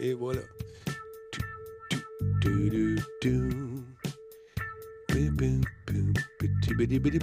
Et 0.00 0.14
voilà. 0.14 0.40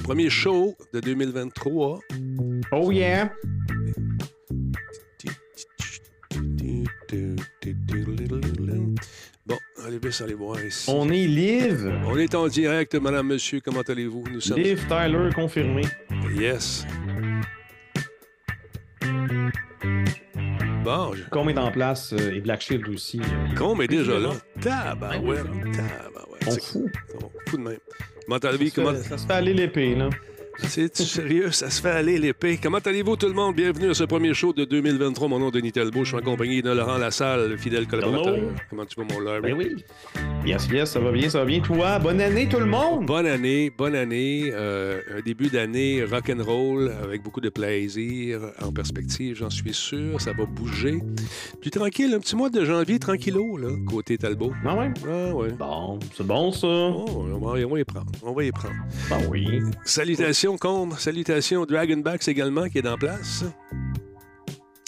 Premier 0.04 0.30
show 0.30 0.76
de 0.94 1.00
2023. 1.00 2.00
Oh 2.72 2.92
yeah! 2.92 3.32
Bon, 9.46 9.58
allez, 9.86 10.00
laisse 10.00 10.22
aller 10.22 10.34
voir 10.34 10.64
ici. 10.64 10.90
On 10.92 11.10
est 11.10 11.28
live. 11.28 11.92
On 12.06 12.18
est 12.18 12.36
en 12.36 12.48
direct, 12.48 12.96
madame, 12.96 13.28
monsieur. 13.28 13.60
Comment 13.64 13.82
allez-vous? 13.82 14.24
Nous 14.32 14.42
sommes. 14.42 14.60
Live 14.60 14.86
Tyler 14.88 15.30
confirmé. 15.34 15.84
Yes. 16.36 16.86
Bon, 21.32 21.40
je... 21.44 21.48
Com 21.48 21.50
est 21.50 21.58
en 21.58 21.72
place 21.72 22.14
euh, 22.14 22.34
et 22.34 22.42
Black 22.42 22.62
Shield 22.62 22.88
aussi. 22.90 23.20
euh, 23.20 23.56
Combe 23.56 23.82
est 23.82 23.88
déjà 23.88 24.20
là? 24.20 24.30
Tabarouette. 24.62 25.44
Tabarouette. 25.44 26.48
on 26.48 26.52
fout. 26.52 26.92
on 27.16 27.50
fout 27.50 27.60
de 27.60 27.64
même. 27.64 27.78
Comment? 28.28 28.40
Ça, 28.40 28.72
Comment... 28.76 28.96
ça 28.96 29.18
se 29.18 29.26
fait 29.26 29.34
aller 29.34 29.54
l'épée, 29.54 29.96
là. 29.96 30.10
C'est 30.68 30.96
sérieux, 30.98 31.52
ça 31.52 31.70
se 31.70 31.82
fait 31.82 31.90
aller 31.90 32.18
l'épée. 32.20 32.60
Comment 32.62 32.78
allez-vous 32.80 33.16
tout 33.16 33.28
le 33.28 33.34
monde? 33.34 33.56
Bienvenue 33.56 33.90
à 33.90 33.94
ce 33.94 34.04
premier 34.04 34.34
show 34.34 34.54
de 34.54 34.66
2023. 34.66 35.28
Mon 35.28 35.40
nom 35.40 35.48
est 35.50 35.52
Denis 35.54 35.72
Talbot. 35.72 36.04
Je 36.04 36.10
suis 36.10 36.18
en 36.18 36.22
compagnie 36.22 36.62
de 36.62 36.70
Laurent 36.72 36.98
Lassalle, 36.98 37.50
le 37.50 37.58
fidèle 37.58 37.88
collaborateur. 37.88 38.36
Hello. 38.36 38.52
Comment 38.70 38.86
tu 38.86 39.00
vas, 39.00 39.08
mon 39.12 39.20
Larry? 39.20 39.42
Ben 39.42 39.54
oui. 39.58 39.84
Yes, 40.46 40.68
yes, 40.72 40.92
ça 40.92 41.00
va 41.00 41.12
bien, 41.12 41.30
ça 41.30 41.40
va 41.40 41.46
bien. 41.46 41.60
Toi, 41.62 41.98
bonne 42.00 42.22
année 42.22 42.48
tout 42.48 42.60
le 42.60 42.66
monde! 42.66 43.06
Bonne 43.06 43.26
année, 43.26 43.72
bonne 43.76 43.96
année. 43.96 44.52
euh, 44.54 45.02
un 45.18 45.22
début 45.22 45.48
d'année 45.48 46.04
rock'n'roll 46.04 46.92
avec 47.04 47.24
beaucoup 47.24 47.42
de 47.42 47.50
plaisir 47.50 48.40
en 48.62 48.72
perspective, 48.72 49.36
j'en 49.38 49.50
suis 49.50 49.74
sûr. 49.74 50.20
Ça 50.22 50.34
va 50.34 50.46
bouger. 50.46 51.00
Puis 51.62 51.72
tranquille, 51.72 52.14
un 52.14 52.20
petit 52.20 52.36
mois 52.36 52.50
de 52.50 52.64
janvier, 52.64 53.00
tranquillo, 53.00 53.58
là, 53.58 53.70
côté 53.88 54.18
Talbot. 54.18 54.52
Ah 54.66 54.76
ouais? 54.78 54.92
Ah 55.08 55.34
ouais. 55.36 55.50
Bon, 55.52 56.00
c'est 56.16 56.26
bon 56.26 56.52
ça. 56.52 56.68
Oh, 56.68 57.06
on, 57.34 57.38
va, 57.40 57.66
on 57.66 57.70
va 57.74 57.80
y 57.80 57.84
prendre. 57.84 58.12
On 58.24 58.34
va 58.34 58.44
y 58.44 58.52
prendre. 58.52 58.76
Ben 59.10 59.20
oui. 59.30 59.62
Salutations, 59.84 60.49
Combe. 60.58 60.94
Salutations, 60.98 61.66
Dragonbacks 61.66 62.28
également, 62.28 62.68
qui 62.70 62.80
est 62.80 62.88
en 62.88 62.98
place. 62.98 63.44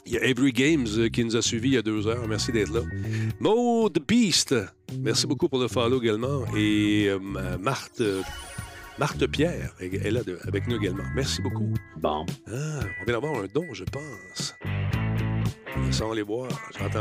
Il 0.05 0.13
y 0.13 0.17
a 0.17 0.21
Avery 0.29 0.51
Games 0.51 0.87
euh, 0.97 1.07
qui 1.09 1.23
nous 1.23 1.35
a 1.37 1.41
suivis 1.41 1.69
il 1.69 1.73
y 1.75 1.77
a 1.77 1.81
deux 1.81 2.05
heures. 2.07 2.27
Merci 2.27 2.51
d'être 2.51 2.73
là. 2.73 2.81
The 3.89 3.99
Beast. 4.05 4.55
Merci 4.99 5.25
beaucoup 5.27 5.47
pour 5.47 5.59
le 5.59 5.67
follow 5.67 6.01
également. 6.01 6.43
Et 6.55 7.05
euh, 7.07 7.17
ma- 7.21 7.57
Marthe, 7.57 8.01
euh, 8.01 8.21
Marthe 8.99 9.25
Pierre 9.27 9.73
est 9.79 10.11
là 10.11 10.21
de- 10.23 10.37
avec 10.47 10.67
nous 10.67 10.75
également. 10.77 11.03
Merci 11.15 11.41
beaucoup. 11.41 11.73
Bon. 11.97 12.25
Ah, 12.47 12.79
on 13.01 13.05
vient 13.05 13.13
d'avoir 13.19 13.35
un 13.41 13.45
don, 13.53 13.63
je 13.73 13.83
pense. 13.85 14.55
Laissons 15.85 16.11
les 16.11 16.23
voir. 16.23 16.49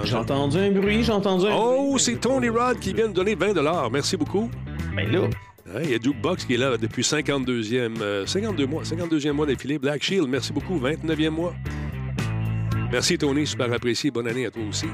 J'ai 0.04 0.14
entendu. 0.14 0.58
Un 0.58 0.70
bruit, 0.70 1.02
j'ai 1.02 1.12
entendu 1.12 1.46
un 1.46 1.54
Oh, 1.56 1.96
c'est 1.98 2.20
Tony 2.20 2.48
Rod 2.48 2.78
qui 2.78 2.92
vient 2.92 3.08
de 3.08 3.12
donner 3.12 3.34
20 3.34 3.90
Merci 3.90 4.16
beaucoup. 4.16 4.48
Ben 4.94 5.10
là, 5.10 5.28
Hein, 5.74 5.80
Il 5.84 5.90
y 5.90 5.94
a 5.94 5.98
Jukebox 6.00 6.44
qui 6.44 6.54
est 6.54 6.58
là 6.58 6.76
depuis 6.76 7.02
52e, 7.02 8.00
euh, 8.00 8.26
52 8.26 8.66
mois, 8.66 8.82
52e 8.82 9.32
mois 9.32 9.46
d'affilée. 9.46 9.78
Black 9.78 10.02
Shield, 10.02 10.28
merci 10.28 10.52
beaucoup, 10.52 10.78
29e 10.78 11.30
mois. 11.30 11.54
Merci 12.90 13.16
Tony, 13.18 13.46
super 13.46 13.72
apprécié. 13.72 14.10
Bonne 14.10 14.26
année 14.26 14.46
à 14.46 14.50
toi 14.50 14.62
aussi. 14.68 14.86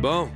Bon. 0.00 0.28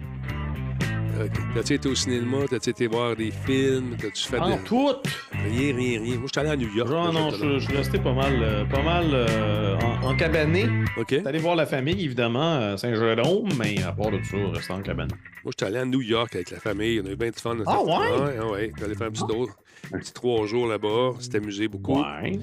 Euh, 1.19 1.27
T'as-tu 1.55 1.75
été 1.75 1.89
au 1.89 1.95
cinéma? 1.95 2.39
T'as-tu 2.49 2.71
été 2.71 2.87
voir 2.87 3.17
des 3.17 3.31
films? 3.31 3.97
T'as-tu 4.01 4.25
fait 4.29 4.39
en 4.39 4.57
de... 4.57 4.63
tout, 4.63 4.91
Rien, 5.33 5.75
rien, 5.77 6.01
rien. 6.01 6.17
Moi, 6.17 6.27
je 6.27 6.29
suis 6.29 6.41
allé 6.41 6.51
à 6.51 6.57
New 6.57 6.73
York. 6.75 6.89
genre, 6.89 7.13
non, 7.13 7.31
je, 7.31 7.59
je 7.59 7.65
suis 7.67 7.77
resté 7.77 7.99
pas 7.99 8.13
mal, 8.13 8.35
euh, 8.41 8.65
pas 8.67 8.83
mal 8.83 9.07
euh, 9.13 9.77
en, 9.79 10.09
en 10.11 10.17
cabané. 10.17 10.67
OK. 10.97 11.09
T'es 11.09 11.27
allé 11.27 11.39
voir 11.39 11.57
la 11.57 11.67
famille, 11.67 12.05
évidemment, 12.05 12.55
à 12.73 12.77
Saint-Jérôme, 12.77 13.49
mais 13.59 13.83
à 13.83 13.93
part 13.93 14.11
de 14.11 14.21
ça, 14.23 14.37
resté 14.53 14.73
en 14.73 14.83
cabané. 14.83 15.13
Moi, 15.45 15.53
j'étais 15.53 15.65
allé 15.67 15.79
à 15.79 15.85
New 15.85 16.03
York 16.03 16.35
avec 16.35 16.51
la 16.51 16.61
famille. 16.61 17.01
On 17.03 17.07
a 17.09 17.11
eu 17.13 17.17
bien 17.17 17.31
de 17.31 17.37
fun. 17.37 17.57
Ah 17.67 17.83
ouais? 17.83 17.91
Ouais, 17.91 18.39
ouais, 18.39 18.51
ouais. 18.51 18.73
J'allais 18.79 18.95
faire 18.95 19.09
un 19.09 19.11
petit 19.11 19.27
drôle. 19.27 19.49
Un 19.93 19.99
petit 19.99 20.13
trois 20.13 20.47
jours 20.47 20.67
là-bas. 20.67 21.13
S'est 21.21 21.37
amusé 21.37 21.67
beaucoup. 21.69 22.01
Ouais. 22.01 22.39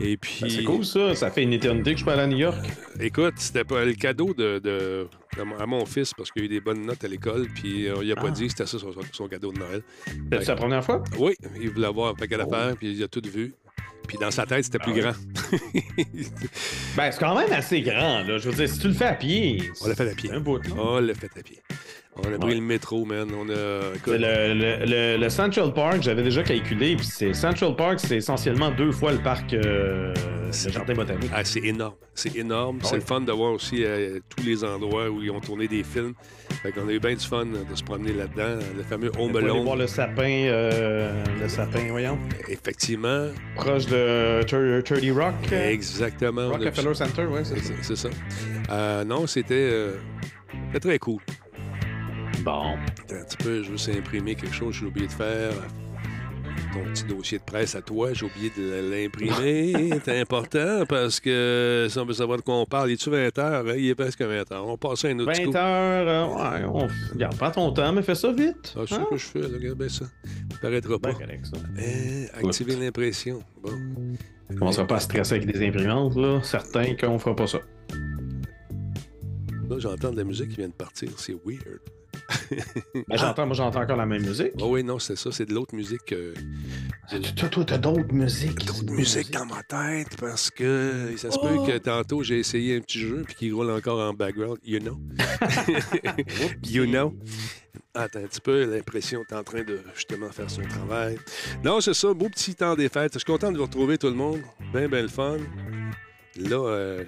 Et 0.00 0.16
puis... 0.16 0.38
Ben, 0.42 0.50
c'est 0.50 0.62
cool 0.64 0.84
ça, 0.84 1.14
ça 1.14 1.30
fait 1.30 1.42
une 1.42 1.52
éternité 1.52 1.92
que 1.92 1.98
je 1.98 2.02
suis 2.04 2.10
allé 2.12 2.22
à 2.22 2.26
New 2.26 2.38
York. 2.38 2.64
Écoute, 3.00 3.34
c'était 3.38 3.64
pas 3.64 3.84
le 3.84 3.94
cadeau 3.94 4.32
de, 4.34 4.58
de- 4.58 5.08
de 5.36 5.42
mon- 5.42 5.56
à 5.58 5.66
mon 5.66 5.84
fils 5.86 6.12
parce 6.14 6.30
qu'il 6.30 6.42
a 6.42 6.44
eu 6.44 6.48
des 6.48 6.60
bonnes 6.60 6.84
notes 6.86 7.02
à 7.04 7.08
l'école, 7.08 7.46
puis 7.54 7.88
euh, 7.88 7.96
il 8.02 8.10
a 8.12 8.16
pas 8.16 8.26
Ah. 8.28 8.30
dit 8.30 8.44
que 8.44 8.50
c'était 8.50 8.66
ça 8.66 8.78
son, 8.78 8.92
son 9.12 9.28
cadeau 9.28 9.52
de 9.52 9.58
Noël. 9.58 9.82
C'est 10.32 10.46
la 10.48 10.56
première 10.56 10.84
fois? 10.84 11.02
Oui, 11.18 11.34
il 11.60 11.70
voulait 11.70 11.86
avoir 11.86 12.10
un 12.10 12.14
paquet 12.14 12.36
Oh. 12.40 12.44
d'affaires, 12.48 12.76
puis 12.76 12.92
il 12.92 13.02
a 13.02 13.08
tout 13.08 13.22
vu. 13.24 13.54
Puis 14.06 14.16
dans 14.18 14.30
sa 14.30 14.46
tête, 14.46 14.64
c'était 14.64 14.78
plus 14.78 14.92
Ah 14.96 15.00
grand. 15.00 15.12
Ben, 16.96 17.12
c'est 17.12 17.18
quand 17.20 17.38
même 17.38 17.52
assez 17.52 17.80
grand, 17.82 18.20
là. 18.24 18.38
Je 18.38 18.48
veux 18.48 18.54
dire, 18.54 18.68
si 18.68 18.78
tu 18.78 18.88
le 18.88 18.94
fais 18.94 19.04
à 19.06 19.14
pied. 19.14 19.62
On 19.82 19.88
l'a 19.88 19.94
fait 19.94 20.08
à 20.10 20.14
pied. 20.14 20.30
Un 20.32 20.40
bout. 20.40 20.60
On 20.76 20.98
l'a 20.98 21.14
fait 21.14 21.30
à 21.38 21.42
pied. 21.42 21.60
On 22.16 22.34
a 22.34 22.38
pris 22.38 22.48
Ouais. 22.48 22.54
le 22.56 22.60
métro, 22.62 23.04
man. 23.04 23.28
On 23.32 23.48
a. 23.48 23.94
écoute, 23.94 24.14
Le, 24.14 24.52
le- 24.54 24.84
le- 24.86 25.16
le 25.18 25.28
Central 25.28 25.72
Park, 25.72 25.98
j'avais 26.02 26.24
déjà 26.24 26.42
calculé, 26.42 26.96
puis 26.96 27.06
c'est 27.06 27.32
Central 27.32 27.76
Park, 27.76 28.00
c'est 28.00 28.16
essentiellement 28.16 28.72
deux 28.72 28.90
fois 28.90 29.12
le 29.12 29.18
parc 29.18 29.52
euh, 29.54 30.12
le 30.64 30.70
jardin 30.72 30.94
botanique. 30.94 31.30
ah, 31.32 31.44
c'est 31.44 31.60
énorme. 31.64 31.94
C'est 32.14 32.34
énorme. 32.34 32.78
Ah 32.82 32.86
c'est 32.88 32.96
le 32.96 33.02
fun 33.02 33.20
de 33.20 33.30
voir 33.30 33.52
aussi 33.52 33.84
euh, 33.84 34.18
tous 34.28 34.44
les 34.44 34.64
endroits 34.64 35.08
où 35.08 35.22
ils 35.22 35.30
ont 35.30 35.38
tourné 35.38 35.68
des 35.68 35.84
films. 35.84 36.14
Fait 36.62 36.72
qu'on 36.72 36.88
a 36.88 36.90
eu 36.92 36.98
bien 36.98 37.14
du 37.14 37.24
fun 37.24 37.44
de 37.46 37.74
se 37.76 37.84
promener 37.84 38.12
là-dedans. 38.12 38.58
Le 38.76 38.82
fameux 38.82 39.12
On 39.16 39.26
Home 39.26 39.32
peut 39.32 39.38
aller 39.38 39.48
voir 39.50 39.60
Alone. 39.62 39.78
le 39.78 39.86
sapin, 39.86 40.28
euh, 40.48 41.12
le 41.40 41.48
sapin, 41.48 41.86
voyons, 41.90 42.18
Effectivement. 42.48 43.28
proche 43.54 43.86
de 43.86 44.42
Tur- 44.42 44.82
30 44.82 45.10
Rock. 45.16 45.34
euh, 45.52 45.70
Exactement. 45.70 46.48
Rockefeller 46.48 46.94
Center, 46.94 47.26
ouais, 47.26 47.44
c'est 47.44 47.58
ça. 47.60 47.72
C'est 47.82 47.94
c'est 47.94 47.96
ça. 47.96 48.08
Euh, 48.70 49.04
non, 49.04 49.28
c'était 49.28 49.54
euh, 49.54 49.92
c'était 50.72 50.80
très 50.88 50.98
cool. 50.98 51.20
Bon. 52.42 52.74
Attends 52.76 53.16
un 53.16 53.24
petit 53.24 53.36
peu, 53.38 53.62
je 53.62 53.70
veux 53.70 53.76
juste 53.76 53.88
imprimer 53.90 54.34
quelque 54.34 54.54
chose 54.54 54.74
j'ai 54.74 54.86
oublié 54.86 55.06
de 55.06 55.12
faire. 55.12 55.52
Ton 56.72 56.84
petit 56.92 57.04
dossier 57.04 57.38
de 57.38 57.44
presse 57.44 57.74
à 57.74 57.82
toi, 57.82 58.12
j'ai 58.12 58.26
oublié 58.26 58.50
de 58.56 58.90
l'imprimer. 58.90 59.90
C'est 60.04 60.20
important 60.20 60.84
parce 60.88 61.18
que 61.18 61.86
si 61.88 61.98
on 61.98 62.04
veut 62.04 62.12
savoir 62.12 62.38
de 62.38 62.42
quoi 62.42 62.56
on 62.56 62.66
parle, 62.66 62.90
il 62.90 62.94
est-tu 62.94 63.10
20 63.10 63.38
heures? 63.38 63.66
Hein? 63.66 63.74
Il 63.76 63.88
est 63.88 63.94
presque 63.94 64.20
20 64.20 64.52
heures. 64.52 64.66
On 64.66 64.76
passe 64.76 65.04
à 65.04 65.08
un 65.08 65.18
autre 65.18 65.32
20 65.32 65.44
coup. 65.50 65.56
heures, 65.56 66.08
euh, 66.08 66.58
ouais, 66.58 66.64
on... 66.66 67.12
regarde, 67.12 67.36
prends 67.36 67.50
ton 67.50 67.72
temps, 67.72 67.92
mais 67.92 68.02
fais 68.02 68.14
ça 68.14 68.32
vite. 68.32 68.74
Ah, 68.76 68.80
c'est 68.86 68.94
Hein? 68.96 69.06
ce 69.06 69.10
que 69.10 69.16
je 69.16 69.24
fais, 69.26 69.40
là, 69.40 69.48
regarde 69.54 69.78
bien 69.78 69.88
ça. 69.88 70.04
Ça 70.04 70.58
paraîtra 70.60 70.98
pas. 70.98 71.12
Ben, 71.12 71.18
correct, 71.18 71.46
ça. 71.46 71.56
Eh, 71.80 72.44
activer 72.46 72.76
l'impression. 72.76 73.42
Bon. 73.62 73.70
On 74.60 74.66
ne 74.66 74.72
sera 74.72 74.86
pas 74.86 75.00
stressé 75.00 75.36
avec 75.36 75.50
des 75.50 75.66
imprimantes, 75.66 76.16
là. 76.16 76.40
Certain 76.42 76.94
qu'on 76.96 77.18
fera 77.18 77.34
pas 77.36 77.46
ça. 77.46 77.58
Là, 79.70 79.78
j'entends 79.78 80.10
de 80.10 80.16
la 80.16 80.24
musique 80.24 80.50
qui 80.50 80.56
vient 80.56 80.68
de 80.68 80.72
partir. 80.74 81.08
C'est 81.18 81.34
weird. 81.46 81.80
Ben, 83.08 83.16
j'entends, 83.16 83.46
moi, 83.46 83.54
j'entends 83.54 83.82
encore 83.82 83.96
la 83.96 84.06
même 84.06 84.22
musique. 84.22 84.52
Oh 84.60 84.68
oui, 84.72 84.84
non, 84.84 84.98
c'est 84.98 85.16
ça. 85.16 85.30
C'est 85.32 85.46
de 85.46 85.54
l'autre 85.54 85.74
musique 85.74 86.04
que. 86.06 86.34
Toi, 87.36 87.48
toi, 87.48 87.64
t'as 87.64 87.78
d'autres 87.78 88.12
musiques. 88.12 88.64
D'autres 88.66 88.92
musiques 88.92 89.30
dans 89.30 89.46
ma 89.46 89.62
tête 89.62 90.16
parce 90.18 90.50
que 90.50 91.14
ça 91.16 91.30
se 91.30 91.38
peut 91.38 91.66
que 91.66 91.78
tantôt 91.78 92.22
j'ai 92.22 92.38
essayé 92.38 92.76
un 92.76 92.80
petit 92.80 93.00
jeu 93.00 93.22
puis 93.24 93.34
qu'il 93.34 93.54
roule 93.54 93.70
encore 93.70 94.00
en 94.00 94.12
background. 94.12 94.58
You 94.64 94.80
know. 94.80 94.98
you 96.64 96.86
know. 96.86 97.14
Attends 97.94 98.20
un 98.20 98.26
petit 98.26 98.40
peu, 98.40 98.64
l'impression 98.64 99.22
est 99.28 99.34
en 99.34 99.42
train 99.42 99.62
de 99.62 99.80
justement 99.94 100.30
faire 100.30 100.50
son 100.50 100.62
travail. 100.62 101.18
Non, 101.64 101.80
c'est 101.80 101.94
ça, 101.94 102.12
beau 102.12 102.28
petit 102.28 102.54
temps 102.54 102.74
des 102.74 102.88
fêtes. 102.88 103.14
Je 103.14 103.18
suis 103.18 103.26
content 103.26 103.50
de 103.50 103.56
vous 103.56 103.64
retrouver 103.64 103.98
tout 103.98 104.08
le 104.08 104.14
monde. 104.14 104.40
Ben, 104.72 104.88
ben 104.88 105.02
le 105.02 105.08
fun. 105.08 105.38
Là, 106.36 106.56
euh, 106.56 107.04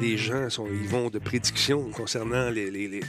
les 0.00 0.16
gens 0.16 0.48
sont, 0.48 0.66
ils 0.66 0.88
vont 0.88 1.10
de 1.10 1.18
prédictions 1.18 1.90
concernant 1.90 2.48
les, 2.50 2.70
les, 2.70 2.88
les, 2.88 3.00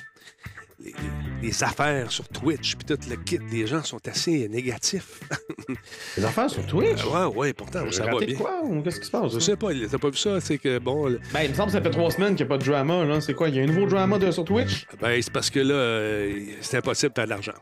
les- 0.83 0.93
les 1.41 1.63
affaires 1.63 2.11
sur 2.11 2.27
Twitch 2.29 2.75
puis 2.75 2.85
tout 2.85 3.09
le 3.09 3.15
kit. 3.17 3.39
Les 3.51 3.67
gens 3.67 3.83
sont 3.83 3.99
assez 4.07 4.47
négatifs. 4.49 5.19
Les 6.17 6.23
affaires 6.25 6.49
sur 6.49 6.65
Twitch? 6.65 7.03
ouais, 7.05 7.25
ouais, 7.35 7.53
pourtant, 7.53 7.83
ça 7.91 8.05
va 8.05 8.17
bien. 8.19 8.35
quoi? 8.35 8.61
Qu'est-ce 8.83 8.99
qui 8.99 9.05
se 9.07 9.11
passe? 9.11 9.33
Je 9.33 9.39
sais 9.39 9.55
pas, 9.55 9.69
t'as 9.89 9.97
pas 9.97 10.09
vu 10.09 10.17
ça? 10.17 10.39
C'est 10.39 10.57
que, 10.57 10.79
bon, 10.79 11.07
le- 11.07 11.19
Ben, 11.33 11.41
il 11.43 11.49
me 11.49 11.53
semble 11.55 11.67
que 11.67 11.73
ça 11.77 11.81
fait 11.81 11.89
trois 11.91 12.11
semaines 12.11 12.35
qu'il 12.35 12.45
n'y 12.45 12.51
a 12.51 12.55
pas 12.55 12.63
de 12.63 12.69
drama, 12.69 13.03
là. 13.05 13.19
C'est 13.21 13.33
quoi? 13.33 13.49
Il 13.49 13.55
y 13.55 13.59
a 13.59 13.63
un 13.63 13.65
nouveau 13.65 13.85
drama 13.87 14.17
de, 14.19 14.31
sur 14.31 14.45
Twitch? 14.45 14.85
ben, 15.01 15.21
c'est 15.21 15.31
parce 15.33 15.49
que 15.49 15.59
là, 15.59 15.73
euh, 15.73 16.39
c'est 16.61 16.77
impossible 16.77 17.11
de 17.11 17.15
faire 17.15 17.25
de 17.25 17.29
l'argent. 17.31 17.53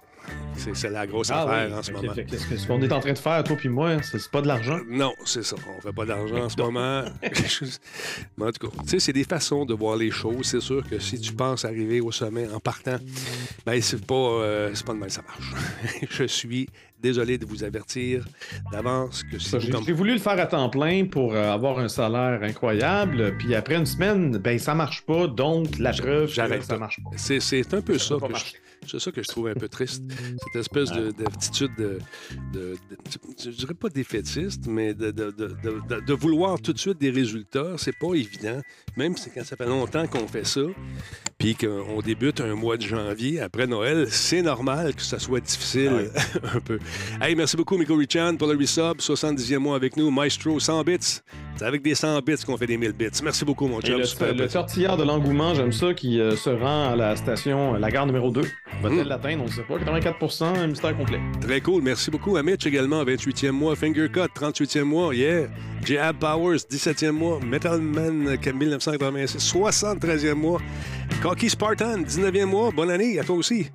C'est 0.73 0.89
la 0.89 1.07
grosse 1.07 1.31
affaire 1.31 1.77
en 1.77 1.81
ce 1.81 1.91
moment. 1.91 2.13
que- 2.13 2.37
ce 2.37 2.67
qu'on 2.67 2.81
est 2.81 2.91
en 2.91 2.99
train 2.99 3.13
de 3.13 3.17
faire, 3.17 3.43
toi 3.43 3.55
puis 3.55 3.69
moi, 3.69 4.01
c'est 4.03 4.29
pas 4.29 4.41
de 4.41 4.47
l'argent? 4.47 4.79
Non, 4.87 5.13
c'est 5.25 5.43
ça. 5.43 5.55
On 5.77 5.81
fait 5.81 5.93
pas 5.93 6.05
d'argent 6.05 6.43
en 6.45 6.49
ce 6.49 6.57
moment. 6.57 7.03
Mais 8.37 8.45
en 8.45 8.51
tout 8.51 8.67
cas, 8.67 8.75
tu 8.83 8.89
sais, 8.89 8.99
c'est 8.99 9.13
des 9.13 9.23
façons 9.23 9.65
de 9.65 9.73
voir 9.73 9.95
les 9.95 10.11
choses. 10.11 10.45
C'est 10.45 10.61
sûr 10.61 10.87
que 10.87 10.99
si 10.99 11.19
tu 11.19 11.33
penses 11.33 11.65
arriver 11.65 12.01
au 12.01 12.11
sommet 12.11 12.47
en 12.53 12.59
partant, 12.59 12.97
ben 13.65 13.81
c'est 13.81 14.05
pas, 14.05 14.13
euh, 14.15 14.73
pas 14.85 14.93
de 14.93 14.97
mal 14.99 15.11
ça 15.11 15.21
marche. 15.23 15.53
Je 16.09 16.25
suis 16.25 16.67
Désolé 17.01 17.39
de 17.39 17.47
vous 17.47 17.63
avertir 17.63 18.25
d'avance 18.71 19.23
que 19.23 19.39
si 19.39 19.49
Ça, 19.49 19.57
J'ai 19.59 19.91
voulu 19.91 20.13
le 20.13 20.19
faire 20.19 20.39
à 20.39 20.45
temps 20.45 20.69
plein 20.69 21.05
pour 21.05 21.33
euh, 21.33 21.51
avoir 21.51 21.79
un 21.79 21.87
salaire 21.87 22.43
incroyable, 22.43 23.35
puis 23.39 23.55
après 23.55 23.75
une 23.75 23.87
semaine, 23.87 24.37
ben 24.37 24.59
ça 24.59 24.75
marche 24.75 25.01
pas, 25.01 25.25
donc 25.25 25.79
la 25.79 25.93
preuve 25.93 26.31
ça 26.31 26.47
marche 26.77 26.99
pas. 27.03 27.09
C'est, 27.15 27.73
un 27.73 27.81
peu 27.81 27.97
ça, 27.97 28.17
peut 28.17 28.33
c'est 28.91 28.99
ça 28.99 29.11
que 29.11 29.23
je 29.23 29.27
trouve 29.27 29.47
un 29.47 29.53
peu 29.53 29.67
triste. 29.69 30.03
Cette 30.09 30.55
espèce 30.59 30.91
de, 30.91 31.11
d'attitude 31.11 31.71
de, 31.77 31.99
de- 32.53 32.73
de- 32.73 32.77
Je 33.43 33.49
dirais 33.51 33.73
pas 33.73 33.89
défaitiste, 33.89 34.65
mais 34.67 34.93
de, 34.93 35.11
de, 35.11 35.31
de- 35.31 35.55
de- 35.63 35.81
de- 35.87 35.99
de 36.05 36.13
vouloir 36.13 36.61
tout 36.61 36.73
de 36.73 36.79
suite 36.79 36.99
des 36.99 37.09
résultats, 37.11 37.75
c'est 37.77 37.97
pas 37.97 38.13
évident. 38.13 38.61
Même 38.97 39.15
si 39.17 39.29
quand 39.31 39.43
ça 39.45 39.55
fait 39.55 39.65
longtemps 39.65 40.05
qu'on 40.07 40.27
fait 40.27 40.45
ça, 40.45 40.61
puis 41.41 41.55
qu'on 41.55 42.01
débute 42.01 42.39
un 42.39 42.53
mois 42.53 42.77
de 42.77 42.83
janvier 42.83 43.41
après 43.41 43.65
Noël, 43.65 44.05
c'est 44.11 44.43
normal 44.43 44.93
que 44.93 45.01
ça 45.01 45.17
soit 45.17 45.39
difficile 45.39 46.11
un 46.55 46.59
peu. 46.59 46.77
Hey, 47.19 47.33
merci 47.35 47.57
beaucoup, 47.57 47.77
Miko 47.79 47.95
Richan, 47.95 48.35
pour 48.37 48.47
le 48.47 48.55
resub. 48.55 48.99
70e 48.99 49.57
mois 49.57 49.75
avec 49.75 49.97
nous. 49.97 50.11
Maestro, 50.11 50.59
100 50.59 50.83
bits. 50.83 50.97
C'est 51.55 51.65
avec 51.65 51.81
des 51.81 51.95
100 51.95 52.19
bits 52.21 52.35
qu'on 52.45 52.57
fait 52.57 52.67
des 52.67 52.77
1000 52.77 52.91
bits. 52.93 53.07
Merci 53.23 53.43
beaucoup, 53.43 53.67
mon 53.67 53.81
chum. 53.81 53.97
le, 53.99 54.33
le 54.33 54.47
tortillard 54.47 54.97
de 54.97 55.03
l'engouement, 55.03 55.55
j'aime 55.55 55.71
ça, 55.71 55.95
qui 55.95 56.19
euh, 56.19 56.35
se 56.35 56.51
rend 56.51 56.91
à 56.91 56.95
la 56.95 57.15
station, 57.15 57.73
euh, 57.73 57.79
la 57.79 57.89
gare 57.89 58.05
numéro 58.05 58.29
2. 58.29 58.41
Va-t-elle 58.83 59.05
Mm. 59.05 59.09
l'atteindre? 59.09 59.43
On 59.43 59.47
ne 59.47 59.51
sait 59.51 59.63
pas. 59.63 59.79
84 59.79 60.43
un 60.43 60.67
mystère 60.67 60.95
complet. 60.95 61.19
Très 61.41 61.59
cool. 61.61 61.81
Merci 61.81 62.11
beaucoup. 62.11 62.37
à 62.37 62.43
Mitch 62.43 62.67
également, 62.67 63.03
28e 63.03 63.49
mois. 63.51 63.75
Fingercut, 63.75 64.29
38e 64.35 64.83
mois. 64.83 65.15
Yeah. 65.15 65.47
J.Ab 65.83 66.17
Powers, 66.19 66.57
17e 66.69 67.11
mois. 67.11 67.39
Metalman, 67.43 68.37
1986, 68.53 69.37
73e 69.39 70.33
mois. 70.35 70.61
Cocky 71.31 71.49
Spartan, 71.49 72.03
19e 72.03 72.43
mois. 72.43 72.71
Bonne 72.71 72.91
année 72.91 73.17
à 73.17 73.23
toi 73.23 73.37
aussi. 73.37 73.69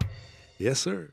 Yes, 0.60 0.78
sir. 0.78 1.06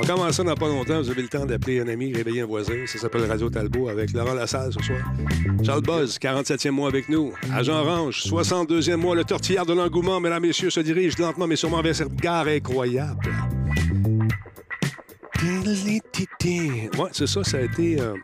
On 0.00 0.06
commence 0.06 0.36
ça 0.36 0.42
dans 0.42 0.54
pas 0.54 0.66
longtemps. 0.66 0.98
Vous 1.02 1.10
avez 1.10 1.20
le 1.20 1.28
temps 1.28 1.44
d'appeler 1.44 1.80
un 1.80 1.88
ami, 1.88 2.10
réveiller 2.14 2.40
un 2.40 2.46
voisin. 2.46 2.86
Ça 2.86 2.98
s'appelle 2.98 3.24
Radio 3.26 3.50
Talbot 3.50 3.86
avec 3.90 4.14
Laurent 4.14 4.32
Lassalle 4.32 4.72
ce 4.72 4.82
soir. 4.82 5.00
Charles 5.62 5.82
Buzz, 5.82 6.18
47e 6.18 6.70
mois 6.70 6.88
avec 6.88 7.10
nous. 7.10 7.34
Agent 7.52 7.74
Orange, 7.74 8.22
62e 8.24 8.96
mois. 8.96 9.14
Le 9.14 9.24
tortillard 9.24 9.66
de 9.66 9.74
l'engouement, 9.74 10.20
mesdames, 10.20 10.40
messieurs, 10.40 10.70
se 10.70 10.80
dirige 10.80 11.18
lentement 11.18 11.46
mais 11.46 11.56
sûrement 11.56 11.82
vers 11.82 11.94
cette 11.94 12.14
gare 12.14 12.46
incroyable. 12.46 13.28
Ouais, 16.98 17.10
c'est 17.12 17.26
ça, 17.26 17.44
ça 17.44 17.58
a 17.58 17.60
été. 17.60 18.00
euh, 18.00 18.14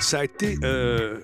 ça 0.00 0.18
a 0.18 0.24
été 0.24 0.58
euh, 0.64 1.18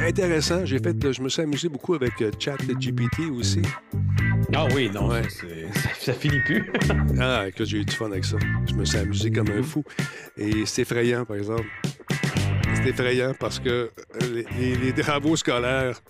intéressant. 0.00 0.64
J'ai 0.64 0.78
fait, 0.78 1.12
je 1.12 1.22
me 1.22 1.28
suis 1.28 1.42
amusé 1.42 1.68
beaucoup 1.68 1.94
avec 1.94 2.20
euh, 2.22 2.30
Chat 2.38 2.56
GPT 2.78 3.30
aussi. 3.32 3.62
Ah 4.54 4.66
oui, 4.74 4.90
non, 4.92 5.08
Ouais. 5.08 5.22
ça, 5.28 5.46
ça, 5.74 5.88
ça 6.00 6.12
finit 6.12 6.40
plus. 6.40 6.70
Ah, 7.20 7.46
que 7.54 7.64
j'ai 7.64 7.78
eu 7.78 7.84
du 7.84 7.94
fun 7.94 8.06
avec 8.10 8.24
ça. 8.24 8.36
Je 8.68 8.74
me 8.74 8.84
suis 8.84 8.98
amusé 8.98 9.30
comme 9.30 9.48
un 9.50 9.62
fou. 9.62 9.82
Et 10.36 10.66
c'est 10.66 10.82
effrayant, 10.82 11.24
par 11.24 11.36
exemple. 11.36 11.64
C'est 12.74 12.90
effrayant 12.90 13.32
parce 13.38 13.58
que 13.58 13.90
euh, 14.22 14.42
les, 14.60 14.92
travaux 14.92 15.34
scolaires, 15.36 16.00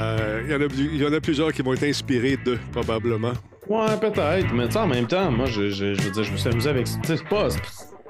euh, 0.00 0.42
il 0.46 0.50
y 0.50 0.54
en 0.54 0.60
a 0.60 0.68
plus- 0.68 0.88
il 0.92 0.96
y, 1.02 1.06
en 1.06 1.12
a 1.12 1.20
plusieurs 1.20 1.52
qui 1.52 1.60
vont 1.62 1.74
être 1.74 1.84
inspirés 1.84 2.38
d'eux, 2.42 2.58
probablement. 2.72 3.32
ouais, 3.68 3.96
peut-être. 4.00 4.52
Mais 4.54 4.66
tu 4.66 4.72
sais, 4.72 4.78
en 4.78 4.86
même 4.86 5.06
temps, 5.06 5.30
moi, 5.30 5.46
je, 5.46 5.68
je, 5.68 5.94
je 5.94 6.00
veux 6.02 6.10
dire, 6.10 6.24
je 6.24 6.32
me 6.32 6.36
suis 6.38 6.48
amusé 6.48 6.70
avec. 6.70 6.86
sais, 6.86 6.98
C'est 7.04 7.24
pas. 7.28 7.48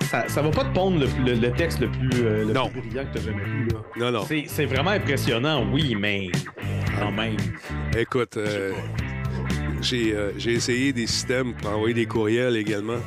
Ça, 0.02 0.26
ça 0.28 0.40
va 0.42 0.50
pas 0.50 0.64
te 0.64 0.72
pondre 0.74 0.98
le, 1.00 1.06
le- 1.24 1.38
le 1.38 1.52
texte 1.52 1.80
le 1.80 1.90
plus, 1.90 2.10
euh, 2.22 2.44
le 2.46 2.52
Non. 2.52 2.68
plus 2.70 2.80
brillant 2.80 3.04
que 3.12 3.18
tu 3.18 3.24
jamais 3.24 3.44
vu. 3.44 3.68
Là. 3.68 3.78
Non, 3.96 4.10
non. 4.10 4.24
C'est, 4.26 4.44
c'est 4.46 4.64
vraiment 4.64 4.90
impressionnant, 4.90 5.66
oui, 5.70 5.94
mais 5.94 6.28
quand 6.98 7.12
même. 7.12 7.36
Écoute, 7.96 8.36
euh, 8.38 8.72
j'ai 9.82 10.14
euh, 10.14 10.32
j'ai 10.38 10.52
essayé 10.52 10.92
des 10.94 11.06
systèmes 11.06 11.54
pour 11.54 11.70
envoyer 11.70 11.94
des 11.94 12.06
courriels 12.06 12.56
également. 12.56 12.98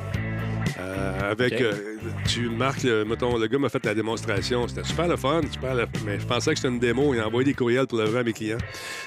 Avec, 1.29 1.63
tu 2.27 2.49
marques, 2.49 2.83
le, 2.83 3.05
mettons, 3.05 3.37
le 3.37 3.47
gars 3.47 3.57
m'a 3.57 3.69
fait 3.69 3.83
la 3.85 3.93
démonstration. 3.95 4.67
C'était 4.67 4.83
super 4.83 5.07
le 5.07 5.15
fun, 5.15 5.41
super 5.49 5.73
le- 5.75 5.85
mais 6.05 6.19
je 6.19 6.25
pensais 6.25 6.51
que 6.51 6.57
c'était 6.57 6.67
une 6.73 6.79
démo. 6.79 7.13
Il 7.13 7.19
a 7.21 7.27
envoyé 7.27 7.45
des 7.45 7.53
courriels 7.53 7.87
pour 7.87 7.99
le 7.99 8.05
vrai 8.05 8.19
à 8.19 8.23
mes 8.23 8.33
clients 8.33 8.57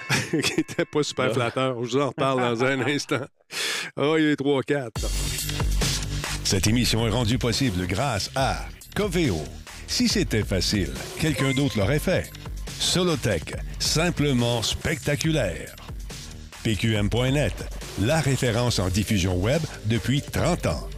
qui 0.31 0.54
n'étaient 0.56 0.84
pas 0.86 1.02
super 1.02 1.26
Ah. 1.31 1.34
flatteurs. 1.34 1.84
Je 1.84 1.90
vous 1.90 1.98
en 2.02 2.08
reparle 2.08 2.40
dans 2.40 2.64
un 2.64 2.81
instant. 2.86 3.26
Oh, 3.96 4.14
il 4.19 4.25
est 4.26 4.40
3-4. 4.40 4.88
Cette 6.44 6.67
émission 6.67 7.06
est 7.06 7.11
rendue 7.11 7.38
possible 7.38 7.87
grâce 7.87 8.31
à 8.37 8.67
Coveo. 8.94 9.43
Si 9.87 10.08
c'était 10.08 10.44
facile, 10.44 10.93
quelqu'un 11.19 11.52
d'autre 11.52 11.79
l'aurait 11.79 11.99
fait. 11.99 12.31
Solotech, 12.79 13.55
simplement 13.79 14.62
spectaculaire. 14.62 15.75
PQM.net, 16.62 17.55
la 18.02 18.20
référence 18.20 18.79
en 18.79 18.88
diffusion 18.88 19.37
web 19.37 19.62
depuis 19.87 20.20
30 20.20 20.67
ans. 20.67 20.88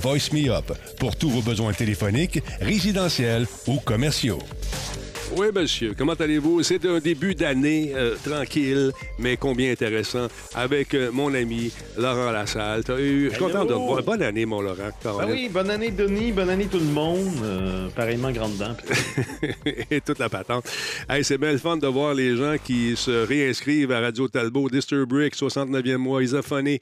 Voice 0.00 0.32
Me 0.32 0.48
Up, 0.50 0.72
pour 1.00 1.16
tous 1.16 1.30
vos 1.30 1.42
besoins 1.42 1.72
téléphoniques, 1.72 2.40
résidentiels 2.60 3.46
ou 3.66 3.80
commerciaux. 3.80 4.38
Oui, 5.36 5.48
monsieur. 5.54 5.94
Comment 5.96 6.14
allez-vous? 6.14 6.62
C'est 6.62 6.84
un 6.86 6.98
début 6.98 7.34
d'année 7.34 7.92
euh, 7.94 8.16
tranquille, 8.24 8.92
mais 9.18 9.36
combien 9.36 9.70
intéressant, 9.70 10.26
avec 10.54 10.94
euh, 10.94 11.10
mon 11.12 11.32
ami 11.34 11.70
Laurent 11.96 12.32
Lassalle. 12.32 12.82
T'as 12.82 12.98
eu... 12.98 13.26
Je 13.26 13.34
suis 13.34 13.38
content 13.44 13.64
de 13.64 13.74
voir. 13.74 14.02
Bonne 14.02 14.22
année, 14.22 14.46
mon 14.46 14.60
Laurent. 14.62 14.90
Ben 15.04 15.28
oui, 15.28 15.48
bonne 15.52 15.70
année, 15.70 15.90
Denis, 15.90 16.32
bonne 16.32 16.48
année, 16.50 16.66
tout 16.66 16.78
le 16.78 16.84
monde. 16.86 17.28
Euh, 17.44 17.88
pareillement, 17.90 18.32
grande 18.32 18.56
dent. 18.56 18.74
et 19.90 20.00
toute 20.00 20.18
la 20.18 20.28
patente. 20.28 20.64
Hey, 21.08 21.22
c'est 21.22 21.38
bien 21.38 21.52
le 21.52 21.58
fun 21.58 21.76
de 21.76 21.86
voir 21.86 22.14
les 22.14 22.34
gens 22.36 22.56
qui 22.62 22.96
se 22.96 23.26
réinscrivent 23.26 23.92
à 23.92 24.00
Radio 24.00 24.28
Talbot. 24.28 24.68
Disturbrick, 24.70 25.36
69e 25.36 25.96
mois. 25.98 26.22
Isophonie, 26.22 26.80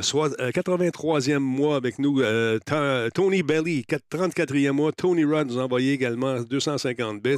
soit- 0.00 0.40
euh, 0.40 0.50
83e 0.52 1.38
mois 1.38 1.76
avec 1.76 1.98
nous. 1.98 2.22
Tony 3.14 3.42
Belly, 3.42 3.84
34e 4.10 4.70
mois. 4.70 4.92
Tony 4.92 5.24
Rod 5.24 5.48
nous 5.48 5.58
a 5.58 5.64
envoyé 5.64 5.92
également 5.92 6.40
250 6.40 7.20
bits. 7.20 7.34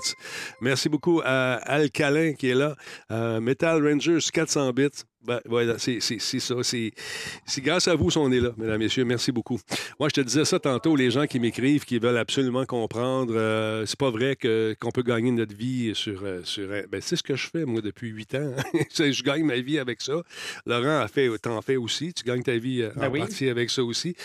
Merci 0.61 0.89
beaucoup 0.89 1.21
à 1.25 1.55
Alcalin 1.55 2.33
qui 2.35 2.49
est 2.49 2.55
là. 2.55 2.75
Euh, 3.11 3.41
Metal 3.41 3.83
Rangers, 3.87 4.19
400 4.33 4.71
bits. 4.73 4.89
Ben, 5.25 5.41
voilà, 5.45 5.79
c'est 5.79 6.01
ça. 6.01 6.55
C'est 6.65 7.61
grâce 7.61 7.87
à 7.87 7.95
vous 7.95 8.09
qu'on 8.09 8.33
est 8.33 8.41
là, 8.41 8.51
mesdames, 8.57 8.79
messieurs. 8.79 9.05
Merci 9.05 9.31
beaucoup. 9.31 9.57
Moi, 10.01 10.09
je 10.09 10.15
te 10.15 10.21
disais 10.21 10.45
ça 10.45 10.59
tantôt, 10.59 10.97
les 10.97 11.13
gens 11.13 11.27
qui 11.27 11.39
m'écrivent, 11.39 11.85
qui 11.85 12.01
veulent 12.01 12.17
absolument 12.19 12.67
comprendre. 12.67 13.33
euh, 13.37 13.87
c'est 13.87 13.99
pas 13.99 14.11
vrai 14.11 14.35
qu'on 14.37 14.91
peut 14.91 15.03
gagner 15.05 15.31
notre 15.31 15.55
vie 15.55 15.93
sur. 15.95 16.25
euh, 16.25 16.41
sur 16.43 16.69
ben, 16.69 17.01
c'est 17.01 17.15
ce 17.15 17.23
que 17.23 17.37
je 17.37 17.49
fais, 17.49 17.65
moi, 17.65 17.81
depuis 17.81 18.09
huit 18.09 18.35
ans. 18.35 18.53
Je 18.97 19.23
gagne 19.23 19.45
ma 19.45 19.61
vie 19.61 19.79
avec 19.79 20.01
ça. 20.01 20.23
Laurent 20.67 20.99
a 21.01 21.07
fait, 21.07 21.31
t'en 21.39 21.63
fais 21.63 21.77
aussi. 21.77 22.13
Tu 22.13 22.25
gagnes 22.25 22.43
ta 22.43 22.57
vie 22.57 22.83
euh, 22.83 22.91
en 22.97 23.01
Ben 23.03 23.11
oui. 23.13 23.19
partie 23.21 23.49
avec 23.49 23.71
ça 23.71 23.85
aussi. 23.85 24.17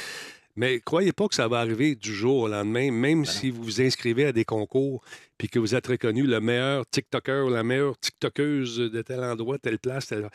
Mais 0.57 0.80
croyez 0.80 1.13
pas 1.13 1.27
que 1.27 1.36
ça 1.36 1.48
va 1.48 1.59
arriver 1.59 1.95
du 1.95 2.13
jour 2.13 2.38
au 2.42 2.48
lendemain, 2.48 2.92
même 2.92 3.25
si 3.25 3.51
vous 3.51 3.63
vous 3.63 3.80
inscrivez 3.81 4.25
à 4.25 4.31
des 4.31 4.44
concours 4.44 5.04
puis 5.38 5.48
que 5.48 5.59
vous 5.59 5.75
êtes 5.75 5.86
reconnu 5.88 6.24
le 6.24 6.39
meilleur 6.42 6.83
TikToker 6.89 7.45
ou 7.45 7.50
la 7.51 7.63
meilleure 7.63 7.98
TikTokeuse 8.00 8.77
de 8.92 9.01
tel 9.04 9.24
endroit, 9.24 9.59
telle 9.59 9.77
place, 9.80 10.07
telle... 10.07 10.27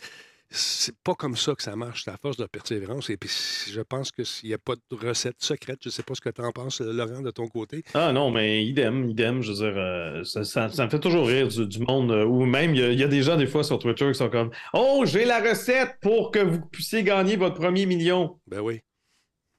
C'est 0.55 0.95
pas 1.03 1.15
comme 1.15 1.35
ça 1.35 1.55
que 1.55 1.63
ça 1.63 1.75
marche, 1.77 2.05
c'est 2.05 2.11
à 2.11 2.19
force 2.19 2.37
de 2.37 2.45
persévérance. 2.45 3.09
Et 3.09 3.17
puis, 3.17 3.31
je 3.71 3.81
pense 3.81 4.13
que 4.13 4.23
s'il 4.23 4.51
n'y 4.51 4.55
a 4.55 4.59
pas 4.59 4.75
de 4.77 4.97
recette 5.09 5.37
secrète, 5.39 5.79
je 5.83 5.89
sais 5.89 6.03
pas 6.03 6.15
ce 6.15 6.21
que 6.21 6.29
tu 6.29 6.43
en 6.43 6.53
penses, 6.53 6.83
Laurent, 6.83 7.23
de 7.23 7.31
ton 7.31 7.49
côté. 7.49 7.83
Ah 7.95 8.13
non, 8.13 8.31
mais 8.31 8.63
idem, 8.65 9.09
idem, 9.09 9.41
je 9.43 9.51
veux 9.51 9.57
dire, 9.57 9.75
euh, 9.79 10.23
ça, 10.25 10.45
ça- 10.45 10.69
ça 10.69 10.85
me 10.85 10.91
fait 10.91 11.01
toujours 11.01 11.27
rire 11.27 11.49
du, 11.49 11.67
du 11.67 11.79
monde, 11.81 12.13
euh, 12.13 12.27
ou 12.27 12.45
même 12.45 12.75
il 12.75 12.81
y, 12.83 12.85
a- 12.85 12.93
il 12.93 13.01
y 13.01 13.03
a 13.03 13.09
des 13.09 13.23
gens 13.23 13.37
des 13.39 13.47
fois 13.47 13.65
sur 13.65 13.79
Twitter 13.79 14.07
qui 14.13 14.19
sont 14.19 14.29
comme 14.29 14.51
«Oh, 14.75 15.05
j'ai 15.07 15.25
la 15.25 15.41
recette 15.41 15.97
pour 16.03 16.31
que 16.31 16.41
vous 16.41 16.61
puissiez 16.71 17.03
gagner 17.03 17.37
votre 17.37 17.55
premier 17.57 17.87
million! 17.87 18.39
Ben 18.47 18.61
oui.». 18.61 18.81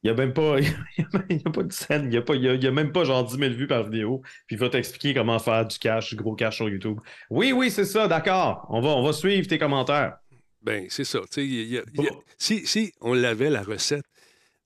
Il 0.03 0.07
n'y 0.07 0.11
a 0.11 0.15
même 0.15 0.33
pas, 0.33 0.57
il 1.29 1.37
y 1.37 1.41
a, 1.45 1.49
pas 1.49 1.63
de 1.63 1.71
scène, 1.71 2.03
il 2.05 2.09
n'y 2.09 2.17
a, 2.17 2.21
pas- 2.21 2.35
il 2.35 2.43
y 2.43 2.49
a- 2.49 2.53
il 2.55 2.63
y 2.63 2.67
a 2.67 2.71
même 2.71 2.91
pas 2.91 3.05
genre 3.05 3.23
10 3.23 3.37
000 3.37 3.53
vues 3.53 3.67
par 3.67 3.83
vidéo, 3.85 4.21
puis 4.47 4.55
il 4.57 4.59
va 4.59 4.69
t'expliquer 4.69 5.13
comment 5.13 5.39
faire 5.39 5.65
du 5.65 5.77
cash, 5.79 6.09
du 6.09 6.15
gros 6.17 6.35
cash 6.35 6.57
sur 6.57 6.67
YouTube. 6.69 6.99
Oui, 7.29 7.53
oui, 7.53 7.71
c'est 7.71 7.85
ça, 7.85 8.07
d'accord, 8.07 8.65
on 8.69 8.81
va, 8.81 8.89
on 8.89 9.03
va 9.03 9.13
suivre 9.13 9.47
tes 9.47 9.57
commentaires. 9.57 10.17
Ben, 10.61 10.85
c'est 10.89 11.03
ça. 11.05 11.19
Y 11.37 11.77
a- 11.77 12.01
y 12.01 12.07
a- 12.07 12.11
si, 12.37 12.65
si 12.67 12.91
on 13.01 13.13
l'avait, 13.13 13.49
la 13.49 13.63
recette, 13.63 14.03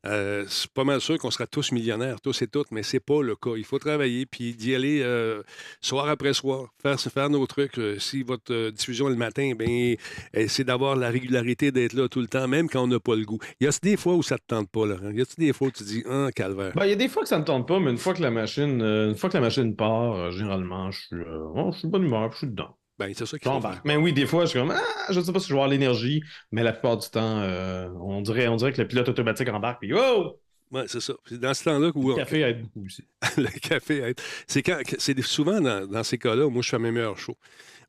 euh, 0.07 0.45
c'est 0.47 0.71
pas 0.71 0.83
mal 0.83 1.01
sûr 1.01 1.17
qu'on 1.17 1.31
sera 1.31 1.47
tous 1.47 1.71
millionnaires, 1.71 2.21
tous 2.21 2.41
et 2.41 2.47
toutes, 2.47 2.71
mais 2.71 2.83
c'est 2.83 2.99
pas 2.99 3.21
le 3.21 3.35
cas. 3.35 3.51
Il 3.57 3.65
faut 3.65 3.79
travailler, 3.79 4.25
puis 4.25 4.55
d'y 4.55 4.73
aller 4.73 5.01
euh, 5.01 5.43
soir 5.81 6.07
après 6.07 6.33
soir, 6.33 6.69
faire, 6.81 6.99
faire 6.99 7.29
nos 7.29 7.45
trucs. 7.45 7.77
Euh, 7.77 7.99
si 7.99 8.23
votre 8.23 8.69
diffusion 8.69 9.07
est 9.07 9.11
le 9.11 9.17
matin, 9.17 9.53
ben, 9.57 9.95
euh, 10.35 10.45
c'est 10.47 10.63
d'avoir 10.63 10.95
la 10.95 11.09
régularité 11.09 11.71
d'être 11.71 11.93
là 11.93 12.07
tout 12.07 12.21
le 12.21 12.27
temps, 12.27 12.47
même 12.47 12.69
quand 12.69 12.83
on 12.83 12.87
n'a 12.87 12.99
pas 12.99 13.15
le 13.15 13.25
goût. 13.25 13.39
Y 13.59 13.67
a-t-il 13.67 13.91
des 13.91 13.97
fois 13.97 14.15
où 14.15 14.23
ça 14.23 14.37
te 14.37 14.45
tente 14.47 14.69
pas, 14.69 14.85
Laurent? 14.85 15.11
Y 15.11 15.21
a-t-il 15.21 15.45
des 15.45 15.53
fois 15.53 15.67
où 15.67 15.71
tu 15.71 15.83
dis, 15.83 16.03
ah, 16.09 16.29
calvaire? 16.33 16.71
Ben, 16.75 16.85
il 16.85 16.89
y 16.89 16.93
a 16.93 16.95
des 16.95 17.09
fois 17.09 17.23
que 17.23 17.29
ça 17.29 17.39
ne 17.39 17.43
tente 17.43 17.67
pas, 17.67 17.79
mais 17.79 17.91
une 17.91 17.97
fois 17.97 18.13
que 18.13 18.21
la 18.21 18.31
machine, 18.31 18.81
une 18.81 19.15
fois 19.15 19.29
que 19.29 19.35
la 19.35 19.41
machine 19.41 19.75
part, 19.75 20.31
généralement, 20.31 20.91
je 20.91 20.99
suis, 21.07 21.15
oh, 21.55 21.71
je 21.73 21.79
suis 21.79 21.87
bonne 21.87 22.05
humeur, 22.05 22.31
je 22.31 22.37
suis 22.37 22.47
dedans. 22.47 22.76
Ben, 22.99 23.13
c'est 23.15 23.25
ça 23.25 23.37
qu'il 23.37 23.47
faut 23.47 23.53
J'embarque. 23.53 23.73
faire. 23.75 23.81
Mais 23.85 23.95
oui, 23.95 24.11
des 24.11 24.25
fois, 24.25 24.45
je 24.45 24.49
suis 24.49 24.59
comme, 24.59 24.71
ah, 24.71 24.81
je 25.11 25.19
ne 25.19 25.23
sais 25.23 25.31
pas 25.31 25.39
si 25.39 25.47
je 25.47 25.53
vais 25.53 25.59
avoir 25.59 25.69
l'énergie, 25.69 26.23
mais 26.51 26.63
la 26.63 26.71
plupart 26.73 26.97
du 26.97 27.07
temps, 27.09 27.41
euh, 27.41 27.89
on, 28.01 28.21
dirait, 28.21 28.47
on 28.47 28.55
dirait 28.55 28.73
que 28.73 28.81
le 28.81 28.87
pilote 28.87 29.07
automatique 29.09 29.47
embarque, 29.49 29.79
puis 29.81 29.93
oh! 29.93 30.39
Ouais, 30.71 30.83
c'est 30.87 30.99
ça. 30.99 31.13
C'est 31.25 31.39
dans 31.39 31.53
ce 31.53 31.63
temps-là 31.63 31.91
où 31.95 32.09
Le 32.09 32.15
café 32.15 32.41
aide 32.41 32.61
beaucoup 32.63 32.85
aussi. 32.85 33.03
le 33.37 33.47
café 33.59 33.97
aide. 33.99 34.19
C'est 34.47 34.61
quand, 34.63 34.79
c'est 34.97 35.21
souvent 35.21 35.61
dans, 35.61 35.87
dans 35.87 36.03
ces 36.03 36.17
cas-là 36.17 36.45
où 36.45 36.49
moi 36.49 36.61
je 36.61 36.69
fais 36.69 36.79
mes 36.79 36.91
meilleurs 36.91 37.17
shows. 37.17 37.37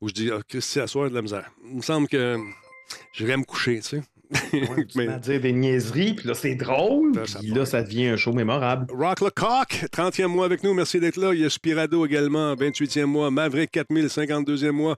Où 0.00 0.08
je 0.08 0.14
dis, 0.14 0.30
ah, 0.30 0.40
Christy, 0.46 0.78
à 0.78 0.86
soir, 0.86 1.10
de 1.10 1.14
la 1.14 1.22
misère. 1.22 1.50
Il 1.68 1.76
me 1.78 1.82
semble 1.82 2.06
que 2.06 2.36
j'irais 3.14 3.36
me 3.36 3.44
coucher, 3.44 3.76
tu 3.80 3.82
sais. 3.82 4.02
Ouais, 4.52 4.86
tu 4.88 4.98
Mais- 4.98 5.18
dire 5.18 5.40
des 5.40 5.52
niaiseries, 5.52 6.14
puis 6.14 6.28
là, 6.28 6.34
c'est 6.34 6.54
drôle, 6.54 7.14
Là, 7.14 7.26
ça 7.26 7.38
puis 7.38 7.48
là, 7.48 7.64
ça 7.64 7.82
devient 7.82 8.08
un 8.08 8.16
show 8.16 8.32
mémorable. 8.32 8.86
Rock 8.92 9.20
le 9.20 9.30
coq, 9.30 9.86
30e 9.92 10.26
mois 10.26 10.44
avec 10.44 10.62
nous, 10.62 10.74
merci 10.74 11.00
d'être 11.00 11.16
là. 11.16 11.32
Il 11.34 11.40
y 11.40 11.44
a 11.44 11.50
Spirado 11.50 12.04
également, 12.04 12.54
28e 12.54 13.04
mois. 13.04 13.30
Maverick 13.30 13.70
4000, 13.70 14.06
52e 14.06 14.70
mois. 14.70 14.96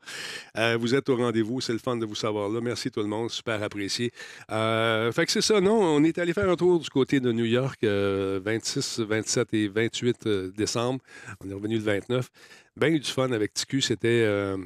Euh, 0.59 0.77
vous 0.81 0.95
êtes 0.95 1.09
au 1.09 1.17
rendez-vous, 1.17 1.61
c'est 1.61 1.73
le 1.73 1.79
fun 1.79 1.97
de 1.97 2.07
vous 2.07 2.15
savoir 2.15 2.49
là. 2.49 2.61
Merci 2.61 2.91
tout 2.91 3.01
le 3.01 3.07
monde, 3.07 3.31
super 3.31 3.63
apprécié. 3.63 4.13
Euh, 4.51 5.13
fait 5.13 5.27
que 5.27 5.33
c'est 5.33 5.41
ça, 5.43 5.61
non, 5.61 5.81
on 5.81 6.03
est 6.05 6.19
allé 6.19 6.33
faire 6.33 6.49
un 6.49 6.57
tour 6.57 6.81
du 6.81 6.89
côté 6.91 7.21
de 7.21 7.31
New 7.33 7.45
York, 7.45 7.79
euh, 7.85 8.41
26, 8.45 9.01
27 9.01 9.55
et 9.55 9.69
28 9.69 10.27
euh, 10.27 10.51
décembre. 10.57 11.01
On 11.45 11.51
est 11.51 11.55
revenu 11.55 11.77
le 11.77 11.83
29. 11.83 12.29
Eu 12.77 12.99
du 12.99 13.11
fun 13.11 13.33
avec 13.33 13.53
TQ, 13.53 13.83
c'était 13.83 14.09
euh, 14.09 14.57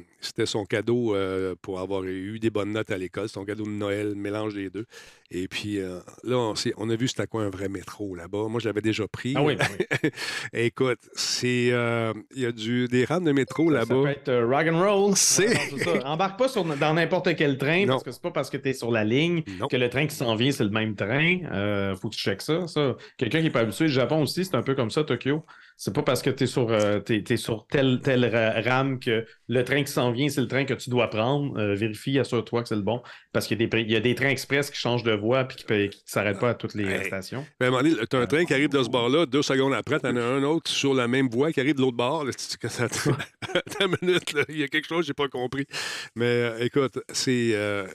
son 0.45 0.65
cadeau 0.65 1.15
euh, 1.15 1.55
pour 1.61 1.79
avoir 1.79 2.03
eu 2.03 2.39
des 2.39 2.49
bonnes 2.49 2.71
notes 2.71 2.91
à 2.91 2.97
l'école, 2.97 3.27
son 3.27 3.43
cadeau 3.43 3.65
de 3.65 3.69
Noël, 3.69 4.15
mélange 4.15 4.53
des 4.53 4.69
deux. 4.69 4.85
Et 5.31 5.47
puis 5.47 5.79
euh, 5.79 5.99
là, 6.23 6.53
on, 6.77 6.89
a 6.89 6.95
vu 6.95 7.07
c'était 7.07 7.23
à 7.23 7.27
quoi 7.27 7.43
un 7.43 7.49
vrai 7.49 7.67
métro 7.67 8.13
là-bas. 8.15 8.47
Moi, 8.47 8.59
je 8.59 8.67
l'avais 8.67 8.81
déjà 8.81 9.07
pris. 9.07 9.33
Ah 9.35 9.41
oui, 9.43 9.57
oui. 10.03 10.09
Écoute, 10.53 10.99
c'est 11.13 11.69
euh, 11.71 12.13
il 12.35 12.43
y 12.43 12.45
a 12.45 12.51
du, 12.51 12.87
des 12.87 13.05
rames 13.05 13.23
de 13.23 13.31
métro 13.31 13.71
Ça 13.71 13.85
peut 13.87 13.95
là-bas. 13.95 14.11
être 14.11 14.29
euh, 14.29 14.45
rock 14.45 14.67
and 14.71 14.79
roll. 14.79 15.11
C'est- 15.15 15.47
ça. 15.79 15.91
Embarque 16.05 16.37
pas 16.37 16.47
sur, 16.47 16.63
dans 16.63 16.93
n'importe 16.93 17.35
quel 17.35 17.57
train, 17.57 17.81
Non. 17.85 17.93
parce 17.93 18.03
que 18.03 18.11
c'est 18.11 18.21
pas 18.21 18.31
parce 18.31 18.49
que 18.51 18.57
tu 18.57 18.69
es 18.69 18.73
sur 18.73 18.91
la 18.91 19.03
ligne 19.03 19.41
Non. 19.59 19.67
que 19.67 19.77
le 19.77 19.89
train 19.89 20.05
qui 20.05 20.15
s'en 20.15 20.35
vient, 20.35 20.51
c'est 20.51 20.63
le 20.63 20.69
même 20.69 20.95
train. 20.95 21.39
Euh, 21.51 21.95
faut 21.95 22.09
que 22.09 22.15
tu 22.15 22.21
checkes 22.21 22.41
ça. 22.43 22.67
ça. 22.67 22.95
Quelqu'un 23.17 23.39
qui 23.39 23.45
n'est 23.45 23.49
pas 23.49 23.61
habitué, 23.61 23.85
le 23.85 23.91
Japon 23.91 24.21
aussi, 24.21 24.45
c'est 24.45 24.55
un 24.55 24.61
peu 24.63 24.75
comme 24.75 24.91
ça, 24.91 25.03
Tokyo. 25.03 25.43
C'est 25.77 25.93
pas 25.93 26.03
parce 26.03 26.21
que 26.21 26.29
tu 26.29 26.45
es 26.45 26.47
sur, 26.47 26.67
t'es- 27.03 27.21
t'es 27.23 27.35
sur 27.35 27.65
telle, 27.67 27.99
telle 28.01 28.25
ra- 28.25 28.61
rame 28.61 28.97
que 28.99 29.25
le 29.49 29.63
train 29.63 29.83
qui 29.83 29.91
s'en 29.91 30.11
vient, 30.11 30.29
c'est 30.29 30.39
le 30.39 30.47
train 30.47 30.63
que 30.63 30.73
tu 30.73 30.89
dois 30.89 31.09
prendre. 31.09 31.59
Vérifie, 31.73 32.17
assure-toi 32.17 32.61
que 32.61 32.69
c'est 32.69 32.75
le 32.77 32.81
bon. 32.81 33.01
Parce 33.33 33.47
qu'il 33.47 33.59
y 33.61 33.95
a 33.95 33.99
des 33.99 34.15
trains 34.15 34.29
express 34.29 34.69
qui 34.71 34.77
changent 34.79 35.03
de 35.03 35.14
voie 35.15 35.47
et 35.69 35.89
qui 35.89 35.97
ne 35.97 36.01
s'arrêtent 36.05 36.39
pas 36.39 36.49
à 36.51 36.53
toutes 36.53 36.73
les 36.75 36.85
Hey. 36.85 37.05
stations. 37.05 37.45
Ben, 37.59 37.65
à 37.65 37.69
un 37.69 37.71
moment 37.71 37.83
donné, 37.89 37.95
t'as 38.09 38.19
un 38.19 38.25
train 38.27 38.45
qui 38.45 38.53
arrive 38.53 38.69
de 38.69 38.81
ce 38.83 38.89
bord-là, 38.89 39.25
deux 39.25 39.41
secondes 39.41 39.73
après, 39.73 39.99
t'en 39.99 40.15
as 40.15 40.21
un 40.23 40.43
autre 40.43 40.69
sur 40.69 40.93
la 40.93 41.07
même 41.07 41.29
voie 41.29 41.51
qui 41.51 41.59
arrive 41.59 41.75
de 41.75 41.81
l'autre 41.81 41.97
bord. 41.97 42.25
Attends 43.53 43.85
une 43.85 43.95
minute, 44.01 44.33
il 44.49 44.57
y 44.59 44.63
a 44.63 44.67
quelque 44.67 44.87
chose 44.87 44.99
que 45.01 45.07
j'ai 45.07 45.13
pas 45.13 45.27
compris. 45.27 45.65
Mais 46.15 46.25
euh, 46.25 46.57
écoute, 46.59 46.99
c'est. 47.11 47.51
euh, 47.53 47.87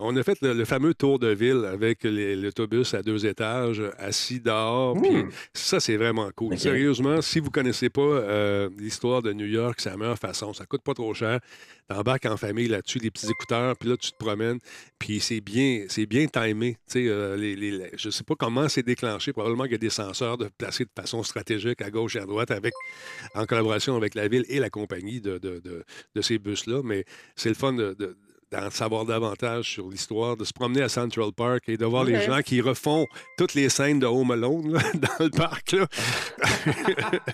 on 0.00 0.16
a 0.16 0.22
fait 0.22 0.40
le, 0.42 0.52
le 0.54 0.64
fameux 0.64 0.94
tour 0.94 1.18
de 1.18 1.28
ville 1.28 1.64
avec 1.64 2.00
l'autobus 2.04 2.94
à 2.94 3.02
deux 3.02 3.26
étages, 3.26 3.82
assis 3.98 4.40
dehors. 4.40 4.96
Mmh. 4.96 5.02
Puis 5.02 5.24
ça, 5.52 5.78
c'est 5.80 5.96
vraiment 5.96 6.30
cool. 6.34 6.58
Sérieusement, 6.58 7.20
si 7.22 7.38
vous 7.40 7.50
connaissez 7.50 7.90
pas 7.90 8.00
euh, 8.00 8.68
l'histoire 8.78 9.22
de 9.22 9.32
New 9.32 9.46
York, 9.46 9.78
c'est 9.80 9.90
la 9.90 9.96
meilleure 9.96 10.18
façon. 10.18 10.52
Ça 10.52 10.66
coûte 10.66 10.82
pas 10.82 10.94
trop 10.94 11.12
cher. 11.14 11.40
T'embarques 11.88 12.26
en 12.26 12.36
famille 12.36 12.68
là-dessus, 12.68 12.98
les 13.00 13.10
petits 13.10 13.28
écouteurs, 13.28 13.76
puis 13.76 13.88
là, 13.88 13.96
tu 13.96 14.12
te 14.12 14.16
promènes. 14.16 14.58
Puis 14.98 15.18
c'est 15.20 15.40
bien, 15.40 15.86
c'est 15.88 16.06
bien 16.06 16.26
timé. 16.28 16.76
Sais, 16.86 17.06
euh, 17.08 17.36
les, 17.36 17.56
les- 17.56 17.72
les- 17.72 17.90
je 17.96 18.10
sais 18.10 18.22
pas 18.24 18.34
comment 18.38 18.68
c'est 18.68 18.84
déclenché. 18.84 19.32
Probablement 19.32 19.64
qu'il 19.64 19.72
y 19.72 19.74
a 19.74 19.78
des 19.78 19.90
senseurs 19.90 20.38
de 20.38 20.48
placés 20.56 20.84
de 20.84 20.90
façon 20.96 21.22
stratégique 21.24 21.82
à 21.82 21.90
gauche 21.90 22.14
et 22.16 22.20
à 22.20 22.26
droite 22.26 22.52
avec, 22.52 22.72
en 23.34 23.44
collaboration 23.44 23.96
avec 23.96 24.14
la 24.14 24.28
ville 24.28 24.44
et 24.48 24.60
la 24.60 24.70
compagnie 24.70 25.20
de, 25.20 25.38
de- 25.38 25.58
de- 25.58 25.84
de 26.14 26.20
ces 26.22 26.38
bus-là. 26.38 26.80
Mais 26.84 27.04
c'est 27.34 27.48
le 27.48 27.54
fun 27.56 27.72
de, 27.72 27.94
de- 27.98 28.16
d'en 28.52 28.70
savoir 28.70 29.04
davantage 29.04 29.70
sur 29.70 29.88
l'histoire, 29.88 30.36
de 30.36 30.44
se 30.44 30.52
promener 30.52 30.82
à 30.82 30.88
Central 30.88 31.30
Park 31.36 31.64
et 31.68 31.76
de 31.76 31.84
voir 31.84 32.04
les 32.04 32.20
gens 32.22 32.40
qui 32.42 32.60
refont 32.60 33.06
toutes 33.38 33.54
les 33.54 33.68
scènes 33.68 34.00
de 34.00 34.06
Home 34.06 34.30
Alone 34.32 34.72
là, 34.72 34.80
dans 34.94 35.24
le 35.24 35.30
parc. 35.30 35.72
Là. 35.72 35.86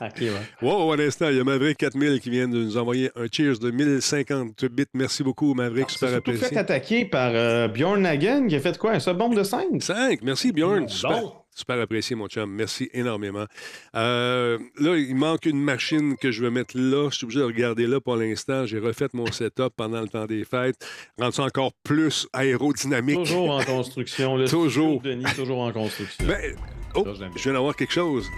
Ok, 0.01 0.21
ouais. 0.21 0.31
Wow, 0.63 0.93
un 0.93 0.99
instant, 0.99 1.29
il 1.31 1.37
y 1.37 1.41
a 1.41 1.45
Maverick 1.45 1.79
4000 1.79 2.21
qui 2.21 2.31
vient 2.31 2.49
de 2.49 2.57
nous 2.59 2.77
envoyer 2.77 3.11
un 3.17 3.27
cheers 3.31 3.59
de 3.59 3.71
1050 3.71 4.65
bits. 4.67 4.85
Merci 4.95 5.23
beaucoup, 5.23 5.55
Maverick, 5.55 5.87
C'est 5.91 5.95
super 5.95 6.11
surtout 6.11 6.31
fait 6.33 6.37
apprécié. 6.37 6.59
attaquer 6.59 7.05
par 7.07 7.31
euh, 7.35 7.69
Bjorn 7.69 8.05
Hagen 8.07 8.47
qui 8.49 8.57
a 8.57 8.61
fait 8.61 8.77
quoi? 8.79 8.93
Un 8.93 9.01
seul 9.01 9.17
bombe 9.17 9.35
de 9.35 9.43
5? 9.43 9.83
5, 9.83 10.21
merci 10.23 10.53
Bjorn. 10.53 10.89
Super, 10.89 11.21
bon. 11.23 11.33
Super 11.57 11.81
apprécié, 11.81 12.15
mon 12.15 12.29
chum. 12.29 12.51
Merci 12.53 12.89
énormément. 12.93 13.47
Euh, 13.95 14.59
là, 14.79 14.97
il 14.97 15.15
manque 15.17 15.47
une 15.47 15.61
machine 15.61 16.17
que 16.17 16.31
je 16.31 16.43
vais 16.43 16.51
mettre 16.51 16.77
là. 16.79 17.09
Je 17.11 17.17
suis 17.17 17.25
obligé 17.25 17.41
de 17.41 17.45
regarder 17.47 17.87
là 17.87 18.01
pour 18.01 18.17
l'instant. 18.17 18.67
J'ai 18.67 18.79
refait 18.79 19.09
mon 19.13 19.27
setup 19.33 19.71
pendant 19.77 20.01
le 20.01 20.09
temps 20.09 20.27
des 20.27 20.45
fêtes. 20.45 20.77
Rendre 21.19 21.35
ça 21.35 21.43
encore 21.45 21.73
plus 21.83 22.29
aérodynamique. 22.33 23.17
Toujours 23.17 23.51
en 23.51 23.65
construction. 23.65 24.37
Le 24.37 24.47
Toujours. 24.49 25.01
Denis, 25.03 25.25
toujours 25.35 25.61
en 25.61 25.73
construction. 25.73 26.27
Ben, 26.27 26.55
oh, 26.95 27.05
Ça, 27.05 27.27
je 27.35 27.43
viens 27.43 27.53
d'avoir 27.55 27.75
quelque 27.75 27.93
chose. 27.93 28.29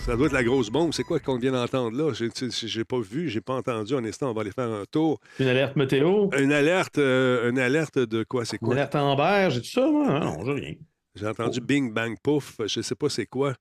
Ça 0.00 0.16
doit 0.16 0.26
être 0.26 0.32
la 0.32 0.42
grosse 0.44 0.70
bombe. 0.70 0.94
C'est 0.94 1.02
quoi 1.02 1.20
qu'on 1.20 1.36
vient 1.36 1.52
d'entendre 1.52 1.96
là? 1.96 2.12
J'ai- 2.14 2.84
pas 2.84 3.00
vu, 3.00 3.28
j'ai 3.28 3.40
pas 3.42 3.54
entendu. 3.54 3.94
Un 3.94 4.04
instant, 4.04 4.30
on 4.30 4.32
va 4.34 4.40
aller 4.40 4.50
faire 4.52 4.70
un 4.70 4.84
tour. 4.90 5.20
Une 5.38 5.46
alerte 5.48 5.76
météo? 5.76 6.28
Une 6.38 6.52
alerte, 6.52 6.96
euh, 6.98 7.50
une 7.50 7.58
alerte 7.58 7.98
de 7.98 8.22
quoi? 8.24 8.44
C'est 8.46 8.56
Une 8.62 8.68
quoi? 8.68 8.74
alerte 8.76 8.94
Amber? 8.94 9.48
J'ai 9.50 9.60
tout 9.60 9.66
ça, 9.68 9.86
moi? 9.90 10.18
Non, 10.20 10.44
j'ai 10.46 10.52
rien. 10.52 10.74
J'ai 11.14 11.26
entendu 11.26 11.58
Oh. 11.60 11.64
Bing 11.66 11.92
Bang 11.92 12.16
Pouf. 12.22 12.56
Je 12.66 12.80
sais 12.80 12.94
pas 12.94 13.08
c'est 13.08 13.26
quoi. 13.26 13.54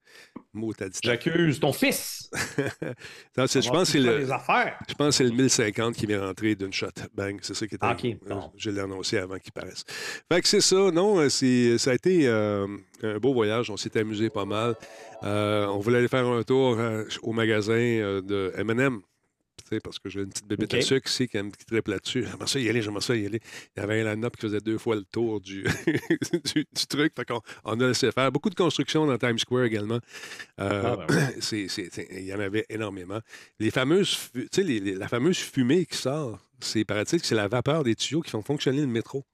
Mot 0.53 0.73
t'as 0.73 0.89
dit. 0.89 0.99
J'accuse 1.03 1.59
ton 1.59 1.73
fils! 1.73 2.29
Non, 3.37 3.45
je 3.47 3.69
pense 3.69 3.91
que 3.91 3.91
c'est 3.93 3.99
le. 3.99 4.17
Les 4.19 4.31
affaires! 4.31 4.77
Je 4.87 4.93
pense 4.93 5.07
que 5.09 5.11
c'est 5.11 5.23
le 5.23 5.31
1050 5.31 5.95
qui 5.95 6.05
vient 6.05 6.25
rentrer 6.25 6.55
d'une 6.55 6.73
shot. 6.73 6.87
Bang, 7.13 7.39
c'est 7.41 7.53
ça 7.53 7.67
qui 7.67 7.75
est 7.75 7.79
Ah, 7.81 7.89
arrivé. 7.91 8.17
ok, 8.21 8.29
bon. 8.29 8.51
Je 8.57 8.69
l'ai 8.69 8.81
annoncé 8.81 9.17
avant 9.17 9.37
qu'il 9.39 9.51
paraisse. 9.51 9.83
Fait 10.31 10.41
que 10.41 10.47
c'est 10.47 10.61
ça, 10.61 10.91
non, 10.91 11.19
euh, 11.19 11.29
ça 11.77 11.91
a 11.91 11.93
été 11.93 12.27
euh, 12.27 12.67
un 13.03 13.17
beau 13.17 13.33
voyage. 13.33 13.69
On 13.69 13.77
s'est 13.77 13.97
amusé 13.97 14.29
pas 14.29 14.45
mal. 14.45 14.75
Euh, 15.23 15.65
on 15.67 15.79
voulait 15.79 15.99
aller 15.99 16.07
faire 16.07 16.27
un 16.27 16.43
tour 16.43 16.77
au 17.23 17.31
magasin 17.31 17.73
de 17.75 18.51
M&M. 18.57 18.99
Parce 19.79 19.99
que 19.99 20.09
j'ai 20.09 20.21
une 20.21 20.29
petite 20.29 20.47
bébête 20.47 20.73
Ok. 20.73 20.79
à 20.79 20.81
sucre 20.81 21.09
ici 21.09 21.27
qui, 21.27 21.37
qui 21.37 21.65
triple 21.65 21.91
là-dessus. 21.91 22.25
J'aimerais 22.25 22.47
ça 22.47 22.59
y 22.59 22.69
aller, 22.69 22.81
j'aimerais 22.81 23.01
ça 23.01 23.15
y 23.15 23.25
aller. 23.25 23.39
Il 23.75 23.79
y 23.79 23.83
avait 23.83 24.01
un 24.01 24.13
line-up 24.13 24.35
qui 24.35 24.41
faisait 24.43 24.59
deux 24.61 24.77
fois 24.77 24.95
le 24.95 25.03
tour 25.03 25.39
du, 25.41 25.63
du, 26.53 26.65
du 26.73 26.87
truc. 26.87 27.13
Fait 27.15 27.25
qu'on 27.25 27.41
on 27.65 27.79
a 27.79 27.87
laissé 27.87 28.11
faire. 28.11 28.31
Beaucoup 28.31 28.49
de 28.49 28.55
construction 28.55 29.05
dans 29.05 29.17
Times 29.17 29.37
Square 29.39 29.65
également. 29.65 29.99
Euh, 30.59 30.95
Ah, 30.99 31.05
ben 31.07 31.33
il 31.51 32.23
y 32.25 32.33
en 32.33 32.39
avait 32.39 32.65
énormément. 32.69 33.19
Les 33.59 33.71
fameuses, 33.71 34.17
les- 34.57 34.79
les- 34.79 34.95
la 34.95 35.07
fameuse 35.07 35.37
fumée 35.37 35.85
qui 35.85 35.97
sort, 35.97 36.39
c'est 36.61 36.83
paraît-il 36.85 37.21
que 37.21 37.27
c'est 37.27 37.35
la 37.35 37.47
vapeur 37.47 37.83
des 37.83 37.95
tuyaux 37.95 38.21
qui 38.21 38.31
font 38.31 38.41
fonctionner 38.41 38.81
le 38.81 38.87
métro. 38.87 39.25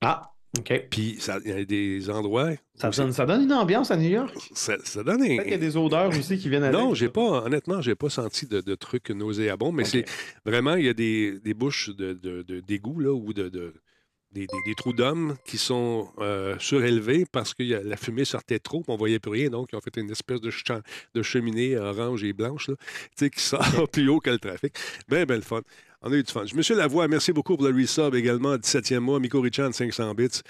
Ah, 0.00 0.32
OK. 0.58 0.86
Puis 0.90 1.18
il 1.44 1.48
y 1.48 1.52
a 1.52 1.64
des 1.64 2.10
endroits. 2.10 2.50
Ça 2.74 2.90
donne, 2.90 3.12
ça 3.12 3.24
donne 3.26 3.42
une 3.42 3.52
ambiance 3.52 3.90
à 3.90 3.96
New 3.96 4.08
York. 4.08 4.34
Ça, 4.52 4.74
ça 4.82 5.04
donne 5.04 5.18
Peut-être 5.18 5.42
qu'il 5.42 5.52
y 5.52 5.54
a 5.54 5.58
des 5.58 5.76
odeurs 5.76 6.08
aussi 6.08 6.38
qui 6.38 6.48
viennent 6.48 6.64
avec. 6.64 6.76
Non, 6.78 6.92
j'ai 6.94 7.08
pas, 7.08 7.44
honnêtement, 7.44 7.80
j'ai 7.80 7.94
pas 7.94 8.08
senti 8.08 8.46
de, 8.46 8.60
de 8.60 8.74
trucs 8.74 9.10
nauséabonds, 9.10 9.70
mais 9.70 9.84
c'est 9.84 10.04
vraiment, 10.44 10.74
il 10.74 10.86
y 10.86 10.88
a 10.88 10.94
des, 10.94 11.38
des 11.38 11.54
bouches 11.54 11.90
de, 11.90 12.12
d'égout, 12.66 12.98
là, 12.98 13.12
ou 13.12 13.32
de, 13.32 13.48
de- 13.48 13.74
des, 14.32 14.42
des- 14.42 14.62
des 14.66 14.74
trous 14.74 14.92
d'hommes 14.92 15.36
qui 15.44 15.58
sont 15.58 16.08
euh, 16.18 16.56
surélevés 16.58 17.24
parce 17.30 17.52
que 17.54 17.62
la 17.62 17.96
fumée 17.96 18.24
sortait 18.24 18.58
trop, 18.58 18.82
on 18.88 18.96
voyait 18.96 19.18
plus 19.18 19.32
rien, 19.32 19.48
donc 19.50 19.68
ils 19.72 19.76
ont 19.76 19.80
fait 19.80 19.96
une 20.00 20.10
espèce 20.10 20.40
de, 20.40 20.50
de 21.14 21.22
cheminée 21.22 21.76
orange 21.76 22.22
et 22.24 22.32
blanche, 22.32 22.68
là, 22.68 22.74
qui 23.28 23.40
sort 23.42 23.88
plus 23.92 24.08
haut 24.08 24.20
que 24.20 24.30
le 24.30 24.38
trafic. 24.38 24.74
Ben, 25.08 25.24
ben, 25.24 25.36
le 25.36 25.42
fun. 25.42 25.60
On 26.02 26.10
a 26.10 26.16
eu 26.16 26.22
du 26.22 26.32
fun. 26.32 26.44
Monsieur 26.54 26.76
Lavoie, 26.76 27.08
merci 27.08 27.30
beaucoup 27.30 27.56
pour 27.58 27.66
le 27.68 27.74
resub 27.76 28.14
également, 28.14 28.56
17e 28.56 29.00
mois. 29.00 29.20
Miko 29.20 29.38
Richan, 29.42 29.70
500 29.70 30.14
bits. 30.14 30.40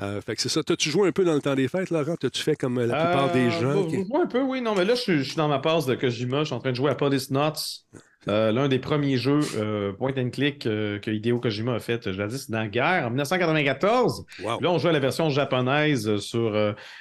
Euh, 0.00 0.20
fait 0.20 0.36
que 0.36 0.40
c'est 0.42 0.48
ça. 0.48 0.62
T'as-tu 0.62 0.88
joué 0.88 1.08
un 1.08 1.12
peu 1.12 1.24
dans 1.24 1.34
le 1.34 1.40
temps 1.40 1.56
des 1.56 1.66
fêtes, 1.66 1.90
Laurent? 1.90 2.14
T'as-tu 2.14 2.40
fait 2.40 2.54
comme 2.54 2.78
euh, 2.78 2.86
la 2.86 2.94
plupart 3.06 3.32
des 3.32 3.50
gens? 3.50 3.88
qui- 3.88 4.04
un 4.14 4.26
peu, 4.26 4.40
oui. 4.42 4.60
Non, 4.60 4.76
mais 4.76 4.84
là, 4.84 4.94
je 4.94 5.00
suis, 5.00 5.18
je 5.18 5.22
suis 5.24 5.34
dans 5.36 5.48
ma 5.48 5.58
passe 5.58 5.84
de 5.86 5.96
Kojima. 5.96 6.40
Je 6.40 6.44
suis 6.44 6.54
en 6.54 6.60
train 6.60 6.70
de 6.70 6.76
jouer 6.76 6.92
à 6.92 6.94
Police 6.94 7.28
Nuts. 7.32 7.82
Euh, 8.28 8.52
L'un 8.52 8.68
des 8.68 8.78
premiers 8.78 9.16
jeux 9.16 9.40
euh, 9.56 9.92
point 9.92 10.12
and 10.18 10.28
click 10.28 10.66
euh, 10.66 10.98
que 10.98 11.10
Hideo 11.10 11.38
Kojima 11.38 11.74
a 11.74 11.78
fait, 11.78 12.12
je 12.12 12.20
l'ai 12.20 12.28
dit, 12.28 12.38
c'est 12.38 12.50
dans 12.50 12.58
la 12.58 12.68
guerre 12.68 13.06
en 13.06 13.10
1994. 13.10 14.26
Wow. 14.42 14.60
Là, 14.60 14.70
on 14.70 14.78
joue 14.78 14.88
à 14.88 14.92
la 14.92 14.98
version 14.98 15.30
japonaise 15.30 16.18
sur 16.18 16.54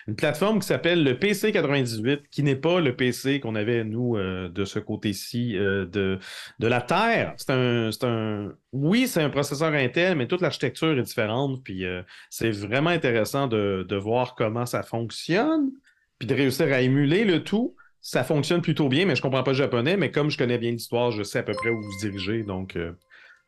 une 0.08 0.16
plateforme 0.16 0.60
qui 0.60 0.68
s'appelle 0.68 1.04
le 1.04 1.20
PC 1.20 1.52
98, 1.52 2.22
qui 2.32 2.44
n'est 2.44 2.56
pas 2.56 2.80
le 2.80 2.96
PC 2.96 3.42
qu'on 3.42 3.56
avait, 3.56 3.84
nous, 3.84 4.18
de 4.18 4.66
ce 4.66 4.80
côté-ci 4.80 5.54
de, 5.54 6.20
de 6.60 6.68
la 6.68 6.82
Terre. 6.82 7.34
C'est 7.38 7.52
un, 7.52 7.92
c'est 7.92 8.06
un. 8.06 8.54
Oui, 8.72 9.08
c'est 9.08 9.22
un 9.22 9.30
processeur 9.30 9.74
Intel, 9.74 10.16
mais 10.16 10.28
toute 10.28 10.42
l'architecture 10.42 10.98
est 10.98 11.04
différente. 11.04 11.64
Puis 11.64 11.84
c'est 12.30 12.52
vraiment 12.52 12.92
intéressant 12.92 13.48
de, 13.48 13.86
de 13.88 13.96
voir 13.96 14.36
comment 14.36 14.66
ça 14.66 14.84
fonctionne, 14.84 15.72
puis 16.18 16.28
de 16.28 16.36
réussir 16.36 16.68
à 16.72 16.82
émuler 16.82 17.26
le 17.26 17.44
tout. 17.44 17.76
Ça 18.02 18.24
fonctionne 18.24 18.62
plutôt 18.62 18.88
bien, 18.90 19.06
mais 19.06 19.16
je 19.16 19.22
comprends 19.22 19.44
pas 19.44 19.52
le 19.52 19.58
japonais. 19.58 19.98
Mais 19.98 20.10
comme 20.12 20.30
je 20.30 20.38
connais 20.38 20.58
bien 20.58 20.72
l'histoire, 20.72 21.12
je 21.12 21.24
sais 21.24 21.40
à 21.40 21.44
peu 21.44 21.54
près 21.54 21.70
où 21.70 21.82
vous 21.82 21.98
dirigez. 22.00 22.44
Donc, 22.44 22.76
euh, 22.76 22.94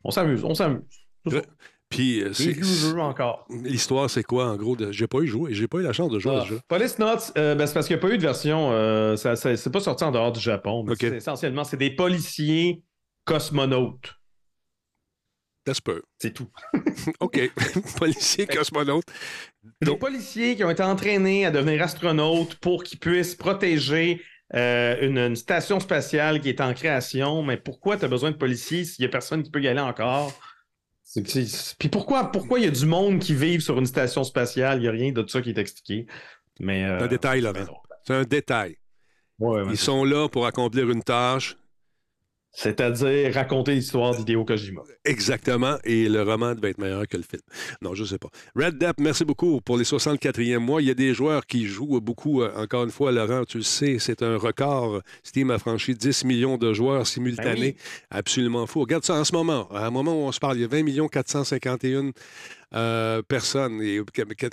on 0.04 0.10
s'amuse, 0.10 0.44
on 0.44 0.54
s'amuse. 0.54 0.82
Puis 1.88 2.22
euh, 2.22 2.32
c'est- 2.32 2.58
encore. 2.98 3.46
l'histoire, 3.50 4.08
c'est 4.08 4.22
quoi, 4.22 4.46
en 4.50 4.56
gros? 4.56 4.76
de- 4.76 4.92
J'ai 4.92 5.06
pas 5.06 5.18
eu 5.18 5.26
joué. 5.26 5.52
J'ai 5.52 5.68
pas 5.68 5.78
eu 5.78 5.82
la 5.82 5.92
chance 5.92 6.10
de 6.10 6.18
jouer 6.18 6.34
à 6.36 6.38
Ah, 6.40 6.44
ce 6.44 6.48
jeu. 6.48 6.60
Police 6.68 6.98
Notes, 6.98 7.32
euh, 7.36 7.54
ben, 7.54 7.66
c'est 7.66 7.74
parce 7.74 7.86
qu'il 7.86 7.96
n'y 7.96 8.00
a 8.02 8.06
pas 8.08 8.14
eu 8.14 8.16
de 8.16 8.22
version. 8.22 8.70
euh, 8.72 9.16
ça, 9.16 9.36
ça- 9.36 9.54
c'est 9.56 9.70
pas 9.70 9.80
sorti 9.80 10.02
en 10.04 10.10
dehors 10.10 10.32
du 10.32 10.40
Japon. 10.40 10.86
c'est- 10.98 11.16
Essentiellement, 11.16 11.64
c'est 11.64 11.76
des 11.76 11.90
policiers 11.90 12.82
cosmonautes. 13.24 14.14
Ça 15.66 15.74
se 15.74 15.82
peut. 15.82 16.02
C'est 16.18 16.32
tout. 16.32 16.48
OK. 17.20 17.38
Policier, 17.98 18.46
cosmonaute. 18.46 19.04
Des 19.80 19.86
Donc- 19.86 20.00
policiers 20.00 20.56
qui 20.56 20.64
ont 20.64 20.70
été 20.70 20.82
entraînés 20.82 21.46
à 21.46 21.50
devenir 21.50 21.82
astronautes 21.82 22.56
pour 22.56 22.82
qu'ils 22.84 22.98
puissent 22.98 23.34
protéger 23.36 24.20
euh, 24.54 24.96
une, 25.00 25.18
une 25.18 25.36
station 25.36 25.80
spatiale 25.80 26.40
qui 26.40 26.48
est 26.48 26.60
en 26.60 26.74
création. 26.74 27.42
Mais 27.42 27.56
pourquoi 27.56 27.96
tu 27.96 28.04
as 28.04 28.08
besoin 28.08 28.30
de 28.30 28.36
policiers 28.36 28.84
s'il 28.84 29.02
n'y 29.02 29.06
a 29.06 29.10
personne 29.10 29.42
qui 29.42 29.50
peut 29.50 29.62
y 29.62 29.68
aller 29.68 29.80
encore? 29.80 30.32
Puis 31.78 31.88
pourquoi, 31.90 32.32
pourquoi 32.32 32.58
il 32.58 32.64
y 32.64 32.68
a 32.68 32.70
du 32.70 32.86
monde 32.86 33.18
qui 33.18 33.34
vit 33.34 33.60
sur 33.60 33.78
une 33.78 33.86
station 33.86 34.24
spatiale? 34.24 34.78
Il 34.78 34.82
n'y 34.82 34.88
a 34.88 34.92
rien 34.92 35.12
de 35.12 35.24
ça 35.26 35.42
qui 35.42 35.50
est 35.50 35.58
expliqué. 35.58 36.06
Mais, 36.60 36.84
C'est 36.98 37.04
un 37.04 37.08
détail, 37.08 37.40
là. 37.40 37.52
C'est 38.06 38.14
un 38.14 38.22
détail. 38.24 38.76
Ils 39.70 39.76
sont 39.76 40.04
là 40.04 40.28
pour 40.28 40.46
accomplir 40.46 40.90
une 40.90 41.02
tâche. 41.02 41.56
C'est-à-dire 42.54 43.32
raconter 43.34 43.74
l'histoire 43.74 44.14
d'Hideo 44.14 44.44
Kojima. 44.44 44.82
Exactement. 45.06 45.76
Et 45.84 46.08
le 46.08 46.22
roman 46.22 46.54
devait 46.54 46.70
être 46.70 46.78
meilleur 46.78 47.08
que 47.08 47.16
le 47.16 47.22
film. 47.22 47.42
Non, 47.80 47.94
je 47.94 48.02
ne 48.02 48.08
sais 48.08 48.18
pas. 48.18 48.28
Red 48.54 48.76
Depp, 48.76 49.00
merci 49.00 49.24
beaucoup 49.24 49.62
pour 49.62 49.78
les 49.78 49.84
64e 49.84 50.58
mois. 50.58 50.82
Il 50.82 50.88
y 50.88 50.90
a 50.90 50.94
des 50.94 51.14
joueurs 51.14 51.46
qui 51.46 51.66
jouent 51.66 52.00
beaucoup. 52.00 52.42
Euh, 52.42 52.52
encore 52.54 52.84
une 52.84 52.90
fois, 52.90 53.10
Laurent, 53.10 53.44
tu 53.44 53.56
le 53.56 53.62
sais, 53.62 53.96
c'est 53.98 54.22
un 54.22 54.36
record. 54.36 55.00
Steam 55.22 55.50
a 55.50 55.58
franchi 55.58 55.94
10 55.94 56.24
millions 56.24 56.58
de 56.58 56.74
joueurs 56.74 57.06
simultanés. 57.06 57.72
Ben 57.72 58.18
Absolument 58.18 58.66
fou. 58.66 58.80
Regarde 58.80 59.04
ça 59.04 59.14
en 59.14 59.24
ce 59.24 59.32
moment. 59.32 59.68
À 59.72 59.86
un 59.86 59.90
moment 59.90 60.12
où 60.12 60.26
on 60.26 60.32
se 60.32 60.40
parle, 60.40 60.58
il 60.58 60.60
y 60.60 60.64
a 60.64 60.68
20 60.68 60.82
millions 60.82 61.08
451 61.08 62.10
euh, 62.74 63.22
personnes. 63.22 63.82
Et, 63.82 64.00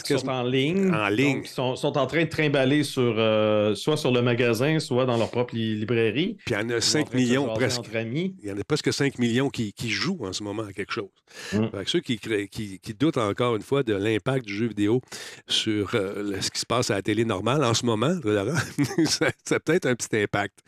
sont 0.04 0.30
en 0.30 0.44
ligne. 0.44 0.94
En 0.94 1.08
ligne. 1.08 1.46
Sont, 1.46 1.76
sont, 1.76 1.98
en 1.98 2.06
train 2.06 2.24
de 2.24 2.30
trimballer 2.30 2.84
sur, 2.84 3.16
euh, 3.18 3.76
soit 3.76 3.98
sur 3.98 4.12
le 4.12 4.22
magasin, 4.22 4.80
soit 4.80 5.06
dans 5.06 5.18
leur 5.18 5.30
propre 5.30 5.56
librairie. 5.56 6.38
Puis 6.46 6.56
il 6.56 6.62
y 6.62 6.64
en 6.64 6.70
a 6.70 6.82
5 6.82 7.14
millions 7.14 7.48
presque. 7.54 7.82
Il 7.94 8.34
y 8.44 8.52
en 8.52 8.58
a 8.58 8.64
presque 8.64 8.92
5 8.92 9.20
millions 9.20 9.50
qui, 9.50 9.74
qui, 9.74 9.90
jouent 9.90 10.26
en 10.26 10.34
ce 10.34 10.44
moment 10.44 10.64
à 10.64 10.74
quelque 10.74 10.92
chose. 10.92 11.10
Mm. 11.54 11.68
ceux 11.86 12.00
qui, 12.00 12.18
qui, 12.18 12.80
qui, 12.80 12.94
doutent 12.94 13.18
encore 13.18 13.56
une 13.56 13.62
fois 13.62 13.84
de 13.84 13.94
l'impact 13.94 14.46
du 14.46 14.54
jeu 14.54 14.68
vidéo 14.68 15.02
sur 15.48 15.92
euh, 15.94 16.36
ce 16.42 16.52
qui 16.52 16.60
se 16.60 16.66
passe 16.66 16.92
à 16.92 16.96
la 16.96 17.02
télé 17.02 17.26
normale 17.26 17.64
en 17.64 17.74
ce 17.74 17.86
moment, 17.86 18.14
ça, 19.06 19.28
a 19.28 19.60
peut-être 19.60 19.86
un 19.86 19.96
petit 19.96 20.16
impact 20.18 20.60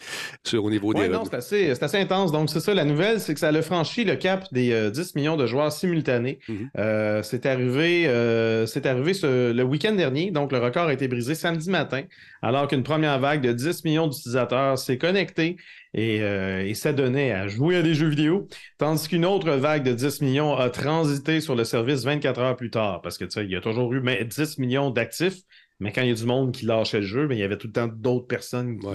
sur, 0.43 0.63
au 0.63 0.69
niveau 0.69 0.93
des. 0.93 1.07
non, 1.07 1.23
c'est 1.25 1.35
assez, 1.35 1.69
assez, 1.71 1.97
intense. 1.97 2.31
Donc, 2.31 2.49
c'est 2.49 2.59
ça, 2.59 2.73
la 2.73 2.85
nouvelle, 2.85 3.19
c'est 3.19 3.33
que 3.33 3.39
ça 3.39 3.49
a 3.49 3.61
franchi 3.61 4.03
le 4.03 4.15
cap 4.15 4.45
des 4.51 4.89
10 4.91 5.15
millions 5.15 5.37
de 5.37 5.45
joueurs 5.45 5.71
simultanés. 5.71 6.39
Mm-hmm. 6.47 7.23
c'est 7.23 7.40
c'est 7.41 7.49
arrivé, 7.49 8.05
euh, 8.07 8.65
arrivé 8.83 9.13
le 9.23 9.63
week-end 9.63 9.93
dernier, 9.93 10.31
donc 10.31 10.51
le 10.51 10.59
record 10.59 10.87
a 10.87 10.93
été 10.93 11.07
brisé 11.07 11.33
samedi 11.35 11.69
matin, 11.69 12.03
alors 12.41 12.67
qu'une 12.67 12.83
première 12.83 13.19
vague 13.19 13.41
de 13.41 13.51
10 13.51 13.83
millions 13.83 14.07
d'utilisateurs 14.07 14.77
s'est 14.77 14.97
connectée 14.97 15.57
et, 15.93 16.21
euh, 16.21 16.65
et 16.65 16.73
s'adonnait 16.73 17.31
à 17.31 17.47
jouer 17.47 17.77
à 17.77 17.81
des 17.81 17.93
jeux 17.93 18.09
vidéo, 18.09 18.47
tandis 18.77 19.07
qu'une 19.07 19.25
autre 19.25 19.51
vague 19.51 19.83
de 19.83 19.93
10 19.93 20.21
millions 20.21 20.55
a 20.55 20.69
transité 20.69 21.41
sur 21.41 21.55
le 21.55 21.63
service 21.63 22.03
24 22.03 22.39
heures 22.39 22.55
plus 22.55 22.69
tard, 22.69 23.01
parce 23.01 23.17
que 23.17 23.25
tu 23.25 23.31
sais, 23.31 23.45
il 23.45 23.51
y 23.51 23.55
a 23.55 23.61
toujours 23.61 23.91
eu 23.93 24.01
10 24.01 24.57
millions 24.59 24.91
d'actifs, 24.91 25.37
mais 25.79 25.91
quand 25.91 26.03
il 26.03 26.09
y 26.09 26.11
a 26.11 26.15
du 26.15 26.25
monde 26.25 26.51
qui 26.51 26.65
lâchait 26.65 26.99
le 26.99 27.05
jeu, 27.05 27.27
mais 27.27 27.35
il 27.35 27.39
y 27.39 27.43
avait 27.43 27.57
tout 27.57 27.67
le 27.67 27.73
temps 27.73 27.87
d'autres 27.87 28.27
personnes 28.27 28.77
qui, 28.77 28.87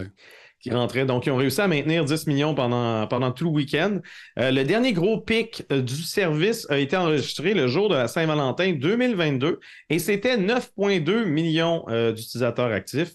qui 0.66 0.74
rentraient. 0.74 1.06
Donc, 1.06 1.26
ils 1.26 1.30
ont 1.30 1.36
réussi 1.36 1.60
à 1.60 1.68
maintenir 1.68 2.04
10 2.04 2.26
millions 2.26 2.54
pendant, 2.54 3.06
pendant 3.06 3.30
tout 3.30 3.44
le 3.44 3.50
week-end. 3.50 4.00
Euh, 4.38 4.50
le 4.50 4.64
dernier 4.64 4.92
gros 4.92 5.20
pic 5.20 5.62
euh, 5.70 5.80
du 5.80 5.94
service 5.94 6.66
a 6.70 6.78
été 6.78 6.96
enregistré 6.96 7.54
le 7.54 7.68
jour 7.68 7.88
de 7.88 7.94
la 7.94 8.08
Saint-Valentin 8.08 8.72
2022 8.72 9.60
et 9.90 9.98
c'était 9.98 10.36
9,2 10.36 11.24
millions 11.24 11.84
euh, 11.88 12.12
d'utilisateurs 12.12 12.72
actifs. 12.72 13.12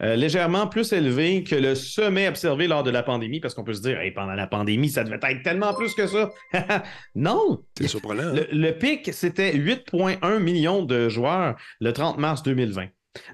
légèrement 0.00 0.66
plus 0.66 0.92
élevé 0.92 1.44
que 1.44 1.54
le 1.54 1.74
sommet 1.76 2.26
observé 2.28 2.66
lors 2.66 2.82
de 2.82 2.90
la 2.90 3.04
pandémie, 3.04 3.38
parce 3.38 3.54
qu'on 3.54 3.62
peut 3.62 3.74
se 3.74 3.82
dire, 3.82 3.98
pendant 4.14 4.34
la 4.34 4.48
pandémie, 4.48 4.88
ça 4.88 5.04
devait 5.04 5.20
être 5.22 5.42
tellement 5.42 5.74
plus 5.74 5.94
que 5.94 6.06
ça. 6.08 6.30
non! 7.14 7.62
C'est 7.78 7.88
surprenant. 7.88 8.32
Le, 8.32 8.48
le 8.50 8.70
pic, 8.72 9.12
c'était 9.12 9.56
8,1 9.56 10.38
millions 10.40 10.84
de 10.84 11.08
joueurs 11.08 11.56
le 11.80 11.92
30 11.92 12.18
mars 12.18 12.42
2020. 12.42 12.86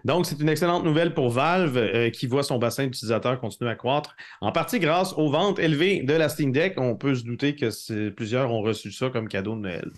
Donc, 0.05 0.27
c'est 0.27 0.41
une 0.41 0.49
excellente 0.49 0.85
nouvelle 0.85 1.15
pour 1.15 1.31
Valve 1.31 1.77
euh, 1.77 2.11
qui 2.11 2.27
voit 2.27 2.43
son 2.43 2.59
bassin 2.59 2.85
d'utilisateurs 2.85 3.41
continuer 3.41 3.71
à 3.71 3.77
croître, 3.77 4.17
en 4.41 4.53
partie 4.53 4.79
grâce 4.79 5.13
aux 5.15 5.31
ventes 5.31 5.59
élevées 5.59 6.03
de 6.03 6.15
la 6.15 6.29
Steam 6.29 6.53
Deck. 6.53 6.75
On 6.79 6.97
peut 6.97 7.15
se 7.15 7.25
douter 7.25 7.55
que 7.55 8.09
plusieurs 8.11 8.53
ont 8.53 8.63
reçu 8.63 8.93
ça 8.93 9.11
comme 9.11 9.29
cadeau 9.29 9.55
de 9.55 9.61
Noël. 9.61 9.91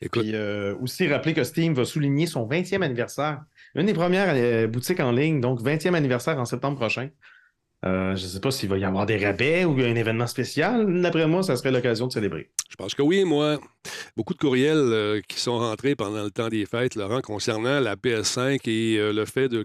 Écoute... 0.00 0.22
Puis 0.22 0.34
euh, 0.34 0.74
aussi 0.80 1.08
rappeler 1.08 1.34
que 1.34 1.44
Steam 1.44 1.74
va 1.74 1.84
souligner 1.84 2.26
son 2.26 2.46
20e 2.46 2.82
anniversaire. 2.82 3.42
Une 3.74 3.86
des 3.86 3.94
premières 3.94 4.32
euh, 4.34 4.66
boutiques 4.66 5.00
en 5.00 5.12
ligne, 5.12 5.40
donc 5.40 5.60
20e 5.60 5.94
anniversaire 5.94 6.38
en 6.38 6.44
septembre 6.44 6.76
prochain. 6.76 7.08
je 7.82 8.12
ne 8.12 8.16
sais 8.16 8.40
pas 8.40 8.50
s'il 8.50 8.68
va 8.68 8.78
y 8.78 8.84
avoir 8.84 9.06
des 9.06 9.24
rabais 9.24 9.64
ou 9.64 9.72
un 9.72 9.94
événement 9.94 10.26
spécial. 10.26 11.00
D'après 11.00 11.26
moi, 11.26 11.42
ça 11.42 11.56
serait 11.56 11.72
l'occasion 11.72 12.06
de 12.06 12.12
célébrer. 12.12 12.50
Je 12.68 12.76
pense 12.76 12.94
que 12.94 13.02
oui, 13.02 13.24
moi. 13.24 13.58
Beaucoup 14.16 14.34
de 14.34 14.38
courriels 14.38 14.76
euh, 14.76 15.20
qui 15.28 15.38
sont 15.38 15.58
rentrés 15.58 15.94
pendant 15.94 16.24
le 16.24 16.30
temps 16.30 16.48
des 16.48 16.66
fêtes, 16.66 16.96
Laurent, 16.96 17.20
concernant 17.20 17.78
la 17.78 17.94
PS5 17.94 18.58
et 18.68 18.98
euh, 18.98 19.12
le 19.12 19.24
fait 19.24 19.48
de, 19.48 19.64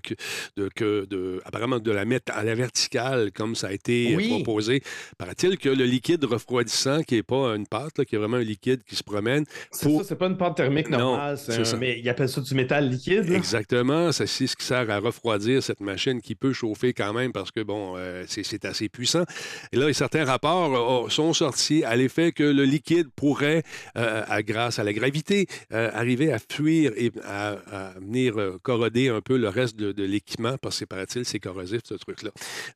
de, 0.57 0.69
de, 1.09 1.41
apparemment 1.43 1.79
de 1.79 1.91
la 1.91 2.05
mettre 2.05 2.31
à 2.35 2.43
la 2.43 2.53
verticale, 2.53 3.31
comme 3.31 3.55
ça 3.55 3.67
a 3.67 3.71
été 3.71 4.15
euh, 4.15 4.29
proposé. 4.29 4.83
Paraît-il 5.17 5.57
que 5.57 5.69
le 5.69 5.85
liquide 5.85 6.23
refroidissant, 6.25 7.01
qui 7.01 7.15
n'est 7.15 7.23
pas 7.23 7.55
une 7.55 7.65
pâte, 7.65 8.03
qui 8.05 8.15
est 8.15 8.19
vraiment 8.19 8.37
un 8.37 8.43
liquide 8.43 8.83
qui 8.83 8.95
se 8.95 9.03
promène. 9.03 9.45
C'est 9.71 9.89
ça, 9.89 10.03
c'est 10.09 10.15
pas 10.15 10.27
une 10.27 10.37
pâte 10.37 10.57
thermique 10.57 10.89
normale, 10.89 11.39
mais 11.79 11.99
ils 11.99 12.09
appellent 12.09 12.29
ça 12.29 12.41
du 12.41 12.53
métal 12.53 12.87
liquide. 12.87 13.31
Exactement, 13.31 14.11
c'est 14.11 14.27
ce 14.27 14.55
qui 14.55 14.65
sert 14.65 14.87
à 14.91 14.99
refroidir 14.99 15.63
cette 15.63 15.81
machine 15.81 16.21
qui 16.21 16.35
peut 16.35 16.53
chauffer 16.53 16.93
quand 16.93 17.13
même 17.13 17.31
parce 17.31 17.49
que, 17.49 17.61
bon, 17.61 17.95
c'est 18.27 18.65
assez 18.65 18.89
puissant. 18.89 19.23
Et 19.71 19.77
là, 19.77 19.91
certains 19.93 20.25
rapports 20.25 21.11
sont 21.11 21.33
sortis 21.33 21.83
à 21.83 21.95
l'effet 21.95 22.31
que 22.31 22.43
le 22.43 22.63
liquide 22.63 22.90
pourrait, 23.15 23.63
euh, 23.97 24.41
grâce 24.41 24.79
à 24.79 24.83
la 24.83 24.93
gravité, 24.93 25.47
euh, 25.71 25.89
arriver 25.93 26.31
à 26.31 26.39
fuir 26.39 26.91
et 26.95 27.11
à, 27.23 27.93
venir 27.99 28.37
euh, 28.37 28.57
corroder 28.61 29.09
un 29.09 29.21
peu 29.21 29.37
le 29.37 29.49
reste 29.49 29.77
de, 29.77 30.03
l'équipement, 30.03 30.57
parce 30.57 30.79
que, 30.79 30.85
paraît-il, 30.85 31.25
c'est 31.25 31.39
corrosif, 31.39 31.81
ce 31.83 31.93
truc-là. 31.93 32.31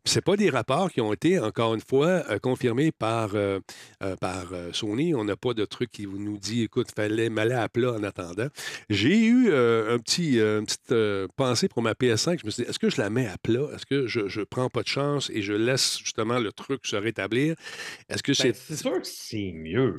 Ce 0.05 0.19
pas 0.19 0.37
des 0.37 0.49
rapports 0.49 0.91
qui 0.91 1.01
ont 1.01 1.13
été, 1.13 1.39
encore 1.39 1.75
une 1.75 1.81
fois, 1.81 2.23
confirmés 2.39 2.91
par, 2.91 3.31
par 4.19 4.45
Sony. 4.71 5.13
On 5.13 5.23
n'a 5.23 5.35
pas 5.35 5.53
de 5.53 5.65
truc 5.65 5.91
qui 5.91 6.07
nous 6.07 6.37
dit, 6.37 6.63
écoute, 6.63 6.87
fallait 6.95 7.29
m'aller 7.29 7.53
à 7.53 7.69
plat 7.69 7.93
en 7.93 8.03
attendant. 8.03 8.47
J'ai 8.89 9.25
eu 9.25 9.49
un 9.49 9.99
petit, 9.99 10.39
une 10.39 10.65
petite 10.65 10.95
pensée 11.35 11.67
pour 11.67 11.81
ma 11.81 11.93
PS5. 11.93 12.39
Je 12.39 12.45
me 12.45 12.51
suis 12.51 12.63
dit, 12.63 12.69
est-ce 12.69 12.79
que 12.79 12.89
je 12.89 13.01
la 13.01 13.09
mets 13.09 13.27
à 13.27 13.37
plat? 13.37 13.67
Est-ce 13.75 13.85
que 13.85 14.07
je 14.07 14.39
ne 14.39 14.45
prends 14.45 14.69
pas 14.69 14.83
de 14.83 14.87
chance 14.87 15.29
et 15.33 15.41
je 15.41 15.53
laisse 15.53 15.99
justement 15.99 16.39
le 16.39 16.51
truc 16.51 16.85
se 16.85 16.95
rétablir? 16.95 17.55
Est-ce 18.09 18.23
que 18.23 18.31
ben, 18.31 18.53
c'est... 18.53 18.55
c'est 18.55 18.75
sûr 18.75 19.01
que 19.01 19.07
c'est 19.07 19.51
mieux. 19.53 19.95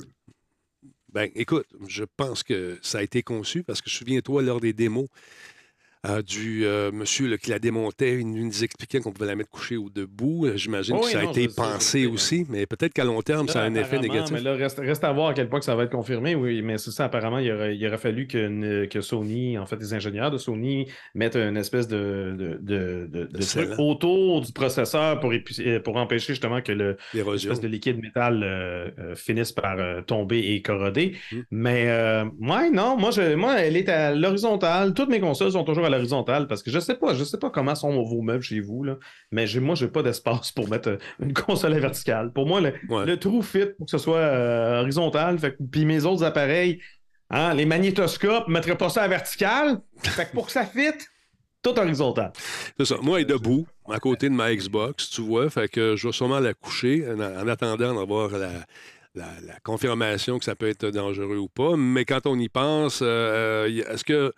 Ben, 1.17 1.31
écoute, 1.33 1.65
je 1.87 2.03
pense 2.03 2.43
que 2.43 2.77
ça 2.83 2.99
a 2.99 3.01
été 3.01 3.23
conçu 3.23 3.63
parce 3.63 3.81
que 3.81 3.89
souviens-toi, 3.89 4.43
lors 4.43 4.61
des 4.61 4.71
démos, 4.71 5.07
euh, 6.07 6.21
du 6.21 6.65
euh, 6.65 6.91
monsieur 6.91 7.35
qui 7.37 7.49
la 7.49 7.59
démontait, 7.59 8.19
il 8.19 8.31
nous 8.31 8.63
expliquait 8.63 8.99
qu'on 8.99 9.11
pouvait 9.11 9.27
la 9.27 9.35
mettre 9.35 9.49
couchée 9.49 9.77
ou 9.77 9.89
debout. 9.89 10.45
Euh, 10.45 10.55
j'imagine 10.55 10.99
que 10.99 11.05
ça 11.05 11.19
a 11.19 11.23
été 11.23 11.47
pensé 11.47 12.05
aussi, 12.05 12.45
mais 12.49 12.65
peut-être 12.65 12.93
qu'à 12.93 13.03
long 13.03 13.21
terme, 13.21 13.47
ça 13.47 13.61
a 13.61 13.65
un 13.65 13.75
effet 13.75 13.99
négatif. 13.99 14.31
Mais 14.31 14.41
là, 14.41 14.53
reste, 14.55 15.03
à 15.03 15.11
voir 15.11 15.29
à 15.29 15.33
quel 15.33 15.49
point 15.49 15.59
que 15.59 15.65
ça 15.65 15.75
va 15.75 15.83
être 15.83 15.91
confirmé, 15.91 16.35
oui, 16.35 16.61
mais 16.61 16.77
c'est 16.77 16.91
ça, 16.91 17.05
apparemment, 17.05 17.39
il 17.39 17.51
aurait, 17.51 17.75
il 17.75 17.87
aurait 17.87 17.97
fallu 17.97 18.27
que, 18.27 18.85
que, 18.85 19.01
Sony, 19.01 19.57
en 19.57 19.65
fait, 19.65 19.77
les 19.77 19.93
ingénieurs 19.93 20.31
de 20.31 20.37
Sony 20.37 20.87
mettent 21.13 21.35
une 21.35 21.57
espèce 21.57 21.87
de, 21.87 22.57
de, 22.61 23.07
de, 23.07 23.45
truc 23.45 23.69
autour 23.77 24.41
du 24.41 24.51
processeur 24.51 25.19
pour, 25.19 25.33
pour 25.83 25.97
empêcher 25.97 26.33
justement 26.33 26.61
que 26.61 26.71
le 26.71 26.97
l'espèce 27.13 27.61
de 27.61 27.67
liquide 27.67 28.01
métal 28.01 28.93
finisse 29.15 29.51
par 29.51 29.77
tomber 30.05 30.39
et 30.39 30.61
corroder. 30.61 31.15
Mmh. 31.31 31.37
Mais, 31.51 31.85
ouais, 32.39 32.69
non, 32.71 32.97
moi, 32.97 33.11
je, 33.11 33.35
moi, 33.35 33.59
elle 33.59 33.77
est 33.77 33.89
à 33.89 34.13
l'horizontale. 34.13 34.93
Toutes 34.93 35.09
mes 35.09 35.19
consoles 35.19 35.51
sont 35.51 35.63
toujours 35.63 35.85
à 35.85 35.89
l'horizontale 35.97 36.47
parce 36.47 36.63
que 36.63 36.71
je 36.71 36.79
sais 36.79 36.95
pas, 36.95 37.13
je 37.13 37.23
sais 37.23 37.37
pas 37.37 37.49
comment 37.49 37.75
sont 37.75 38.03
vos 38.03 38.21
meubles 38.21 38.43
chez 38.43 38.59
vous, 38.59 38.83
là, 38.83 38.97
mais 39.31 39.45
moi, 39.59 39.75
je 39.75 39.85
n'ai 39.85 39.91
pas 39.91 40.03
d'espace 40.03 40.51
pour 40.55 40.69
mettre 40.69 40.89
euh, 40.89 40.97
une 41.21 41.33
console 41.33 41.73
à 41.73 41.79
verticale. 41.79 42.31
Pour 42.31 42.47
moi, 42.47 42.61
le, 42.61 43.17
trou 43.17 43.41
fit 43.41 43.65
pour 43.77 43.85
que 43.85 43.91
ce 43.91 43.97
soit 43.97 44.17
euh, 44.17 44.81
horizontal. 44.81 45.37
puis 45.71 45.85
mes 45.85 46.05
autres 46.05 46.23
appareils, 46.23 46.79
hein, 47.29 47.53
les 47.53 47.65
magnétoscopes, 47.65 48.47
ne 48.47 48.53
mettraient 48.53 48.77
pas 48.77 48.89
ça 48.89 49.03
à 49.03 49.07
verticale. 49.07 49.81
Fait 50.03 50.31
pour 50.31 50.45
que 50.45 50.51
ça 50.51 50.65
fit, 50.65 50.93
tout 51.61 51.77
horizontal. 51.77 52.31
C'est 52.77 52.85
ça. 52.85 52.95
Moi, 53.01 53.19
elle 53.19 53.23
est 53.23 53.33
debout, 53.33 53.67
à 53.89 53.99
côté 53.99 54.29
de 54.29 54.33
ma 54.33 54.53
Xbox, 54.53 55.09
tu 55.09 55.21
vois. 55.21 55.49
Fait 55.49 55.67
que 55.67 55.95
je 55.95 56.07
vais 56.07 56.13
sûrement 56.13 56.39
la 56.39 56.53
coucher 56.53 57.05
en 57.09 57.47
attendant 57.47 57.95
d'avoir 57.95 58.29
la 58.31 58.51
la, 59.17 59.59
confirmation 59.63 60.39
que 60.39 60.45
ça 60.45 60.55
peut 60.55 60.67
être 60.67 60.85
dangereux 60.87 61.37
ou 61.37 61.47
pas. 61.47 61.75
Mais 61.75 62.05
quand 62.05 62.25
on 62.25 62.37
y 62.39 62.49
pense, 62.49 62.99
euh, 63.01 63.67
est-ce 63.67 64.03
que 64.03 64.33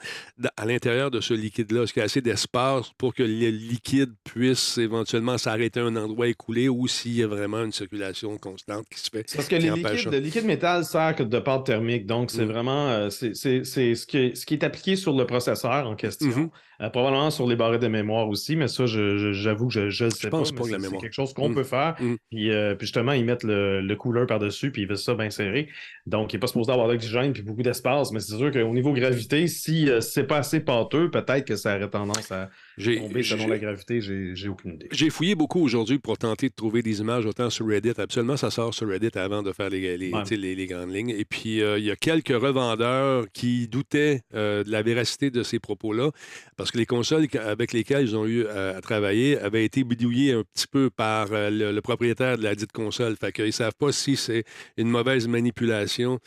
à 0.58 0.66
l'intérieur 0.66 1.12
de 1.12 1.22
ce 1.22 1.34
liquide-là, 1.34 1.84
est-ce 1.84 1.94
qu'il 1.94 2.00
y 2.00 2.04
a 2.04 2.06
assez 2.06 2.22
d'espace 2.22 2.92
pour 2.98 3.14
que 3.14 3.24
le 3.24 3.50
liquide 3.50 4.14
puisse 4.24 4.78
éventuellement 4.78 5.38
s'arrêter 5.38 5.80
à 5.80 5.84
un 5.84 5.96
endroit 5.96 6.28
écoulé 6.28 6.70
ou 6.70 6.88
s'il 6.88 7.16
y 7.16 7.24
a 7.24 7.28
vraiment 7.28 7.64
une 7.64 7.72
circulation 7.72 8.38
constante 8.38 8.86
qui 8.90 9.00
se 9.00 9.10
fait? 9.10 9.26
Parce 9.36 9.48
que 9.48 9.56
le 9.56 10.20
liquide 10.20 10.46
métal 10.46 10.86
sert 10.86 11.16
de 11.26 11.40
pâte 11.40 11.66
thermique. 11.66 12.06
Donc, 12.06 12.32
c'est 12.32 12.46
mm. 12.46 12.52
vraiment 12.52 12.90
euh, 12.90 13.10
c'est, 13.10 13.34
ce, 13.34 14.06
qui, 14.06 14.36
ce 14.36 14.46
qui 14.46 14.54
est 14.54 14.64
appliqué 14.64 14.96
sur 14.96 15.16
le 15.16 15.26
processeur 15.26 15.88
en 15.88 15.96
question. 15.96 16.30
Mm-hmm. 16.30 16.50
Euh, 16.82 16.90
probablement 16.90 17.32
sur 17.32 17.48
les 17.48 17.56
barrettes 17.56 17.82
de 17.82 17.88
mémoire 17.88 18.28
aussi, 18.28 18.56
mais 18.56 18.68
ça, 18.68 18.86
j'avoue 18.86 19.68
que 19.68 19.90
je 19.90 20.06
ne 20.06 20.10
sais 20.10 20.30
pas. 20.30 20.44
C'est 20.46 20.98
quelque 21.00 21.14
chose 21.14 21.34
qu'on 21.34 21.50
mm. 21.50 21.56
peut 21.56 21.64
faire. 21.64 21.96
Puis, 21.96 22.18
puis, 22.30 22.52
justement, 22.82 23.14
ils 23.14 23.26
mettent 23.26 23.44
le, 23.44 23.82
le 23.82 23.96
couleur 23.96 24.28
par-dessus 24.28 24.50
dessus, 24.50 24.72
puis 24.72 24.82
il 24.82 24.88
veut 24.88 24.96
ça 24.96 25.14
bien 25.16 25.30
serré. 25.30 25.70
Donc, 26.06 26.34
il 26.34 26.36
n'est 26.36 26.40
pas 26.40 26.48
supposé 26.48 26.72
avoir 26.72 26.88
d'oxygène 26.88 27.34
puis 27.34 27.44
beaucoup 27.44 27.62
d'espace, 27.62 28.12
mais 28.12 28.20
c'est 28.20 28.36
sûr 28.36 28.52
qu'au 28.52 28.74
niveau 28.74 28.92
gravité, 28.94 29.48
si 29.48 29.90
euh, 29.90 30.02
c'est 30.02 30.26
pas 30.26 30.38
assez 30.38 30.60
pâteux, 30.60 31.10
peut-être 31.10 31.46
que 31.46 31.56
ça 31.56 31.78
aurait 31.78 31.90
tendance 31.90 32.32
à 32.32 32.50
tomber 32.78 33.24
selon 33.24 33.48
la 33.48 33.58
gravité. 33.58 34.02
J'ai 34.02 34.48
aucune 34.50 34.74
idée. 34.74 34.90
J'ai 34.92 35.10
fouillé 35.10 35.36
beaucoup 35.36 35.62
aujourd'hui 35.62 36.00
pour 36.00 36.18
tenter 36.18 36.50
de 36.50 36.54
trouver 36.54 36.82
des 36.82 37.00
images 37.00 37.26
autant 37.26 37.50
sur 37.50 37.68
Reddit. 37.68 37.94
Absolument, 37.98 38.38
ça 38.38 38.50
sort 38.50 38.74
sur 38.74 38.88
Reddit 38.88 39.12
avant 39.16 39.44
de 39.44 39.52
faire 39.52 39.70
les, 39.70 39.98
les, 39.98 40.68
grandes 40.68 40.94
lignes. 40.94 41.10
Et 41.12 41.26
puis, 41.26 41.62
euh, 41.62 41.78
il 41.78 41.86
y 41.86 41.92
a 41.92 41.96
quelques 41.96 42.30
revendeurs 42.30 43.26
qui 43.32 43.68
doutaient 43.68 44.22
euh, 44.34 44.64
de 44.64 44.72
la 44.72 44.82
véracité 44.82 45.30
de 45.30 45.44
ces 45.44 45.60
propos-là 45.60 46.12
parce 46.58 46.69
que 46.72 46.78
les 46.78 46.86
consoles 46.86 47.28
avec 47.40 47.74
lesquelles 47.74 48.04
ils 48.04 48.16
ont 48.16 48.26
eu 48.26 48.48
à 48.48 48.80
travailler 48.82 49.38
avaient 49.40 49.66
été 49.66 49.84
bidouillées 49.84 50.34
un 50.34 50.44
petit 50.44 50.68
peu 50.68 50.90
par 50.90 51.28
le, 51.32 51.80
propriétaire 51.82 52.38
de 52.38 52.44
la 52.44 52.56
dite 52.56 52.72
console. 52.72 53.16
Fait 53.16 53.32
qu'ils 53.32 53.46
ne 53.46 53.52
savent 53.52 53.76
pas 53.78 53.92
si 53.92 54.16
c'est 54.16 54.44
une 54.78 54.90
mauvaise 54.90 55.28
manipulation 55.28 56.20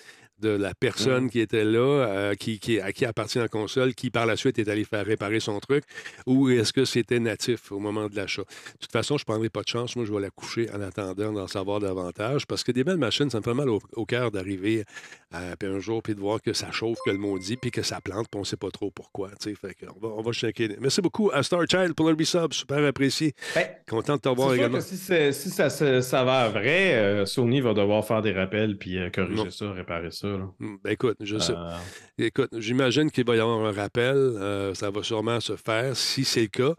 de 0.43 0.51
la 0.51 0.75
personne 0.75 1.31
qui 1.31 1.41
était 1.41 1.65
là, 1.65 1.81
euh, 1.81 2.35
qui, 2.35 2.81
à 2.81 2.93
qui 2.93 3.05
appartient 3.05 3.39
la 3.39 3.49
console, 3.49 3.95
qui 3.95 4.11
par 4.11 4.27
la 4.27 4.37
suite 4.37 4.59
est 4.59 4.69
allé 4.69 4.85
faire 4.85 5.07
réparer 5.07 5.41
son 5.41 5.59
truc, 5.61 5.85
ou 6.27 6.51
est-ce 6.51 6.73
que 6.73 6.85
c'était 6.85 7.21
natif 7.21 7.73
au 7.73 7.79
moment 7.79 8.09
de 8.09 8.17
l'achat? 8.17 8.43
De 8.43 8.79
toute 8.81 8.93
façon, 8.93 9.17
je 9.17 9.23
ne 9.23 9.27
prendrai 9.27 9.49
pas 9.49 9.63
de 9.63 9.69
chance. 9.69 9.97
Moi, 9.97 10.05
je 10.05 10.13
vais 10.13 10.21
la 10.21 10.31
coucher 10.31 10.69
en 10.73 10.81
attendant 10.81 11.33
d'en 11.33 11.47
savoir 11.47 11.81
davantage, 11.81 12.47
parce 12.47 12.65
que 12.65 12.73
des 12.73 12.85
belles 12.85 12.97
machines, 12.97 13.31
ça 13.31 13.39
me 13.39 13.43
fait 13.43 13.55
mal 13.55 13.69
au, 13.69 14.05
cœur 14.05 14.31
d'arriver 14.33 14.85
un 15.33 15.79
jour, 15.79 16.03
puis 16.03 16.15
de 16.15 16.21
voir 16.21 16.43
que 16.43 16.53
ça 16.53 16.71
chauffe, 16.73 16.99
que 17.07 17.11
le 17.11 17.19
maudit, 17.19 17.57
puis 17.57 17.71
que 17.71 17.83
ça 17.83 18.01
plante, 18.01 18.27
puis 18.31 18.37
on 18.37 18.41
ne 18.41 18.45
sait 18.45 18.57
pas 18.57 18.71
trop 18.71 18.91
pourquoi. 18.91 19.31
Fait 19.41 19.77
on, 19.89 20.07
va, 20.07 20.15
on 20.15 20.23
va 20.23 20.33
checker. 20.33 20.77
Merci 20.81 21.01
beaucoup 21.01 21.31
à 21.33 21.43
Star 21.43 21.63
Child 21.69 21.95
pour 21.95 22.11
le 22.11 22.17
resub, 22.17 22.53
super 22.53 22.85
apprécié. 22.85 23.35
Ben, 23.55 23.67
Content 23.89 24.17
de 24.17 24.21
t'avoir 24.21 24.55
également. 24.55 24.81
si, 24.81 24.97
si 24.97 25.51
ça, 25.51 25.71
ça, 25.71 26.25
va 26.25 26.49
vrai, 26.49 26.95
euh, 26.95 27.27
Sony 27.27 27.61
va 27.61 27.75
devoir 27.75 28.05
faire 28.05 28.23
des 28.23 28.33
rappels, 28.33 28.77
puis 28.77 28.99
euh, 28.99 29.11
corriger 29.11 29.51
ça, 29.51 29.71
réparer 29.73 30.11
ça. 30.11 30.32
Hmm, 30.59 30.77
ben 30.83 30.91
écoute, 30.91 31.17
je 31.21 31.39
sais. 31.39 31.55
Euh. 31.57 31.77
Écoute, 32.19 32.51
j'imagine 32.59 33.11
qu'il 33.11 33.25
va 33.25 33.37
y 33.37 33.41
avoir 33.41 33.65
un 33.65 33.73
rappel. 33.73 34.17
Euh, 34.17 34.75
ça 34.75 34.91
va 34.91 35.03
sûrement 35.03 35.41
se 35.41 35.57
faire 35.57 35.97
si 35.97 36.25
c'est 36.25 36.43
le 36.43 36.47
cas. 36.49 36.75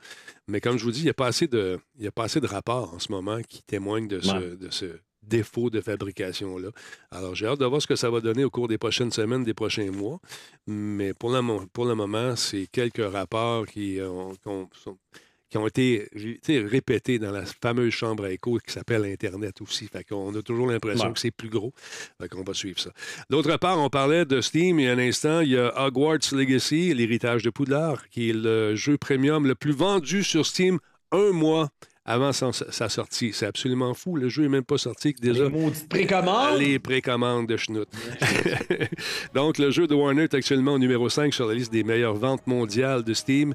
Mais 0.48 0.62
comme 0.62 0.78
je 0.78 0.84
vous 0.84 0.92
dis, 0.92 1.02
il 1.02 1.06
n'y 1.06 1.10
a, 1.10 1.14
pas 1.14 1.28
assez 1.28 1.48
de, 1.48 1.80
il 1.98 2.04
y 2.04 2.08
a 2.08 2.12
pas 2.12 2.24
assez 2.24 2.42
de 2.42 2.48
rapports 2.48 2.94
en 2.94 3.00
ce 3.00 3.12
moment 3.12 3.40
qui 3.48 3.64
témoignent 3.64 4.08
de 4.08 4.20
ce, 4.20 4.56
de 4.56 4.70
ce 4.70 4.86
défaut 5.22 5.70
de 5.70 5.82
fabrication-là. 5.82 6.70
Alors, 7.12 7.36
j'ai 7.36 7.48
hâte 7.48 7.60
de 7.60 7.66
voir 7.66 7.82
ce 7.82 7.88
que 7.88 7.96
ça 7.96 8.10
va 8.10 8.20
donner 8.20 8.44
au 8.44 8.50
cours 8.50 8.68
des 8.68 8.78
prochaines 8.78 9.12
semaines, 9.12 9.44
des 9.44 9.54
prochains 9.54 9.90
mois. 9.92 10.20
Mais 10.68 11.14
pour 11.14 11.32
le, 11.32 11.66
pour 11.68 11.86
le 11.86 11.96
moment, 11.96 12.36
c'est 12.36 12.68
quelques 12.68 13.06
rapports 13.12 13.66
qui 13.66 14.00
ont, 14.02 14.34
sont, 14.44 14.98
qui 15.54 15.60
ont 15.60 15.68
été 15.68 16.10
répétés 16.48 17.20
dans 17.20 17.30
la 17.30 17.46
fameuse 17.46 17.94
chambre 17.94 18.26
à 18.26 18.32
écho 18.32 18.58
qui 18.58 18.74
s'appelle 18.74 19.06
Internet 19.06 19.62
aussi. 19.62 19.88
Fait 19.88 20.04
qu'on 20.04 20.34
a 20.34 20.42
toujours 20.42 20.66
l'impression 20.66 21.14
que 21.14 21.20
c'est 21.20 21.30
plus 21.30 21.50
gros. 21.50 21.72
Fait 22.20 22.28
qu'on 22.28 22.42
va 22.42 22.56
suivre 22.56 22.80
ça. 22.80 22.90
D'autre 23.30 23.56
part, 23.58 23.78
on 23.78 23.88
parlait 23.88 24.26
de 24.26 24.42
Steam 24.42 24.80
il 24.80 24.86
y 24.86 24.90
a 24.90 24.94
un 24.94 24.98
instant. 24.98 25.42
Il 25.42 25.50
y 25.50 25.58
a 25.60 25.72
Hogwarts 25.86 26.32
Legacy, 26.32 26.92
l'héritage 26.96 27.44
de 27.44 27.52
Poudlard, 27.52 28.10
qui 28.10 28.32
est 28.32 28.34
le 28.34 28.76
jeu 28.76 28.98
premium 28.98 29.46
le 29.46 29.54
plus 29.54 29.74
vendu 29.74 30.24
sur 30.24 30.44
Steam 30.44 30.80
un 31.12 31.32
mois 31.32 31.70
avant 32.06 32.32
sa 32.34 32.90
sortie. 32.90 33.32
C'est 33.34 33.46
absolument 33.46 33.94
fou. 33.94 34.18
Le 34.18 34.28
jeu 34.28 34.44
n'est 34.44 34.50
même 34.50 34.64
pas 34.64 34.78
sorti. 34.78 35.14
Déjà, 35.22 35.46
les 35.46 35.72
précommandes. 35.90 36.60
Les 36.60 36.80
précommandes 36.80 37.48
de 37.48 37.56
Schnout. 37.56 37.88
Donc, 39.34 39.58
le 39.58 39.72
jeu 39.72 39.88
de 39.88 39.96
Warner 39.96 40.24
est 40.24 40.34
actuellement 40.34 40.74
au 40.74 40.80
numéro 40.80 41.08
5 41.08 41.34
sur 41.34 41.48
la 41.48 41.54
liste 41.54 41.72
des 41.72 41.84
meilleures 41.84 42.16
ventes 42.16 42.46
mondiales 42.46 43.04
de 43.04 43.14
Steam, 43.14 43.54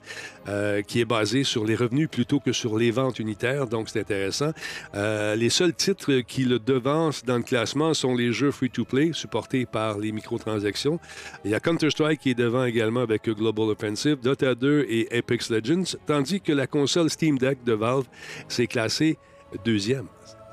euh, 0.48 0.80
qui 0.80 1.00
est 1.00 1.04
basé 1.04 1.44
sur 1.44 1.66
les 1.66 1.74
revenus 1.74 2.08
plutôt 2.08 2.40
que 2.40 2.52
sur 2.52 2.78
les 2.78 2.90
ventes 2.90 3.18
unitaires. 3.18 3.66
Donc, 3.66 3.90
c'est 3.90 4.00
intéressant. 4.00 4.52
Euh, 4.94 5.34
les 5.34 5.50
seuls 5.50 5.74
titres 5.74 6.20
qui 6.20 6.44
le 6.44 6.58
devancent 6.58 7.24
dans 7.24 7.36
le 7.36 7.42
classement 7.42 7.92
sont 7.92 8.14
les 8.14 8.32
jeux 8.32 8.50
free-to-play, 8.50 9.10
supportés 9.12 9.66
par 9.66 9.98
les 9.98 10.10
microtransactions. 10.10 10.98
Il 11.44 11.50
y 11.50 11.54
a 11.54 11.60
Counter-Strike 11.60 12.20
qui 12.20 12.30
est 12.30 12.34
devant 12.34 12.64
également 12.64 13.00
avec 13.00 13.28
Global 13.28 13.68
Offensive, 13.68 14.16
Dota 14.22 14.54
2 14.54 14.86
et 14.88 15.18
Apex 15.18 15.50
Legends, 15.50 15.98
tandis 16.06 16.40
que 16.40 16.52
la 16.52 16.66
console 16.66 17.10
Steam 17.10 17.36
Deck 17.36 17.62
de 17.64 17.74
Valve 17.74 18.06
c'est 18.46 18.66
classé 18.66 19.18
deuxième. 19.64 20.06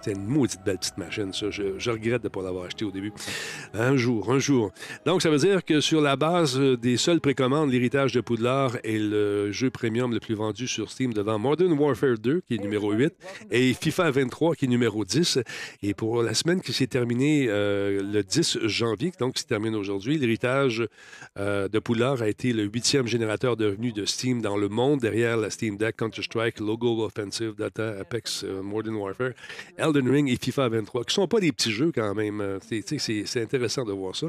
C'est 0.06 0.12
une 0.12 0.28
maudite 0.28 0.60
belle 0.64 0.78
petite 0.78 1.00
machine, 1.00 1.34
ça. 1.34 1.50
Je, 1.50 1.90
regrette 1.90 2.22
de 2.22 2.28
ne 2.28 2.30
pas 2.30 2.44
l'avoir 2.44 2.66
acheté 2.66 2.86
au 2.86 2.92
début. 2.92 3.12
Un 3.74 3.98
jour, 3.98 4.32
un 4.32 4.38
jour. 4.38 4.72
Donc, 5.04 5.24
ça 5.24 5.32
veut 5.32 5.40
dire 5.40 5.66
que 5.66 5.82
sur 5.82 6.00
la 6.00 6.16
base 6.16 6.60
des 6.60 6.96
seules 6.96 7.20
précommandes, 7.20 7.72
l'héritage 7.72 8.12
de 8.12 8.22
Poudlard 8.22 8.78
est 8.84 9.00
le 9.00 9.52
jeu 9.52 9.72
premium 9.72 10.14
le 10.14 10.20
plus 10.20 10.36
vendu 10.36 10.68
sur 10.68 10.92
Steam 10.92 11.12
devant 11.12 11.40
Modern 11.40 11.72
Warfare 11.72 12.20
2, 12.20 12.42
qui 12.48 12.54
est 12.54 12.58
numéro 12.60 12.92
8, 12.92 13.16
et 13.50 13.74
FIFA 13.74 14.12
23, 14.12 14.54
qui 14.54 14.66
est 14.66 14.68
numéro 14.68 15.04
10. 15.04 15.40
Et 15.82 15.96
pour 15.96 16.22
la 16.22 16.36
semaine 16.36 16.62
qui 16.62 16.72
s'est 16.72 16.86
terminée 16.86 17.48
euh, 17.50 18.04
le 18.04 18.22
10 18.22 18.60
janvier, 18.66 19.12
donc 19.20 19.34
qui 19.34 19.42
se 19.42 19.48
termine 19.48 19.74
aujourd'hui, 19.74 20.20
l'héritage 20.20 20.88
euh, 21.40 21.68
de 21.68 21.80
Poudlard 21.80 22.22
a 22.22 22.28
été 22.28 22.54
le 22.54 22.66
huitième 22.66 23.08
générateur 23.08 23.58
de 23.58 23.66
revenus 23.66 23.96
de 23.96 24.06
Steam 24.06 24.44
dans 24.44 24.56
le 24.56 24.70
monde, 24.70 25.00
derrière 25.00 25.36
la 25.36 25.50
Steam 25.50 25.78
Deck, 25.78 25.98
Counter-Strike, 25.98 26.60
Logo 26.60 27.04
Offensive, 27.04 27.56
Data, 27.56 27.96
Apex, 28.00 28.44
euh, 28.44 28.62
Modern 28.62 28.98
Warfare, 28.98 29.32
Ring 30.00 30.30
et 30.30 30.38
FIFA 30.38 30.70
23, 30.70 31.04
qui 31.04 31.10
ne 31.10 31.14
sont 31.14 31.28
pas 31.28 31.40
des 31.40 31.52
petits 31.52 31.72
jeux 31.72 31.92
quand 31.94 32.14
même. 32.14 32.42
Euh, 32.42 32.60
c'est 32.62 33.42
intéressant 33.42 33.84
de 33.84 33.92
voir 33.92 34.16
ça. 34.16 34.28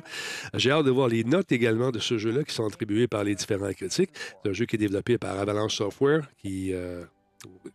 J'ai 0.54 0.70
hâte 0.70 0.86
de 0.86 0.90
voir 0.90 1.08
les 1.08 1.24
notes 1.24 1.52
également 1.52 1.90
de 1.90 1.98
ce 1.98 2.18
jeu-là 2.18 2.44
qui 2.44 2.54
sont 2.54 2.66
attribuées 2.66 3.06
par 3.06 3.24
les 3.24 3.34
différents 3.34 3.72
critiques. 3.72 4.10
C'est 4.42 4.50
un 4.50 4.52
jeu 4.52 4.66
qui 4.66 4.76
est 4.76 4.78
développé 4.78 5.18
par 5.18 5.38
Avalanche 5.38 5.76
Software, 5.76 6.28
qui 6.42 6.72
euh, 6.72 7.04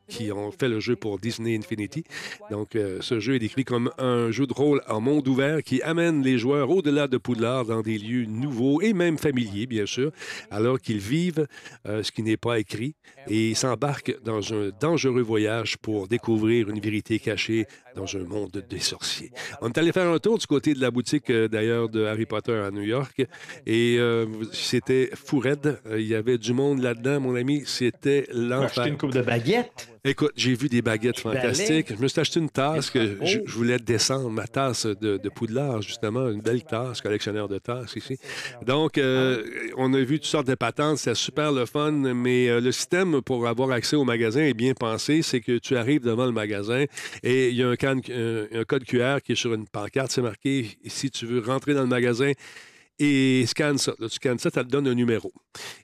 qui 0.08 0.32
ont 0.32 0.52
fait 0.52 0.68
le 0.68 0.80
jeu 0.80 0.96
pour 0.96 1.20
Disney 1.20 1.58
Infinity. 1.58 2.04
Donc, 2.50 2.76
euh, 2.76 2.98
ce 3.02 3.20
jeu 3.20 3.36
est 3.36 3.40
décrit 3.40 3.64
comme 3.64 3.92
un 3.98 4.32
jeu 4.32 4.46
de 4.46 4.54
rôle 4.54 4.82
en 4.88 5.00
monde 5.00 5.28
ouvert 5.28 5.64
qui 5.64 5.82
amène 5.82 6.22
les 6.22 6.38
joueurs 6.38 6.70
au-delà 6.70 7.08
de 7.08 7.18
Poudlard 7.18 7.66
dans 7.66 7.82
des 7.82 7.98
lieux 7.98 8.26
nouveaux 8.26 8.82
et 8.82 8.94
même 8.94 9.18
familiers, 9.18 9.68
bien 9.68 9.86
sûr, 9.86 10.12
alors 10.50 10.80
qu'ils 10.80 11.00
vivent 11.00 11.48
euh, 11.88 12.04
ce 12.04 12.12
qui 12.12 12.24
n'est 12.24 12.38
pas 12.38 12.60
écrit 12.60 12.96
et 13.28 13.54
s'embarquent 13.54 14.18
dans 14.24 14.54
un 14.54 14.72
dangereux 14.80 15.22
voyage 15.22 15.78
pour 15.78 16.08
découvrir 16.08 16.70
une 16.70 16.80
vérité 16.80 17.20
cachée 17.20 17.68
dans 17.96 18.16
un 18.16 18.24
monde 18.24 18.64
des 18.70 18.80
sorciers. 18.80 19.32
On 19.62 19.70
est 19.70 19.78
allé 19.78 19.92
faire 19.92 20.08
un 20.08 20.20
tour 20.20 20.38
du 20.38 20.48
côté 20.48 20.74
de 20.74 20.82
la 20.82 20.92
boutique, 20.92 21.30
euh, 21.30 21.48
d'ailleurs, 21.48 21.90
de 21.90 22.06
Harry 22.06 22.26
Potter 22.26 22.54
à 22.54 22.72
New 22.72 22.82
York 22.82 23.26
et 23.66 24.00
c'était 24.52 25.10
fou 25.14 25.40
raide. 25.40 25.80
Il 25.92 26.08
y 26.08 26.16
avait 26.16 26.38
du 26.38 26.54
monde 26.54 26.82
là-dedans, 26.82 27.20
mon 27.20 27.36
ami. 27.36 27.64
C'était 27.66 28.28
l'enfer. 28.34 28.86
une 28.86 28.98
coupe 28.98 29.14
de 29.14 29.22
baguette 29.22 29.92
Écoute, 30.04 30.32
j'ai 30.36 30.56
vu 30.56 30.68
des 30.68 30.82
baguettes 30.82 31.20
fantastiques. 31.20 31.94
Je 31.96 32.02
me 32.02 32.08
suis 32.08 32.20
acheté 32.20 32.40
une 32.40 32.50
tasse 32.50 32.90
que 32.90 33.20
je, 33.24 33.38
voulais 33.46 33.78
descendre, 33.78 34.32
ma 34.32 34.48
tasse 34.48 34.88
de, 34.88 35.18
de, 35.18 35.30
Poudlard, 35.30 35.84
justement, 35.84 36.28
une 36.28 36.42
belle 36.42 36.64
tasse, 36.64 37.02
collectionneur 37.02 37.48
de 37.48 37.60
tasses 37.60 37.96
ici. 37.96 38.18
Donc, 38.66 38.98
euh, 38.98 39.44
on 39.78 39.94
a 39.94 40.00
vu 40.00 40.20
toutes 40.20 40.28
sortes 40.28 40.48
de 40.48 40.56
patentes, 40.56 40.98
c'est 40.98 41.14
super 41.14 41.52
le 41.52 41.68
fun, 41.68 41.92
mais 41.92 42.50
euh, 42.50 42.60
le 42.60 42.72
système 42.72 43.22
pour 43.22 43.48
avoir 43.48 43.70
accès 43.70 43.96
au 43.96 44.04
magasin 44.04 44.42
est 44.42 44.56
bien 44.56 44.74
pensé. 44.74 45.22
C'est 45.22 45.40
que 45.40 45.60
tu 45.60 45.78
arrives 45.78 46.02
devant 46.02 46.26
le 46.26 46.32
magasin 46.32 46.86
et 47.22 47.50
il 47.50 47.56
y 47.56 47.62
a 47.62 47.70
un, 47.70 47.76
un 47.84 48.64
code 48.68 48.86
QR 48.86 49.18
qui 49.24 49.34
est 49.34 49.36
sur 49.36 49.54
une 49.54 49.68
pancarte, 49.68 50.12
c'est 50.12 50.22
marqué, 50.22 50.78
si 50.86 51.10
tu 51.10 51.26
veux 51.26 51.40
rentrer 51.40 51.74
dans 51.74 51.82
le 51.82 51.88
magasin, 51.88 52.32
et 53.00 53.46
scanne 53.48 53.78
ça. 53.78 53.94
Là, 54.00 54.08
tu 54.08 54.16
scannes 54.16 54.40
ça, 54.40 54.50
ça 54.50 54.64
te 54.64 54.70
donne 54.70 54.88
un 54.88 54.94
numéro. 54.94 55.32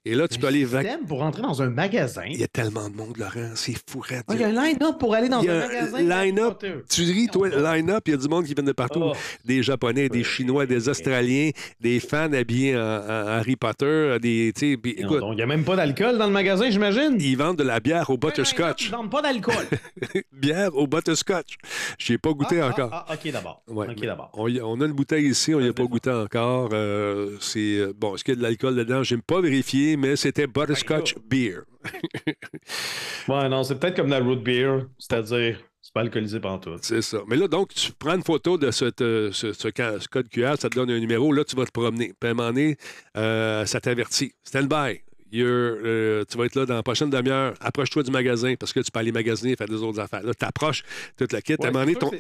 Et 0.05 0.15
là, 0.15 0.27
tu 0.27 0.39
peux 0.39 0.47
aller... 0.47 0.65
pour 1.07 1.19
rentrer 1.19 1.41
dans 1.41 1.61
un 1.61 1.69
magasin. 1.69 2.25
Il 2.29 2.39
y 2.39 2.43
a 2.43 2.47
tellement 2.47 2.89
de 2.89 2.95
monde, 2.95 3.17
Laurent. 3.17 3.51
C'est 3.55 3.75
fou. 3.89 4.03
Ah, 4.09 4.33
il 4.33 4.39
y 4.39 4.43
a 4.43 4.47
un 4.47 4.51
line-up 4.51 4.97
pour 4.99 5.15
aller 5.15 5.29
dans 5.29 5.41
un 5.41 5.59
magasin. 5.59 6.01
Line-up. 6.01 6.63
Tu 6.89 7.01
ris, 7.03 7.27
toi, 7.27 7.49
line-up. 7.49 8.03
Il 8.07 8.11
y 8.11 8.13
a 8.13 8.17
du 8.17 8.27
monde 8.27 8.45
qui 8.45 8.53
vient 8.53 8.63
de 8.63 8.71
partout. 8.71 9.01
Oh. 9.03 9.13
Des 9.45 9.63
Japonais, 9.63 10.09
des 10.09 10.23
Chinois, 10.23 10.65
des 10.65 10.89
Australiens, 10.89 11.51
des 11.79 11.99
fans 11.99 12.31
habillés 12.31 12.77
en, 12.77 13.01
Harry 13.07 13.55
Potter. 13.55 14.17
Des, 14.21 14.53
écoute, 14.59 15.23
il 15.31 15.35
n'y 15.35 15.41
a 15.41 15.47
même 15.47 15.63
pas 15.63 15.75
d'alcool 15.75 16.17
dans 16.17 16.27
le 16.27 16.33
magasin, 16.33 16.69
j'imagine. 16.69 17.17
Ils 17.19 17.37
vendent 17.37 17.57
de 17.57 17.63
la 17.63 17.79
bière 17.79 18.09
au 18.09 18.17
butterscotch. 18.17 18.85
Ils 18.85 18.91
vendent 18.91 19.11
pas 19.11 19.21
d'alcool. 19.21 19.65
bière 20.31 20.75
au 20.75 20.87
butterscotch. 20.87 21.57
Je 21.97 22.13
ai 22.13 22.17
pas 22.17 22.31
goûté 22.31 22.61
ah, 22.61 22.65
ah, 22.67 22.71
encore. 22.71 22.89
Ah, 22.93 23.13
OK, 23.13 23.31
d'abord. 23.31 24.31
On, 24.33 24.47
on, 24.47 24.81
a 24.81 24.85
une 24.85 24.93
bouteille 24.93 25.27
ici, 25.27 25.53
on 25.53 25.59
n'y 25.59 25.69
a 25.69 25.73
pas 25.73 25.83
goûté 25.83 26.11
encore. 26.11 26.69
Euh, 26.73 26.96
euh, 26.97 27.37
c'est 27.39 27.79
euh, 27.79 27.93
bon, 27.95 28.15
est-ce 28.15 28.23
qu'il 28.23 28.33
y 28.33 28.37
a 28.37 28.39
de 28.39 28.43
l'alcool 28.43 28.75
dedans? 28.75 29.03
Je 29.03 29.15
n'ai 29.15 29.21
pas 29.21 29.41
vérifié, 29.41 29.97
mais 29.97 30.15
c'était 30.15 30.47
Butterscotch 30.47 31.15
Beer. 31.29 31.61
ouais, 33.27 33.49
non, 33.49 33.63
c'est 33.63 33.79
peut-être 33.79 33.95
comme 33.95 34.09
la 34.09 34.19
root 34.19 34.37
beer, 34.37 34.85
c'est-à-dire 34.97 35.59
c'est 35.81 35.93
pas 35.93 36.01
alcoolisé 36.01 36.39
pendant 36.39 36.59
tout. 36.59 36.77
C'est 36.81 37.01
ça. 37.01 37.19
Mais 37.27 37.37
là, 37.37 37.47
donc, 37.47 37.73
tu 37.73 37.93
prends 37.93 38.15
une 38.15 38.23
photo 38.23 38.57
de 38.57 38.71
ce, 38.71 38.91
ce, 39.31 40.07
code 40.07 40.27
QR, 40.27 40.55
ça 40.59 40.69
te 40.69 40.75
donne 40.75 40.91
un 40.91 40.99
numéro, 40.99 41.31
là, 41.31 41.45
tu 41.45 41.55
vas 41.55 41.65
te 41.65 41.71
promener. 41.71 42.13
Puis 42.19 42.27
à 42.27 42.31
un 42.31 42.33
moment 42.33 42.49
donné, 42.49 42.75
euh, 43.15 43.65
ça 43.65 43.79
t'avertit. 43.79 44.33
Stand 44.43 44.67
by. 44.67 45.01
Euh, 45.33 46.23
tu 46.29 46.37
vas 46.37 46.45
être 46.45 46.55
là 46.55 46.65
dans 46.65 46.75
la 46.75 46.83
prochaine 46.83 47.09
demi-heure. 47.09 47.53
Approche-toi 47.59 48.03
du 48.03 48.11
magasin 48.11 48.55
parce 48.59 48.73
que 48.73 48.79
tu 48.79 48.91
peux 48.91 48.99
aller 48.99 49.11
magasiner 49.11 49.53
et 49.53 49.55
faire 49.55 49.67
des 49.67 49.81
autres 49.81 49.99
affaires. 49.99 50.23
Là, 50.23 50.33
tu 50.33 50.45
approches 50.45 50.83
toute 51.17 51.31
la 51.31 51.41
kit. 51.41 51.55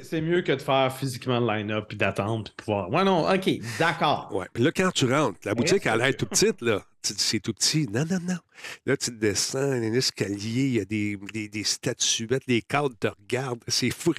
C'est 0.03 0.21
mieux 0.21 0.41
que 0.41 0.51
de 0.51 0.61
faire 0.61 0.93
physiquement 0.95 1.39
le 1.39 1.47
line-up 1.47 1.85
puis 1.87 1.97
d'attendre 1.97 2.45
puis 2.45 2.53
pouvoir. 2.57 2.89
Ouais, 2.91 3.03
non, 3.03 3.29
OK, 3.29 3.49
d'accord. 3.79 4.29
Ouais. 4.31 4.47
Puis 4.53 4.63
là, 4.63 4.71
quand 4.75 4.91
tu 4.91 5.11
rentres, 5.11 5.39
la 5.45 5.55
boutique, 5.55 5.85
elle 5.85 5.91
a 5.91 5.97
l'air 5.97 6.17
toute 6.17 6.29
petite, 6.29 6.61
là. 6.61 6.81
C'est 7.17 7.39
tout 7.39 7.53
petit. 7.53 7.87
Non, 7.91 8.05
non, 8.09 8.19
non. 8.27 8.37
Là, 8.85 8.97
tu 8.97 9.11
descends 9.11 9.59
un 9.59 9.93
escalier, 9.93 10.65
il 10.67 10.73
y 10.73 10.79
a 10.79 10.85
des, 10.85 11.17
des, 11.33 11.49
des 11.49 11.63
statuettes, 11.63 12.43
les 12.47 12.61
cadres 12.61 12.95
te 12.99 13.07
regardent. 13.07 13.63
C'est 13.67 13.91
fou. 13.91 14.13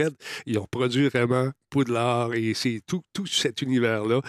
Ils 0.47 0.59
ont 0.59 0.67
produit 0.67 1.09
vraiment 1.09 1.51
Poudlard 1.71 2.35
et 2.35 2.55
c'est 2.55 2.81
tout, 2.87 3.03
tout 3.13 3.27
cet 3.27 3.63
univers-là. 3.63 4.21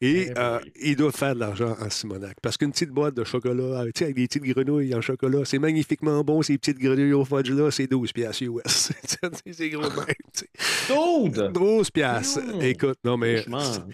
Et 0.00 0.28
Eh 0.28 0.38
euh, 0.38 0.60
ils 0.80 0.96
doivent 0.96 1.16
faire 1.16 1.34
de 1.34 1.40
l'argent 1.40 1.76
en 1.80 1.90
Simonac. 1.90 2.36
Parce 2.42 2.56
qu'une 2.56 2.72
petite 2.72 2.90
boîte 2.90 3.14
de 3.14 3.24
chocolat, 3.24 3.82
euh, 3.82 3.84
tu 3.86 3.92
sais, 3.98 4.04
avec 4.04 4.16
des 4.16 4.26
petites 4.26 4.44
grenouilles 4.44 4.94
en 4.94 5.00
chocolat, 5.00 5.44
c'est 5.44 5.58
magnifiquement 5.58 6.22
bon, 6.22 6.42
ces 6.42 6.58
petites 6.58 6.78
grenouilles 6.78 7.12
au 7.12 7.24
fudge-là, 7.24 7.70
c'est 7.70 7.86
12 7.86 8.12
piastres 8.12 8.42
US. 8.44 8.92
c'est 9.52 9.70
gros 9.70 9.82
même, 9.82 10.06
tu 10.32 10.44
sais. 10.44 10.48
Dude! 10.88 11.52
12 11.52 11.90
piastres. 11.90 12.40
Écoute, 12.60 12.98
non, 13.04 13.16
mais... 13.16 13.42
Franchement. 13.42 13.86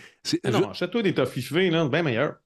Ah 0.45 0.51
non, 0.51 0.71
achète-toi 0.71 1.03
des 1.03 1.15
toffifées, 1.15 1.71
là, 1.71 1.89
bien 1.89 2.03
meilleur. 2.03 2.37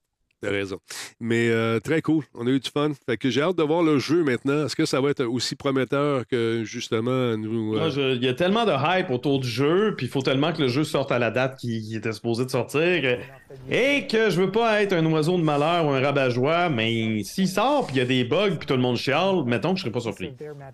T'as 0.45 0.51
raison. 0.53 0.79
Mais 1.21 1.49
euh, 1.51 1.81
très 1.81 2.03
cool. 2.03 2.25
On 2.35 2.47
a 2.47 2.51
eu 2.51 2.61
du 2.61 2.71
fun. 2.71 2.91
Fait 3.07 3.17
que 3.17 3.31
j'ai 3.31 3.41
hâte 3.43 3.57
de 3.57 3.63
voir 3.63 3.83
le 3.83 3.99
jeu 3.99 4.23
maintenant. 4.25 4.67
Est-ce 4.67 4.77
que 4.77 4.85
ça 4.85 5.01
va 5.01 5.11
être 5.11 5.25
aussi 5.25 5.57
prometteur 5.57 6.27
que 6.27 6.63
justement 6.65 7.37
nous. 7.37 7.77
euh, 7.77 8.15
Il 8.17 8.25
y 8.25 8.29
a 8.29 8.35
tellement 8.35 8.65
de 8.65 8.73
hype 8.73 9.11
autour 9.11 9.41
du 9.41 9.49
jeu, 9.49 9.95
puis 9.97 10.07
il 10.07 10.09
faut 10.11 10.23
tellement 10.23 10.53
que 10.53 10.61
le 10.63 10.69
jeu 10.69 10.85
sorte 10.85 11.13
à 11.13 11.19
la 11.19 11.31
date 11.31 11.57
qui, 11.59 11.81
qui 11.83 11.97
était 11.97 12.13
supposé 12.13 12.45
de 12.45 12.51
sortir, 12.51 13.19
et 13.71 14.07
que 14.07 14.31
je 14.31 14.41
veux 14.41 14.51
pas 14.51 14.83
être 14.83 14.93
un 14.93 15.05
oiseau 15.07 15.37
de 15.39 15.43
malheur 15.43 15.87
ou 15.87 15.91
un 15.91 16.01
rabat-joie, 16.01 16.69
mais 16.69 17.23
s'il 17.25 17.49
sort, 17.49 17.87
puis 17.87 17.97
il 17.97 17.99
y 17.99 18.03
a 18.03 18.05
des 18.05 18.25
bugs, 18.25 18.57
puis 18.59 18.67
tout 18.67 18.75
le 18.75 18.81
monde 18.83 18.97
chiale, 18.97 19.45
mettons 19.47 19.71
que 19.73 19.77
je 19.79 19.83
serais 19.83 19.93
pas 19.93 20.01
surpris. 20.01 20.33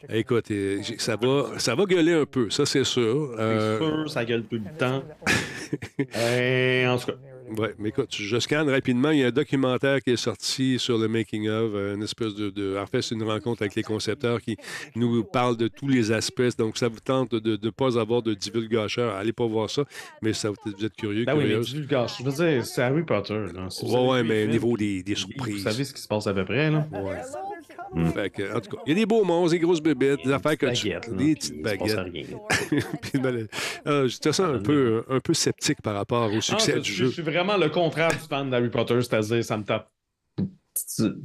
Écoute, 0.09 0.51
euh, 0.51 0.81
ça 0.99 1.17
va, 1.17 1.47
ça 1.59 1.75
va 1.75 1.85
gueuler 1.85 2.15
un 2.15 2.27
peu, 2.27 2.51
ça 2.51 2.67
c'est 2.67 2.85
sûr. 2.85 3.35
Euh, 3.39 3.79
C'est 3.79 3.85
sûr, 3.85 4.11
ça 4.11 4.25
gueule 4.25 4.45
tout 4.45 4.57
le 4.57 4.77
temps. 4.79 5.03
Et 6.19 6.85
en 6.87 6.97
tout 6.99 7.07
cas, 7.07 7.13
ouais, 7.59 7.75
mais 7.79 7.89
écoute, 7.91 8.09
je 8.15 8.39
scanne 8.39 8.69
rapidement. 8.69 9.11
Il 9.11 9.19
y 9.21 9.25
a 9.25 9.29
un 9.29 9.31
documentaire 9.31 10.01
qui 10.03 10.11
est 10.11 10.17
sorti 10.17 10.79
sur 10.79 10.99
le 10.99 11.09
making 11.09 11.49
of, 11.49 11.73
euh, 11.75 11.95
une 11.95 12.03
espèce 12.03 12.35
de, 12.35 12.51
de- 12.51 12.77
En 12.79 12.87
fait, 12.87 13.03
c'est 13.03 13.15
une 13.15 13.23
rencontre 13.23 13.63
avec 13.63 13.75
les 13.75 13.83
concepteurs 13.83 14.41
qui 14.41 14.57
nous 14.97 15.25
parlent 15.25 15.57
de 15.57 15.69
tous 15.69 15.89
les 15.89 16.13
aspects. 16.13 16.57
Donc, 16.59 16.77
ça 16.79 16.89
vous 16.89 17.01
tente 17.01 17.35
de 17.35 17.59
ne 17.63 17.71
pas 17.71 17.99
avoir 17.99 18.23
de 18.23 18.35
divulgateur. 18.35 19.15
Allez 19.15 19.33
pas 19.33 19.47
voir 19.47 19.69
ça, 19.71 19.85
mais 20.23 20.33
ça 20.33 20.51
vous 20.51 20.57
vous 20.65 20.85
êtes 20.85 20.95
curieux, 20.97 21.25
ben 21.25 21.37
oui, 21.37 21.49
je 21.63 22.25
veux 22.25 22.33
dire, 22.33 22.65
c'est 22.67 22.83
Harry 22.83 23.03
Potter. 23.03 23.35
Là. 23.55 23.69
Si 23.71 23.85
ouais, 23.85 24.07
ouais, 24.09 24.23
mais 24.23 24.45
au 24.45 24.49
niveau 24.49 24.77
des, 24.77 25.03
des 25.03 25.15
Vous 25.15 25.21
surprises. 25.21 25.63
savez 25.65 25.85
ce 25.85 25.93
qui 25.95 26.01
se 26.01 26.09
passe 26.09 26.27
à 26.27 26.35
peu 26.35 26.45
près, 26.45 26.71
là? 26.71 26.87
Ouais. 26.93 27.17
Mm. 27.93 28.11
Fait 28.13 28.31
que, 28.31 28.57
en 28.57 28.61
tout 28.61 28.71
cas, 28.77 28.83
il 28.87 28.91
y 28.91 28.93
a 28.93 28.95
des 29.01 29.07
beaux 29.07 29.25
monstres, 29.25 29.53
des 29.53 29.59
grosses 29.59 29.81
bébêtes, 29.83 30.21
des 30.25 30.33
affaires 30.33 30.57
que 30.57 30.67
tu... 30.75 30.89
Baguettes, 30.91 31.09
là, 31.09 31.17
Des 31.17 31.35
petites 31.35 31.63
baguettes. 31.63 31.99
Puis, 33.03 33.19
ben, 33.19 33.47
euh, 33.87 34.07
J'étais 34.09 34.33
ça 34.33 34.47
un 34.47 34.59
peu, 34.61 35.05
un 35.09 35.19
peu 35.21 35.35
sceptique 35.35 35.83
par 35.83 35.95
rapport 35.95 36.33
au 36.33 36.41
succès 36.41 36.73
Ah, 36.75 36.77
je, 36.77 36.83
du 36.83 36.91
je- 36.93 36.97
jeu. 36.97 37.07
je 37.07 37.11
suis 37.13 37.23
vraiment 37.23 37.57
le 37.57 37.69
contraire 37.69 38.11
du 38.11 38.29
fan 38.29 38.49
d'Harry 38.51 38.71
Potter, 38.71 39.01
c'est-à-dire 39.03 39.45
ça 39.45 39.57
me 39.57 39.65
tape. 39.65 39.89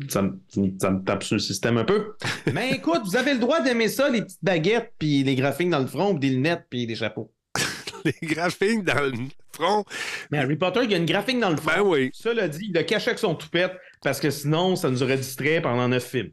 Ça 0.09 0.21
me, 0.23 0.39
ça 0.81 0.89
me 0.91 1.03
tape 1.03 1.23
sur 1.23 1.35
le 1.35 1.39
système 1.39 1.77
un 1.77 1.83
peu. 1.85 2.13
Mais 2.53 2.71
écoute, 2.71 3.01
vous 3.05 3.15
avez 3.15 3.33
le 3.33 3.39
droit 3.39 3.61
d'aimer 3.61 3.87
ça, 3.87 4.09
les 4.09 4.23
petites 4.23 4.43
baguettes, 4.43 4.91
puis 4.97 5.23
les 5.23 5.35
graphiques 5.35 5.69
dans 5.69 5.79
le 5.79 5.85
front, 5.87 6.15
puis 6.17 6.29
des 6.29 6.35
lunettes, 6.35 6.65
puis 6.69 6.87
des 6.87 6.95
chapeaux. 6.95 7.31
Les 8.05 8.27
graphiques 8.27 8.83
dans 8.83 9.01
le 9.03 9.13
front, 9.51 9.83
Mais 10.29 10.37
Harry 10.37 10.55
Potter, 10.57 10.81
il 10.83 10.91
y 10.91 10.93
a 10.93 10.97
une 10.97 11.07
graphique 11.07 11.39
dans 11.39 11.49
le 11.49 11.55
front. 11.57 11.71
ben 11.77 11.81
oui. 11.81 12.11
Cela 12.13 12.47
dit, 12.47 12.65
il 12.69 12.73
le 12.73 12.83
cachait 12.83 13.09
avec 13.11 13.19
son 13.19 13.33
toupette, 13.33 13.71
parce 14.03 14.19
que 14.19 14.29
sinon, 14.29 14.75
ça 14.75 14.91
nous 14.91 15.01
aurait 15.01 15.17
distrait 15.17 15.59
pendant 15.61 15.87
neuf 15.87 16.05
films. 16.07 16.29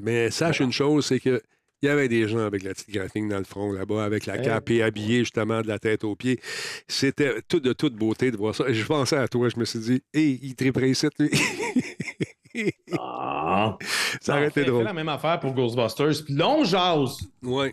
Mais 0.00 0.30
sache 0.30 0.60
une 0.60 0.72
chose, 0.72 1.06
c'est 1.06 1.20
que 1.20 1.42
il 1.82 1.86
y 1.86 1.88
avait 1.88 2.08
des 2.08 2.28
gens 2.28 2.38
avec 2.38 2.62
la 2.62 2.74
petite 2.74 2.90
graphique 2.90 3.28
dans 3.28 3.38
le 3.38 3.44
front 3.44 3.72
là-bas, 3.72 4.04
avec 4.04 4.26
la 4.26 4.38
Eh 4.38 4.42
cape 4.42 4.70
et 4.70 4.82
habillés 4.84 5.20
justement 5.20 5.62
de 5.62 5.66
la 5.66 5.80
tête 5.80 6.04
aux 6.04 6.14
pieds. 6.14 6.38
C'était 6.86 7.42
tout 7.48 7.58
de 7.58 7.72
toute 7.72 7.96
beauté 7.96 8.30
de 8.30 8.36
voir 8.36 8.54
ça. 8.54 8.68
Et 8.68 8.74
je 8.74 8.86
pensais 8.86 9.16
à 9.16 9.26
toi, 9.26 9.48
je 9.48 9.58
me 9.58 9.64
suis 9.64 9.80
dit, 9.80 10.02
hé, 10.14 10.38
il 10.40 10.54
triperait 10.54 10.90
ici, 10.90 11.08
lui. 11.18 11.30
Ah! 12.98 13.78
ça 14.20 14.34
aurait 14.34 14.48
été 14.48 14.64
drôle. 14.64 14.84
la 14.84 14.92
même 14.92 15.08
affaire 15.08 15.40
pour 15.40 15.54
Ghostbusters, 15.54 16.22
puis 16.22 16.34
l'on 16.34 16.64
jase. 16.64 17.16
Ouais. 17.42 17.72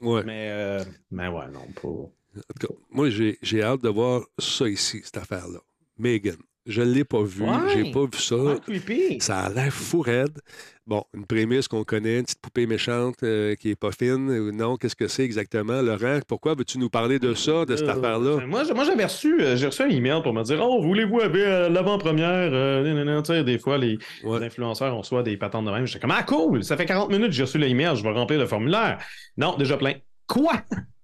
Ouais. 0.00 0.24
Mais, 0.24 0.48
euh, 0.50 0.84
mais 1.12 1.28
ouais, 1.28 1.46
non, 1.52 1.64
pas. 1.80 1.88
En 1.88 2.10
tout 2.58 2.66
cas, 2.66 2.74
moi, 2.90 3.10
j'ai 3.10 3.38
j'ai 3.42 3.62
hâte 3.62 3.80
de 3.80 3.88
voir 3.88 4.22
ça 4.40 4.68
ici, 4.68 5.00
cette 5.04 5.18
affaire-là. 5.18 5.60
Megan, 5.98 6.34
je 6.66 6.82
ne 6.82 6.92
l'ai 6.92 7.04
pas 7.04 7.22
vu. 7.22 7.44
Ouais. 7.44 7.68
J'ai 7.72 7.92
pas 7.92 8.04
vu 8.04 8.18
ça. 8.18 8.34
Ah. 8.36 9.20
Ça 9.20 9.40
a 9.42 9.50
l'air 9.50 9.72
fou 9.72 10.00
raide. 10.00 10.40
Bon, 10.84 11.04
une 11.14 11.24
prémisse 11.26 11.68
qu'on 11.68 11.84
connaît, 11.84 12.16
une 12.18 12.24
petite 12.24 12.40
poupée 12.40 12.66
méchante 12.66 13.22
euh, 13.22 13.54
qui 13.54 13.70
est 13.70 13.76
pas 13.76 13.92
fine. 13.92 14.28
ou 14.28 14.50
Non, 14.50 14.76
qu'est-ce 14.76 14.96
que 14.96 15.06
c'est 15.06 15.22
exactement? 15.22 15.80
Laurent, 15.80 16.18
pourquoi 16.26 16.54
veux-tu 16.56 16.78
nous 16.78 16.90
parler 16.90 17.20
de 17.20 17.34
ça, 17.34 17.64
de 17.64 17.76
cette 17.76 17.86
Euh, 17.88 17.92
affaire-là? 17.92 18.44
Moi, 18.46 18.64
j'ai- 18.64 18.74
moi, 18.74 18.82
j'avais 18.84 19.04
reçu, 19.04 19.40
euh, 19.40 19.54
j'ai 19.54 19.66
reçu 19.66 19.82
un 19.82 19.88
email 19.88 20.20
pour 20.24 20.34
me 20.34 20.42
dire 20.42 20.58
Oh, 20.60 20.82
voulez-vous 20.82 21.20
avoir 21.20 21.70
l'avant-première? 21.70 22.50
Euh. 22.52 23.20
Tu 23.22 23.26
sais, 23.32 23.44
Des 23.44 23.58
fois, 23.60 23.78
les, 23.78 23.96
Ouais. 24.24 24.40
les 24.40 24.46
influenceurs 24.46 24.96
ont 24.96 25.04
soit 25.04 25.22
des 25.22 25.36
patentes 25.36 25.66
de 25.66 25.70
même. 25.70 25.86
J'étais 25.86 26.00
comme 26.00 26.10
Ah, 26.10 26.24
cool, 26.24 26.64
ça 26.64 26.76
fait 26.76 26.84
40 26.86 27.10
minutes 27.10 27.28
que 27.28 27.32
j'ai 27.34 27.44
reçu 27.44 27.58
l'email, 27.58 27.94
je 27.94 28.02
vais 28.02 28.10
remplir 28.10 28.40
le 28.40 28.46
formulaire. 28.46 28.98
Non, 29.36 29.54
déjà 29.56 29.76
plein. 29.76 29.94
Quoi? 30.26 30.54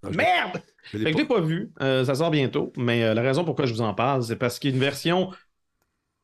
Ah, 0.03 0.11
Merde 0.11 0.63
je 0.93 0.99
l'ai 0.99 1.13
l'ai 1.13 1.25
pas 1.25 1.41
vu. 1.41 1.71
Ça 1.81 2.15
sort 2.17 2.31
bientôt. 2.31 2.73
Mais 2.77 3.15
la 3.15 3.21
raison 3.23 3.45
pourquoi 3.45 3.67
je 3.67 3.75
vous 3.75 3.83
en 3.83 3.93
parle, 3.95 4.23
c'est 4.25 4.37
parce 4.37 4.59
qu'il 4.59 4.71
y 4.71 4.73
a 4.73 4.77
une 4.77 4.83
version. 4.83 5.31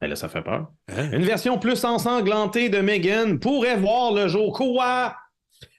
Eh 0.03 0.07
là, 0.07 0.17
ça 0.17 0.29
fait 0.29 0.43
peur. 0.43 0.67
Hein? 0.89 1.11
Une 1.13 1.25
version 1.25 1.59
plus 1.59 1.85
ensanglantée 1.85 2.69
de 2.69 2.79
Megan 2.79 3.39
pourrait 3.39 3.77
voir 3.77 4.13
le 4.13 4.29
jour. 4.29 4.53
Quoi? 4.53 5.15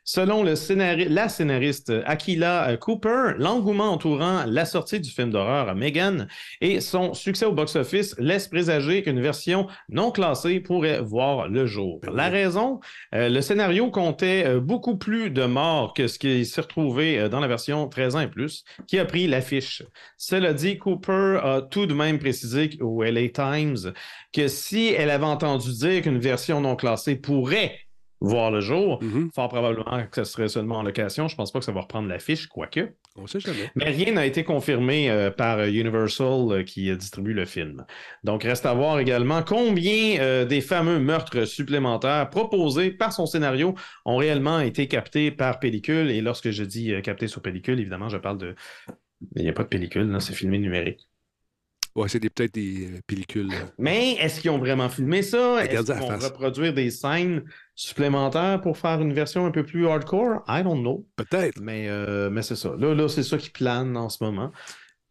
Selon 0.08 0.44
le 0.44 0.54
scénari- 0.54 1.10
la 1.10 1.30
scénariste 1.30 1.92
Akila 2.06 2.70
euh, 2.70 2.78
Cooper, 2.78 3.32
l'engouement 3.40 3.92
entourant 3.92 4.44
la 4.46 4.66
sortie 4.66 5.00
du 5.00 5.10
film 5.10 5.32
d'horreur 5.32 5.74
Megan 5.74 6.28
et 6.62 6.80
son 6.80 7.16
succès 7.16 7.46
au 7.46 7.54
box-office 7.54 8.16
laisse 8.20 8.48
présager 8.48 9.02
qu'une 9.02 9.20
version 9.20 9.66
non 9.90 10.12
classée 10.12 10.60
pourrait 10.60 11.02
voir 11.02 11.48
le 11.50 11.66
jour. 11.66 12.00
Ben 12.04 12.14
La 12.14 12.30
raison, 12.30 12.80
euh, 13.16 13.30
le 13.30 13.42
scénario 13.42 13.90
comptait 13.90 14.46
euh, 14.46 14.60
beaucoup 14.60 14.96
plus 14.96 15.32
de 15.32 15.46
morts 15.46 15.96
que 15.96 16.08
ce 16.08 16.20
qui 16.20 16.46
s'est 16.46 16.62
retrouvé 16.62 17.28
dans 17.30 17.40
la 17.40 17.48
version 17.48 17.88
13 17.90 18.16
ans 18.16 18.20
et 18.20 18.28
plus, 18.30 18.64
qui 18.88 19.00
a 19.00 19.06
pris 19.06 19.26
l'affiche. 19.26 19.82
Cela 20.18 20.54
dit, 20.54 20.78
Cooper 20.78 21.40
a 21.42 21.62
tout 21.64 21.88
de 21.88 21.96
même 21.96 22.20
précisé 22.20 22.70
au 22.80 23.02
LA 23.04 23.30
Times 23.30 23.92
que 24.32 24.48
si 24.48 24.90
elle 24.96 25.10
avait 25.10 25.26
entendu 25.26 25.72
dire 25.72 26.04
qu'une 26.04 26.20
version 26.20 26.62
non 26.62 26.76
classée 26.76 27.16
pourrait 27.16 27.85
voir 28.26 28.52
le 28.52 28.60
jour, 28.62 29.00
Mhm. 29.02 29.30
fort 29.34 29.50
probablement 29.50 30.06
que 30.12 30.24
ce 30.24 30.32
serait 30.32 30.48
seulement 30.48 30.78
en 30.78 30.84
location. 30.84 31.28
Je 31.28 31.36
pense 31.36 31.52
pas 31.52 31.60
que 31.60 31.66
ça 31.66 31.72
va 31.72 31.82
reprendre 31.82 32.08
l'affiche, 32.10 32.48
quoique. 32.48 32.94
On 33.18 33.28
sait 33.28 33.40
jamais. 33.40 33.72
Mais 33.76 33.86
rien 33.86 34.12
n'a 34.14 34.26
été 34.26 34.44
confirmé 34.44 35.10
euh, 35.10 35.32
par 35.32 35.60
Universal 35.64 36.52
euh, 36.52 36.64
qui 36.64 36.96
distribue 36.98 37.34
le 37.34 37.46
film. 37.46 37.86
Donc, 38.24 38.44
reste 38.44 38.66
à 38.66 38.74
voir 38.74 39.00
également 39.00 39.42
combien 39.44 40.20
euh, 40.20 40.46
des 40.46 40.62
fameux 40.62 41.00
meurtres 41.00 41.46
supplémentaires 41.46 42.30
proposés 42.30 42.92
par 42.92 43.14
son 43.14 43.26
scénario 43.26 43.76
ont 44.06 44.18
réellement 44.18 44.60
été 44.60 44.88
captés 44.88 45.32
par 45.32 45.60
pellicule. 45.60 46.10
Et 46.12 46.22
lorsque 46.22 46.50
je 46.52 46.64
dis 46.64 46.94
captés 47.04 47.28
sur 47.28 47.42
pellicule, 47.42 47.80
évidemment, 47.80 48.10
je 48.10 48.18
parle 48.18 48.38
de. 48.38 48.56
Il 49.36 49.44
n'y 49.44 49.50
a 49.50 49.54
pas 49.54 49.64
de 49.64 49.70
pellicule, 49.70 50.16
c'est 50.20 50.34
filmé 50.34 50.58
numérique. 50.60 51.08
Ouais, 51.96 52.10
c'est 52.10 52.20
peut-être 52.20 52.54
des 52.54 52.90
pellicules. 53.08 53.48
là. 53.48 53.72
Mais 53.78 54.14
est-ce 54.14 54.42
qu'ils 54.42 54.52
ont 54.52 54.58
vraiment 54.58 54.90
filmé 54.90 55.22
ça? 55.22 55.64
Est-ce 55.64 55.82
qu'ils 55.84 55.96
vont 55.96 56.18
reproduire 56.18 56.74
des 56.74 56.90
scènes 56.92 57.44
supplémentaires 57.74 58.60
pour 58.62 58.78
faire 58.78 59.00
une 59.00 59.14
version 59.14 59.46
un 59.46 59.52
peu 59.52 59.66
plus 59.66 59.88
hardcore? 59.88 60.44
I 60.48 60.62
don't 60.62 60.82
know. 60.82 61.08
Peut-être. 61.16 61.62
Mais, 61.62 61.88
euh, 61.88 62.30
mais 62.30 62.42
c'est 62.42 62.58
ça. 62.58 62.76
Là, 62.78 62.94
là 62.94 63.08
c'est 63.08 63.24
ça 63.24 63.38
qui 63.38 63.50
plane 63.50 63.96
en 63.96 64.10
ce 64.10 64.22
moment. 64.22 64.52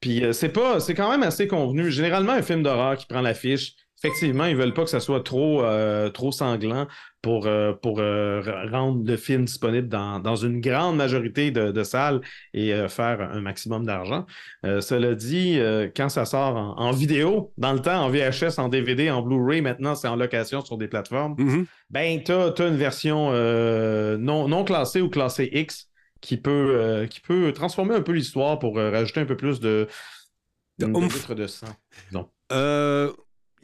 Puis 0.01 0.23
euh, 0.23 0.35
c'est 0.35 0.51
pas, 0.51 0.79
c'est 0.81 0.95
quand 0.95 1.11
même 1.11 1.23
assez 1.23 1.49
convenu. 1.49 1.91
Généralement, 1.91 2.33
un 2.33 2.43
film 2.43 2.63
d'horreur 2.63 2.99
qui 2.99 3.07
prend 3.07 3.23
l'affiche, 3.23 3.77
effectivement, 4.05 4.45
ils 4.45 4.57
veulent 4.57 4.75
pas 4.75 4.85
que 4.85 4.91
ça 4.91 5.01
soit 5.01 5.23
trop, 5.23 5.63
euh, 5.63 6.11
trop 6.11 6.31
sanglant 6.31 6.87
pour, 7.23 7.47
euh, 7.47 7.73
pour 7.73 8.01
euh, 8.01 8.43
rendre 8.71 9.03
le 9.07 9.17
film 9.17 9.47
disponible 9.47 9.89
dans, 9.89 10.21
dans 10.21 10.37
une 10.37 10.61
grande 10.61 10.97
majorité 10.97 11.51
de, 11.51 11.71
de 11.71 11.83
salles 11.85 12.21
et 12.53 12.73
faire 12.89 13.21
un 13.23 13.41
maximum 13.41 13.87
d'argent. 13.87 14.27
Cela 14.63 15.15
dit, 15.15 15.59
quand 15.97 16.09
ça 16.09 16.25
sort 16.25 16.57
en, 16.57 16.77
en 16.79 16.91
vidéo, 16.93 17.53
dans 17.57 17.73
le 17.73 17.81
temps, 17.81 18.05
en 18.05 18.11
VHS, 18.11 18.59
en 18.59 18.69
DVD, 18.69 19.11
en 19.11 19.23
Blu-ray, 19.23 19.63
maintenant, 19.63 19.95
c'est 19.95 20.09
en 20.09 20.17
location 20.17 20.63
sur 20.63 20.77
des 20.77 20.89
plateformes. 20.89 21.35
Mhm. 21.39 21.67
Ben, 21.91 22.23
tu 22.23 22.33
as, 22.33 22.53
une 22.59 22.77
version 22.77 23.33
non, 24.19 24.49
non 24.49 24.65
classée 24.65 25.01
ou 25.01 25.09
classée 25.09 25.49
X 25.53 25.89
qui 26.21 26.37
peut, 26.37 27.07
qui 27.11 27.21
peut 27.21 27.53
transformer 27.53 27.95
un 27.95 28.03
peu 28.03 28.13
l'histoire 28.13 28.59
pour 28.59 28.77
rajouter 28.77 29.21
un 29.21 29.27
peu 29.27 29.37
plus 29.37 29.61
de, 29.61 29.89
De 30.79 30.87
de, 30.87 30.93
oomph. 30.93 31.15
litres 31.15 31.35
de 31.35 31.47
sang. 31.47 31.69
Euh, 32.53 33.13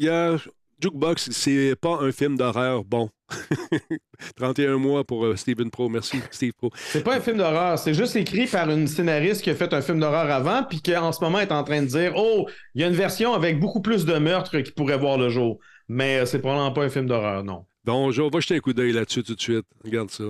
Il 0.01 0.07
y 0.07 0.09
a 0.09 0.39
Jukebox, 0.81 1.29
c'est 1.31 1.77
pas 1.79 1.99
un 2.01 2.11
film 2.11 2.39
d'horreur 2.39 2.85
bon. 2.85 3.11
31 4.37 4.79
mois 4.79 5.05
pour 5.05 5.27
euh, 5.27 5.37
Stephen 5.37 5.71
Pro. 5.71 5.91
Merci, 5.91 6.21
Steve 6.31 6.55
Pro. 6.57 6.71
C'est 6.75 7.05
pas 7.05 7.17
un 7.17 7.21
film 7.21 7.37
d'horreur, 7.37 7.79
c'est 7.79 7.93
juste 7.93 8.17
écrit 8.17 8.47
par 8.47 8.71
une 8.71 8.87
scénariste 8.87 9.43
qui 9.43 9.51
a 9.51 9.55
fait 9.55 9.75
un 9.75 9.83
film 9.83 10.01
d'horreur 10.01 10.31
avant, 10.31 10.63
puis 10.63 10.81
qui 10.81 10.97
en 10.97 11.13
ce 11.13 11.23
moment 11.23 11.41
est 11.41 11.53
en 11.53 11.65
train 11.65 11.83
de 11.83 11.87
dire 11.87 12.15
Oh, 12.17 12.47
il 12.75 12.81
y 12.81 12.85
a 12.85 12.87
une 12.87 12.95
version 12.95 13.35
avec 13.35 13.61
beaucoup 13.61 13.83
plus 13.83 14.07
de 14.07 14.15
meurtres 14.15 14.61
qui 14.61 14.73
pourrait 14.73 14.97
voir 14.97 15.19
le 15.19 15.29
jour. 15.29 15.59
Mais 15.87 16.21
euh, 16.21 16.25
c'est 16.25 16.39
probablement 16.39 16.73
pas 16.73 16.85
un 16.85 16.89
film 16.89 17.07
d'horreur, 17.07 17.45
non. 17.45 17.67
Donc, 17.85 18.13
je 18.13 18.23
vais 18.23 18.41
jeter 18.41 18.57
un 18.57 18.61
coup 18.61 18.73
d'œil 18.73 18.93
là-dessus 18.93 19.23
tout 19.23 19.35
de 19.35 19.41
suite. 19.41 19.67
Regarde 19.85 20.11
ça. 20.11 20.25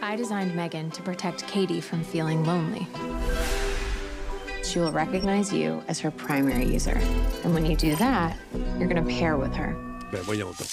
I 0.00 0.16
designed 0.16 0.54
Megan 0.54 0.88
to 0.90 1.02
protect 1.02 1.44
Katie 1.48 1.80
from 1.80 2.04
feeling 2.04 2.44
lonely. 2.46 2.86
She 4.62 4.78
will 4.78 4.92
recognize 4.92 5.52
you 5.52 5.82
as 5.88 5.98
her 6.00 6.10
primary 6.10 6.66
user. 6.66 6.98
And 7.44 7.54
when 7.54 7.66
you 7.66 7.76
do 7.76 7.96
that, 7.96 8.36
you're 8.78 8.88
going 8.88 9.04
to 9.04 9.10
pair 9.10 9.36
with 9.36 9.54
her. 9.54 9.74
Ben 10.12 10.22
voyons 10.22 10.58
donc. 10.58 10.68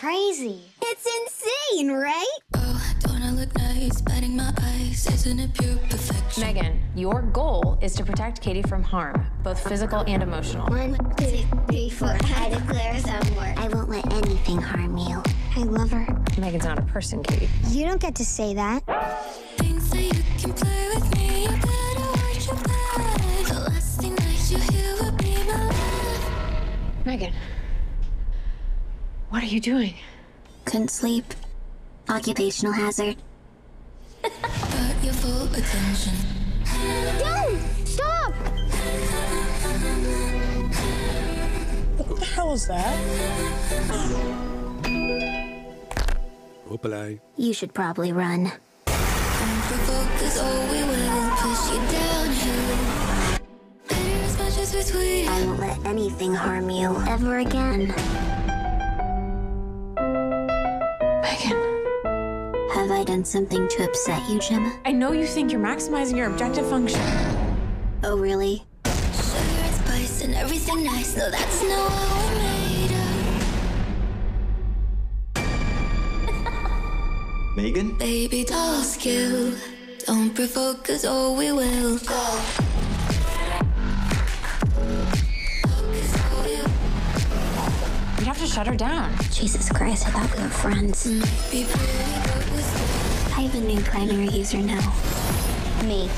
Crazy. 0.00 0.60
It's 0.82 1.06
insane, 1.06 1.90
right? 1.92 2.38
Oh, 2.54 2.94
don't 3.00 3.22
I 3.22 3.30
look 3.30 3.56
nice? 3.56 4.00
Batting 4.00 4.36
my 4.36 4.52
eyes, 4.60 5.06
isn't 5.06 5.38
it 5.38 5.54
pure 5.54 5.76
perfection? 5.88 6.42
Megan, 6.42 6.82
your 6.94 7.22
goal 7.22 7.78
is 7.80 7.94
to 7.94 8.04
protect 8.04 8.40
Katie 8.40 8.62
from 8.62 8.82
harm, 8.82 9.26
both 9.42 9.66
physical 9.66 10.00
and 10.06 10.22
emotional. 10.22 10.66
One, 10.68 10.96
two, 11.16 11.44
three, 11.68 11.88
four. 11.90 12.16
I 12.36 12.50
declare 12.50 12.98
some 12.98 13.34
war. 13.34 13.54
I 13.56 13.68
won't 13.68 13.88
let 13.88 14.12
anything 14.12 14.60
harm 14.60 14.98
you. 14.98 15.22
I 15.56 15.60
love 15.62 15.90
her. 15.92 16.06
Megan's 16.38 16.64
not 16.64 16.78
a 16.78 16.82
person, 16.82 17.22
Katie. 17.22 17.48
You 17.68 17.86
don't 17.86 18.00
get 18.00 18.14
to 18.16 18.24
say 18.24 18.54
that. 18.54 18.82
Megan, 27.06 27.32
what 29.30 29.40
are 29.40 29.46
you 29.46 29.60
doing? 29.60 29.94
Couldn't 30.64 30.90
sleep. 30.90 31.24
Occupational 32.08 32.72
hazard. 32.72 33.14
Got 34.22 35.04
your 35.04 35.12
full 35.14 35.46
attention. 35.54 36.14
Don't! 37.20 37.60
Stop! 37.86 38.32
What 41.96 42.18
the 42.18 42.26
hell 42.26 42.52
is 42.54 42.66
that? 42.66 42.98
Hop 46.68 46.86
You 47.36 47.52
should 47.52 47.72
probably 47.72 48.12
run. 48.12 48.50
Unprovoked 48.88 50.22
is 50.22 50.38
all 50.40 50.66
we 50.72 50.82
will 50.82 51.30
push 51.36 51.70
you 51.70 51.76
downhill. 51.76 52.15
Better 54.96 55.26
as 55.26 55.26
much 55.26 55.28
as 55.28 55.28
between. 55.28 55.28
I 55.28 55.46
won't 55.46 55.60
let 55.60 55.86
anything 55.86 56.34
harm 56.34 56.70
you 56.70 56.96
ever 57.08 57.38
again. 57.38 57.88
Megan, 61.22 61.60
Have 62.74 62.90
I 62.90 63.04
done 63.04 63.24
something 63.24 63.68
to 63.68 63.84
upset 63.84 64.28
you, 64.28 64.38
Gemma? 64.40 64.72
I 64.84 64.92
know 64.92 65.12
you 65.12 65.26
think 65.26 65.52
you're 65.52 65.60
maximizing 65.60 66.16
your 66.16 66.28
objective 66.30 66.68
function. 66.68 67.00
Oh, 68.04 68.16
really? 68.18 68.64
Sugar 68.84 69.62
and 69.64 69.74
spice 69.74 70.22
and 70.22 70.34
everything 70.34 70.84
nice. 70.84 71.16
No, 71.16 71.30
that's 71.30 71.62
not 71.62 71.90
what 71.90 72.08
we're 72.26 72.38
made 72.42 72.92
of. 77.46 77.56
Megan? 77.56 77.96
Baby 77.98 78.44
doll 78.44 78.82
skill. 78.82 79.54
Don't 80.06 80.34
provoke, 80.34 80.88
us 80.90 81.04
or 81.04 81.34
we 81.34 81.50
will 81.52 81.98
go. 81.98 82.65
Shut 88.56 88.66
her 88.66 88.74
down. 88.74 89.14
Jesus 89.30 89.68
Christ, 89.68 90.06
I 90.06 90.10
thought 90.12 90.34
we 90.34 90.42
were 90.42 90.48
friends. 90.48 91.06
Mm, 91.06 91.20
be 91.52 91.64
pretty, 91.68 91.92
but 92.24 92.52
with 92.56 93.36
I 93.36 93.40
have 93.42 93.54
a 93.54 93.60
new 93.60 93.82
primary 93.82 94.28
user 94.28 94.56
now. 94.56 94.80
Me. 95.84 96.08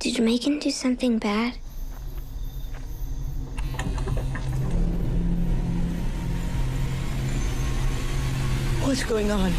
Did 0.00 0.18
Megan 0.18 0.58
do 0.58 0.72
something 0.72 1.18
bad? 1.18 1.52
What's 8.82 9.04
going 9.04 9.30
on? 9.30 9.52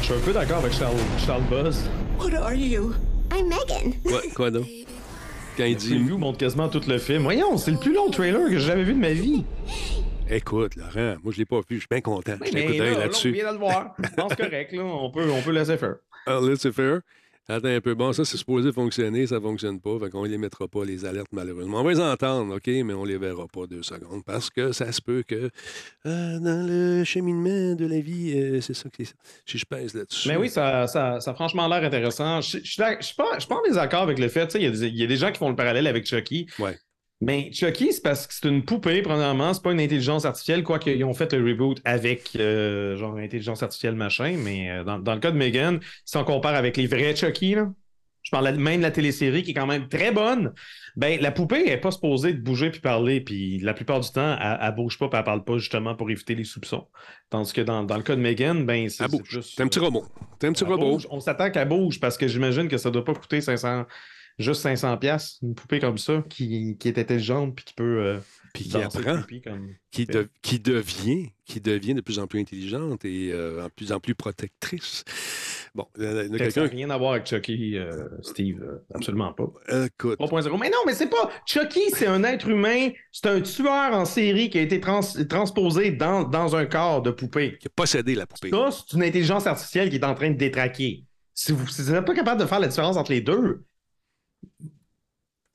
Je 0.00 0.06
suis 0.06 0.14
un 0.14 0.20
peu 0.24 0.32
d'accord 0.32 0.64
avec 0.64 0.72
Charles, 0.72 0.98
Charles 1.24 1.44
Buzz. 1.48 1.88
What 2.18 2.34
are 2.34 2.54
you? 2.54 2.96
I'm 3.30 3.48
Megan. 3.48 3.94
Quoi, 4.02 4.22
quoi 4.34 4.50
donc? 4.50 4.79
Quand 5.56 5.64
il 5.64 5.72
Le 5.74 5.78
dit. 5.78 5.94
preview 5.94 6.18
montre 6.18 6.38
quasiment 6.38 6.68
tout 6.68 6.80
le 6.86 6.98
film. 6.98 7.22
Voyons, 7.22 7.56
c'est 7.56 7.70
le 7.72 7.78
plus 7.78 7.92
long 7.94 8.10
trailer 8.10 8.48
que 8.48 8.58
j'ai 8.58 8.66
jamais 8.66 8.84
vu 8.84 8.94
de 8.94 8.98
ma 8.98 9.10
vie. 9.12 9.44
Écoute, 10.28 10.76
Laurent, 10.76 11.16
moi, 11.24 11.32
je 11.32 11.38
l'ai 11.38 11.44
pas 11.44 11.56
vu. 11.58 11.64
Je 11.70 11.78
suis 11.78 11.88
bien 11.90 12.00
content. 12.00 12.34
Je 12.40 12.50
coup 12.50 12.54
là, 12.56 12.62
d'œil 12.78 12.78
là, 12.90 12.96
on 12.96 12.98
là-dessus. 13.00 13.32
vient 13.32 13.48
de 13.48 13.52
le 13.54 13.58
voir. 13.58 13.94
Je 14.02 14.08
pense 14.14 14.34
correct, 14.34 14.72
là. 14.72 14.82
On 14.84 15.10
peut, 15.10 15.28
on 15.30 15.42
peut 15.42 15.50
laisser 15.50 15.76
faire. 15.76 15.96
Ah, 16.26 16.38
là, 16.40 16.54
c'est 16.56 16.72
fair. 16.72 17.00
Attends 17.48 17.68
un 17.68 17.80
peu. 17.80 17.94
Bon, 17.94 18.12
ça, 18.12 18.24
c'est 18.24 18.36
supposé 18.36 18.70
fonctionner. 18.72 19.26
Ça 19.26 19.40
fonctionne 19.40 19.80
pas. 19.80 19.98
Fait 19.98 20.08
qu'on 20.10 20.22
les 20.24 20.38
mettra 20.38 20.68
pas, 20.68 20.84
les 20.84 21.04
alertes, 21.04 21.32
malheureusement. 21.32 21.80
On 21.80 21.82
va 21.84 21.90
les 21.90 22.00
entendre, 22.00 22.54
OK, 22.56 22.66
mais 22.68 22.94
on 22.94 23.04
les 23.04 23.18
verra 23.18 23.46
pas 23.48 23.66
deux 23.66 23.82
secondes. 23.82 24.22
Parce 24.24 24.50
que 24.50 24.70
ça 24.70 24.92
se 24.92 25.00
peut 25.02 25.24
que 25.26 25.50
euh, 26.06 26.38
dans 26.38 26.64
le 26.66 27.02
cheminement 27.02 27.74
de 27.74 27.86
la 27.86 27.98
vie, 28.00 28.32
euh, 28.38 28.60
c'est 28.60 28.74
ça 28.74 28.88
que 28.88 28.96
c'est 28.98 29.06
ça. 29.06 29.14
Si 29.46 29.58
je 29.58 29.64
pèse 29.66 29.94
là-dessus. 29.94 30.28
Mais 30.28 30.36
oui, 30.36 30.48
ça, 30.48 30.86
ça, 30.86 31.18
ça 31.20 31.32
a 31.32 31.34
franchement 31.34 31.66
l'air 31.66 31.82
intéressant. 31.82 32.40
Je 32.40 32.58
je 32.62 32.70
suis 33.00 33.14
pas, 33.16 33.36
en 33.50 33.62
désaccord 33.66 34.02
avec 34.02 34.18
le 34.20 34.28
fait, 34.28 34.46
tu 34.46 34.52
sais, 34.52 34.58
il 34.60 34.64
y, 34.64 34.66
a 34.68 34.70
des- 34.70 34.86
il 34.88 34.96
y 34.98 35.02
a 35.02 35.06
des 35.08 35.16
gens 35.16 35.32
qui 35.32 35.38
font 35.38 35.48
le 35.50 35.56
parallèle 35.56 35.86
avec 35.88 36.06
Chucky. 36.06 36.46
Ouais. 36.60 36.78
Mais 37.20 37.50
Chucky, 37.52 37.92
c'est 37.92 38.02
parce 38.02 38.26
que 38.26 38.32
c'est 38.32 38.48
une 38.48 38.64
poupée, 38.64 39.02
premièrement, 39.02 39.52
c'est 39.52 39.62
pas 39.62 39.72
une 39.72 39.80
intelligence 39.80 40.24
artificielle, 40.24 40.62
quoique 40.62 40.88
ils 40.88 41.04
ont 41.04 41.12
fait 41.12 41.32
le 41.34 41.44
reboot 41.44 41.78
avec 41.84 42.30
euh, 42.36 42.96
genre 42.96 43.16
intelligence 43.16 43.62
artificielle 43.62 43.94
machin, 43.94 44.36
mais 44.38 44.70
euh, 44.70 44.84
dans, 44.84 44.98
dans 44.98 45.14
le 45.14 45.20
cas 45.20 45.30
de 45.30 45.36
Megan, 45.36 45.80
si 46.06 46.16
on 46.16 46.24
compare 46.24 46.54
avec 46.54 46.78
les 46.78 46.86
vrais 46.86 47.14
Chucky, 47.14 47.56
là, 47.56 47.70
je 48.22 48.30
parle 48.30 48.54
même 48.56 48.78
de 48.78 48.82
la 48.82 48.90
télésérie 48.90 49.42
qui 49.42 49.50
est 49.50 49.54
quand 49.54 49.66
même 49.66 49.88
très 49.88 50.12
bonne, 50.12 50.52
ben 50.96 51.20
la 51.20 51.30
poupée 51.30 51.64
elle 51.66 51.72
est 51.72 51.80
pas 51.80 51.90
supposée 51.90 52.32
de 52.32 52.40
bouger 52.40 52.70
puis 52.70 52.80
parler, 52.80 53.20
puis 53.20 53.58
la 53.60 53.74
plupart 53.74 54.00
du 54.00 54.10
temps, 54.10 54.36
elle, 54.40 54.58
elle 54.60 54.74
bouge 54.74 54.98
pas 54.98 55.08
puis 55.08 55.18
elle 55.18 55.24
parle 55.24 55.44
pas 55.44 55.58
justement 55.58 55.94
pour 55.94 56.10
éviter 56.10 56.34
les 56.34 56.44
soupçons. 56.44 56.86
Tandis 57.30 57.52
que 57.52 57.60
dans, 57.60 57.82
dans 57.84 57.96
le 57.96 58.02
cas 58.02 58.16
de 58.16 58.20
Megan, 58.20 58.64
ben 58.64 58.88
c'est 58.88 59.06
juste... 59.24 59.56
T'es 59.56 59.62
un 59.62 59.68
petit 59.68 59.78
euh, 59.78 59.82
robot. 59.82 60.04
T'es 60.38 60.46
un 60.46 60.52
petit 60.52 60.64
robot. 60.64 60.92
bouge. 60.92 61.06
On 61.10 61.20
s'attend 61.20 61.50
qu'elle 61.50 61.68
bouge 61.68 61.98
parce 61.98 62.18
que 62.18 62.28
j'imagine 62.28 62.68
que 62.68 62.78
ça 62.78 62.90
doit 62.90 63.04
pas 63.04 63.14
coûter 63.14 63.40
500, 63.40 63.86
juste 64.40 64.62
500 64.62 64.96
pièces 64.98 65.38
une 65.42 65.54
poupée 65.54 65.78
comme 65.80 65.98
ça 65.98 66.24
qui, 66.28 66.76
qui 66.78 66.88
est 66.88 66.98
intelligente 66.98 67.54
puis 67.54 67.64
qui 67.64 67.74
peut 67.74 67.98
euh, 68.00 68.18
Puis 68.54 68.64
qui 68.64 68.76
apprend. 68.76 69.22
comme 69.44 69.74
qui, 69.90 70.06
de- 70.06 70.28
qui 70.42 70.58
devient, 70.60 71.30
qui 71.44 71.60
devient 71.60 71.94
de 71.94 72.00
plus 72.00 72.18
en 72.18 72.26
plus 72.26 72.40
intelligente 72.40 73.04
et 73.04 73.30
euh, 73.32 73.64
en 73.64 73.68
plus 73.70 73.92
en 73.92 74.00
plus 74.00 74.14
protectrice. 74.14 75.04
Bon, 75.74 75.86
n'a 75.96 76.28
quelqu'un. 76.38 76.66
rien 76.66 76.90
à 76.90 76.98
voir 76.98 77.12
avec 77.12 77.26
Chucky, 77.26 77.76
euh, 77.78 78.08
Steve, 78.22 78.60
euh, 78.62 78.84
absolument 78.92 79.32
pas. 79.32 79.44
Écoute, 79.86 80.18
3.0. 80.18 80.58
Mais 80.60 80.68
non, 80.68 80.78
mais 80.84 80.94
c'est 80.94 81.08
pas. 81.08 81.30
Chucky, 81.46 81.80
c'est 81.94 82.06
un 82.08 82.24
être 82.24 82.48
humain, 82.48 82.88
c'est 83.12 83.26
un 83.26 83.40
tueur 83.40 83.92
en 83.94 84.04
série 84.04 84.50
qui 84.50 84.58
a 84.58 84.62
été 84.62 84.80
trans- 84.80 85.00
transposé 85.28 85.92
dans, 85.92 86.24
dans 86.24 86.56
un 86.56 86.66
corps 86.66 87.02
de 87.02 87.10
poupée. 87.12 87.56
qui 87.60 87.68
a 87.68 87.70
possédé 87.74 88.16
la 88.16 88.26
poupée. 88.26 88.50
Ça, 88.50 88.70
c'est 88.72 88.96
une 88.96 89.04
intelligence 89.04 89.46
artificielle 89.46 89.90
qui 89.90 89.96
est 89.96 90.04
en 90.04 90.14
train 90.14 90.30
de 90.30 90.36
détraquer. 90.36 91.04
Si 91.34 91.52
vous 91.52 91.66
si 91.68 91.82
vous 91.82 91.92
n'êtes 91.92 92.04
pas 92.04 92.14
capable 92.14 92.40
de 92.40 92.46
faire 92.46 92.58
la 92.60 92.66
différence 92.68 92.96
entre 92.96 93.12
les 93.12 93.20
deux, 93.20 93.62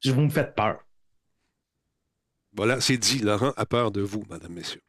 je 0.05 0.11
vous 0.11 0.21
me 0.21 0.29
faites 0.29 0.55
peur. 0.55 0.79
Voilà, 2.55 2.79
c'est 2.79 2.97
dit. 2.97 3.19
Laurent 3.19 3.53
a 3.57 3.65
peur 3.65 3.91
de 3.91 4.01
vous, 4.01 4.23
madame, 4.29 4.53
messieurs. 4.53 4.81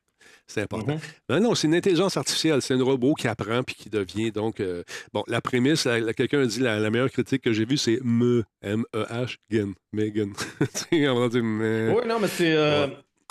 C'est 0.46 0.62
important. 0.62 0.94
Mhm. 0.94 1.00
Non, 1.28 1.40
non, 1.40 1.54
c'est 1.56 1.66
une 1.66 1.74
intelligence 1.74 2.16
artificielle. 2.16 2.62
C'est 2.62 2.74
un 2.74 2.82
robot 2.84 3.14
qui 3.14 3.26
apprend 3.26 3.64
puis 3.64 3.74
qui 3.74 3.90
devient. 3.90 4.30
Donc, 4.30 4.60
euh, 4.60 4.84
bon, 5.12 5.24
la 5.26 5.40
prémisse, 5.40 5.88
quelqu'un 6.16 6.42
a 6.42 6.46
dit 6.46 6.60
la, 6.60 6.78
la 6.78 6.90
meilleure 6.90 7.10
critique 7.10 7.42
que 7.42 7.52
j'ai 7.52 7.64
vue, 7.64 7.76
c'est 7.76 7.98
me, 8.04 8.44
M-E-H, 8.62 9.38
Gen, 9.50 9.74
Megan. 9.92 10.32
Me. 10.92 11.92
Oui, 11.96 12.06
non, 12.06 12.20
mais 12.20 12.28
c'est. 12.28 12.54
euh, 12.54 12.86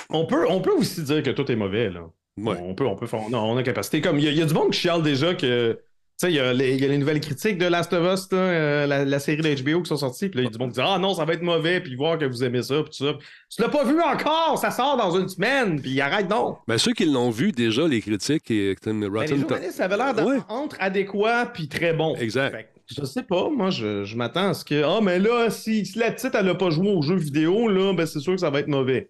on, 0.10 0.26
peut, 0.26 0.46
on 0.50 0.60
peut 0.60 0.74
aussi 0.74 1.04
dire 1.04 1.24
que 1.24 1.30
tout 1.30 1.50
est 1.50 1.56
mauvais, 1.56 1.90
là. 1.90 2.02
Ouais. 2.38 2.58
On 2.60 2.76
peut, 2.76 2.86
on 2.86 2.98
peut 2.98 3.08
faire. 3.08 3.30
Non, 3.30 3.50
on 3.50 3.56
a 3.56 3.64
capacité. 3.64 4.02
Comme 4.02 4.20
il 4.20 4.26
y, 4.30 4.36
y 4.36 4.42
a 4.42 4.46
du 4.46 4.54
monde 4.54 4.72
qui 4.72 4.80
chiale 4.82 5.02
déjà 5.02 5.34
que. 5.36 5.80
Tu 6.18 6.28
sais, 6.28 6.32
il 6.32 6.36
y, 6.36 6.40
a 6.40 6.54
les- 6.54 6.98
nouvelles 6.98 7.20
critiques 7.20 7.58
de 7.58 7.66
Last 7.66 7.92
of 7.92 8.14
Us, 8.14 8.32
là, 8.32 8.38
euh, 8.38 8.88
la, 8.88 9.04
la 9.04 9.20
série 9.20 9.42
de 9.42 9.62
HBO 9.62 9.82
qui 9.82 9.90
sont 9.90 9.98
sorties. 9.98 10.30
Puis 10.30 10.38
là, 10.38 10.44
il 10.44 10.46
y 10.46 10.48
a 10.48 10.52
du 10.52 10.58
monde 10.58 10.70
qui 10.70 10.76
dit 10.76 10.82
Ah 10.82 10.98
non, 10.98 11.14
ça 11.14 11.26
va 11.26 11.34
être 11.34 11.42
mauvais, 11.42 11.82
puis 11.82 11.94
voir 11.96 12.18
que 12.18 12.24
vous 12.24 12.42
aimez 12.42 12.64
ça, 12.64 12.76
puis 12.84 12.92
tout 12.98 13.06
ça. 13.06 13.14
Tu 13.54 13.62
l'as 13.62 13.68
pas 13.68 13.84
vu 13.84 14.00
encore, 14.02 14.58
ça 14.58 14.72
sort 14.72 14.96
dans 14.96 15.20
une 15.20 15.28
semaine, 15.28 15.82
puis 15.82 16.00
arrête 16.00 16.30
donc. 16.30 16.60
Ben, 16.70 16.78
ceux 16.78 16.94
qui 16.94 17.04
l'ont 17.06 17.32
vu 17.32 17.52
déjà, 17.52 17.86
les 17.86 18.00
critiques 18.00 18.50
et 18.50 18.78
comme 18.82 19.02
Ben, 19.02 19.12
les 19.12 19.20
Rotten 19.20 19.40
journalistes, 19.42 19.74
ça 19.74 19.86
avait 19.86 19.98
l'air 19.98 20.14
d'être 20.14 20.26
Ouais. 20.26 20.40
entre 20.48 20.78
adéquat 20.80 21.48
puis 21.54 21.68
très 21.68 21.92
bon. 21.94 22.16
Exact. 22.16 22.52
Fait 22.56 22.70
je 22.88 23.04
sais 23.04 23.24
pas, 23.24 23.50
moi, 23.50 23.70
je, 23.72 24.06
je 24.06 24.16
m'attends 24.16 24.50
à 24.50 24.54
ce 24.54 24.64
que. 24.64 24.84
Ah, 24.84 25.00
mais 25.02 25.20
là, 25.20 25.50
si, 25.50 25.86
si 25.86 25.98
la 26.00 26.12
petite, 26.12 26.34
elle 26.34 26.48
a 26.48 26.56
pas 26.56 26.70
joué 26.70 26.92
au 26.92 27.02
jeu 27.02 27.16
vidéo, 27.16 27.68
là, 27.68 27.92
ben 27.94 28.06
c'est 28.06 28.20
sûr 28.22 28.34
que 28.36 28.40
ça 28.42 28.50
va 28.52 28.60
être 28.62 28.68
mauvais. 28.68 29.10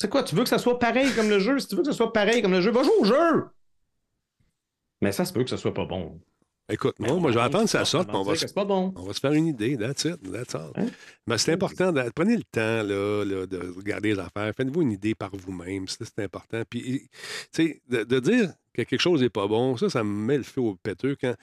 C'est 0.00 0.08
quoi, 0.10 0.22
tu 0.24 0.34
veux 0.34 0.42
que 0.42 0.48
ça 0.48 0.58
soit 0.58 0.78
pareil 0.80 1.10
comme 1.14 1.28
le 1.28 1.38
jeu? 1.38 1.58
Si 1.60 1.68
tu 1.68 1.76
veux 1.76 1.82
que 1.82 1.88
ça 1.90 1.96
soit 1.96 2.12
pareil 2.12 2.40
comme 2.42 2.52
le 2.52 2.60
jeu, 2.60 2.70
va 2.72 2.82
jouer 2.82 2.92
au 3.00 3.04
jeu! 3.04 3.44
Mais 5.00 5.12
ça 5.12 5.24
se 5.24 5.32
peut 5.32 5.44
que 5.44 5.50
ça 5.50 5.56
soit 5.56 5.74
pas 5.74 5.84
bon. 5.84 6.20
Écoute, 6.70 6.98
moi, 6.98 7.14
moi, 7.14 7.30
je 7.30 7.36
vais 7.38 7.42
attendre 7.44 7.64
que 7.64 7.70
ça 7.70 7.86
sorte, 7.86 8.10
on 8.12 8.22
va, 8.22 8.36
se, 8.36 8.44
pas 8.52 8.66
bon. 8.66 8.92
on 8.94 9.02
va 9.04 9.14
se 9.14 9.20
faire 9.20 9.32
une 9.32 9.46
idée. 9.46 9.74
That's 9.78 10.04
it. 10.04 10.20
That's 10.30 10.54
all. 10.54 10.70
Hein? 10.74 10.88
Mais 11.26 11.38
c'est 11.38 11.52
important. 11.54 11.92
de- 11.92 12.10
prenez 12.14 12.36
le 12.36 12.42
temps 12.44 12.82
là, 12.82 13.24
là, 13.24 13.46
de 13.46 13.72
regarder 13.74 14.12
les 14.12 14.18
affaires. 14.18 14.52
Faites-vous 14.54 14.82
une 14.82 14.92
idée 14.92 15.14
par 15.14 15.30
vous-même. 15.34 15.88
Ça, 15.88 16.04
C'est 16.04 16.22
important. 16.22 16.60
Puis, 16.68 16.82
tu 16.82 17.08
sais, 17.52 17.80
de, 17.88 18.04
de 18.04 18.20
dire 18.20 18.52
que 18.74 18.82
quelque 18.82 19.00
chose 19.00 19.22
n'est 19.22 19.30
pas 19.30 19.46
bon, 19.48 19.78
ça, 19.78 19.88
ça 19.88 20.04
me 20.04 20.10
met 20.10 20.36
le 20.36 20.42
feu 20.42 20.60
au 20.60 20.74
péteux. 20.74 21.16
Quand, 21.18 21.34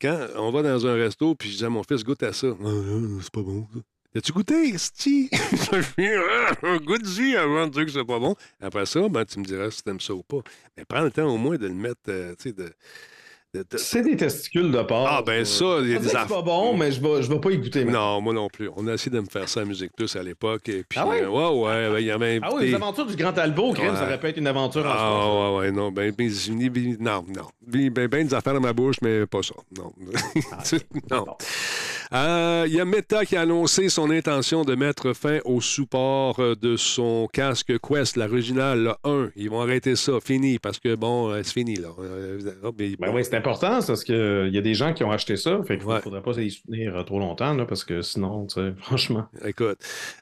quand 0.00 0.28
on 0.36 0.52
va 0.52 0.62
dans 0.62 0.86
un 0.86 0.94
resto, 0.94 1.34
puis 1.34 1.50
je 1.50 1.56
dis 1.58 1.64
à 1.64 1.68
mon 1.70 1.82
fils, 1.82 2.04
goûte 2.04 2.22
à 2.22 2.32
ça. 2.32 2.46
Ah, 2.48 2.64
ah, 2.64 3.18
c'est 3.22 3.32
pas 3.32 3.42
bon, 3.42 3.66
ça. 3.74 3.80
As-tu 4.16 4.32
goûté, 4.32 4.76
Sti? 4.76 5.30
Goûte-y 6.84 7.36
avant 7.36 7.66
de 7.66 7.72
dire 7.72 7.86
que 7.86 7.92
c'est 7.92 8.04
pas 8.04 8.18
bon. 8.18 8.34
Après 8.60 8.84
ça, 8.86 9.08
ben, 9.08 9.24
tu 9.24 9.38
me 9.38 9.44
diras 9.44 9.70
si 9.70 9.82
tu 9.82 9.90
aimes 9.90 10.00
ça 10.00 10.12
ou 10.14 10.22
pas. 10.24 10.38
Mais 10.76 10.84
prends 10.84 11.02
le 11.02 11.10
temps 11.12 11.28
au 11.32 11.36
moins 11.36 11.56
de 11.56 11.68
le 11.68 11.74
mettre, 11.74 12.00
euh, 12.08 12.34
tu 12.36 12.48
sais, 12.48 12.52
de, 12.52 12.72
de- 13.54 13.64
de- 13.70 13.78
C'est 13.78 14.02
des 14.02 14.16
testicules 14.16 14.72
de 14.72 14.82
porc. 14.82 15.06
Ah, 15.08 15.22
ben 15.24 15.44
ça, 15.44 15.78
il 15.82 15.90
y 15.90 15.94
a 15.94 15.98
des 16.00 16.08
c'est 16.08 16.26
pas 16.28 16.42
bon, 16.42 16.76
mais 16.76 16.90
je 16.90 17.00
vais, 17.00 17.22
je 17.22 17.28
vais 17.28 17.38
pas 17.40 17.50
y 17.52 17.58
goûter. 17.58 17.84
Non, 17.84 18.20
moi 18.20 18.32
non 18.32 18.48
plus. 18.48 18.68
On 18.76 18.86
a 18.88 18.94
essayé 18.94 19.12
de 19.12 19.20
me 19.20 19.26
faire 19.26 19.48
ça 19.48 19.60
à 19.60 19.64
Musique 19.64 19.92
Plus 19.96 20.14
à 20.16 20.22
l'époque. 20.24 20.68
Et 20.68 20.82
puis, 20.82 20.98
Ah 21.00 21.06
ouais? 21.06 21.22
euh, 21.22 21.28
ouais, 21.28 21.60
ouais, 21.64 21.90
ben, 21.92 21.98
il 22.00 22.06
y 22.06 22.10
avait 22.10 22.40
Ah 22.42 22.50
oui, 22.52 22.66
les 22.66 22.74
aventures 22.74 23.06
du 23.06 23.14
Grand 23.14 23.32
crime, 23.32 23.90
Ouais. 23.90 23.94
ça 23.96 24.04
aurait 24.06 24.18
pu 24.18 24.26
être 24.26 24.38
une 24.38 24.46
aventure 24.48 24.82
en 24.86 24.92
soi. 24.92 24.94
Ah, 24.98 25.52
ouais, 25.52 25.58
ouais, 25.58 25.70
non. 25.72 25.92
Ben, 25.92 26.12
ben, 26.12 26.30
non, 26.98 27.24
non. 27.28 27.46
Ben, 27.64 27.90
ben, 28.08 28.26
des 28.26 28.34
affaires 28.34 28.54
dans 28.54 28.60
ma 28.60 28.72
bouche, 28.72 28.96
mais 29.02 29.24
pas 29.26 29.42
ça. 29.44 29.54
Non. 29.78 29.92
non. 31.10 31.24
Bon. 31.26 31.36
Euh, 32.12 32.64
Il 32.66 32.74
y 32.74 32.80
a 32.80 32.84
Meta 32.84 33.24
qui 33.24 33.36
a 33.36 33.42
annoncé 33.42 33.88
son 33.88 34.10
intention 34.10 34.64
de 34.64 34.74
mettre 34.74 35.12
fin 35.12 35.38
au 35.44 35.60
support 35.60 36.40
euh, 36.40 36.54
de 36.56 36.76
son 36.76 37.28
casque 37.32 37.72
Quest, 37.80 38.16
l'original, 38.16 38.82
le 38.82 38.92
1. 39.04 39.30
Ils 39.36 39.48
vont 39.48 39.60
arrêter 39.60 39.94
ça, 39.94 40.18
fini, 40.20 40.58
parce 40.58 40.78
que 40.80 40.96
bon, 40.96 41.30
euh, 41.30 41.42
c'est 41.44 41.52
fini, 41.52 41.76
là. 41.76 41.88
Oh, 41.96 42.72
mais 42.76 42.96
Ben 42.98 43.10
bon. 43.10 43.14
oui, 43.16 43.24
c'est 43.24 43.36
important, 43.36 43.78
parce 43.86 44.02
qu'il 44.02 44.50
y 44.52 44.58
a 44.58 44.60
des 44.60 44.74
gens 44.74 44.92
qui 44.92 45.04
ont 45.04 45.12
acheté 45.12 45.36
ça. 45.36 45.60
Fait 45.62 45.78
qu'il 45.78 45.86
ne 45.86 45.92
Ouais. 45.92 46.00
faudrait 46.00 46.22
pas 46.22 46.32
les 46.32 46.50
soutenir 46.50 47.04
trop 47.04 47.20
longtemps, 47.20 47.54
là, 47.54 47.64
parce 47.64 47.84
que 47.84 48.02
sinon, 48.02 48.46
franchement. 48.78 49.26
Écoute, 49.44 49.78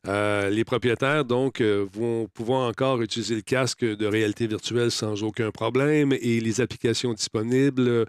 euh, 0.07 0.51
les 0.51 0.65
propriétaires, 0.65 1.25
donc, 1.25 1.63
vont 1.63 2.29
pouvoir 2.35 2.69
encore 2.69 3.01
utiliser 3.01 3.35
le 3.37 3.41
casque 3.43 3.85
de 3.85 4.07
réalité 4.07 4.47
virtuelle 4.47 4.91
sans 4.91 5.23
aucun 5.23 5.51
problème 5.51 6.13
et 6.13 6.41
les 6.41 6.61
applications 6.61 7.15
disponibles 7.15 8.05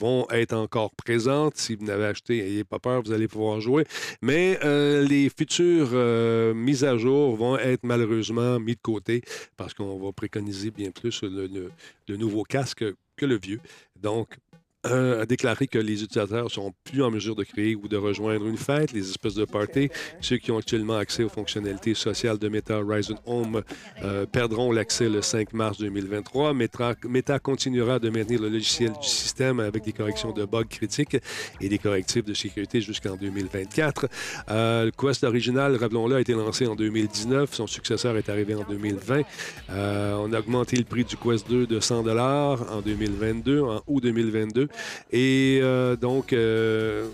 vont 0.00 0.26
être 0.30 0.54
encore 0.54 0.90
présentes. 0.94 1.56
Si 1.56 1.76
vous 1.76 1.84
n'avez 1.84 2.06
acheté, 2.06 2.42
n'ayez 2.42 2.64
pas 2.64 2.78
peur, 2.78 3.02
vous 3.02 3.12
allez 3.12 3.28
pouvoir 3.28 3.60
jouer. 3.60 3.84
Mais 4.22 4.58
euh, 4.64 5.06
les 5.06 5.28
futures 5.28 5.90
euh, 5.92 6.54
mises 6.54 6.84
à 6.84 6.96
jour 6.96 7.36
vont 7.36 7.58
être 7.58 7.84
malheureusement 7.84 8.58
mis 8.58 8.74
de 8.74 8.80
côté 8.80 9.22
parce 9.56 9.74
qu'on 9.74 9.98
va 9.98 10.12
préconiser 10.12 10.70
bien 10.70 10.90
plus 10.90 11.22
le 11.22 12.16
nouveau 12.16 12.42
casque 12.44 12.84
que 13.16 13.26
le 13.26 13.38
vieux. 13.38 13.60
Donc, 14.00 14.38
euh, 14.86 15.22
a 15.22 15.26
déclaré 15.26 15.66
que 15.66 15.78
les 15.78 16.02
utilisateurs 16.02 16.50
sont 16.50 16.72
plus 16.84 17.02
en 17.02 17.10
mesure 17.10 17.36
de 17.36 17.44
créer 17.44 17.76
ou 17.76 17.86
de 17.86 17.96
rejoindre 17.96 18.46
une 18.46 18.56
fête, 18.56 18.92
les 18.92 19.10
espèces 19.10 19.34
de 19.34 19.44
parties. 19.44 19.90
Ceux 20.20 20.38
qui 20.38 20.50
ont 20.50 20.58
actuellement 20.58 20.96
accès 20.96 21.22
aux 21.22 21.28
fonctionnalités 21.28 21.94
sociales 21.94 22.38
de 22.38 22.48
Meta 22.48 22.80
Horizon 22.80 23.16
Home 23.26 23.62
euh, 24.02 24.24
perdront 24.24 24.72
l'accès 24.72 25.08
le 25.08 25.20
5 25.20 25.52
mars 25.52 25.78
2023. 25.78 26.54
Meta, 26.54 26.94
Meta 27.06 27.38
continuera 27.38 27.98
de 27.98 28.08
maintenir 28.08 28.40
le 28.40 28.48
logiciel 28.48 28.92
du 28.92 29.06
système 29.06 29.60
avec 29.60 29.84
des 29.84 29.92
corrections 29.92 30.32
de 30.32 30.46
bugs 30.46 30.64
critiques 30.64 31.18
et 31.60 31.68
des 31.68 31.78
correctifs 31.78 32.24
de 32.24 32.34
sécurité 32.34 32.80
jusqu'en 32.80 33.16
2024. 33.16 34.06
Euh, 34.48 34.86
le 34.86 34.90
Quest 34.92 35.24
original, 35.24 35.76
rappelons-le, 35.76 36.16
a 36.16 36.20
été 36.20 36.32
lancé 36.32 36.66
en 36.66 36.74
2019. 36.74 37.52
Son 37.52 37.66
successeur 37.66 38.16
est 38.16 38.30
arrivé 38.30 38.54
en 38.54 38.64
2020. 38.64 39.22
Euh, 39.70 40.14
on 40.18 40.32
a 40.32 40.38
augmenté 40.38 40.76
le 40.76 40.84
prix 40.84 41.04
du 41.04 41.18
Quest 41.18 41.48
2 41.50 41.66
de 41.66 41.80
100 41.80 42.00
en 42.00 42.80
2022, 42.80 43.60
en 43.60 43.82
août 43.86 44.02
2022. 44.02 44.69
Et 45.12 45.60
euh, 45.62 45.96
donc, 45.96 46.32
euh, 46.32 47.08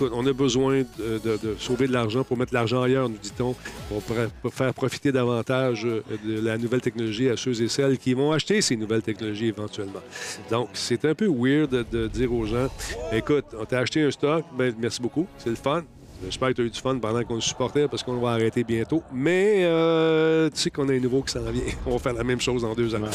on 0.00 0.26
a 0.26 0.32
besoin 0.32 0.82
de, 0.98 1.56
sauver 1.58 1.86
de 1.86 1.92
l'argent 1.92 2.24
pour 2.24 2.36
mettre 2.36 2.54
l'argent 2.54 2.82
ailleurs, 2.82 3.08
nous 3.08 3.18
dit-on, 3.18 3.54
pour, 3.88 4.54
faire 4.54 4.74
profiter 4.74 5.12
davantage 5.12 5.84
euh, 5.84 6.02
de 6.24 6.40
la 6.40 6.58
nouvelle 6.58 6.80
technologie 6.80 7.28
à 7.28 7.36
ceux 7.36 7.60
et 7.62 7.68
celles 7.68 7.98
qui 7.98 8.14
vont 8.14 8.32
acheter 8.32 8.60
ces 8.60 8.76
nouvelles 8.76 9.02
technologies 9.02 9.46
éventuellement. 9.46 10.02
Donc, 10.50 10.70
c'est 10.74 11.04
un 11.04 11.14
peu 11.14 11.26
weird 11.26 11.70
de, 11.70 11.84
de 11.90 12.08
dire 12.08 12.32
aux 12.32 12.46
gens, 12.46 12.68
écoute, 13.12 13.46
on 13.58 13.64
t'a 13.64 13.80
acheté 13.80 14.02
un 14.02 14.10
stock, 14.10 14.44
ben, 14.56 14.74
merci 14.78 15.00
beaucoup, 15.00 15.26
c'est 15.38 15.50
le 15.50 15.56
fun. 15.56 15.84
J'espère 16.26 16.48
que 16.48 16.54
tu 16.54 16.62
as 16.62 16.64
eu 16.64 16.70
du 16.70 16.80
fun 16.80 16.98
pendant 16.98 17.22
qu'on 17.24 17.34
le 17.36 17.40
supportait 17.40 17.86
parce 17.88 18.02
qu'on 18.02 18.16
va 18.18 18.30
arrêter 18.30 18.64
bientôt. 18.64 19.02
Mais 19.12 19.60
euh, 19.64 20.48
tu 20.50 20.58
sais 20.58 20.70
qu'on 20.70 20.88
a 20.88 20.92
un 20.92 20.98
nouveau 21.00 21.22
qui 21.22 21.32
s'en 21.32 21.42
vient. 21.50 21.62
On 21.86 21.90
va 21.92 21.98
faire 21.98 22.14
la 22.14 22.24
même 22.24 22.40
chose 22.40 22.64
en 22.64 22.74
deux 22.74 22.94
ans. 22.94 23.00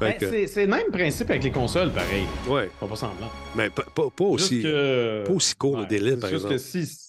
Ben, 0.00 0.12
que, 0.12 0.46
c'est- 0.46 0.60
le 0.66 0.68
même 0.70 0.90
principe 0.92 1.28
avec 1.30 1.42
les 1.42 1.50
consoles, 1.50 1.90
pareil. 1.90 2.22
ouais, 2.48 2.70
Pas, 2.78 2.86
pas 2.86 2.96
semblant. 2.96 3.30
mais 3.56 3.68
pas, 3.70 3.82
pas- 3.94 4.10
pas 4.14 4.24
aussi, 4.24 4.62
que- 4.62 5.24
pas 5.26 5.32
aussi 5.32 5.54
court 5.56 5.78
le 5.78 5.86
délai, 5.86 6.16
par 6.16 6.30
juste 6.30 6.44
exemple. 6.50 6.54
que 6.54 6.58
si- 6.86 7.07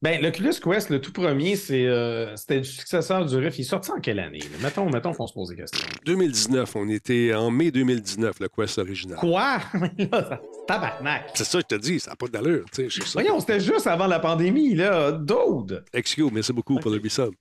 Ben, 0.00 0.22
l'Oculus 0.22 0.52
Quest, 0.62 0.90
le 0.90 1.00
tout 1.00 1.10
premier, 1.10 1.56
c'est, 1.56 1.84
euh, 1.88 2.36
c'était 2.36 2.60
du 2.60 2.68
successeur 2.68 3.26
du 3.26 3.34
Rift. 3.36 3.58
Il 3.58 3.62
est 3.62 3.64
sorti 3.64 3.90
en 3.90 3.98
quelle 3.98 4.20
année? 4.20 4.38
là? 4.38 4.58
Mettons, 4.62 4.88
mettons 4.88 5.12
qu'on 5.12 5.26
se 5.26 5.32
pose 5.32 5.48
des 5.48 5.56
questions. 5.56 5.84
2019, 6.06 6.76
on 6.76 6.88
était 6.88 7.34
en 7.34 7.50
mai 7.50 7.72
2019, 7.72 8.36
le 8.38 8.46
Quest 8.48 8.78
original. 8.78 9.18
Quoi? 9.18 9.58
Tabarnak! 10.68 11.30
C'est 11.34 11.42
ça 11.42 11.58
que 11.60 11.66
je 11.68 11.76
te 11.76 11.80
dis, 11.82 11.98
ça 11.98 12.10
n'a 12.10 12.16
pas 12.16 12.28
d'allure. 12.28 12.64
tu 12.72 12.88
sais. 12.88 13.00
Voyons, 13.14 13.40
c'était 13.40 13.58
juste 13.58 13.88
avant 13.88 14.06
la 14.06 14.20
pandémie, 14.20 14.76
là. 14.76 15.10
Dude! 15.10 15.82
Excuse, 15.92 16.30
merci 16.32 16.52
beaucoup 16.52 16.76
pour 16.78 16.92
le 16.92 17.00
resub. 17.02 17.34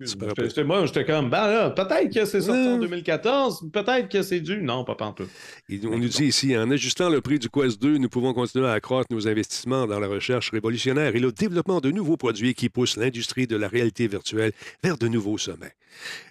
Moi, 0.66 0.86
j'étais 0.88 1.06
comme, 1.06 1.30
ben 1.30 1.46
là, 1.48 1.70
peut-être 1.70 2.12
que 2.12 2.26
c'est 2.26 2.42
sorti 2.42 2.60
en 2.60 2.72
Non. 2.72 2.80
2014, 2.80 3.70
peut-être 3.72 4.10
que 4.10 4.24
c'est 4.24 4.40
dû. 4.40 4.64
Non, 4.64 4.84
pas 4.84 4.96
pantoute. 4.96 5.30
Il- 5.70 5.88
On 5.88 6.00
nous 6.00 6.08
dit 6.08 6.26
ici, 6.26 6.58
en 6.58 6.72
ajustant 6.72 7.10
le 7.10 7.22
prix 7.22 7.38
du 7.38 7.50
Quest 7.52 7.80
2, 7.80 8.00
nous 8.00 8.10
pouvons 8.10 8.34
continuer 8.34 8.66
à 8.68 8.72
accroître 8.72 9.14
nos 9.14 9.28
investissements 9.28 9.86
dans 9.86 10.00
la 10.00 10.08
recherche 10.08 10.50
révolutionnaire 10.50 11.16
et 11.16 11.20
le 11.20 11.32
développement 11.32 11.80
de 11.82 11.92
nouveaux 11.92 12.18
produits 12.18 12.47
qui 12.54 12.70
poussent 12.70 12.98
l'industrie 12.98 13.48
de 13.48 13.56
la 13.56 13.68
réalité 13.68 14.08
virtuelle 14.08 14.52
vers 14.84 14.98
de 14.98 15.08
nouveaux 15.08 15.38
sommets. 15.38 15.74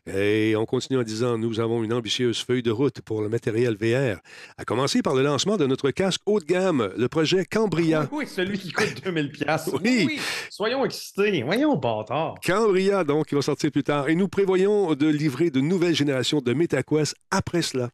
Et 0.07 0.55
on 0.57 0.65
continue 0.67 1.01
en 1.01 1.03
disant, 1.03 1.39
nous 1.39 1.59
avons 1.59 1.83
une 1.83 1.93
ambitieuse 1.93 2.39
feuille 2.39 2.63
de 2.63 2.71
route 2.71 3.01
pour 3.01 3.23
le 3.23 3.29
matériel 3.29 3.77
VR, 3.77 4.21
à 4.57 4.65
commencer 4.65 5.03
par 5.03 5.15
le 5.15 5.23
lancement 5.23 5.57
de 5.57 5.67
notre 5.67 5.91
casque 5.91 6.21
haut 6.27 6.39
de 6.39 6.45
gamme, 6.45 6.93
le 6.97 7.09
projet 7.09 7.45
Cambria. 7.45 8.09
Oui, 8.13 8.27
celui 8.29 8.59
qui 8.59 8.71
coûte 8.71 9.03
2000 9.05 9.33
pièces. 9.33 9.69
Oui. 9.83 10.21
Soyons 10.51 10.85
excités. 10.85 11.43
Voyons, 11.43 11.77
bâtard. 11.77 12.37
Cambria, 12.45 13.03
donc, 13.03 13.27
qui 13.27 13.35
va 13.35 13.43
sortir 13.43 13.73
plus 13.73 13.83
tard. 13.83 14.09
Et 14.09 14.15
nous 14.15 14.29
prévoyons 14.29 14.95
de 14.95 15.09
livrer 15.09 15.51
de 15.51 15.61
nouvelles 15.61 15.97
générations 15.97 16.41
de 16.41 16.55
MetaQuest 16.55 17.17
après 17.33 17.63
cela. 17.63 17.91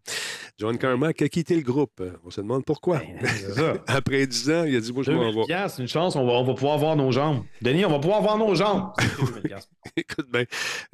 John 0.59 0.77
Carmack 0.77 1.23
a 1.23 1.29
quitté 1.29 1.57
le 1.57 1.63
groupe. 1.63 2.03
On 2.25 2.31
se 2.31 2.43
demande 2.43 2.65
pourquoi. 2.65 2.99
Ben, 2.99 3.29
ça. 3.29 3.75
Après 3.87 4.27
10 4.27 4.51
ans, 4.51 4.65
il 4.65 4.77
a 4.77 4.81
dit, 4.81 4.93
moi, 4.93 5.03
je 5.03 5.13
m'en 5.13 5.33
2000 5.33 5.47
vais. 5.49 5.83
une 5.83 5.89
chance, 5.89 6.15
on 6.15 6.27
va, 6.27 6.33
on 6.35 6.45
va 6.45 6.55
pouvoir 6.55 6.79
voir 6.79 6.95
nos 6.95 7.11
jambes. 7.11 7.43
Denis, 7.63 7.85
on 7.87 7.91
va 7.91 7.99
pouvoir 7.99 8.12
voir 8.21 8.37
nos 8.39 8.55
jambes. 8.55 8.93
2000 9.19 9.43
piastres. 9.43 9.71
Écoute 9.97 10.27
bien, 10.33 10.45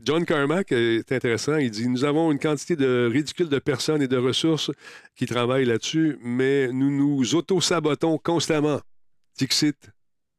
John 0.02 0.24
Carmack 0.24 0.72
euh, 0.72 0.98
est 0.98 1.12
intéressant. 1.12 1.56
Il 1.56 1.70
dit 1.70 1.88
Nous 1.88 2.04
avons 2.04 2.30
une 2.32 2.38
quantité 2.38 2.76
de 2.76 3.08
ridicule 3.12 3.48
de 3.48 3.58
personnes 3.58 4.02
et 4.02 4.08
de 4.08 4.16
ressources 4.16 4.70
qui 5.16 5.26
travaillent 5.26 5.64
là-dessus, 5.66 6.18
mais 6.22 6.68
nous 6.72 6.90
nous 6.90 7.34
auto-sabotons 7.34 8.18
constamment. 8.18 8.80
Dixit, 9.38 9.76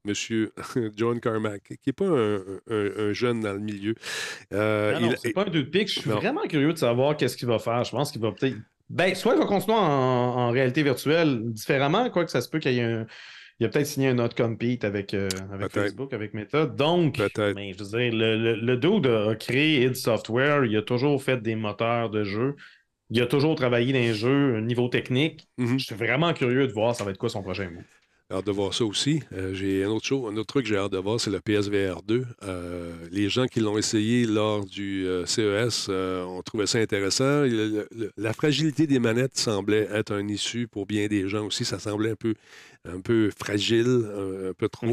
Monsieur 0.06 0.52
John 0.96 1.20
Carmack, 1.20 1.64
qui 1.64 1.78
n'est 1.88 1.94
pas 1.94 2.06
un, 2.08 2.36
un- 2.70 2.92
un 3.10 3.14
jeune 3.14 3.42
dans 3.42 3.54
le 3.54 3.60
milieu. 3.60 3.96
Euh, 4.54 4.98
Non, 5.00 5.12
c'est 5.22 5.34
pas 5.34 5.42
un 5.44 5.50
deux 5.50 5.64
de 5.64 5.70
pique. 5.70 5.88
Je 5.90 6.00
suis 6.02 6.10
Non. 6.10 6.16
vraiment 6.18 6.44
curieux 6.48 6.74
de 6.74 6.78
savoir 6.78 7.16
qu'est-ce 7.18 7.36
qu'il 7.38 7.48
va 7.48 7.60
faire. 7.60 7.84
Je 7.84 7.92
pense 7.92 8.12
qu'il 8.12 8.22
va 8.22 8.32
peut-être. 8.32 8.56
Ben, 8.90 9.14
soit 9.14 9.34
il 9.36 9.40
va 9.40 9.46
continuer 9.46 9.78
en, 9.78 9.82
en 9.84 10.52
réalité 10.52 10.82
virtuelle 10.84 11.42
différemment, 11.52 12.10
quoique 12.10 12.32
ça 12.32 12.42
se 12.42 12.50
peut 12.50 12.60
qu'il 12.60 12.74
y 12.74 12.80
ait 12.80 12.84
un. 12.84 13.06
Il 13.60 13.66
a 13.66 13.70
peut-être 13.70 13.88
signé 13.88 14.08
un 14.08 14.20
autre 14.20 14.36
compete 14.36 14.84
avec, 14.86 15.14
euh, 15.14 15.28
avec. 15.52 15.72
Facebook, 15.72 16.14
avec 16.14 16.34
Meta. 16.34 16.66
Donc, 16.66 17.18
mais 17.56 17.74
je 17.74 17.84
veux 17.84 17.90
dire, 17.90 18.14
le, 18.14 18.38
le, 18.38 18.56
le 18.56 18.78
dude 18.78 19.08
a 19.08 19.36
créé 19.36 19.84
id 19.86 19.96
Software. 19.96 20.66
Il 20.66 20.76
a 20.78 20.82
toujours 20.82 21.22
fait 21.22 21.42
des 21.42 21.56
moteurs 21.56 22.10
de 22.10 22.24
jeu. 22.24 22.56
Il 23.10 23.22
a 23.22 23.26
toujours 23.26 23.56
travaillé 23.56 23.92
dans 23.92 24.00
les 24.00 24.14
jeux, 24.14 24.56
un 24.56 24.62
niveau 24.62 24.88
technique. 24.88 25.50
Mhm. 25.58 25.78
Je 25.80 25.86
suis 25.86 25.96
vraiment 25.96 26.34
curieux 26.34 26.68
de 26.68 26.72
voir 26.74 26.96
ça 26.96 27.04
va 27.04 27.12
être 27.12 27.18
quoi 27.18 27.30
son 27.30 27.42
prochain 27.44 27.70
mot. 27.70 27.82
Hâte 28.32 28.46
de 28.46 28.52
voir 28.52 28.74
ça 28.74 28.86
aussi. 28.86 29.22
Euh, 29.34 29.54
j'ai 29.54 29.84
un 29.84 29.90
autre, 29.90 30.06
chose, 30.06 30.32
un 30.32 30.38
autre 30.38 30.48
truc 30.48 30.64
que 30.64 30.70
j'ai 30.70 30.78
hâte 30.78 30.92
de 30.92 30.98
voir, 30.98 31.20
c'est 31.20 31.32
le 31.32 31.40
PSVR 31.40 32.02
2. 32.04 32.26
Euh, 32.44 32.94
les 33.12 33.30
gens 33.30 33.48
qui 33.48 33.60
l'ont 33.60 33.78
essayé 33.78 34.26
lors 34.26 34.66
du 34.66 35.08
euh, 35.08 35.26
CES 35.26 35.90
ont 35.90 36.42
trouvé 36.44 36.68
ça 36.68 36.80
intéressant. 36.80 37.44
La 38.18 38.34
fragilité 38.34 38.88
des 38.88 39.00
manettes 39.00 39.38
semblait 39.38 39.88
être 39.92 40.14
un 40.14 40.28
issue 40.28 40.68
pour 40.68 40.86
bien 40.86 41.08
des 41.08 41.28
gens 41.28 41.48
aussi. 41.48 41.66
Ça 41.66 41.80
semblait 41.80 42.12
un 42.12 42.16
peu, 42.16 42.36
un 42.86 43.02
peu 43.02 43.32
fragile, 43.38 44.06
un, 44.50 44.54
peu 44.54 44.70
trop. 44.70 44.88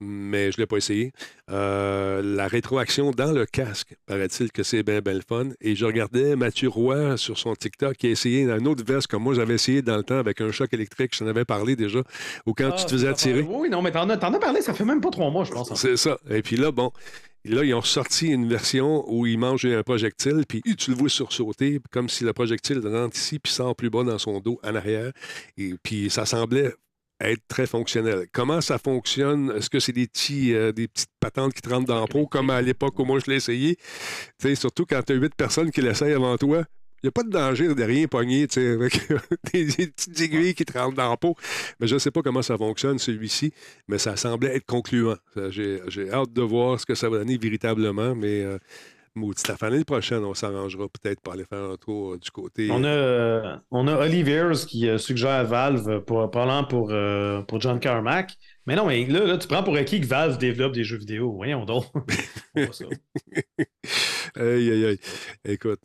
Mais 0.00 0.50
je 0.50 0.56
ne 0.56 0.62
l'ai 0.62 0.66
pas 0.66 0.78
essayé. 0.78 1.12
Euh, 1.50 2.22
la 2.22 2.48
rétroaction 2.48 3.10
dans 3.10 3.32
le 3.32 3.44
casque, 3.44 3.94
paraît-il 4.06 4.50
que 4.50 4.62
c'est 4.62 4.82
bien, 4.82 5.00
bien 5.00 5.14
le 5.14 5.22
fun. 5.26 5.48
Et 5.60 5.76
je 5.76 5.84
regardais 5.84 6.36
Mathieu 6.36 6.68
Roy 6.68 7.16
sur 7.16 7.38
son 7.38 7.54
TikTok 7.54 7.96
qui 7.96 8.06
a 8.06 8.10
essayé 8.10 8.42
une 8.42 8.66
autre 8.66 8.84
veste 8.84 9.08
comme 9.08 9.22
moi 9.22 9.34
j'avais 9.34 9.54
essayé 9.54 9.82
dans 9.82 9.96
le 9.96 10.02
temps 10.02 10.18
avec 10.18 10.40
un 10.40 10.50
choc 10.52 10.72
électrique. 10.72 11.14
Je 11.14 11.18
t'en 11.20 11.26
avais 11.26 11.44
parlé 11.44 11.76
déjà. 11.76 12.00
Ou 12.46 12.54
quand 12.54 12.70
tu 12.72 12.86
te 12.86 12.90
faisais 12.92 13.08
attirer. 13.08 13.42
Oui, 13.42 13.68
non, 13.68 13.82
mais 13.82 13.90
t'en 13.90 14.08
as, 14.08 14.16
parlé, 14.16 14.62
ça 14.62 14.72
fait 14.72 14.84
même 14.84 15.00
pas 15.00 15.10
trois 15.10 15.30
mois, 15.30 15.44
je 15.44 15.52
pense. 15.52 15.70
en 15.70 15.74
C'est 15.74 15.96
ça. 15.96 16.18
Et 16.30 16.42
puis 16.42 16.56
là, 16.56 16.72
bon, 16.72 16.92
là, 17.44 17.64
ils 17.64 17.74
ont 17.74 17.82
sorti 17.82 18.28
une 18.28 18.48
version 18.48 19.04
où 19.06 19.26
il 19.26 19.38
mange 19.38 19.66
un 19.66 19.82
projectile, 19.82 20.44
puis 20.48 20.62
tu 20.62 20.90
le 20.90 20.96
vois 20.96 21.08
sursauter, 21.08 21.80
comme 21.90 22.08
si 22.08 22.24
le 22.24 22.32
projectile 22.32 22.80
rentre 22.86 23.16
ici, 23.16 23.38
puis 23.38 23.52
sort 23.52 23.76
plus 23.76 23.90
bas 23.90 24.04
dans 24.04 24.18
son 24.18 24.40
dos, 24.40 24.58
en 24.62 24.74
arrière. 24.74 25.12
Et 25.58 25.74
puis 25.82 26.10
ça 26.10 26.26
semblait 26.26 26.72
être 27.20 27.42
très 27.48 27.66
fonctionnel. 27.66 28.26
Comment 28.32 28.60
ça 28.60 28.78
fonctionne? 28.78 29.52
Est-ce 29.56 29.70
que 29.70 29.80
c'est 29.80 29.92
des, 29.92 30.06
petits, 30.06 30.54
euh, 30.54 30.72
des 30.72 30.88
petites 30.88 31.10
patentes 31.20 31.52
qui 31.52 31.60
te 31.60 31.68
rentrent 31.68 31.86
dans 31.86 32.00
le 32.00 32.06
pot, 32.06 32.26
comme 32.26 32.50
à 32.50 32.62
l'époque 32.62 32.98
où 32.98 33.04
moi 33.04 33.18
je 33.24 33.30
l'ai 33.30 33.36
essayé? 33.36 33.76
Surtout 34.54 34.86
quand 34.86 35.02
tu 35.02 35.12
as 35.12 35.16
huit 35.16 35.34
personnes 35.34 35.70
qui 35.70 35.82
l'essayent 35.82 36.14
avant 36.14 36.36
toi. 36.36 36.64
Il 37.02 37.06
n'y 37.06 37.08
a 37.08 37.12
pas 37.12 37.22
de 37.22 37.30
danger 37.30 37.74
de 37.74 37.82
rien 37.82 38.06
pogner, 38.06 38.46
avec 38.56 39.08
des, 39.54 39.64
des 39.64 39.86
petites 39.86 40.20
aiguilles 40.20 40.54
qui 40.54 40.66
te 40.66 40.78
rentrent 40.78 40.96
dans 40.96 41.10
le 41.10 41.16
pot. 41.16 41.34
Mais 41.80 41.86
je 41.86 41.94
ne 41.94 41.98
sais 41.98 42.10
pas 42.10 42.20
comment 42.20 42.42
ça 42.42 42.58
fonctionne, 42.58 42.98
celui-ci, 42.98 43.54
mais 43.88 43.96
ça 43.96 44.16
semblait 44.16 44.56
être 44.56 44.66
concluant. 44.66 45.16
J'ai 45.48 46.10
hâte 46.12 46.34
de 46.34 46.42
voir 46.42 46.78
ce 46.78 46.84
que 46.84 46.94
ça 46.94 47.08
va 47.08 47.18
donner 47.18 47.38
véritablement, 47.38 48.14
mais 48.14 48.42
euh, 48.42 48.58
maudit 49.14 49.42
affaire. 49.50 49.70
L'année 49.70 49.84
prochaine, 49.84 50.24
on 50.24 50.34
s'arrangera 50.34 50.86
peut-être 50.88 51.20
pour 51.20 51.32
aller 51.32 51.44
faire 51.44 51.62
un 51.62 51.76
tour 51.76 52.14
euh, 52.14 52.18
du 52.18 52.30
côté. 52.30 52.68
On 52.70 52.84
a, 52.84 52.88
euh, 52.88 53.56
on 53.70 53.86
a 53.88 53.96
Oliviers 53.96 54.52
qui 54.66 54.88
euh, 54.88 54.98
suggère 54.98 55.44
Valve 55.44 56.00
pour, 56.04 56.30
parlant 56.30 56.64
pour, 56.64 56.92
pour 57.46 57.60
John 57.60 57.80
Carmack. 57.80 58.34
Mais 58.66 58.76
non, 58.76 58.86
mais 58.86 59.04
là, 59.06 59.24
là, 59.24 59.38
tu 59.38 59.48
prends 59.48 59.62
pour 59.62 59.76
acquis 59.76 60.00
que 60.00 60.06
Valve 60.06 60.38
développe 60.38 60.72
des 60.72 60.84
jeux 60.84 60.98
vidéo. 60.98 61.32
Voyons 61.32 61.64
donc. 61.64 61.84
Aïe, 64.36 64.70
aïe, 64.70 64.84
aïe. 64.84 64.98
Écoute, 65.44 65.80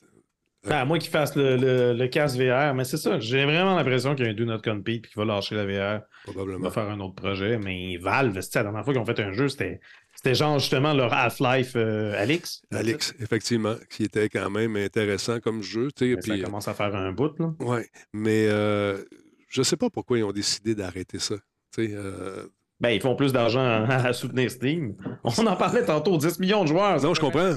à 0.73 0.85
moins 0.85 0.97
qu'il 0.97 1.11
fasse 1.11 1.35
le, 1.35 1.57
le, 1.57 1.93
le 1.93 2.07
casque 2.07 2.37
VR. 2.37 2.73
Mais 2.73 2.83
c'est 2.83 2.97
ça, 2.97 3.19
j'ai 3.19 3.45
vraiment 3.45 3.75
l'impression 3.75 4.15
qu'il 4.15 4.25
y 4.25 4.27
a 4.27 4.31
un 4.31 4.35
Do 4.35 4.45
Not 4.45 4.59
Compete 4.63 5.05
et 5.05 5.09
qu'il 5.09 5.17
va 5.17 5.25
lâcher 5.25 5.55
la 5.55 5.65
VR. 5.65 6.01
Il 6.27 6.33
probablement. 6.33 6.63
va 6.63 6.71
faire 6.71 6.89
un 6.89 6.99
autre 6.99 7.15
projet. 7.15 7.57
Mais 7.57 7.97
Valve, 7.97 8.39
c'était 8.41 8.59
la 8.59 8.63
dernière 8.63 8.83
fois 8.83 8.93
qu'ils 8.93 9.01
ont 9.01 9.05
fait 9.05 9.19
un 9.19 9.33
jeu, 9.33 9.47
c'était 9.47 9.79
c'était 10.25 10.35
genre 10.35 10.57
justement 10.57 10.91
leur 10.95 11.13
Half-Life 11.13 11.73
euh, 11.75 12.19
Alix. 12.19 12.63
Alex, 12.71 13.13
effectivement, 13.19 13.75
qui 13.91 14.05
était 14.05 14.27
quand 14.27 14.49
même 14.49 14.75
intéressant 14.75 15.39
comme 15.39 15.61
jeu. 15.61 15.89
Mais 16.01 16.15
Ça 16.19 16.33
puis, 16.33 16.41
commence 16.41 16.67
à 16.67 16.73
faire 16.73 16.95
un 16.95 17.11
bout, 17.11 17.37
là. 17.37 17.53
Oui, 17.59 17.81
mais 18.11 18.47
euh, 18.49 19.03
je 19.49 19.61
ne 19.61 19.63
sais 19.63 19.77
pas 19.77 19.91
pourquoi 19.91 20.17
ils 20.17 20.23
ont 20.23 20.31
décidé 20.31 20.73
d'arrêter 20.73 21.19
ça. 21.19 21.35
Euh, 21.77 22.47
Ben, 22.79 22.89
ils 22.89 23.01
font 23.01 23.15
plus 23.15 23.33
d'argent 23.33 23.59
à, 23.61 23.85
à 24.07 24.13
soutenir 24.13 24.49
Steam. 24.49 24.95
On 25.23 25.45
en 25.45 25.55
parlait 25.55 25.85
tantôt, 25.85 26.17
10 26.17 26.39
millions 26.39 26.63
de 26.63 26.69
joueurs. 26.69 26.99
Non, 27.03 27.13
je 27.13 27.21
comprends. 27.21 27.53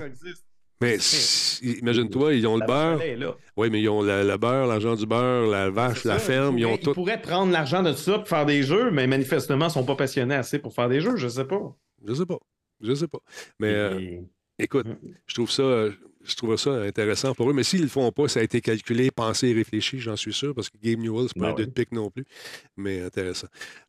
mais 0.83 0.99
imagine-toi, 1.63 2.35
ils 2.35 2.47
ont 2.47 2.59
le 2.59 2.67
beurre. 2.67 3.01
Oui, 3.57 3.71
mais 3.71 3.81
ils 3.81 3.89
ont 3.89 4.03
le 4.03 4.37
beurre, 4.37 4.67
l'argent 4.67 4.95
du 4.95 5.07
beurre, 5.07 5.47
la 5.47 5.71
vache, 5.71 6.05
la 6.05 6.19
ferme, 6.19 6.59
ils 6.59 6.67
ont 6.67 6.71
pourraient- 6.73 6.83
tout. 6.83 6.93
pourraient 6.93 7.23
prendre 7.23 7.51
l'argent 7.51 7.83
de 7.83 7.95
ça 7.95 8.19
pour 8.19 8.29
faire 8.29 8.45
des 8.45 8.63
jeux, 8.63 8.91
mais 8.91 9.07
manifestement, 9.07 9.65
ils 9.65 9.69
ne 9.69 9.73
sont 9.73 9.85
pas 9.87 9.97
passionnés 9.97 10.35
assez 10.35 10.59
pour 10.59 10.75
faire 10.75 10.91
des 10.91 11.01
jeux, 11.01 11.17
je 11.17 11.29
sais 11.29 11.47
pas. 11.47 11.75
Je 12.07 12.13
sais 12.13 12.27
pas. 12.27 12.37
Je 12.81 12.95
sais 12.95 13.09
pas. 13.09 13.19
Mais 13.59 13.73
euh, 13.75 14.21
écoute, 14.59 14.87
Mm. 14.87 14.97
je 15.27 15.35
trouve 15.35 15.51
ça. 15.51 15.63
euh, 15.63 15.93
Je 16.25 16.35
trouve 16.37 16.57
ça 16.57 16.73
intéressant 16.83 17.33
pour 17.35 17.49
eux. 17.49 17.55
Mais 17.55 17.63
s'ils 17.63 17.79
ne 17.81 17.85
le 17.85 17.91
font 17.91 18.11
pas, 18.13 18.29
ça 18.29 18.41
a 18.41 18.43
été 18.43 18.61
calculé, 18.61 19.11
pensé 19.11 19.49
et 19.49 19.55
réfléchi, 19.55 19.99
j'en 19.99 20.17
suis 20.17 20.33
sûr, 20.35 20.55
parce 20.55 20.69
que 20.69 20.77
Game 20.79 21.01
Newell, 21.01 21.29
c'est 21.29 21.39
pas 21.39 21.47
Ben 21.47 21.53
un 21.53 21.55
deux 21.55 21.67
de 21.67 21.71
pique 21.71 21.93
non 21.93 22.11
plus. 22.11 22.25
Mais 22.77 23.01
intéressant. 23.01 23.47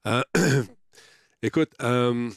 Euh, 0.07 0.21
écoute, 1.43 1.69
euh, 1.81 2.29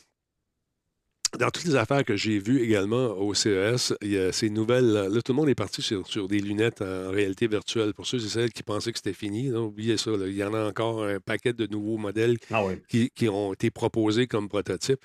dans 1.39 1.51
toutes 1.51 1.65
les 1.65 1.77
affaires 1.77 2.05
que 2.05 2.15
j'ai 2.17 2.39
vues 2.39 2.61
également 2.63 3.17
au 3.19 3.33
CES, 3.35 3.95
il 4.03 4.13
y 4.13 4.19
a 4.19 4.33
ces 4.33 4.51
nouvelles. 4.51 4.93
Là, 4.93 5.23
tout 5.23 5.33
le 5.33 5.37
monde 5.37 5.49
est 5.49 5.55
parti 5.55 5.81
sur, 5.81 6.07
sur 6.07 6.29
des 6.29 6.39
lunettes 6.41 6.83
en 6.83 7.11
réalité 7.11 7.47
virtuelle. 7.47 7.95
Pour 7.95 8.07
ceux 8.07 8.19
et 8.19 8.29
celles 8.29 8.53
qui 8.53 8.63
pensaient 8.63 8.93
que 8.93 8.99
c'était 8.99 9.13
fini, 9.15 9.49
là, 9.49 9.61
oubliez 9.61 9.97
ça. 9.97 10.11
là. 10.11 10.27
Il 10.27 10.35
y 10.37 10.45
en 10.45 10.53
a 10.55 10.65
encore 10.69 11.05
un 11.05 11.21
paquet 11.21 11.53
de 11.53 11.67
nouveaux 11.67 11.97
modèles 11.97 12.37
Ah 12.51 12.65
oui. 12.65 12.75
qui, 12.89 13.11
qui 13.11 13.29
ont 13.29 13.53
été 13.55 13.71
proposés 13.71 14.27
comme 14.27 14.49
prototypes. 14.49 15.01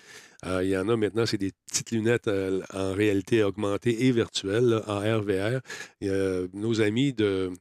Euh, 0.46 0.64
il 0.64 0.70
y 0.70 0.78
en 0.78 0.88
a 0.90 0.98
maintenant, 0.98 1.26
c'est 1.26 1.38
des 1.38 1.52
petites 1.68 1.92
lunettes 1.92 2.28
euh, 2.28 2.62
en 2.74 2.94
réalité 2.94 3.42
augmentée 3.44 4.06
et 4.06 4.12
virtuelle, 4.12 4.66
là, 4.66 4.84
AR, 4.88 5.22
VR. 5.24 5.62
Il 6.02 6.08
y 6.08 6.12
a 6.12 6.42
nos 6.54 6.82
amis 6.82 7.14
de. 7.14 7.52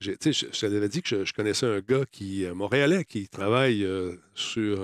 j'ai- 0.00 0.16
Tu 0.16 0.32
sais, 0.32 0.46
je, 0.48 0.56
je 0.56 0.60
t'avais 0.66 0.88
dit 0.88 1.02
que 1.02 1.08
je, 1.08 1.24
je 1.24 1.32
connaissais 1.34 1.66
un 1.66 1.80
gars 1.80 2.04
qui, 2.10 2.44
euh, 2.46 2.54
montréalais 2.54 3.04
qui 3.04 3.28
travaille 3.28 3.84
euh, 3.84 4.16
sur. 4.34 4.78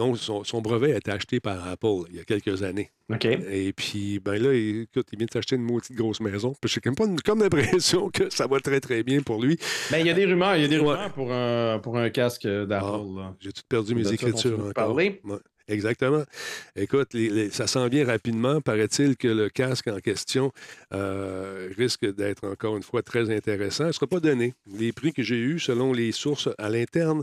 Dont 0.00 0.14
son, 0.14 0.44
son 0.44 0.62
brevet 0.62 0.94
a 0.94 0.96
été 0.96 1.10
acheté 1.10 1.40
par 1.40 1.68
Apple 1.68 2.06
il 2.10 2.16
y 2.16 2.20
a 2.20 2.24
quelques 2.24 2.62
années. 2.62 2.90
OK. 3.12 3.26
Et 3.26 3.72
puis, 3.74 4.18
ben 4.18 4.40
là, 4.42 4.52
écoute, 4.54 5.06
il 5.12 5.18
vient 5.18 5.26
de 5.26 5.30
s'acheter 5.32 5.56
une 5.56 5.62
maudite 5.62 5.92
grosse 5.94 6.20
maison. 6.20 6.54
Puis 6.60 6.70
j'ai 6.72 6.80
comme 6.80 6.94
pas 6.94 7.04
une- 7.04 7.20
comme 7.20 7.40
l'impression 7.40 8.08
que 8.08 8.30
ça 8.30 8.46
va 8.46 8.60
très, 8.60 8.80
très 8.80 9.02
bien 9.02 9.20
pour 9.20 9.42
lui. 9.42 9.58
Ben, 9.90 9.98
il 9.98 10.06
y 10.06 10.10
a 10.10 10.14
des 10.14 10.24
rumeurs, 10.24 10.56
il 10.56 10.62
y 10.62 10.64
a 10.64 10.68
des 10.68 10.78
Ouais. 10.78 10.92
rumeurs 10.94 11.12
pour, 11.12 11.30
un, 11.32 11.78
pour 11.80 11.98
un 11.98 12.08
casque 12.08 12.46
d'Apple. 12.46 13.14
là. 13.16 13.34
J'ai 13.40 13.52
tout 13.52 13.62
perdu 13.68 13.94
mes 13.94 14.10
écritures 14.10 14.58
encore? 14.58 14.72
parler? 14.72 15.20
Ouais, 15.24 15.36
exactement. 15.68 16.24
Écoute, 16.76 17.16
ça 17.52 17.66
s'en 17.66 17.88
vient 17.88 18.04
rapidement. 18.06 18.60
Paraît-il 18.60 19.16
que 19.16 19.28
le 19.28 19.48
casque 19.48 19.88
en 19.88 19.98
question 19.98 20.52
euh, 20.92 21.68
risque 21.76 22.04
d'être 22.14 22.46
encore 22.46 22.76
une 22.76 22.82
fois 22.82 23.02
très 23.02 23.34
intéressant. 23.34 23.84
Il 23.84 23.88
ne 23.88 23.92
sera 23.92 24.06
pas 24.06 24.20
donné. 24.20 24.54
Les 24.78 24.92
prix 24.92 25.12
que 25.12 25.22
j'ai 25.22 25.38
eus, 25.38 25.58
selon 25.58 25.92
les 25.92 26.12
sources 26.12 26.48
à 26.58 26.68
l'interne, 26.68 27.22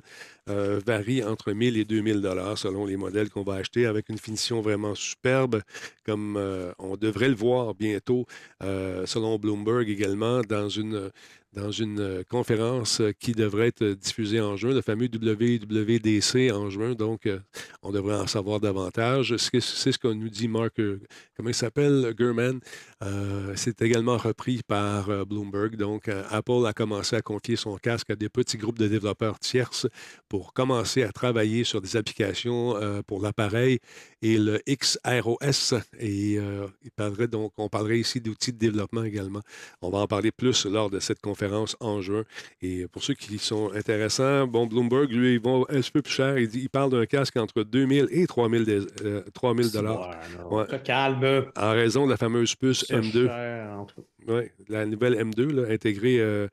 euh, 0.50 0.80
varient 0.86 1.24
entre 1.24 1.52
1000 1.52 1.78
et 1.78 1.86
2000 1.86 2.22
dollars 2.22 2.58
selon 2.58 2.86
les 2.86 2.96
modèles 2.96 3.30
qu'on 3.30 3.44
va 3.44 3.56
acheter 3.56 3.86
avec 3.86 4.10
une 4.10 4.18
finition 4.18 4.62
vraiment 4.62 4.96
superbe, 4.96 5.62
comme 6.06 6.38
euh, 6.38 6.72
on 6.80 6.96
devrait 6.96 7.30
le 7.30 7.36
voir 7.36 7.76
bientôt, 7.76 8.26
selon 8.62 9.38
Bloomberg 9.38 9.90
également, 9.90 10.42
dans 10.42 10.70
une 10.70 11.12
dans 11.58 11.72
une 11.72 12.00
euh, 12.00 12.24
conférence 12.30 13.02
euh, 13.02 13.12
qui 13.20 13.32
devrait 13.32 13.68
être 13.70 13.84
diffusée 13.84 14.40
en 14.40 14.56
juin, 14.56 14.74
le 14.74 14.82
fameux 14.82 15.08
WWDC 15.08 16.52
en 16.54 16.70
juin. 16.70 16.94
Donc, 16.94 17.26
euh, 17.26 17.40
on 17.82 17.92
devrait 17.92 18.16
en 18.16 18.28
savoir 18.28 18.60
davantage. 18.60 19.36
C'est 19.38 19.60
ce 19.60 19.98
que- 19.98 20.08
nous 20.08 20.30
dit 20.30 20.48
Mark, 20.48 20.80
euh, 20.80 21.02
comment 21.36 21.50
il 21.50 21.56
s'appelle, 21.56 22.14
Gurman. 22.18 22.60
Euh, 23.04 23.54
c'est 23.56 23.82
également 23.82 24.18
repris 24.18 24.62
par 24.68 25.10
euh, 25.10 25.26
Bloomberg. 25.26 25.76
Donc, 25.76 26.08
euh, 26.08 26.24
Apple 26.30 26.66
a 26.66 26.74
commencé 26.74 27.16
à 27.16 27.22
confier 27.22 27.56
son 27.56 27.76
casque 27.78 28.10
à 28.12 28.16
des 28.16 28.30
petits 28.30 28.58
groupes 28.58 28.80
de 28.80 28.88
développeurs 28.88 29.40
tierces 29.40 29.88
pour 30.30 30.54
commencer 30.54 31.04
à 31.04 31.12
travailler 31.12 31.64
sur 31.64 31.82
des 31.82 31.98
applications 31.98 32.76
euh, 32.78 33.02
pour 33.06 33.22
l'appareil 33.22 33.80
et 34.22 34.38
le 34.38 34.60
XROS. 34.68 35.76
Et 36.00 36.38
euh, 36.40 36.68
il 36.84 36.92
parlerait 36.92 37.28
donc, 37.28 37.54
on 37.58 37.70
parlerait 37.70 38.00
ici 38.00 38.20
d'outils 38.22 38.54
de 38.54 38.58
développement 38.58 39.04
également. 39.04 39.42
On 39.82 39.90
va 39.90 40.00
en 40.00 40.08
parler 40.08 40.32
plus 40.32 40.66
lors 40.66 40.90
de 40.90 41.00
cette 41.00 41.20
conférence 41.22 41.76
en 41.80 42.02
juin. 42.02 42.24
Et 42.62 42.88
pour 42.88 43.04
ceux 43.04 43.14
qui 43.14 43.38
sont 43.38 43.72
intéressants, 43.74 44.48
bon, 44.48 44.66
Bloomberg, 44.68 45.12
lui, 45.12 45.34
il 45.36 45.40
va 45.42 45.52
un 45.70 45.82
petit 45.82 45.92
peu 45.92 46.02
plus 46.02 46.14
cher. 46.14 46.38
Il, 46.38 46.48
dit, 46.48 46.62
il 46.62 46.70
parle 46.70 46.92
d'un 46.92 47.06
casque 47.06 47.38
entre 47.38 47.64
2000 47.64 48.08
et 48.12 48.26
3000 48.28 48.64
des- 48.66 48.82
euh, 49.04 49.22
3000 49.34 49.72
dollars 49.72 50.10
Ouais, 50.50 50.66
non. 50.72 50.80
Calme. 50.84 51.46
en 51.56 51.72
raison 51.72 52.06
de 52.06 52.12
la 52.12 52.18
fameuse 52.18 52.56
puce 52.56 52.86
C'est 52.88 52.96
M2. 53.00 53.28
cher, 53.28 53.70
en 53.80 53.86
tout 53.86 54.02
cas. 54.02 54.08
Oui, 54.28 54.42
la 54.68 54.86
nouvelle 54.86 55.14
M2 55.16 55.52
là, 55.54 55.72
intégrée 55.74 56.20
euh, 56.20 56.48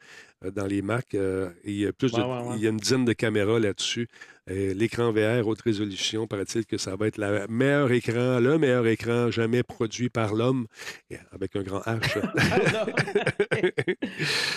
euh, 0.45 0.51
dans 0.53 0.67
les 0.67 0.81
Mac. 0.81 1.15
euh, 1.15 1.51
il, 1.65 1.75
y 1.77 1.87
a 1.87 1.93
plus 1.93 2.13
Ouais, 2.13 2.21
il 2.57 2.63
y 2.63 2.67
a 2.67 2.71
une 2.71 2.77
dizaine 2.77 3.05
de 3.05 3.13
caméras 3.13 3.59
là-dessus. 3.59 4.07
Euh, 4.51 4.75
L'écran 4.75 5.11
VR 5.11 5.47
haute 5.47 5.63
résolution, 5.63 6.27
paraît-il 6.27 6.67
que 6.67 6.77
ça 6.77 6.97
va 6.97 7.07
être 7.07 7.17
le 7.17 7.47
meilleur 7.49 7.91
écran, 7.93 8.41
le 8.41 8.59
meilleur 8.59 8.87
écran 8.87 9.31
jamais 9.31 9.63
produit 9.63 10.11
par 10.11 10.35
l'homme, 10.35 10.67
avec 11.33 11.57
un 11.57 11.63
grand 11.63 11.81
H. 11.81 12.21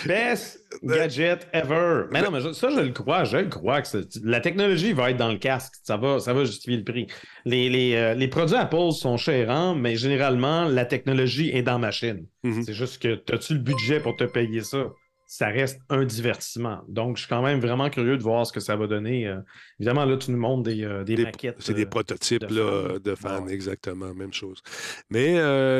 Best 0.06 0.60
gadget 0.82 1.48
ever. 1.54 2.04
Mais 2.10 2.20
non, 2.20 2.30
mais 2.30 2.52
ça, 2.52 2.68
je 2.70 2.80
le 2.80 2.92
crois. 2.92 3.24
Je 3.24 3.38
le 3.38 3.48
crois 3.48 3.80
que 3.80 3.88
la 4.22 4.40
technologie 4.40 4.92
va 4.92 5.10
être 5.10 5.16
dans 5.16 5.32
le 5.32 5.38
casque. 5.38 5.74
Ça 5.82 5.96
va, 5.96 6.18
ça 6.20 6.34
va 6.34 6.44
justifier 6.44 6.76
le 6.76 6.84
prix. 6.84 7.06
Les, 7.46 7.70
les, 7.70 7.94
euh, 7.94 8.14
les 8.14 8.28
produits 8.28 8.56
Apple 8.56 8.92
sont 8.92 9.16
chérants, 9.16 9.74
mais 9.74 9.96
généralement, 9.96 10.66
la 10.66 10.84
technologie 10.84 11.50
est 11.50 11.62
dans 11.62 11.72
la 11.72 11.78
machine. 11.78 12.26
Mhm. 12.42 12.62
C'est 12.62 12.74
juste 12.74 13.00
que 13.00 13.20
as-tu 13.32 13.54
le 13.54 13.60
budget 13.60 14.00
pour 14.00 14.16
te 14.16 14.24
payer 14.24 14.62
ça? 14.62 14.92
Ça 15.30 15.48
reste 15.48 15.78
un 15.90 16.06
divertissement. 16.06 16.80
Donc, 16.88 17.16
je 17.18 17.20
suis 17.24 17.28
quand 17.28 17.42
même 17.42 17.60
vraiment 17.60 17.90
curieux 17.90 18.16
de 18.16 18.22
voir 18.22 18.46
ce 18.46 18.52
que 18.52 18.60
ça 18.60 18.76
va 18.76 18.86
donner. 18.86 19.26
Euh, 19.28 19.36
évidemment, 19.78 20.06
là, 20.06 20.16
tu 20.16 20.30
nous 20.30 20.38
montres 20.38 20.62
des, 20.62 20.82
euh, 20.84 21.04
des 21.04 21.16
Des- 21.16 21.24
maquettes. 21.24 21.56
C'est 21.58 21.74
des 21.74 21.84
euh, 21.84 21.86
prototypes 21.90 22.46
de 22.46 22.54
là, 22.58 22.88
fans. 22.94 22.98
de 22.98 23.14
fans, 23.14 23.44
Ouais. 23.44 23.52
exactement, 23.52 24.14
même 24.14 24.32
chose. 24.32 24.62
Mais 25.10 25.34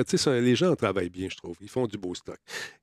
tu 0.04 0.18
sais, 0.18 0.40
les 0.42 0.54
gens 0.54 0.76
travaillent 0.76 1.08
bien, 1.08 1.28
je 1.30 1.36
trouve. 1.38 1.56
Ils 1.62 1.70
font 1.70 1.86
du 1.86 1.96
beau 1.96 2.14
stock. 2.14 2.36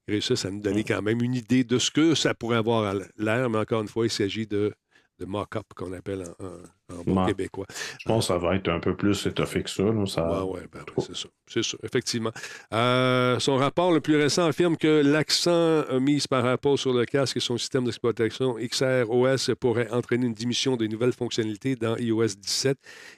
Ils 0.08 0.14
réussissent 0.14 0.44
à 0.46 0.50
nous 0.50 0.60
donner 0.60 0.84
quand 0.84 1.04
même 1.04 1.22
une 1.22 1.36
idée 1.36 1.64
de 1.64 1.78
ce 1.78 1.92
que 1.92 2.16
ça 2.16 2.34
pourrait 2.34 2.58
avoir 2.58 2.84
à 2.84 2.94
l'air, 3.20 3.48
mais 3.48 3.60
encore 3.60 3.82
une 3.84 3.88
fois, 3.88 4.06
il 4.08 4.12
s'agit 4.12 4.48
de, 4.48 4.74
de 5.20 5.26
mock-up 5.26 5.68
qu'on 5.76 5.94
appelle 5.94 6.24
en, 6.40 6.46
en- 6.46 6.85
en 6.92 7.04
bon 7.04 7.16
Ouais. 7.22 7.28
québécois. 7.28 7.66
Je 8.00 8.06
pense 8.08 8.28
que 8.28 8.34
ça 8.34 8.38
va 8.38 8.56
être 8.56 8.68
un 8.70 8.80
peu 8.80 8.96
plus 8.96 9.26
étoffé 9.26 9.64
que 9.64 9.70
ça. 9.70 9.84
ouais, 9.84 10.62
ben 10.72 10.82
c'est 11.00 11.16
ça. 11.16 11.28
C'est 11.48 11.64
ça, 11.64 11.78
effectivement. 11.84 12.32
Euh, 12.74 13.40
son 13.40 13.56
rapport 13.58 13.92
le 13.92 14.02
plus 14.02 14.16
récent 14.18 14.46
affirme 14.48 14.78
que 14.78 15.02
l'accent 15.06 15.84
mis 16.00 16.24
par 16.30 16.46
Apple 16.46 16.78
sur 16.78 16.94
le 16.94 17.06
casque 17.06 17.38
et 17.38 17.40
son 17.40 17.58
système 17.58 17.86
d'exploitation 17.86 18.56
XR 18.56 19.10
OS 19.10 19.52
pourrait 19.60 19.90
entraîner 19.92 20.26
une 20.26 20.34
diminution 20.34 20.76
des 20.76 20.88
nouvelles 20.88 21.14
fonctionnalités 21.14 21.76
dans 21.76 21.96
iOS 21.98 22.36
17 22.40 22.78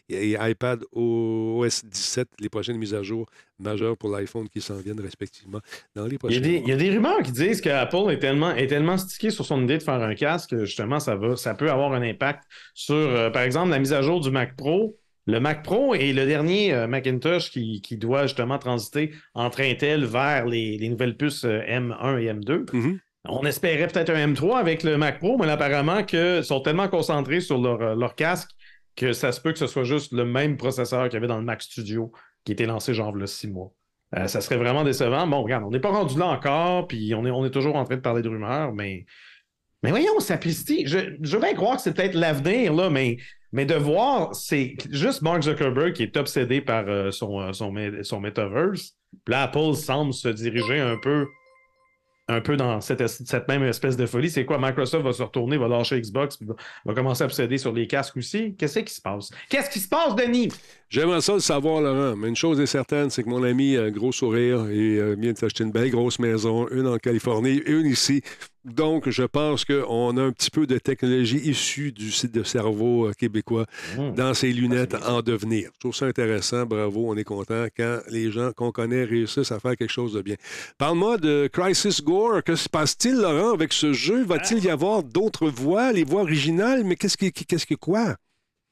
et 0.10 0.36
iPad 0.40 0.84
OS 0.92 1.84
17, 1.86 2.28
les 2.40 2.50
prochaines 2.50 2.78
mises 2.78 2.94
à 2.94 3.02
jour 3.04 3.26
majeures 3.60 3.98
pour 3.98 4.10
l'iPhone 4.16 4.48
qui 4.50 4.62
s'en 4.62 4.76
viennent 4.76 5.00
respectivement 5.02 5.60
dans 5.96 6.06
les 6.06 6.10
Il 6.10 6.14
y, 6.14 6.16
a 6.16 6.20
prochains 6.20 6.40
des, 6.42 6.56
il 6.58 6.68
y 6.68 6.72
a 6.72 6.76
des 6.76 6.92
rumeurs 6.92 7.24
qui 7.24 7.32
disent 7.32 7.60
qu'Apple 7.60 8.12
est 8.12 8.20
tellement, 8.20 8.52
est 8.52 8.68
tellement 8.68 8.98
stické 8.98 9.32
sur 9.32 9.46
son 9.46 9.64
idée 9.64 9.80
de 9.80 9.84
faire 9.84 9.96
un 9.96 10.14
casque 10.14 10.52
que 10.52 10.66
justement, 10.66 11.00
ça, 11.00 11.16
va, 11.16 11.36
ça 11.36 11.56
peut 11.56 11.72
avoir 11.72 11.94
un 11.94 12.04
impact 12.04 12.44
sur, 12.76 12.94
euh, 12.94 13.32
par 13.32 13.42
exemple, 13.42 13.57
la 13.66 13.80
mise 13.80 13.94
à 13.94 14.02
jour 14.02 14.20
du 14.20 14.32
Mac 14.32 14.56
Pro. 14.56 14.98
Le 15.26 15.40
Mac 15.40 15.64
Pro 15.64 15.94
est 15.94 16.14
le 16.14 16.26
dernier 16.26 16.74
euh, 16.74 16.88
Macintosh 16.88 17.52
qui, 17.52 17.82
qui 17.82 17.98
doit 17.98 18.24
justement 18.24 18.58
transiter 18.58 19.14
entre 19.34 19.62
Intel 19.62 20.06
vers 20.06 20.46
les, 20.46 20.78
les 20.78 20.90
nouvelles 20.90 21.18
puces 21.18 21.44
euh, 21.44 21.62
M1 21.68 22.20
et 22.20 22.34
M2. 22.34 22.74
Mhm. 22.74 23.00
On 23.30 23.46
espérait 23.46 23.88
peut-être 23.88 24.10
un 24.10 24.28
M3 24.28 24.58
avec 24.58 24.84
le 24.84 24.98
Mac 24.98 25.20
Pro, 25.20 25.38
mais 25.38 25.46
là, 25.46 25.54
apparemment 25.54 26.04
qu'ils 26.04 26.46
sont 26.46 26.62
tellement 26.62 26.88
concentrés 26.88 27.42
sur 27.42 27.60
leur, 27.62 27.82
euh, 27.82 27.96
leur 27.96 28.16
casque 28.16 28.50
que 28.96 29.12
ça 29.14 29.32
se 29.32 29.42
peut 29.42 29.52
que 29.52 29.60
ce 29.60 29.68
soit 29.68 29.84
juste 29.84 30.14
le 30.14 30.26
même 30.26 30.58
processeur 30.58 31.04
qu'il 31.06 31.14
y 31.14 31.18
avait 31.18 31.28
dans 31.28 31.38
le 31.38 31.44
Mac 31.44 31.62
Studio 31.62 32.12
qui 32.46 32.54
était 32.54 32.66
lancé 32.66 32.94
genre 32.94 33.14
a 33.16 33.28
six 33.28 33.50
mois. 33.50 33.74
Euh, 34.16 34.28
ça 34.28 34.40
serait 34.40 34.56
vraiment 34.56 34.86
décevant. 34.86 35.28
Bon, 35.28 35.44
regarde, 35.44 35.66
on 35.66 35.70
n'est 35.70 35.82
pas 35.82 35.92
rendu 35.92 36.18
là 36.18 36.28
encore, 36.28 36.88
puis 36.88 37.14
on 37.14 37.26
est, 37.26 37.32
on 37.32 37.46
est 37.46 37.52
toujours 37.52 37.76
en 37.76 37.84
train 37.84 37.98
de 37.98 38.02
parler 38.02 38.22
de 38.22 38.30
rumeurs, 38.30 38.74
mais, 38.74 39.06
mais 39.84 39.90
voyons, 39.90 40.20
Sapristi, 40.22 40.88
je, 40.88 41.18
je 41.22 41.36
veux 41.36 41.42
bien 41.42 41.54
croire 41.54 41.76
que 41.76 41.82
c'est 41.82 41.94
peut-être 41.94 42.16
l'avenir, 42.16 42.74
là, 42.74 42.90
mais 42.90 43.18
Mais 43.54 43.66
de 43.66 43.76
voir, 43.76 44.36
c'est 44.36 44.76
juste 44.92 45.22
Mark 45.22 45.44
Zuckerberg 45.44 45.94
qui 45.94 46.04
est 46.04 46.18
obsédé 46.18 46.62
par 46.62 46.86
euh, 46.88 47.12
son, 47.12 47.40
euh, 47.40 47.54
son, 47.54 47.74
son 48.04 48.20
metaverse. 48.20 48.94
Là, 49.28 49.44
Apple 49.44 49.74
semble 49.74 50.14
se 50.14 50.28
diriger 50.28 50.80
un 50.80 50.98
peu, 50.98 51.28
un 52.28 52.42
peu 52.42 52.58
dans 52.58 52.82
cette, 52.82 53.08
cette 53.08 53.48
même 53.48 53.64
espèce 53.64 53.96
de 53.96 54.06
folie. 54.06 54.30
C'est 54.30 54.44
quoi? 54.44 54.58
Microsoft 54.60 55.04
va 55.04 55.14
se 55.14 55.24
retourner, 55.24 55.58
va 55.58 55.70
lâcher 55.70 56.00
Xbox, 56.00 56.40
va, 56.86 56.94
commencer 56.94 57.24
à 57.24 57.26
obséder 57.26 57.58
sur 57.58 57.72
les 57.72 57.88
casques 57.88 58.18
aussi? 58.18 58.54
Qu'est-ce 58.56 58.80
qui 58.80 58.94
se 58.94 59.02
passe? 59.02 59.30
Qu'est-ce 59.50 59.70
qui 59.70 59.80
se 59.80 59.88
passe, 59.88 60.14
Denis? 60.16 60.50
J'aimerais 60.90 61.22
ça 61.22 61.34
le 61.34 61.40
savoir, 61.40 61.82
Laurent, 61.82 62.18
mais 62.18 62.28
une 62.28 62.36
chose 62.36 62.60
est 62.60 62.66
certaine, 62.66 63.10
c'est 63.10 63.24
que 63.24 63.30
mon 63.30 63.44
ami 63.44 63.78
a 63.78 63.84
un 63.84 63.92
gros 63.92 64.12
sourire 64.12 64.68
et 64.70 64.98
euh, 64.98 65.16
vient 65.18 65.32
de 65.32 65.38
s'acheter 65.38 65.64
une 65.64 65.72
belle 65.72 65.90
grosse 65.90 66.20
maison, 66.20 66.68
une 66.70 66.88
en 66.88 66.98
Californie, 66.98 67.62
une 67.66 67.86
ici. 67.86 68.22
Donc, 68.68 69.10
je 69.10 69.24
pense 69.24 69.66
qu'on 69.66 70.18
a 70.18 70.22
un 70.22 70.32
petit 70.32 70.52
peu 70.52 70.68
de 70.68 70.78
technologie 70.78 71.38
issue 71.38 71.92
du 71.92 72.12
site 72.12 72.34
de 72.34 72.44
cerveau 72.44 73.08
euh, 73.08 73.14
québécois 73.14 73.66
Mmh. 73.98 74.12
dans 74.16 74.34
ces 74.34 74.52
lunettes 74.52 74.96
en 75.06 75.22
devenir. 75.22 75.70
Je 75.76 75.80
trouve 75.80 75.96
ça 75.96 76.06
intéressant. 76.06 76.66
Bravo, 76.66 77.06
on 77.10 77.16
est 77.16 77.24
content 77.24 77.66
quand 77.76 78.00
les 78.10 78.32
gens 78.32 78.52
qu'on 78.52 78.72
connaît 78.72 79.04
réussissent 79.04 79.52
à 79.52 79.60
faire 79.60 79.76
quelque 79.76 79.92
chose 79.92 80.14
de 80.14 80.22
bien. 80.22 80.36
Parle-moi 80.78 81.18
de 81.18 81.50
Crisis 81.52 82.04
Gore. 82.04 82.44
Que 82.44 82.56
se 82.56 82.68
passe-t-il, 82.70 83.16
Laurent, 83.16 83.54
avec 83.54 83.74
ce 83.74 83.94
jeu? 83.94 84.24
Va-t-il 84.24 84.64
y 84.64 84.70
avoir 84.70 85.04
d'autres 85.04 85.50
voix, 85.50 85.92
les 85.92 86.04
voix 86.04 86.22
originales? 86.22 86.84
Mais 86.84 86.96
qu'est-ce 86.96 87.18
qui, 87.18 87.32
qu'est-ce 87.32 87.66
que 87.66 87.76
quoi? 87.76 88.16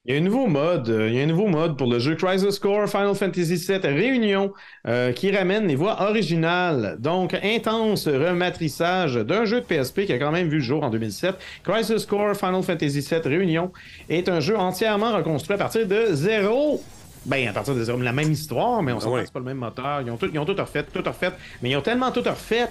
Il 0.07 0.13
y 0.13 0.17
a 0.19 0.21
un 0.21 0.23
nouveau 0.23 0.45
mode, 0.45 0.87
euh, 0.89 1.09
il 1.09 1.15
y 1.15 1.19
a 1.19 1.23
un 1.23 1.25
nouveau 1.25 1.47
mode 1.47 1.77
pour 1.77 1.87
le 1.87 1.97
jeu 1.97 2.13
Crisis 2.13 2.59
Core 2.59 2.87
Final 2.87 3.15
Fantasy 3.15 3.55
VII 3.55 3.79
Réunion 3.79 4.53
euh, 4.87 5.11
qui 5.11 5.35
ramène 5.35 5.65
les 5.65 5.73
voix 5.73 5.99
originales. 6.07 6.97
Donc, 6.99 7.33
intense 7.33 8.07
rematrissage 8.07 9.15
d'un 9.15 9.45
jeu 9.45 9.61
de 9.61 9.65
PSP 9.65 10.05
qui 10.05 10.13
a 10.13 10.19
quand 10.19 10.31
même 10.31 10.47
vu 10.47 10.57
le 10.57 10.63
jour 10.63 10.83
en 10.83 10.91
2007. 10.91 11.33
Crisis 11.63 12.05
Core 12.05 12.35
Final 12.35 12.61
Fantasy 12.61 12.99
VII 12.99 13.19
Réunion 13.25 13.71
est 14.07 14.29
un 14.29 14.41
jeu 14.41 14.55
entièrement 14.55 15.11
reconstruit 15.11 15.55
à 15.55 15.57
partir 15.57 15.87
de 15.87 16.05
zéro. 16.11 16.83
Ben, 17.25 17.47
à 17.47 17.53
partir 17.53 17.73
de 17.73 17.83
zéro, 17.83 17.99
la 17.99 18.13
même 18.13 18.31
histoire, 18.31 18.83
mais 18.83 18.91
on 18.91 18.99
s'entend 18.99 19.15
ouais. 19.15 19.25
c'est 19.25 19.33
pas 19.33 19.39
le 19.39 19.45
même 19.45 19.57
moteur. 19.57 20.01
Ils 20.01 20.11
ont 20.11 20.17
tout, 20.17 20.29
ils 20.31 20.37
ont 20.37 20.45
tout 20.45 20.53
refait, 20.53 20.83
tout 20.83 21.01
refait, 21.03 21.31
mais 21.63 21.71
ils 21.71 21.77
ont 21.77 21.81
tellement 21.81 22.11
tout 22.11 22.21
refait 22.21 22.67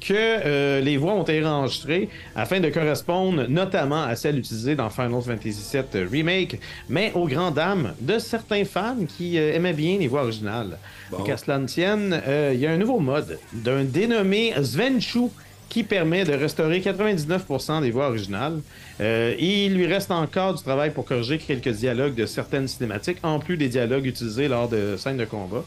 que 0.00 0.14
euh, 0.14 0.80
les 0.80 0.96
voix 0.96 1.14
ont 1.14 1.22
été 1.22 1.44
enregistrées 1.44 2.08
afin 2.34 2.60
de 2.60 2.68
correspondre 2.68 3.48
notamment 3.48 4.02
à 4.02 4.14
celles 4.16 4.38
utilisées 4.38 4.74
dans 4.74 4.90
Final 4.90 5.22
Fantasy 5.22 5.64
VII 5.72 6.04
Remake, 6.04 6.60
mais 6.88 7.12
aux 7.14 7.26
grandes 7.26 7.54
dames 7.54 7.94
de 8.00 8.18
certains 8.18 8.64
fans 8.64 9.04
qui 9.16 9.38
euh, 9.38 9.54
aimaient 9.54 9.72
bien 9.72 9.98
les 9.98 10.08
voix 10.08 10.22
originales. 10.22 10.78
Donc, 11.10 11.28
à 11.28 11.36
cela 11.36 11.58
ne 11.58 11.66
tienne, 11.66 12.20
euh, 12.26 12.52
il 12.54 12.60
y 12.60 12.66
a 12.66 12.72
un 12.72 12.76
nouveau 12.76 12.98
mode 12.98 13.38
d'un 13.52 13.84
dénommé 13.84 14.52
Svenchu 14.62 15.30
qui 15.68 15.82
permet 15.82 16.24
de 16.24 16.32
restaurer 16.32 16.80
99% 16.80 17.82
des 17.82 17.90
voix 17.90 18.08
originales. 18.08 18.60
Euh, 19.00 19.34
et 19.38 19.66
il 19.66 19.74
lui 19.74 19.86
reste 19.86 20.10
encore 20.10 20.54
du 20.54 20.62
travail 20.62 20.90
pour 20.90 21.04
corriger 21.04 21.38
quelques 21.38 21.68
dialogues 21.68 22.14
de 22.14 22.26
certaines 22.26 22.68
cinématiques, 22.68 23.18
en 23.22 23.38
plus 23.38 23.56
des 23.56 23.68
dialogues 23.68 24.06
utilisés 24.06 24.48
lors 24.48 24.68
de 24.68 24.96
scènes 24.96 25.16
de 25.16 25.24
combat. 25.24 25.64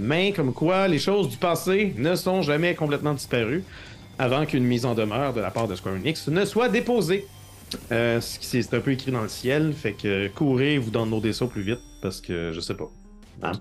Mais 0.00 0.32
comme 0.32 0.52
quoi, 0.52 0.88
les 0.88 0.98
choses 0.98 1.28
du 1.28 1.36
passé 1.36 1.94
ne 1.96 2.14
sont 2.14 2.42
jamais 2.42 2.74
complètement 2.74 3.14
disparues 3.14 3.62
avant 4.18 4.44
qu'une 4.46 4.64
mise 4.64 4.84
en 4.86 4.94
demeure 4.94 5.32
de 5.32 5.40
la 5.40 5.50
part 5.50 5.68
de 5.68 5.74
Square 5.74 5.94
Enix 5.96 6.28
ne 6.28 6.44
soit 6.44 6.68
déposée. 6.68 7.26
Euh, 7.92 8.20
ce 8.20 8.38
qui- 8.38 8.46
c'est 8.46 8.74
un 8.74 8.80
peu 8.80 8.90
écrit 8.92 9.12
dans 9.12 9.22
le 9.22 9.28
ciel, 9.28 9.72
fait 9.72 9.92
que 9.92 10.28
courez 10.28 10.78
vous 10.78 10.90
dans 10.90 11.06
nos 11.06 11.20
dessous 11.20 11.46
plus 11.46 11.62
vite 11.62 11.78
parce 12.02 12.20
que 12.20 12.50
je 12.52 12.60
sais 12.60 12.74
pas. 12.74 12.90
Hein? 13.42 13.52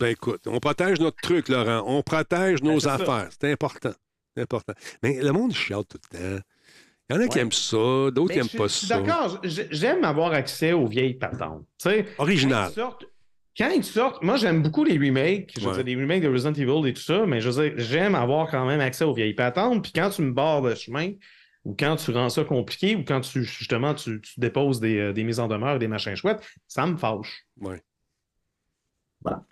Ben 0.00 0.08
écoute, 0.08 0.42
on 0.46 0.58
protège 0.58 0.98
notre 1.00 1.16
truc, 1.22 1.48
Laurent. 1.48 1.84
On 1.86 2.02
protège 2.02 2.60
nos 2.62 2.80
Ben, 2.80 2.88
affaires. 2.90 3.28
C'est 3.40 3.52
important. 3.52 3.92
Important. 4.36 4.72
Mais 5.02 5.20
le 5.22 5.30
monde 5.30 5.52
chiale 5.54 5.84
tout 5.88 5.98
le 6.12 6.18
temps. 6.18 6.42
Il 7.10 7.16
y 7.16 7.18
en 7.18 7.22
a 7.22 7.28
qui 7.28 7.38
aiment 7.38 7.52
ça, 7.52 7.76
d'autres 7.76 8.32
qui 8.32 8.38
Mais 8.38 8.44
n'aiment 8.44 8.48
pas 8.58 8.68
ça. 8.68 8.98
D'accord, 9.00 9.40
j'aime 9.44 10.02
avoir 10.04 10.32
accès 10.32 10.72
aux 10.72 10.86
vieilles 10.86 11.14
patentes. 11.14 11.64
Original. 12.18 12.70
Quand 13.56 13.70
ils 13.70 13.84
sortent- 13.84 14.22
moi 14.22 14.36
j'aime 14.36 14.62
beaucoup 14.62 14.84
les 14.84 14.98
remakes, 14.98 15.52
je 15.56 15.60
veux 15.60 15.68
Ouais. 15.76 15.84
dire, 15.84 15.96
les 15.96 16.02
remakes 16.02 16.22
de 16.22 16.28
Resident 16.28 16.52
Evil 16.54 16.88
et 16.88 16.92
tout 16.94 17.02
ça, 17.02 17.26
mais 17.26 17.40
je 17.40 17.50
veux 17.50 17.70
dire, 17.70 17.74
j'aime 17.78 18.14
avoir 18.14 18.50
quand 18.50 18.66
même 18.66 18.80
accès 18.80 19.04
aux 19.04 19.12
vieilles 19.14 19.34
patentes. 19.34 19.82
Puis 19.82 19.92
quand 19.94 20.10
tu 20.10 20.22
me 20.22 20.32
barres 20.32 20.62
le 20.62 20.74
chemin, 20.74 21.12
ou 21.64 21.74
quand 21.78 21.96
tu 21.96 22.10
rends 22.10 22.28
ça 22.28 22.44
compliqué, 22.44 22.96
ou 22.96 23.04
quand 23.04 23.20
tu 23.20 23.44
justement 23.44 23.94
tu, 23.94 24.20
tu 24.20 24.40
déposes 24.40 24.80
des, 24.80 24.98
euh, 24.98 25.12
des 25.12 25.22
mises 25.24 25.38
en 25.40 25.48
demeure, 25.48 25.78
des 25.78 25.86
machins 25.88 26.16
chouettes, 26.16 26.42
ça 26.66 26.86
me 26.86 26.96
fâche. 26.96 27.44
Voilà. 29.24 29.44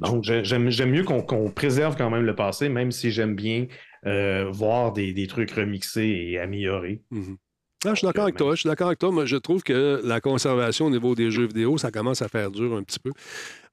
Donc 0.00 0.24
j'ai- 0.24 0.42
j'aime 0.44 0.90
mieux 0.90 1.04
qu'on 1.04 1.50
préserve 1.50 1.96
quand 1.96 2.08
même 2.10 2.24
le 2.24 2.34
passé, 2.34 2.68
même 2.68 2.90
si 2.92 3.10
j'aime 3.10 3.34
bien 3.36 3.66
euh, 4.06 4.50
voir 4.50 4.92
des, 4.92 5.12
des 5.12 5.28
trucs 5.28 5.52
remixés 5.52 6.08
et 6.30 6.38
améliorés. 6.40 7.02
Mhm. 7.12 7.36
Je 7.84 7.94
suis 7.94 8.06
d'accord 8.06 8.24
avec 8.24 8.36
toi. 8.36 8.54
Je 8.54 8.60
suis 8.60 8.68
d'accord 8.68 8.88
avec 8.88 8.98
toi, 8.98 9.10
mais 9.12 9.26
je 9.26 9.36
trouve 9.36 9.62
que 9.62 10.00
la 10.04 10.20
conservation 10.20 10.86
au 10.86 10.90
niveau 10.90 11.14
des 11.14 11.30
jeux 11.30 11.46
vidéo, 11.46 11.78
ça 11.78 11.90
commence 11.90 12.22
à 12.22 12.28
faire 12.28 12.50
dur 12.50 12.76
un 12.76 12.82
petit 12.82 12.98
peu. 12.98 13.12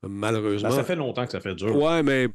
Malheureusement. 0.07 0.69
Ben, 0.69 0.75
ça 0.75 0.83
fait 0.83 0.95
longtemps 0.95 1.25
que 1.25 1.31
ça 1.31 1.39
fait 1.39 1.55
dur. 1.55 1.75
Ouais, 1.75 2.01
mais 2.03 2.27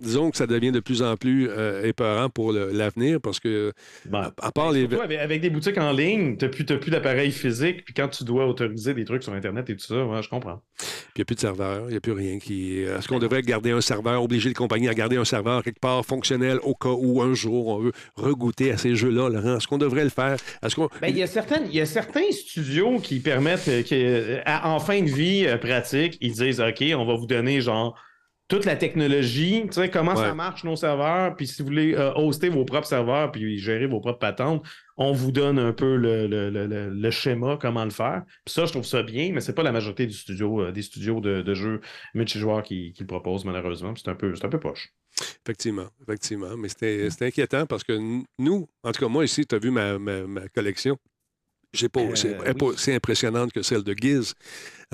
disons 0.00 0.30
que 0.30 0.36
ça 0.36 0.46
devient 0.46 0.72
de 0.72 0.80
plus 0.80 1.02
en 1.02 1.16
plus 1.16 1.48
euh, 1.50 1.84
épeurant 1.84 2.28
pour 2.28 2.52
l'avenir 2.52 3.20
parce 3.20 3.40
que, 3.40 3.72
Ben, 4.06 4.32
à, 4.40 4.46
à 4.48 4.52
part 4.52 4.72
les. 4.72 4.84
Avec, 4.94 5.18
avec 5.18 5.40
des 5.40 5.50
boutiques 5.50 5.78
en 5.78 5.92
ligne, 5.92 6.36
tu 6.36 6.44
n'as 6.44 6.50
plus, 6.50 6.64
t'as 6.64 6.76
plus 6.76 6.90
d'appareil 6.90 7.30
physique, 7.32 7.84
puis 7.84 7.94
quand 7.94 8.08
tu 8.08 8.24
dois 8.24 8.46
autoriser 8.46 8.94
des 8.94 9.04
trucs 9.04 9.22
sur 9.22 9.32
Internet 9.32 9.68
et 9.70 9.76
tout 9.76 9.84
ça, 9.84 10.04
ouais, 10.04 10.22
je 10.22 10.28
comprends. 10.28 10.62
Il 11.16 11.18
n'y 11.18 11.22
a 11.22 11.24
plus 11.24 11.34
de 11.34 11.40
serveur, 11.40 11.84
il 11.88 11.90
n'y 11.90 11.96
a 11.96 12.00
plus 12.00 12.12
rien 12.12 12.38
qui. 12.38 12.78
Est-ce 12.80 13.08
qu'on 13.08 13.18
devrait 13.18 13.42
garder 13.42 13.72
un 13.72 13.80
serveur, 13.80 14.22
obliger 14.22 14.48
les 14.48 14.54
compagnies 14.54 14.88
à 14.88 14.94
garder 14.94 15.16
un 15.16 15.24
serveur 15.24 15.64
quelque 15.64 15.80
part 15.80 16.04
fonctionnel 16.06 16.58
au 16.62 16.74
cas 16.74 16.90
où 16.96 17.20
un 17.22 17.34
jour 17.34 17.66
on 17.68 17.78
veut 17.78 17.92
regoûter 18.14 18.70
à 18.70 18.76
ces 18.76 18.94
jeux-là, 18.94 19.28
Laurent? 19.28 19.56
Est-ce 19.56 19.66
qu'on 19.66 19.78
devrait 19.78 20.04
le 20.04 20.10
faire? 20.10 20.36
Est-ce 20.62 20.76
qu'on. 20.76 20.88
Ben, 21.00 21.08
il 21.08 21.18
y 21.18 21.22
a 21.22 21.26
certaines, 21.26 21.64
il 21.66 21.74
y 21.74 21.80
a 21.80 21.86
certains 21.86 22.30
studios 22.30 23.00
qui 23.00 23.18
permettent, 23.18 23.66
euh, 23.68 23.82
que, 23.82 23.94
euh, 23.94 24.40
à- 24.44 24.70
en 24.70 24.78
fin 24.78 25.00
de 25.02 25.08
vie 25.10 25.44
euh, 25.46 25.56
pratique, 25.58 26.16
ils 26.20 26.32
disent 26.32 26.60
OK, 26.60 26.84
on 26.96 27.04
va 27.04 27.14
vous 27.14 27.26
donner 27.26 27.60
genre 27.60 27.98
toute 28.48 28.64
la 28.64 28.76
technologie, 28.76 29.62
tu 29.66 29.72
sais, 29.74 29.90
comment 29.90 30.12
Ouais. 30.14 30.24
ça 30.24 30.34
marche 30.34 30.64
nos 30.64 30.74
serveurs, 30.76 31.36
puis 31.36 31.46
si 31.46 31.60
vous 31.62 31.66
voulez 31.68 31.94
euh, 31.94 32.12
hoster 32.14 32.48
vos 32.48 32.64
propres 32.64 32.86
serveurs, 32.86 33.30
puis 33.30 33.58
gérer 33.58 33.86
vos 33.86 34.00
propres 34.00 34.18
patentes, 34.18 34.64
on 34.96 35.12
vous 35.12 35.30
donne 35.32 35.58
un 35.58 35.72
peu 35.72 35.96
le, 35.96 36.26
le- 36.26 36.50
le- 36.50 36.66
le- 36.66 36.88
le 36.90 37.10
schéma, 37.10 37.58
comment 37.60 37.84
le 37.84 37.90
faire. 37.90 38.22
Puis 38.44 38.54
ça, 38.54 38.64
je 38.66 38.72
trouve 38.72 38.84
ça 38.86 39.02
bien, 39.02 39.32
mais 39.32 39.40
c'est 39.40 39.52
pas 39.54 39.62
la 39.62 39.70
majorité 39.72 40.06
du 40.06 40.14
studio, 40.14 40.62
euh, 40.62 40.72
des 40.72 40.82
studios 40.82 41.20
de, 41.20 41.42
de 41.42 41.54
jeux 41.54 41.80
multijoueurs 42.14 42.62
qui, 42.62 42.92
qui 42.94 43.02
le 43.02 43.06
proposent, 43.06 43.44
malheureusement. 43.44 43.92
C'est 43.96 44.08
un 44.08 44.14
peu, 44.16 44.32
un 44.42 44.48
peu 44.48 44.58
poche. 44.58 44.88
Effectivement, 45.44 45.88
effectivement. 46.02 46.56
Mais 46.56 46.68
c'était 46.68 47.08
inquiétant 47.26 47.66
parce 47.66 47.82
que 47.84 47.98
nous, 48.38 48.68
en 48.82 48.92
tout 48.92 49.00
cas, 49.00 49.08
moi 49.08 49.24
ici, 49.24 49.44
tu 49.46 49.54
as 49.54 49.58
vu 49.58 49.70
ma, 49.70 49.98
ma- 49.98 50.26
ma 50.26 50.48
collection. 50.48 50.96
J'ai 51.74 51.88
pas, 51.88 52.00
Euh, 52.00 52.14
c'est 52.14 52.36
oui. 52.38 52.54
aussi 52.62 52.92
impressionnante 52.92 53.52
que 53.52 53.62
celle 53.62 53.82
de 53.82 53.94
Giz. 53.94 54.34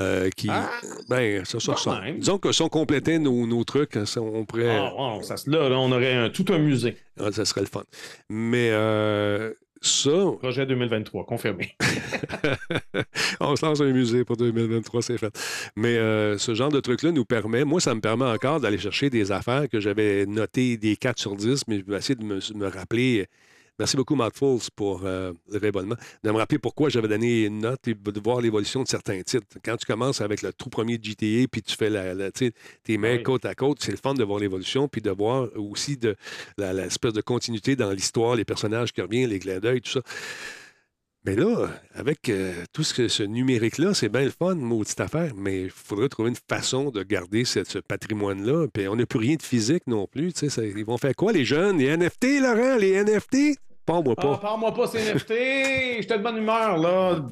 euh, 0.01 0.29
qui, 0.37 0.49
Ah, 0.51 0.69
ben, 1.09 1.45
ça, 1.45 1.61
ça 1.61 2.01
même. 2.01 2.19
Disons 2.19 2.39
que 2.39 2.51
si 2.51 2.63
on 2.63 2.69
complétait 2.69 3.21
nos, 3.21 3.47
nos 3.47 3.63
trucs, 3.63 3.97
ça, 4.07 4.21
on 4.21 4.45
pourrait. 4.45 4.77
Ah, 4.77 5.19
ça, 5.23 5.37
se- 5.37 5.49
là, 5.49 5.69
là, 5.69 5.79
on 5.79 5.93
aurait 5.93 6.15
un- 6.15 6.31
tout 6.31 6.45
un 6.49 6.59
musée. 6.59 6.97
Ah, 7.21 7.31
ça 7.31 7.45
serait 7.45 7.61
le 7.61 7.69
fun. 7.69 7.85
Mais 8.29 8.71
euh, 8.73 9.53
ça, 9.81 10.11
Projet 10.41 10.67
2023, 10.67 11.25
confirmé. 11.27 11.77
on 13.41 13.55
se 13.57 13.65
lance 13.65 13.81
un 13.81 13.93
musée 13.93 14.25
pour 14.25 14.37
2023, 14.37 15.03
c'est 15.03 15.19
fait. 15.19 15.33
Mais 15.77 15.97
euh, 15.97 16.39
ce 16.39 16.55
genre 16.55 16.71
de 16.71 16.81
truc-là 16.81 17.13
nous 17.13 17.25
permet, 17.25 17.65
moi, 17.65 17.81
ça 17.81 17.95
me 17.95 18.01
permet 18.01 18.25
encore 18.25 18.61
d'aller 18.61 18.79
chercher 18.79 19.11
des 19.11 19.31
affaires 19.33 19.69
que 19.69 19.79
j'avais 19.81 20.27
notées 20.27 20.77
des 20.77 20.97
4 20.97 21.19
sur 21.21 21.37
10, 21.37 21.63
mais 21.69 21.79
je 21.79 21.85
vais 21.91 21.99
essayer 21.99 22.17
de 22.17 22.25
me, 22.25 22.41
me 22.57 22.67
rappeler. 22.67 23.27
Merci 23.79 23.97
beaucoup, 23.97 24.15
Matt 24.15 24.37
Fools, 24.37 24.61
pour 24.77 25.03
euh, 25.05 25.33
le 25.51 25.59
réabonnement. 25.59 25.97
De 26.23 26.31
me 26.31 26.37
rappeler 26.37 26.59
pourquoi 26.59 26.91
j'avais 26.91 27.09
donné 27.09 27.45
une 27.45 27.59
note 27.59 27.89
et 27.89 27.95
de 27.95 28.21
voir 28.21 28.41
l'évolution 28.41 28.85
de 28.85 28.89
certains 28.89 29.21
titres. 29.23 29.47
Quand 29.65 29.77
tu 29.77 29.85
commences 29.85 30.21
avec 30.21 30.43
le 30.43 30.53
tout 30.53 30.69
premier 30.69 30.95
GTA, 30.95 31.49
puis 31.51 31.61
tu 31.63 31.77
fais 31.77 31.91
la, 31.91 32.31
tes 32.31 32.99
mains 32.99 33.17
Oui. 33.17 33.23
côte 33.25 33.45
à 33.45 33.55
côte, 33.57 33.79
c'est 33.81 33.91
le 33.91 33.97
fun 33.97 34.15
de 34.15 34.23
voir 34.23 34.39
l'évolution, 34.39 34.87
puis 34.87 35.03
de 35.03 35.11
voir 35.11 35.49
aussi 35.57 35.97
de, 35.97 36.15
l'espèce 36.57 37.13
de 37.13 37.21
continuité 37.21 37.75
dans 37.75 37.91
l'histoire, 37.91 38.37
les 38.37 38.45
personnages 38.45 38.93
qui 38.93 39.01
reviennent, 39.01 39.31
les 39.31 39.41
clins 39.41 39.59
d'œil, 39.59 39.81
tout 39.81 39.91
ça. 39.91 40.01
Mais 41.27 41.37
là, 41.37 41.69
avec 41.95 42.29
euh, 42.29 42.53
tout 42.73 42.83
ce, 42.83 42.93
que- 42.93 43.09
ce 43.09 43.23
numérique-là, 43.23 43.95
c'est 43.95 44.11
bien 44.11 44.25
le 44.25 44.31
fun, 44.31 44.55
maudite 44.57 45.01
affaire, 45.01 45.33
mais 45.35 45.63
il 45.63 45.71
faudrait 45.71 46.09
trouver 46.11 46.29
une 46.31 46.37
façon 46.49 46.91
de 46.91 47.03
garder 47.03 47.45
ce, 47.47 47.65
ce 47.65 47.79
patrimoine-là. 47.79 48.67
Puis 48.73 48.87
on 48.89 48.97
n'a 48.97 49.07
plus 49.07 49.19
rien 49.21 49.37
de 49.37 49.43
physique 49.43 49.85
non 49.87 50.07
plus. 50.07 50.33
tu 50.35 50.41
sais, 50.41 50.49
ça- 50.51 50.65
ils 50.65 50.85
vont 50.85 50.99
faire 50.99 51.15
quoi, 51.17 51.33
les 51.33 51.45
jeunes? 51.47 51.79
Les 51.79 51.87
NFT, 51.97 52.41
Laurent? 52.41 52.77
Les 52.77 52.93
NFT? 53.03 53.57
Pas 53.87 54.01
moi 54.01 54.15
Ah, 54.17 54.23
pas. 54.23 54.39
parle-moi 54.39 54.73
pas 54.73 54.87
NFT, 54.95 55.33
j'étais 56.01 56.17
de 56.19 56.23
bonne 56.23 56.39
humeur, 56.39 56.79
là. 56.79 57.27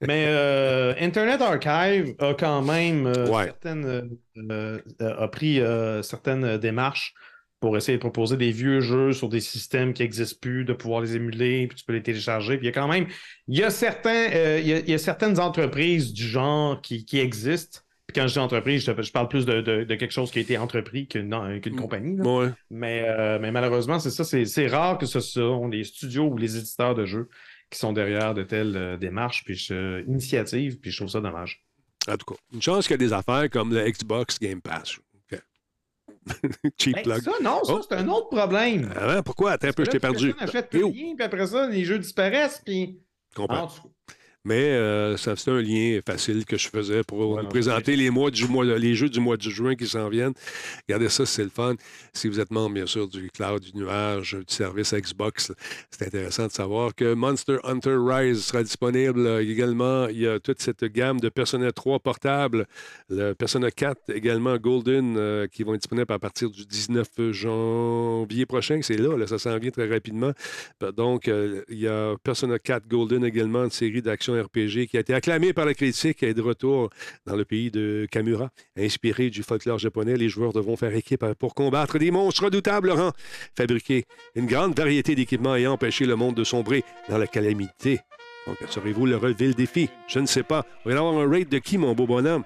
Mais 0.00 0.24
euh, 0.28 0.92
Internet 1.00 1.40
Archive 1.40 2.14
a 2.18 2.34
quand 2.34 2.62
même 2.62 3.06
euh, 3.06 3.28
Ouais. 3.28 3.44
certaines, 3.44 4.18
euh, 4.50 4.78
a 5.00 5.28
pris 5.28 5.60
certaines 6.02 6.56
démarches 6.58 7.14
pour 7.62 7.76
essayer 7.78 7.96
de 7.96 8.00
proposer 8.00 8.36
des 8.36 8.50
vieux 8.50 8.80
jeux 8.80 9.12
sur 9.14 9.30
des 9.30 9.40
systèmes 9.40 9.94
qui 9.94 10.02
n'existent 10.02 10.36
plus, 10.40 10.64
de 10.66 10.74
pouvoir 10.74 11.00
les 11.00 11.16
émuler, 11.16 11.66
puis 11.68 11.78
tu 11.78 11.84
peux 11.86 11.94
les 11.94 12.02
télécharger. 12.02 12.58
Puis 12.58 12.66
il 12.66 12.68
y 12.68 12.72
a 12.72 12.74
quand 12.74 12.88
même, 12.88 13.06
il 13.48 13.58
y 13.58 13.62
a, 13.62 13.70
certains, 13.70 14.28
euh, 14.34 14.58
il 14.60 14.68
y 14.68 14.72
a, 14.74 14.78
il 14.80 14.90
y 14.90 14.94
a 14.94 14.98
certaines 14.98 15.38
entreprises 15.40 16.12
du 16.12 16.24
genre 16.26 16.82
qui, 16.82 17.04
qui 17.06 17.18
existent. 17.20 17.80
Puis 18.06 18.20
quand 18.20 18.26
je 18.26 18.32
dis 18.34 18.38
entreprise, 18.40 18.84
je, 18.84 19.00
je 19.02 19.12
parle 19.12 19.28
plus 19.28 19.46
de, 19.46 19.60
de- 19.62 19.84
de 19.84 19.94
quelque 19.94 20.10
chose 20.12 20.30
qui 20.32 20.40
a 20.40 20.42
été 20.42 20.58
entrepris 20.58 21.06
qu'une 21.06 21.60
qu'une 21.62 21.74
Mm. 21.76 21.80
compagnie. 21.80 22.20
Ouais. 22.20 22.48
Mais, 22.68 23.04
euh, 23.06 23.38
mais 23.40 23.52
malheureusement, 23.52 23.98
c'est 24.00 24.10
ça, 24.10 24.24
c'est 24.24 24.66
rare 24.66 24.98
que 24.98 25.06
ce 25.06 25.20
sont 25.20 25.68
les 25.68 25.84
studios 25.84 26.24
ou 26.26 26.36
les 26.36 26.56
éditeurs 26.58 26.94
de 26.94 27.06
jeux 27.06 27.28
qui 27.70 27.78
sont 27.78 27.92
derrière 27.94 28.34
de 28.34 28.42
telles 28.42 28.76
euh, 28.76 28.96
démarches, 28.98 29.44
puis 29.46 29.56
initiatives, 30.08 30.78
puis 30.80 30.90
je 30.90 30.96
trouve 30.98 31.08
ça 31.08 31.20
dommage. 31.20 31.62
En 32.08 32.16
tout 32.16 32.34
cas, 32.34 32.40
une 32.52 32.60
chance 32.60 32.86
qu'il 32.88 32.94
y 32.94 33.02
a 33.02 33.06
des 33.08 33.12
affaires 33.12 33.48
comme 33.48 33.72
le 33.72 33.88
Xbox 33.88 34.38
Game 34.40 34.60
Pass. 34.60 34.98
Cheap 36.78 36.94
Ben, 36.96 37.02
plug. 37.02 37.22
ça, 37.22 37.30
non, 37.42 37.64
ça, 37.64 37.72
Oh. 37.74 37.80
c'est 37.88 37.94
un 37.96 38.08
autre 38.08 38.28
problème. 38.28 38.92
Ah 38.96 39.22
pourquoi? 39.22 39.52
Attends 39.52 39.68
un 39.68 39.72
peu, 39.72 39.84
je 39.84 39.90
t'ai 39.90 39.98
perdu. 40.00 40.32
personne 40.34 40.48
achète 40.48 40.70
plus 40.70 40.84
oh, 40.84 40.90
rien, 40.90 41.14
puis 41.14 41.24
après 41.24 41.46
ça, 41.46 41.66
les 41.68 41.84
jeux 41.84 41.98
disparaissent, 41.98 42.62
puis... 42.64 43.00
comprends. 43.34 43.68
Mais 44.44 44.72
euh, 44.72 45.16
ça, 45.16 45.36
c'est 45.36 45.50
un 45.50 45.60
lien 45.60 46.00
facile 46.04 46.44
que 46.44 46.56
je 46.56 46.68
faisais 46.68 47.02
pour 47.04 47.38
vous 47.38 47.46
présenter 47.48 47.94
les, 47.94 48.10
mois 48.10 48.30
du 48.30 48.48
mois, 48.48 48.64
les 48.64 48.94
jeux 48.94 49.08
du 49.08 49.20
mois 49.20 49.36
de 49.36 49.42
juin 49.42 49.76
qui 49.76 49.86
s'en 49.86 50.08
viennent. 50.08 50.34
Regardez 50.88 51.08
ça, 51.08 51.24
c'est 51.26 51.44
le 51.44 51.50
fun. 51.50 51.76
Si 52.12 52.28
vous 52.28 52.40
êtes 52.40 52.50
membre, 52.50 52.74
bien 52.74 52.86
sûr, 52.86 53.06
du 53.06 53.30
cloud, 53.30 53.62
du 53.62 53.78
nuage, 53.78 54.34
du 54.34 54.52
service 54.52 54.92
Xbox, 54.94 55.52
c'est 55.90 56.06
intéressant 56.06 56.48
de 56.48 56.52
savoir 56.52 56.92
que 56.94 57.14
Monster 57.14 57.58
Hunter 57.62 57.96
Rise 57.98 58.44
sera 58.44 58.64
disponible 58.64 59.26
euh, 59.26 59.42
également. 59.42 60.08
Il 60.08 60.18
y 60.18 60.26
a 60.26 60.40
toute 60.40 60.60
cette 60.60 60.84
gamme 60.84 61.20
de 61.20 61.28
Persona 61.28 61.70
3 61.70 62.00
portables, 62.00 62.66
le 63.10 63.34
Persona 63.34 63.70
4 63.70 64.10
également 64.12 64.56
Golden 64.56 65.16
euh, 65.16 65.46
qui 65.46 65.62
vont 65.62 65.74
être 65.74 65.82
disponibles 65.82 66.12
à 66.12 66.18
partir 66.18 66.50
du 66.50 66.66
19 66.66 67.30
janvier 67.30 68.46
prochain. 68.46 68.80
C'est 68.82 68.96
là, 68.96 69.16
là, 69.16 69.26
ça 69.28 69.38
s'en 69.38 69.56
vient 69.58 69.70
très 69.70 69.88
rapidement. 69.88 70.32
Donc, 70.96 71.28
euh, 71.28 71.62
il 71.68 71.78
y 71.78 71.86
a 71.88 72.16
Persona 72.24 72.58
4 72.58 72.88
Golden 72.88 73.24
également, 73.24 73.64
une 73.64 73.70
série 73.70 74.02
RPG 74.40 74.86
qui 74.88 74.96
a 74.96 75.00
été 75.00 75.14
acclamée 75.14 75.52
par 75.52 75.64
la 75.66 75.74
critique 75.74 76.22
et 76.22 76.28
est 76.28 76.34
de 76.34 76.42
retour 76.42 76.90
dans 77.26 77.36
le 77.36 77.44
pays 77.44 77.70
de 77.70 78.06
Kamura. 78.10 78.50
Inspiré 78.76 79.30
du 79.30 79.42
folklore 79.42 79.78
japonais, 79.78 80.16
les 80.16 80.28
joueurs 80.28 80.52
devront 80.52 80.76
faire 80.76 80.94
équipe 80.94 81.24
pour 81.38 81.54
combattre 81.54 81.98
des 81.98 82.10
monstres 82.10 82.44
redoutables, 82.44 82.88
Laurent. 82.88 83.12
Fabriquer 83.56 84.04
une 84.34 84.46
grande 84.46 84.76
variété 84.76 85.14
d'équipements 85.14 85.56
ayant 85.56 85.72
empêché 85.72 86.06
le 86.06 86.16
monde 86.16 86.34
de 86.34 86.44
sombrer 86.44 86.84
dans 87.08 87.18
la 87.18 87.26
calamité. 87.26 88.00
Donc, 88.46 88.60
assurez-vous 88.62 89.06
le 89.06 89.16
relever 89.16 89.48
le 89.48 89.54
défi? 89.54 89.88
Je 90.08 90.18
ne 90.18 90.26
sais 90.26 90.42
pas. 90.42 90.66
On 90.84 90.90
va 90.90 90.98
avoir 90.98 91.18
un 91.18 91.30
raid 91.30 91.48
de 91.48 91.58
qui, 91.58 91.78
mon 91.78 91.94
beau 91.94 92.06
bonhomme? 92.06 92.44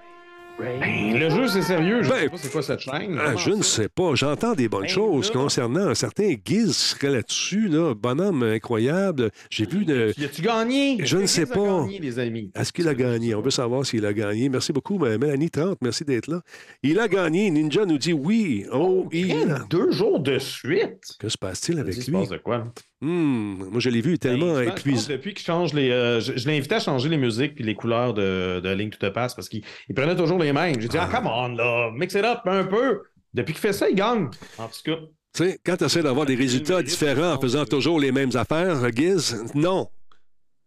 Ben, 0.59 1.13
le 1.19 1.29
jeu, 1.29 1.47
c'est 1.47 1.61
sérieux. 1.61 2.01
Je 2.01 2.09
Ben, 2.09 2.15
sais 2.21 2.29
pas 2.29 2.37
c'est 2.37 2.51
quoi 2.51 2.61
cette 2.63 2.79
chaîne. 2.79 3.17
Ah, 3.19 3.35
je 3.35 3.51
ne 3.51 3.61
sais 3.61 3.89
pas. 3.89 4.15
J'entends 4.15 4.53
des 4.53 4.67
bonnes 4.67 4.81
Ben, 4.83 4.87
choses 4.89 5.27
là- 5.27 5.33
concernant 5.41 5.87
un 5.87 5.93
certain 5.95 6.33
Giz 6.43 6.67
qui 6.67 6.73
serait 6.73 7.09
là-dessus, 7.11 7.67
là. 7.67 7.93
Bonhomme 7.93 8.41
incroyable. 8.43 9.29
J'ai 9.51 9.65
vu 9.67 9.85
de. 9.85 10.13
Y 10.17 10.25
a-tu 10.25 10.41
gagné? 10.41 10.97
Je 11.05 11.17
ne 11.17 11.25
sais 11.27 11.45
pas. 11.45 11.81
gagné, 11.81 11.99
les 11.99 12.17
amis? 12.19 12.51
Est-ce 12.55 12.73
qu'il 12.73 12.87
a 12.87 12.95
gagné? 12.95 13.35
On 13.35 13.41
veut 13.41 13.51
savoir 13.51 13.85
s'il 13.85 14.05
a 14.05 14.13
gagné. 14.13 14.49
Merci 14.49 14.73
beaucoup, 14.73 14.97
mais 14.97 15.17
Mélanie 15.17 15.49
30. 15.51 15.77
Merci 15.81 16.03
d'être 16.05 16.27
là. 16.27 16.41
Il 16.81 16.99
a 16.99 17.07
gagné. 17.07 17.51
Ninja 17.51 17.85
nous 17.85 17.97
dit 17.99 18.13
oui. 18.13 18.65
Oh, 18.73 19.07
il 19.11 19.31
Hey, 19.31 19.49
a. 19.51 19.59
Deux 19.69 19.91
jours 19.91 20.19
de 20.19 20.39
suite. 20.39 21.15
Que 21.19 21.29
se 21.29 21.37
passe-t-il 21.37 21.79
avec 21.79 21.95
Il 21.95 22.01
se 22.03 22.09
lui? 22.11 22.17
passe 22.17 22.29
de 22.29 22.37
quoi? 22.37 22.65
Hmm, 22.99 23.63
moi, 23.69 23.79
je 23.79 23.89
l'ai 23.89 24.01
vu 24.01 24.17
tellement 24.17 24.55
Ben, 24.55 24.69
pense 24.69 24.79
épuisé. 24.79 25.13
Depuis 25.13 25.33
qu'il 25.35 25.45
change 25.45 25.73
les. 25.73 25.91
euh, 25.91 26.19
je 26.19 26.33
je 26.35 26.47
l'ai 26.47 26.57
invité 26.57 26.75
à 26.75 26.79
changer 26.79 27.09
les 27.09 27.17
musiques 27.17 27.53
puis 27.53 27.63
les 27.63 27.75
couleurs 27.75 28.13
de, 28.15 28.59
de 28.59 28.69
Link 28.69 28.97
to 28.97 29.07
the 29.07 29.13
Past 29.13 29.35
parce 29.35 29.49
qu'il 29.49 29.61
il 29.87 29.93
prenait 29.93 30.15
toujours 30.15 30.39
les 30.39 30.51
mêmes. 30.51 30.81
J'ai 30.81 30.87
dit, 30.87 30.97
ah, 30.97 31.07
come 31.11 31.27
on, 31.27 31.49
là, 31.49 31.91
mix 31.93 32.13
it 32.15 32.23
up 32.23 32.39
un 32.45 32.63
peu. 32.63 33.01
Depuis 33.35 33.53
qu'il 33.53 33.61
fait 33.61 33.73
ça, 33.73 33.87
il 33.87 33.95
gagne. 33.95 34.29
En 34.57 34.67
tout 34.67 34.81
cas. 34.83 34.97
Tu 35.35 35.43
sais, 35.43 35.59
quand 35.63 35.77
tu 35.77 35.83
essaies 35.83 36.01
d'avoir 36.01 36.25
des 36.25 36.33
résultats 36.35 36.81
différents 36.81 37.33
en 37.33 37.39
faisant 37.39 37.65
toujours 37.65 37.99
les 37.99 38.11
mêmes 38.11 38.31
affaires, 38.35 38.77
Giz, 38.95 39.43
non. 39.53 39.89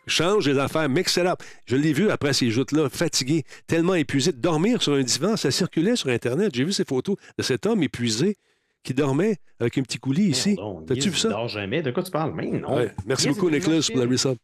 Change 0.07 0.47
les 0.47 0.57
affaires, 0.57 0.87
mix 0.89 1.15
it 1.17 1.25
up. 1.25 1.39
Je 1.65 1.75
l'ai 1.75 1.93
vu 1.93 2.09
après 2.09 2.33
ces 2.33 2.49
joutes-là, 2.49 2.89
fatigué, 2.89 3.43
tellement 3.67 3.95
épuisé, 3.95 4.31
de 4.31 4.37
dormir 4.37 4.81
sur 4.81 4.93
un 4.93 5.03
divan. 5.03 5.35
Ça 5.35 5.51
circulait 5.51 5.95
sur 5.95 6.09
Internet. 6.09 6.51
J'ai 6.55 6.63
vu 6.63 6.71
ces 6.71 6.85
photos 6.85 7.17
de 7.37 7.43
cet 7.43 7.65
homme 7.65 7.83
épuisé 7.83 8.37
qui 8.85 8.93
dormait 8.93 9.35
avec 9.59 9.77
un 9.77 9.81
petit 9.81 9.97
coulis 9.97 10.27
ici. 10.29 10.57
T'as-tu 10.87 11.09
vu 11.09 11.17
ça? 11.17 11.29
Dort 11.29 11.49
jamais. 11.49 11.81
De 11.81 11.91
quoi 11.91 12.03
tu 12.03 12.11
parles? 12.11 12.31
Mais 12.33 12.45
non. 12.47 12.75
Ouais. 12.77 12.91
Merci 13.05 13.27
beaucoup, 13.29 13.49
est 13.49 13.53
Nicholas, 13.59 13.85
pour 13.91 13.99
la 14.01 14.09
resub. 14.09 14.37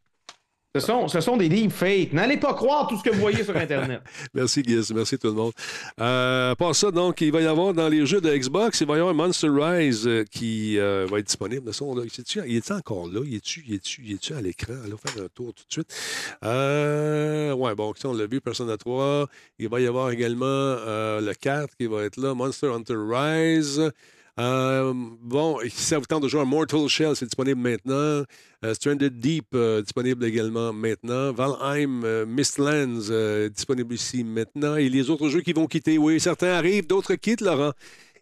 Ce 0.74 0.80
sont, 0.80 1.10
ce 1.10 1.20
sont 1.20 1.36
des 1.36 1.50
deepfakes. 1.50 2.14
N'allez 2.14 2.38
pas 2.38 2.54
croire 2.54 2.88
tout 2.88 2.98
ce 2.98 3.04
que 3.04 3.10
vous 3.10 3.20
voyez 3.20 3.44
sur 3.44 3.54
Internet. 3.58 4.00
Merci, 4.34 4.64
Giz. 4.66 4.90
Merci 4.96 5.18
tout 5.18 5.28
le 5.28 5.34
monde. 5.34 5.52
Euh, 6.00 6.52
à 6.52 6.56
part 6.56 6.74
ça, 6.74 6.92
donc, 6.92 7.20
il 7.20 7.30
va 7.30 7.42
y 7.42 7.46
avoir 7.46 7.74
dans 7.74 7.90
les 7.90 8.06
jeux 8.06 8.22
de 8.22 8.34
Xbox, 8.34 8.80
il 8.80 8.88
va 8.88 8.96
y 8.96 9.00
avoir 9.02 9.14
Monster 9.14 9.50
Rise 9.50 10.08
euh, 10.08 10.24
qui 10.32 10.80
euh, 10.80 11.06
va 11.12 11.20
être 11.20 11.26
disponible. 11.26 11.66
De 11.66 11.74
son, 11.74 11.94
là, 11.94 12.04
est-tu- 12.06 12.40
il 12.48 12.56
est 12.56 12.72
encore 12.72 13.08
là? 13.08 13.20
Il 13.26 13.36
est-tu 13.36 13.66
il 13.68 13.74
est-tu- 13.76 14.02
il 14.06 14.14
est-tu 14.14 14.34
à 14.34 14.40
l'écran? 14.40 14.76
Allons 14.86 14.96
faire 14.96 15.22
un 15.26 15.28
tour 15.36 15.54
tout 15.54 15.66
de 15.68 15.74
suite. 15.74 15.94
Euh, 16.46 17.54
ouais, 17.54 17.76
bon, 17.76 17.94
on 18.06 18.14
l'a 18.14 18.26
vu, 18.28 18.40
Persona 18.40 18.78
3. 18.78 19.28
Il 19.60 19.68
va 19.68 19.82
y 19.82 19.88
avoir 19.88 20.10
également 20.12 20.46
euh, 20.46 21.20
le 21.20 21.34
4 21.34 21.76
qui 21.78 21.86
va 21.88 22.04
être 22.04 22.16
là, 22.16 22.34
Monster 22.34 22.68
Hunter 22.68 22.96
Rise. 22.98 23.92
Euh, 24.42 24.94
bon, 25.22 25.60
si 25.70 25.84
ça 25.84 26.00
vous 26.00 26.06
tente 26.06 26.24
de 26.24 26.28
jouer 26.28 26.42
à 26.42 26.46
Mortal 26.46 26.88
Shell, 26.88 27.16
c'est 27.16 27.26
disponible 27.26 27.62
maintenant. 27.62 28.24
Euh, 28.64 28.74
Stranded 28.74 29.20
Deep, 29.20 29.46
euh, 29.54 29.84
disponible 29.84 30.26
également 30.26 30.74
maintenant. 30.74 31.32
Valheim, 31.32 32.26
Mistlands, 32.26 33.50
disponible 33.54 33.94
ici 33.94 34.24
maintenant. 34.24 34.78
Et 34.78 34.90
les 34.90 35.12
autres 35.12 35.30
jeux 35.30 35.42
qui 35.42 35.54
vont 35.54 35.68
quitter, 35.68 36.00
oui, 36.00 36.20
certains 36.20 36.54
arrivent, 36.54 36.88
d'autres 36.88 37.14
quittent, 37.16 37.42
Laurent. 37.42 37.74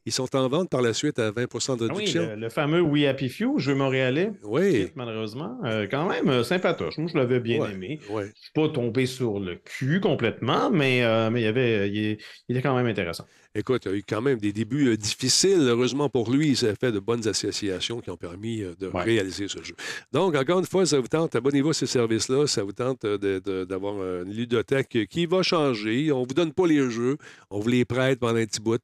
Ils 0.05 0.11
sont 0.11 0.35
en 0.35 0.47
vente 0.47 0.69
par 0.69 0.81
la 0.81 0.93
suite 0.93 1.19
à 1.19 1.31
20 1.31 1.43
de 1.77 1.87
Ah 1.89 1.93
oui, 1.95 2.11
le, 2.13 2.35
le 2.35 2.49
fameux 2.49 2.81
We 2.81 3.05
Happy 3.05 3.29
Few, 3.29 3.59
jeu 3.59 3.75
montréalais. 3.75 4.31
Oui. 4.43 4.87
Malheureusement. 4.95 5.57
Euh, 5.65 5.87
quand 5.89 6.07
même, 6.09 6.29
euh, 6.29 6.43
sympatoche. 6.43 6.97
Moi, 6.97 7.09
je 7.13 7.17
l'avais 7.17 7.39
bien 7.39 7.59
Ouais, 7.59 7.71
aimé. 7.73 7.99
ouais. 8.09 8.31
Je 8.35 8.41
suis 8.41 8.51
pas 8.53 8.69
tombé 8.69 9.05
sur 9.05 9.39
le 9.39 9.55
cul 9.55 9.99
complètement, 9.99 10.69
mais, 10.71 11.03
euh, 11.03 11.29
mais 11.29 11.41
il, 11.41 11.43
y 11.43 11.47
avait, 11.47 11.89
il, 11.89 12.17
il 12.47 12.55
était 12.57 12.61
quand 12.61 12.75
même 12.75 12.87
intéressant. 12.87 13.25
Écoute, 13.55 13.81
il 13.85 13.91
y 13.91 13.95
a 13.95 13.97
eu 13.97 14.03
quand 14.07 14.21
même 14.21 14.37
des 14.39 14.53
débuts 14.53 14.95
difficiles. 14.95 15.59
Heureusement 15.61 16.07
pour 16.07 16.31
lui, 16.31 16.49
il 16.49 16.57
s'est 16.57 16.75
fait 16.79 16.91
de 16.91 16.99
bonnes 16.99 17.27
associations 17.27 17.99
qui 17.99 18.09
ont 18.11 18.15
permis 18.17 18.59
de 18.79 18.87
Ouais. 18.87 19.03
réaliser 19.03 19.47
ce 19.47 19.61
jeu. 19.63 19.73
Donc, 20.13 20.35
encore 20.35 20.59
une 20.59 20.65
fois, 20.65 20.85
ça 20.85 20.99
vous 20.99 21.07
tente, 21.07 21.35
abonnez-vous 21.35 21.71
à 21.71 21.73
ces 21.73 21.87
services-là. 21.87 22.45
Ça 22.47 22.63
vous 22.63 22.71
tente 22.73 23.05
d'avoir 23.05 23.95
une 24.23 24.31
ludothèque 24.33 25.07
qui 25.09 25.25
va 25.25 25.41
changer. 25.41 26.11
On 26.11 26.19
vous 26.23 26.33
donne 26.35 26.53
pas 26.53 26.67
les 26.67 26.89
jeux, 26.91 27.17
on 27.49 27.59
vous 27.59 27.69
les 27.69 27.85
prête 27.85 28.19
pendant 28.19 28.37
un 28.39 28.45
petit 28.45 28.61
bout. 28.61 28.79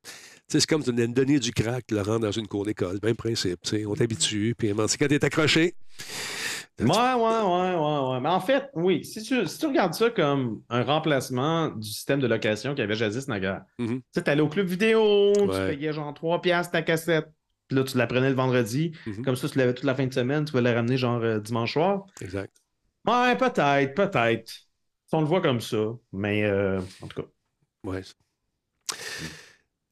C'est 0.47 0.65
comme 0.67 0.83
de 0.83 1.05
donner 1.07 1.39
du 1.39 1.51
crack, 1.51 1.89
Laurent, 1.91 2.19
dans 2.19 2.31
une 2.31 2.47
cour 2.47 2.65
d'école. 2.65 2.99
Même 3.03 3.15
principe. 3.15 3.59
On 3.87 3.95
t'habitue. 3.95 4.53
Puis, 4.57 4.71
c'est 4.87 4.97
quand 4.97 5.07
t'es 5.07 5.23
accroché. 5.25 5.75
Ouais, 6.79 6.85
ouais, 6.87 7.15
ouais, 7.15 7.75
ouais, 7.75 8.09
ouais. 8.11 8.19
Mais 8.19 8.29
en 8.29 8.39
fait, 8.41 8.69
oui, 8.73 9.03
si 9.05 9.23
tu, 9.23 9.47
si 9.47 9.57
tu 9.57 9.65
regardes 9.65 9.93
ça 9.93 10.09
comme 10.09 10.61
un 10.69 10.83
remplacement 10.83 11.69
du 11.69 11.87
système 11.89 12.19
de 12.19 12.27
location 12.27 12.71
qu'il 12.71 12.81
y 12.81 12.83
avait 12.83 12.95
jadis 12.95 13.27
naguère, 13.29 13.61
Mhm. 13.79 13.99
tu 13.99 14.03
sais, 14.13 14.23
t'allais 14.23 14.41
au 14.41 14.49
club 14.49 14.67
vidéo, 14.67 15.31
tu 15.37 15.47
payais 15.47 15.93
genre 15.93 16.13
3 16.13 16.41
piastres 16.41 16.73
ta 16.73 16.81
cassette, 16.81 17.27
puis 17.69 17.77
là, 17.77 17.83
tu 17.85 17.97
la 17.97 18.07
prenais 18.07 18.29
le 18.29 18.35
vendredi. 18.35 18.91
Mhm. 19.07 19.23
Comme 19.23 19.35
ça, 19.37 19.47
tu 19.47 19.57
l'avais 19.57 19.73
toute 19.73 19.85
la 19.85 19.95
fin 19.95 20.05
de 20.05 20.13
semaine, 20.13 20.43
tu 20.43 20.51
pouvais 20.51 20.63
la 20.63 20.73
ramener 20.73 20.97
genre 20.97 21.21
euh, 21.23 21.39
dimanche 21.39 21.73
soir. 21.73 22.05
Exact. 22.21 22.53
Ouais, 23.07 23.37
peut-être, 23.37 23.93
peut-être. 23.95 24.49
Si 24.49 25.13
on 25.13 25.21
le 25.21 25.27
voit 25.27 25.41
comme 25.41 25.61
ça, 25.61 25.77
mais 26.11 26.43
euh, 26.43 26.81
en 27.01 27.07
tout 27.07 27.21
cas. 27.21 27.27
Ouais. 27.85 28.01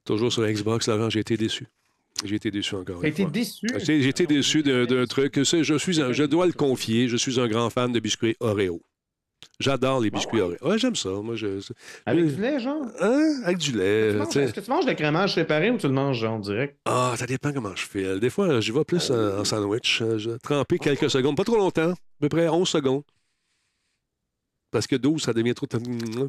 Toujours 0.06 0.32
sur 0.34 0.46
Xbox, 0.46 0.88
Laurent, 0.88 1.10
j'ai 1.10 1.20
été 1.22 1.38
déçu. 1.38 1.68
J'ai 2.24 2.36
été 2.36 2.52
déçu 2.52 2.76
encore 2.76 3.00
T'as 3.02 3.08
une 3.08 3.14
été 3.14 3.24
fois. 3.24 3.32
déçu? 3.32 3.68
J'ai 3.78 4.02
j'ai 4.02 4.10
été 4.10 4.26
déçu 4.28 4.62
d'un 4.64 5.06
truc. 5.06 5.42
Je, 5.42 5.78
suis 5.78 6.02
un- 6.02 6.12
je 6.12 6.24
dois 6.24 6.46
le 6.46 6.54
confier, 6.54 7.08
je 7.08 7.18
suis 7.18 7.40
un 7.40 7.48
grand 7.48 7.70
fan 7.70 7.92
de 7.92 8.00
biscuits 8.00 8.36
Oreo. 8.40 8.82
J'adore 9.60 10.00
les 10.00 10.10
biscuits 10.10 10.40
Ah 10.42 10.48
ouais? 10.48 10.58
Oreo. 10.62 10.72
Ouais, 10.74 10.78
j'aime 10.80 10.96
ça. 10.96 11.10
Moi, 11.10 11.36
je, 11.36 11.60
Avec 12.06 12.24
Euh, 12.26 12.28
du 12.30 12.42
lait, 12.42 12.60
genre? 12.60 12.82
Hein? 13.02 13.42
Avec 13.46 13.58
du 13.58 13.72
lait. 13.74 14.10
Est-ce 14.18 14.54
que 14.54 14.60
tu 14.62 14.70
manges 14.70 14.86
le 14.86 14.94
crémage 14.94 15.34
séparé 15.36 15.70
ou 15.70 15.78
tu 15.78 15.88
le 15.88 15.94
manges 15.94 16.24
en 16.24 16.40
direct? 16.40 16.78
Ah, 16.86 17.14
ça 17.18 17.26
dépend 17.26 17.52
comment 17.52 17.76
je 17.76 17.86
fais. 17.86 18.20
Des 18.20 18.30
fois, 18.30 18.60
je 18.62 18.72
vais 18.72 18.84
plus 18.86 19.12
en, 19.12 19.40
en 19.40 19.44
sandwich. 19.44 20.02
Euh, 20.02 20.18
Je 20.18 20.32
tremper 20.32 20.80
quelques 20.80 21.10
secondes. 21.10 21.36
Pas 21.36 21.44
trop 21.44 21.58
longtemps. 21.58 21.92
À 21.92 21.96
peu 22.22 22.30
près 22.30 22.48
11 22.48 22.68
secondes. 22.70 23.04
Parce 24.74 24.88
que 24.88 24.96
12, 24.96 25.22
ça 25.22 25.34
devient 25.34 25.54
trop. 25.54 25.68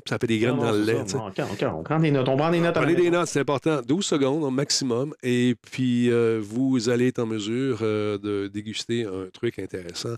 Ça 0.07 0.18
fait 0.18 0.26
des 0.26 0.38
graines 0.38 0.57
Non, 0.57 0.64
non, 0.64 0.66
dans 0.66 0.72
le 0.72 0.84
lait. 0.84 0.92
Non, 0.92 1.32
on 1.78 1.82
prend 1.82 1.99
des 1.99 2.11
notes. 2.11 2.28
On 2.28 2.36
prend 2.36 2.51
des 2.51 2.61
notes. 2.61 2.74
Prenez 2.74 2.95
des 2.95 3.11
notes, 3.11 3.28
c'est 3.28 3.40
important. 3.40 3.80
12 3.80 4.05
secondes 4.05 4.45
au 4.45 4.51
maximum. 4.51 5.14
Et 5.22 5.57
puis, 5.70 6.11
euh, 6.11 6.40
vous 6.42 6.90
allez 6.90 7.09
être 7.09 7.20
en 7.20 7.26
mesure 7.26 7.78
euh, 7.80 8.18
de 8.18 8.49
déguster 8.49 9.05
un 9.05 9.30
truc 9.32 9.59
intéressant. 9.59 10.14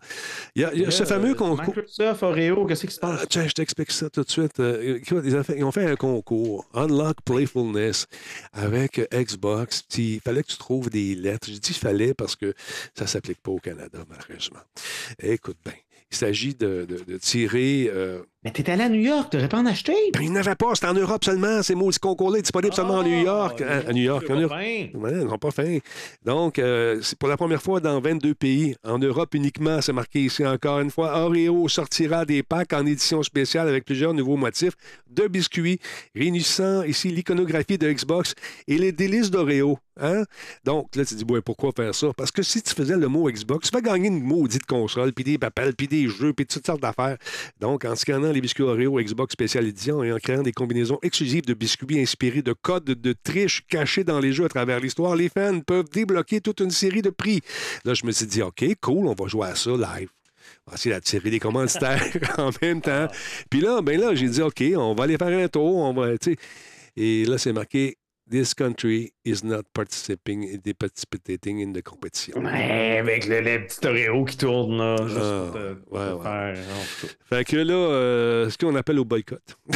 Il 0.57 0.63
y 0.63 0.65
a, 0.65 0.75
il 0.75 0.81
y 0.83 0.85
a 0.85 0.91
ce 0.91 1.05
Euh, 1.05 1.07
fameux 1.07 1.35
concours. 1.35 1.75
Microsoft, 1.77 2.23
Oreo, 2.25 2.67
qu'est-ce 2.67 2.87
qui 2.87 2.93
se 2.93 2.99
passe? 2.99 3.21
Ah, 3.23 3.27
tiens, 3.29 3.47
je 3.47 3.53
t'explique 3.53 3.93
ça 3.93 4.11
tout 4.11 4.25
de 4.25 4.31
suite. 4.31 4.59
Ils, 4.59 5.65
ont 5.65 5.73
fait, 5.73 5.87
un 5.87 5.95
concours, 5.95 6.67
Unlock 6.75 7.19
Playfulness, 7.25 8.07
avec 8.53 9.01
Xbox. 9.15 9.85
Il 9.97 10.21
fallait 10.21 10.43
que 10.43 10.49
tu 10.49 10.59
trouves 10.59 10.91
des 10.91 11.15
lettres. 11.15 11.49
Je 11.49 11.59
dis 11.59 11.75
fallait 11.75 12.15
parce 12.15 12.35
que 12.35 12.55
ça 12.95 13.05
ne 13.05 13.09
s'applique 13.09 13.41
pas 13.41 13.53
au 13.53 13.59
Canada, 13.59 13.99
malheureusement. 14.09 14.61
Écoute 15.23 15.59
bien, 15.65 15.75
il 16.11 16.17
s'agit 16.17 16.55
de, 16.55 16.87
tirer 17.21 17.91
euh, 17.93 18.23
Mais 18.47 18.53
t'es 18.53 18.71
allé 18.71 18.85
à 18.85 18.89
New 18.89 19.01
York, 19.01 19.31
t'aurais 19.33 19.49
pas 19.49 19.59
en 19.59 19.67
acheté? 19.67 19.93
Ben, 20.13 20.23
il 20.23 20.33
n'avait 20.33 20.55
pas, 20.55 20.73
c'était 20.77 20.87
en 20.87 20.95
Europe 20.95 21.25
seulement. 21.25 21.65
Ces 21.65 21.75
maudits 21.75 21.99
concours-là 21.99 22.41
disponibles 22.41 22.73
seulement 22.77 23.01
à 23.01 23.03
New 23.03 23.25
York. 23.25 23.61
Ah, 23.61 23.79
À, 23.85 23.91
à 23.91 23.93
New 23.93 24.05
York. 24.05 24.23
en 24.31 24.35
pas 24.35 24.41
Europe. 24.41 24.53
Ouais, 24.57 24.91
ils 24.95 25.25
n'ont 25.25 25.37
pas 25.37 25.51
faim. 25.51 25.79
Donc, 26.25 26.61
euh, 26.61 27.01
c'est 27.03 27.19
pour 27.19 27.29
la 27.29 27.37
première 27.37 27.61
fois 27.61 27.81
dans 27.81 28.01
22 28.01 28.37
pays. 28.37 28.77
En 28.85 29.01
Europe 29.01 29.35
uniquement, 29.35 29.81
c'est 29.83 29.93
marqué 29.93 30.21
ici 30.21 30.47
encore 30.47 30.79
une 30.79 30.93
fois. 30.93 31.19
Oreo 31.25 31.67
sortira 31.69 32.25
des 32.25 32.45
packs 32.45 32.73
en 32.73 32.87
édition 32.87 33.21
spéciale 33.25 33.67
avec 33.67 33.85
plusieurs 33.85 34.15
nouveaux 34.15 34.37
motifs 34.37 34.75
de 35.11 35.27
biscuits, 35.27 35.81
réunissant 36.15 36.85
ici 36.85 37.09
l'iconographie 37.09 37.79
de 37.79 37.91
Xbox 37.91 38.37
et 38.69 38.79
les 38.79 38.93
délices 38.93 39.33
d'Oreo. 39.33 39.77
Hein? 39.99 40.25
Donc, 40.63 40.95
là, 40.95 41.05
tu 41.05 41.15
te 41.17 41.25
dis, 41.25 41.33
ouais, 41.33 41.41
pourquoi 41.41 41.73
faire 41.75 41.95
ça? 41.95 42.09
Parce 42.17 42.31
que 42.31 42.43
si 42.43 42.63
tu 42.63 42.75
faisais 42.75 42.97
le 42.97 43.09
mot 43.09 43.29
Xbox, 43.31 43.71
tu 43.71 43.75
vas 43.75 43.81
gagner 43.81 44.09
une 44.09 44.23
maudite 44.23 44.67
console, 44.67 45.13
puis 45.15 45.25
des 45.25 45.39
papels, 45.39 45.75
puis 45.75 45.89
des 45.89 46.07
jeux, 46.07 46.35
puis 46.35 46.45
toutes 46.47 46.67
sortes 46.67 46.83
d'affaires. 46.83 47.17
Donc, 47.61 47.85
en 47.87 47.97
scannant 47.97 48.31
les 48.37 48.43
biscuits 48.43 48.65
Oreo 48.65 49.01
Xbox 49.01 49.33
Special 49.33 49.67
Edition 49.67 50.05
et 50.05 50.13
en 50.13 50.19
créant 50.19 50.43
des 50.43 50.53
combinaisons 50.53 50.99
exclusives 51.03 51.47
de 51.47 51.55
biscuits 51.55 51.99
inspirés 51.99 52.43
de 52.43 52.53
codes 52.53 52.85
de 52.85 53.15
triche 53.15 53.63
cachés 53.67 54.05
dans 54.05 54.21
les 54.21 54.33
jeux 54.33 54.45
à 54.45 54.49
travers 54.49 54.79
l'histoire, 54.79 55.17
les 55.17 55.31
fans 55.31 55.61
peuvent 55.61 55.89
débloquer 55.89 56.43
toute 56.43 56.61
une 56.61 56.71
série 56.71 57.01
de 57.01 57.09
prix. 57.09 57.41
Là, 57.87 57.95
je 57.95 58.05
me 58.05 58.13
suis 58.13 58.27
dit, 58.27 58.43
OK, 58.43 58.63
cool, 58.83 59.07
on 59.07 59.15
va 59.15 59.27
jouer 59.27 59.47
à 59.47 59.55
ça 59.55 59.71
live. 59.71 60.11
On 60.67 60.71
va 60.71 60.75
essayer 60.75 60.95
d'attirer 60.95 61.31
des 61.31 61.41
commanditaires 61.41 62.05
en 62.39 62.51
même 62.61 62.83
temps. 62.83 63.09
Puis 63.49 63.61
là, 63.63 63.81
ben 63.81 63.99
là, 63.99 64.15
j'ai 64.15 64.29
dit, 64.29 64.43
OK, 64.43 64.63
on 64.77 64.95
va 64.95 65.05
aller 65.05 65.17
faire 65.17 65.29
un 65.29 65.49
tour. 65.49 65.77
On 65.77 65.95
va, 65.95 66.19
tu 66.19 66.33
sais. 66.33 66.37
Et 66.95 67.25
là, 67.25 67.39
c'est 67.39 67.55
marqué 67.55 67.97
This 68.29 68.55
country 68.55 69.13
is 69.25 69.45
not 69.45 69.63
participating, 69.73 70.61
participating 70.77 71.61
in 71.63 71.73
the 71.73 71.81
competition. 71.81 72.43
Ouais, 72.45 72.99
avec 72.99 73.27
le, 73.29 73.41
le 73.41 73.65
petit 73.67 73.87
Oreo 73.87 74.25
qui 74.25 74.37
tourne, 74.37 74.79
là. 74.79 74.97
Juste 75.07 75.21
Ah, 75.21 75.53
ouais, 75.93 76.13
ouais. 76.13 76.23
faire. 76.25 76.57
Fait 77.29 77.45
que 77.45 77.57
là, 77.57 77.73
euh, 77.75 78.51
ce 78.51 78.59
qu'on 78.59 78.75
appelle 78.75 78.99
au 78.99 79.05
boycott. 79.05 79.43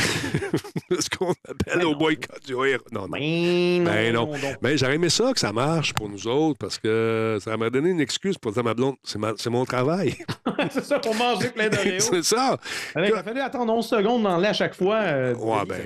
ce 0.90 1.08
qu'on 1.16 1.30
appelle 1.48 1.78
Ben 1.78 1.84
au 1.86 1.92
non. 1.92 1.96
boycott 1.98 2.44
du. 2.44 2.54
Non, 2.54 3.02
non. 3.02 3.08
Ben, 3.08 3.84
Ben 3.84 4.12
non. 4.12 4.32
Ben, 4.60 4.76
j'aurais 4.76 4.96
aimé 4.96 5.10
ça, 5.10 5.32
que 5.32 5.38
ça 5.38 5.52
marche 5.52 5.94
pour 5.94 6.08
nous 6.08 6.26
autres, 6.26 6.58
parce 6.58 6.76
que 6.78 7.38
ça 7.40 7.56
m'a 7.56 7.70
donné 7.70 7.90
une 7.90 8.00
excuse 8.00 8.36
pour 8.36 8.50
dire 8.50 8.60
à 8.60 8.64
ma 8.64 8.74
blonde, 8.74 8.96
c'est 9.04 9.18
ma- 9.20 9.34
c'est 9.36 9.50
mon 9.50 9.64
travail. 9.64 10.16
c'est 10.72 10.84
ça, 10.84 10.98
pour 10.98 11.14
manger 11.14 11.50
plein 11.50 11.68
d'Oreo. 11.70 12.00
c'est 12.00 12.24
ça. 12.24 12.58
Il 12.96 13.12
a 13.14 13.22
fallu 13.22 13.40
attendre 13.40 13.72
11 13.72 13.86
secondes 13.86 14.24
dans 14.24 14.36
le 14.38 14.42
lait 14.42 14.48
à 14.48 14.52
chaque 14.54 14.74
fois. 14.74 14.96
euh, 14.96 15.34
Ouais, 15.36 15.64
ben, 15.68 15.80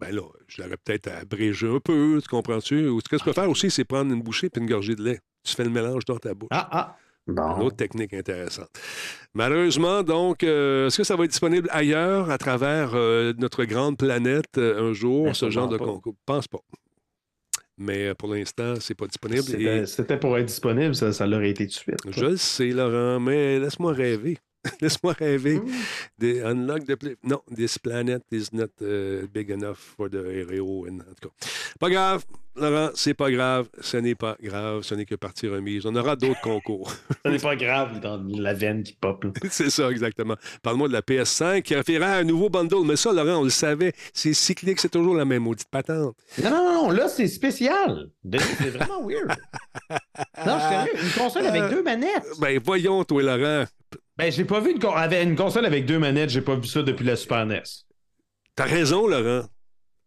ben 0.00 0.14
là, 0.14 0.22
je 0.46 0.62
l'aurais 0.62 0.76
peut-être 0.76 1.08
abrégé 1.08 1.68
un 1.68 1.80
peu, 1.80 2.18
tu 2.22 2.28
comprends-tu? 2.28 2.88
Ou 2.88 3.00
ce 3.00 3.08
que 3.08 3.16
tu 3.16 3.24
peux 3.24 3.32
faire 3.32 3.50
aussi, 3.50 3.70
c'est 3.70 3.84
prendre 3.84 4.12
une 4.12 4.22
bouchée 4.22 4.48
puis 4.50 4.60
une 4.62 4.68
gorgée 4.68 4.94
de 4.94 5.02
lait. 5.02 5.20
Tu 5.44 5.54
fais 5.54 5.64
le 5.64 5.70
mélange 5.70 6.04
dans 6.04 6.18
ta 6.18 6.34
bouche. 6.34 6.48
Ah, 6.52 6.68
ah. 6.72 6.96
Une 7.26 7.34
Bon. 7.34 7.58
autre 7.66 7.76
technique 7.76 8.14
intéressante. 8.14 8.70
Malheureusement, 9.34 10.02
donc, 10.02 10.42
euh, 10.42 10.86
est-ce 10.86 10.96
que 10.96 11.04
ça 11.04 11.14
va 11.14 11.24
être 11.24 11.30
disponible 11.30 11.68
ailleurs, 11.70 12.30
à 12.30 12.38
travers 12.38 12.92
euh, 12.94 13.34
notre 13.36 13.64
grande 13.64 13.98
planète, 13.98 14.56
euh, 14.56 14.88
un 14.90 14.92
jour, 14.94 15.26
Ben, 15.26 15.34
ce 15.34 15.50
genre 15.50 15.68
de 15.68 15.76
pas. 15.76 15.84
concours? 15.84 16.14
Je 16.18 16.24
pense 16.24 16.48
pas. 16.48 16.60
Mais 17.76 18.14
pour 18.14 18.32
l'instant, 18.34 18.74
c'est 18.80 18.94
pas 18.94 19.06
disponible. 19.06 19.42
C'était 19.42 19.78
Et 19.78 19.86
c'était 19.86 20.16
pour 20.18 20.36
être 20.38 20.46
disponible, 20.46 20.94
ça, 20.94 21.12
ça 21.12 21.26
l'aurait 21.26 21.50
été 21.50 21.64
tout 21.66 21.70
de 21.70 21.74
suite. 21.74 21.96
je 22.08 22.24
le 22.24 22.36
sais, 22.38 22.70
Laurent, 22.70 23.20
mais 23.20 23.58
laisse-moi 23.60 23.92
rêver. 23.92 24.38
laisse-moi 24.80 25.12
rêver. 25.12 25.60
The 26.20 26.42
unlock 26.44 26.84
the 26.84 26.96
pla- 26.96 27.10
Non, 27.22 27.40
this 27.54 27.78
planet 27.78 28.22
is 28.30 28.48
not 28.52 28.70
uh, 28.80 29.26
big 29.32 29.50
enough 29.50 29.76
for 29.96 30.08
the 30.08 30.16
and- 30.16 31.00
En 31.00 31.14
tout 31.20 31.28
cas, 31.28 31.48
pas 31.78 31.90
grave, 31.90 32.24
Laurent, 32.60 32.90
c'est 32.94 33.14
pas 33.14 33.30
grave. 33.30 33.68
Ce 33.80 33.96
n'est 33.96 34.14
pas 34.14 34.36
grave. 34.42 34.82
Ce 34.82 34.94
n'est 34.94 35.04
que 35.04 35.14
partie 35.14 35.46
remise. 35.48 35.86
On 35.86 35.94
aura 35.94 36.16
d'autres 36.16 36.40
concours. 36.40 36.90
Ça 37.24 37.30
n'est 37.30 37.38
pas 37.38 37.56
grave, 37.56 38.00
dans 38.00 38.20
la 38.36 38.54
veine 38.54 38.82
qui 38.82 38.94
pop. 38.94 39.24
c'est 39.50 39.70
ça, 39.70 39.90
exactement. 39.90 40.34
Parle-moi 40.62 40.88
de 40.88 40.92
la 40.92 41.02
PS5 41.02 41.62
qui 41.62 41.74
refera 41.76 42.16
un 42.16 42.24
nouveau 42.24 42.48
bundle. 42.50 42.84
Mais 42.84 42.96
ça, 42.96 43.12
Laurent, 43.12 43.40
on 43.40 43.44
le 43.44 43.50
savait. 43.50 43.92
C'est 44.12 44.34
cyclique, 44.34 44.80
c'est 44.80 44.88
toujours 44.88 45.14
la 45.14 45.24
même 45.24 45.42
maudite 45.42 45.68
patente. 45.70 46.16
Non, 46.42 46.50
non, 46.50 46.72
non, 46.82 46.90
là, 46.90 47.08
c'est 47.08 47.28
spécial. 47.28 48.10
C'est 48.32 48.70
vraiment 48.70 49.06
weird. 49.06 49.28
Non, 50.44 50.58
je 50.58 50.60
suis 50.60 50.68
sérieux. 50.68 50.92
Une 51.04 51.22
console 51.22 51.46
avec 51.46 51.70
deux 51.70 51.82
manettes. 51.82 52.26
Ben, 52.40 52.60
voyons, 52.64 53.04
toi, 53.04 53.22
Laurent. 53.22 53.64
Ben, 54.18 54.32
j'ai 54.32 54.44
pas 54.44 54.60
vu 54.60 54.72
une, 54.72 54.84
avec 54.84 55.24
une 55.24 55.36
console 55.36 55.64
avec 55.66 55.86
deux 55.86 55.98
manettes, 55.98 56.30
j'ai 56.30 56.40
pas 56.40 56.56
vu 56.56 56.66
ça 56.66 56.82
depuis 56.82 57.04
la 57.06 57.16
Super 57.16 57.46
NES. 57.46 57.62
T'as 58.56 58.64
raison, 58.64 59.06
Laurent. 59.06 59.46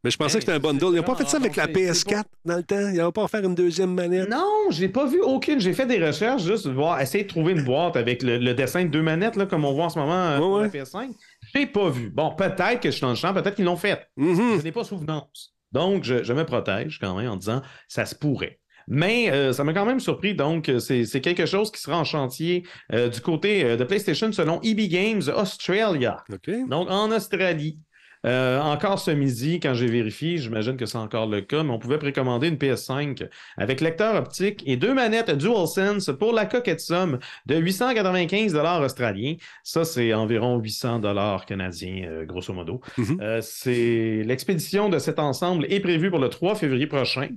Mais 0.04 0.10
je 0.10 0.18
pensais 0.18 0.38
Hey, 0.38 0.40
que 0.44 0.52
c'était 0.52 0.58
un 0.58 0.60
bundle. 0.60 0.88
Ils 0.94 0.96
n'ont 0.96 1.04
pas 1.04 1.16
fait 1.16 1.28
ça 1.28 1.38
avec 1.38 1.56
la 1.56 1.66
c'est- 1.68 1.74
c'est 1.94 2.08
PS4 2.10 2.26
dans 2.44 2.58
le 2.58 2.64
temps. 2.64 2.90
Ils 2.90 2.98
n'ont 2.98 3.12
pas 3.12 3.24
offert 3.24 3.46
une 3.46 3.54
deuxième 3.54 3.94
manette. 3.94 4.28
Non, 4.30 4.48
j'ai 4.72 4.90
pas 4.90 5.06
vu 5.06 5.22
aucune. 5.22 5.62
J'ai 5.62 5.74
fait 5.74 5.86
des 5.86 6.04
recherches 6.04 6.42
juste 6.44 6.64
pour 6.64 6.74
voir, 6.74 7.00
essayer 7.00 7.24
de 7.24 7.30
trouver 7.30 7.54
une 7.54 7.64
boîte 7.64 7.96
avec 7.96 8.24
le, 8.24 8.40
le 8.40 8.54
dessin 8.56 8.84
de 8.84 8.90
deux 8.90 9.04
manettes, 9.04 9.36
là, 9.36 9.46
comme 9.46 9.64
on 9.64 9.74
voit 9.74 9.86
en 9.86 9.90
ce 9.90 10.00
moment 10.00 10.14
euh, 10.14 10.34
Ouais, 10.34 10.40
pour 10.40 10.54
ouais. 10.56 10.64
la 10.64 10.70
PS5. 10.70 11.12
J'ai 11.54 11.68
pas 11.68 11.90
vu. 11.90 12.10
Bon, 12.10 12.32
peut-être 12.36 12.80
que 12.80 12.90
je 12.90 12.96
suis 12.96 13.02
dans 13.02 13.12
le 13.12 13.16
champ, 13.16 13.32
peut-être 13.32 13.54
qu'ils 13.56 13.66
l'ont 13.66 13.78
fait. 13.78 14.08
Mhm. 14.18 14.58
Je 14.58 14.64
n'ai 14.64 14.72
pas 14.72 14.84
souvenance. 14.84 15.54
Donc, 15.72 16.04
je, 16.04 16.24
je 16.24 16.34
me 16.34 16.46
protège 16.46 16.98
quand 17.00 17.16
même 17.16 17.30
en 17.30 17.38
disant 17.38 17.62
ça 17.88 18.06
se 18.08 18.16
pourrait. 18.16 18.60
Mais 18.94 19.32
euh, 19.32 19.54
ça 19.54 19.64
m'a 19.64 19.74
quand 19.74 19.86
même 19.86 20.02
surpris. 20.02 20.36
Donc, 20.36 20.68
euh, 20.68 20.80
c'est 20.80 21.22
quelque 21.22 21.46
chose 21.46 21.72
qui 21.72 21.82
sera 21.82 21.98
en 21.98 22.04
chantier 22.04 22.64
euh, 22.92 23.08
du 23.08 23.22
côté 23.22 23.78
de 23.78 23.84
PlayStation 23.86 24.32
selon 24.34 24.60
EB 24.62 24.82
Games 24.90 25.22
Australia. 25.34 26.24
Donc, 26.68 26.90
en 26.92 27.10
Australie. 27.12 27.80
Euh, 28.26 28.60
encore 28.60 29.00
ce 29.00 29.12
midi, 29.12 29.60
quand 29.60 29.74
j'ai 29.74 29.88
vérifié, 29.88 30.38
j'imagine 30.38 30.78
que 30.78 30.86
c'est 30.86 30.98
encore 30.98 31.28
le 31.28 31.42
cas, 31.42 31.64
mais 31.64 31.72
on 31.72 31.80
pouvait 31.80 31.98
précommander 31.98 32.50
une 32.50 32.58
PS5 32.58 33.28
avec 33.58 33.82
lecteur 33.82 34.16
optique 34.16 34.64
et 34.68 34.78
deux 34.78 34.94
manettes 34.94 35.32
DualSense 35.32 36.12
pour 36.20 36.34
la 36.34 36.46
coquette 36.46 36.82
somme 36.82 37.20
de 37.48 37.56
895 37.56 38.56
australiens. 38.84 39.36
Ça, 39.64 39.86
c'est 39.86 40.14
environ 40.14 40.60
800 40.60 41.02
canadiens, 41.48 42.06
euh, 42.08 42.26
grosso 42.26 42.54
modo. 42.54 42.82
Mhm. 42.98 43.18
Euh, 43.22 43.40
c'est 43.42 44.24
L'expédition 44.24 44.90
de 44.90 45.00
cet 45.00 45.18
ensemble 45.18 45.66
est 45.70 45.80
prévue 45.80 46.12
pour 46.12 46.20
le 46.20 46.30
3 46.30 46.56
février 46.56 46.86
prochain. 46.86 47.30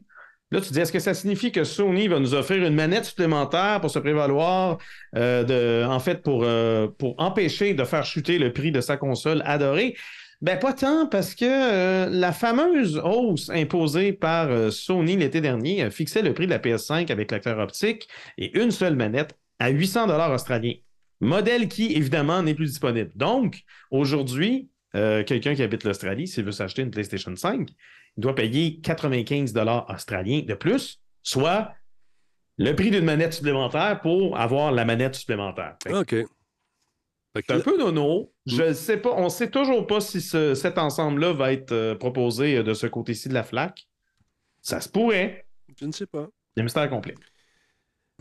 Là, 0.50 0.60
tu 0.60 0.72
dis, 0.72 0.78
est-ce 0.78 0.92
que 0.92 1.00
ça 1.00 1.14
signifie 1.14 1.50
que 1.52 1.64
Sony 1.64 2.06
va 2.06 2.20
nous 2.20 2.34
offrir 2.34 2.64
une 2.64 2.74
manette 2.74 3.06
supplémentaire 3.06 3.80
pour 3.80 3.90
se 3.90 3.98
prévaloir, 3.98 4.78
euh, 5.16 5.84
en 5.84 5.98
fait, 6.00 6.22
pour, 6.22 6.42
euh, 6.44 6.86
pour 6.86 7.14
empêcher 7.18 7.74
de 7.74 7.82
faire 7.84 8.04
chuter 8.04 8.38
le 8.38 8.52
prix 8.52 8.70
de 8.70 8.80
sa 8.80 8.96
console 8.96 9.42
adorée? 9.46 9.96
Ben, 10.42 10.58
pas 10.58 10.74
tant, 10.74 11.06
parce 11.06 11.34
que 11.34 11.44
euh, 11.46 12.08
la 12.10 12.32
fameuse 12.32 13.00
hausse 13.02 13.48
imposée 13.50 14.12
par 14.12 14.70
Sony 14.70 15.16
l'été 15.16 15.40
dernier 15.40 15.90
fixait 15.90 16.22
le 16.22 16.34
prix 16.34 16.44
de 16.44 16.50
la 16.50 16.58
PS5 16.58 17.10
avec 17.10 17.32
lecteur 17.32 17.58
optique 17.58 18.06
et 18.36 18.56
une 18.58 18.70
seule 18.70 18.96
manette 18.96 19.34
à 19.58 19.70
800 19.70 20.08
australiens. 20.32 20.74
Modèle 21.20 21.68
qui, 21.68 21.94
évidemment, 21.94 22.42
n'est 22.42 22.54
plus 22.54 22.66
disponible. 22.66 23.10
Donc, 23.16 23.62
aujourd'hui, 23.90 24.68
quelqu'un 24.92 25.54
qui 25.54 25.62
habite 25.62 25.84
l'Australie, 25.84 26.28
s'il 26.28 26.44
veut 26.44 26.52
s'acheter 26.52 26.82
une 26.82 26.90
PlayStation 26.90 27.34
5, 27.34 27.70
il 28.16 28.20
doit 28.20 28.34
payer 28.34 28.80
95 28.80 29.54
australiens 29.88 30.42
de 30.42 30.54
plus, 30.54 31.00
soit 31.22 31.72
le 32.58 32.72
prix 32.74 32.90
d'une 32.90 33.04
manette 33.04 33.32
supplémentaire 33.32 34.00
pour 34.00 34.38
avoir 34.38 34.70
la 34.72 34.84
manette 34.84 35.14
supplémentaire. 35.16 35.76
Fait 35.82 35.92
OK. 35.94 36.14
C'est 37.36 37.50
un 37.50 37.58
peu 37.60 37.76
nono. 37.76 38.32
Je 38.46 38.72
sais 38.72 38.96
pas, 38.96 39.12
on 39.16 39.28
sait 39.28 39.50
toujours 39.50 39.88
pas 39.88 40.00
si 40.00 40.20
ce- 40.20 40.54
cet 40.54 40.78
ensemble-là 40.78 41.32
va 41.32 41.52
être 41.52 41.72
euh, 41.72 41.96
proposé 41.96 42.58
euh, 42.58 42.62
de 42.62 42.74
ce 42.74 42.86
côté-ci 42.86 43.28
de 43.28 43.34
la 43.34 43.42
flaque. 43.42 43.88
Ça 44.62 44.80
se 44.80 44.88
pourrait. 44.88 45.44
Je 45.80 45.84
ne 45.86 45.90
sais 45.90 46.06
pas. 46.06 46.28
Le 46.56 46.62
mystère 46.62 46.88
complet. 46.88 47.16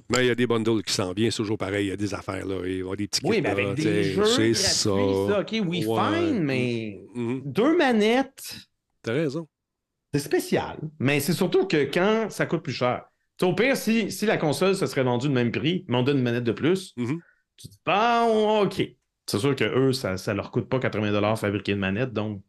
Mais 0.09 0.25
il 0.25 0.27
y 0.27 0.31
a 0.31 0.35
des 0.35 0.47
bundles 0.47 0.81
qui 0.81 0.91
s'en 0.91 1.13
viennent, 1.13 1.29
c'est 1.29 1.37
toujours 1.37 1.59
pareil. 1.59 1.85
Il 1.85 1.89
y 1.89 1.91
a 1.91 1.95
des 1.95 2.15
affaires, 2.15 2.43
là. 2.47 2.61
Il 2.65 2.77
y 2.77 2.81
avoir 2.81 2.97
des 2.97 3.07
petits 3.07 3.21
Oui, 3.23 3.35
kits, 3.35 3.41
mais 3.43 3.49
avec 3.51 3.75
des 3.75 4.03
jeux 4.03 4.25
C'est 4.25 4.55
ça. 4.55 4.89
ça, 4.89 5.39
OK, 5.41 5.61
oui, 5.67 5.85
Ouais. 5.85 6.01
fine, 6.17 6.39
mais 6.43 6.99
Mhm. 7.13 7.41
deux 7.45 7.77
manettes, 7.77 8.55
T'as 9.03 9.13
raison. 9.13 9.47
C'est 10.13 10.19
spécial. 10.19 10.77
Mais 10.99 11.19
c'est 11.19 11.33
surtout 11.33 11.65
que 11.67 11.85
quand 11.91 12.29
ça 12.29 12.45
coûte 12.45 12.63
plus 12.63 12.73
cher. 12.73 13.03
Au 13.41 13.53
pire, 13.53 13.75
si, 13.75 14.11
si 14.11 14.25
la 14.25 14.37
console 14.37 14.75
se 14.75 14.85
serait 14.85 15.03
vendue 15.03 15.27
de 15.27 15.33
même 15.33 15.51
prix, 15.51 15.83
mais 15.87 15.97
on 15.97 16.03
donne 16.03 16.17
une 16.17 16.23
manette 16.23 16.43
de 16.43 16.51
plus, 16.51 16.93
Mhm. 16.97 17.19
tu 17.57 17.67
te 17.67 17.73
dis, 17.73 17.79
bon, 17.85 18.61
OK. 18.61 18.81
C'est 19.25 19.39
sûr 19.39 19.55
que 19.55 19.63
eux, 19.63 19.91
ça 19.93 20.13
ne 20.15 20.33
leur 20.33 20.51
coûte 20.51 20.69
pas 20.69 20.79
80 20.79 21.35
fabriquer 21.35 21.71
une 21.73 21.79
manette, 21.79 22.13
donc 22.13 22.41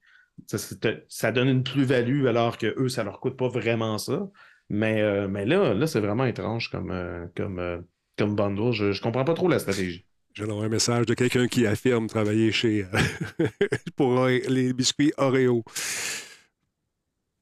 ça, 1.08 1.32
donne 1.32 1.48
une 1.48 1.62
plus-value 1.62 2.26
alors 2.26 2.58
que 2.58 2.74
eux, 2.78 2.88
ça 2.88 3.02
leur 3.04 3.20
coûte 3.20 3.36
pas 3.36 3.48
vraiment 3.48 3.98
ça. 3.98 4.28
Mais, 4.68 5.00
euh, 5.02 5.28
mais 5.28 5.46
là, 5.46 5.74
là 5.74 5.86
c'est 5.86 6.00
vraiment 6.00 6.24
étrange 6.26 6.70
comme, 6.70 6.90
euh, 6.90 7.26
comme, 7.36 7.58
euh, 7.58 7.78
comme 8.18 8.34
bundle. 8.34 8.72
Je, 8.72 8.92
je 8.92 9.00
comprends 9.02 9.24
pas 9.24 9.34
trop 9.34 9.48
la 9.48 9.58
stratégie. 9.58 10.06
D'avoir 10.36 10.62
un 10.62 10.68
message 10.68 11.06
de 11.06 11.14
quelqu'un 11.14 11.46
qui 11.46 11.66
affirme 11.66 12.08
travailler 12.08 12.50
chez 12.50 12.86
euh, 12.92 13.46
pour 13.96 14.26
les 14.26 14.72
biscuits 14.72 15.12
Oreo. 15.16 15.64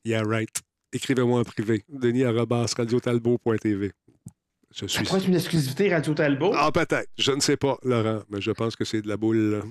Yeah, 0.05 0.23
right. 0.25 0.51
Écrivez-moi 0.93 1.41
en 1.41 1.45
privé. 1.45 1.85
Denis 1.89 2.25
arobase 2.25 2.75
radiotalbot.tv. 2.75 3.93
Je 4.75 4.87
Ça 4.87 4.89
suis. 4.89 5.05
pourrait 5.05 5.21
être 5.21 5.29
une 5.29 5.35
exclusivité 5.35 5.93
Radio 5.95 6.15
Talbot? 6.15 6.53
Ah, 6.55 6.71
peut-être. 6.73 7.09
Je 7.19 7.33
ne 7.33 7.41
sais 7.41 7.57
pas, 7.57 7.79
Laurent, 7.83 8.23
mais 8.31 8.41
je 8.41 8.51
pense 8.51 8.75
que 8.75 8.85
c'est 8.85 9.03
de 9.03 9.09
la 9.09 9.17
boule. 9.17 9.37
là. 9.51 9.63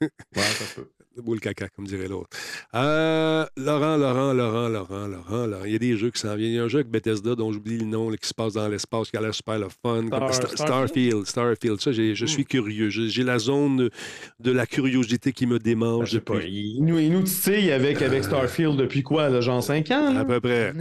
Ouais, 0.00 0.42
ça 0.42 0.64
peut. 0.74 0.88
Boule 1.22 1.40
caca, 1.40 1.68
comme 1.68 1.86
dirait 1.86 2.08
l'autre. 2.08 2.28
Euh, 2.74 3.44
Laurent, 3.56 3.96
Laurent, 3.96 4.32
Laurent, 4.32 4.68
Laurent, 4.68 5.06
Laurent, 5.06 5.46
Laurent. 5.46 5.64
Il 5.64 5.72
y 5.72 5.76
a 5.76 5.78
des 5.78 5.96
jeux 5.96 6.10
qui 6.10 6.20
s'en 6.20 6.34
viennent. 6.34 6.50
Il 6.50 6.56
y 6.56 6.58
a 6.58 6.64
un 6.64 6.68
jeu 6.68 6.78
avec 6.80 6.90
Bethesda 6.90 7.34
dont 7.34 7.52
j'oublie 7.52 7.78
le 7.78 7.84
nom, 7.84 8.10
là, 8.10 8.16
qui 8.16 8.28
se 8.28 8.34
passe 8.34 8.54
dans 8.54 8.66
l'espace, 8.68 9.10
qui 9.10 9.16
a 9.16 9.20
l'air 9.20 9.34
super 9.34 9.58
le 9.58 9.68
fun. 9.68 10.06
Star- 10.06 10.20
comme 10.20 10.32
Star- 10.32 10.50
Starfield? 10.50 11.24
Starfield. 11.26 11.80
Ça, 11.80 11.92
je 11.92 12.26
suis 12.26 12.44
curieux. 12.44 12.88
J'ai 12.90 13.22
la 13.22 13.38
zone 13.38 13.90
de 14.40 14.50
la 14.50 14.66
curiosité 14.66 15.32
qui 15.32 15.46
me 15.46 15.58
Ben, 15.58 15.62
démange 15.64 16.06
je 16.08 16.12
sais 16.16 16.20
pas, 16.20 16.34
depuis. 16.34 16.48
il, 16.50 16.76
il 16.78 16.84
nous, 16.84 16.98
il 16.98 17.12
nous 17.12 17.22
titille 17.22 17.70
avec, 17.70 18.02
avec 18.02 18.24
Starfield 18.24 18.76
depuis 18.76 19.02
quoi, 19.02 19.28
là, 19.28 19.40
genre 19.40 19.62
5 19.62 19.90
ans? 19.92 20.12
là? 20.12 20.20
À 20.20 20.24
peu 20.24 20.40
près. 20.40 20.72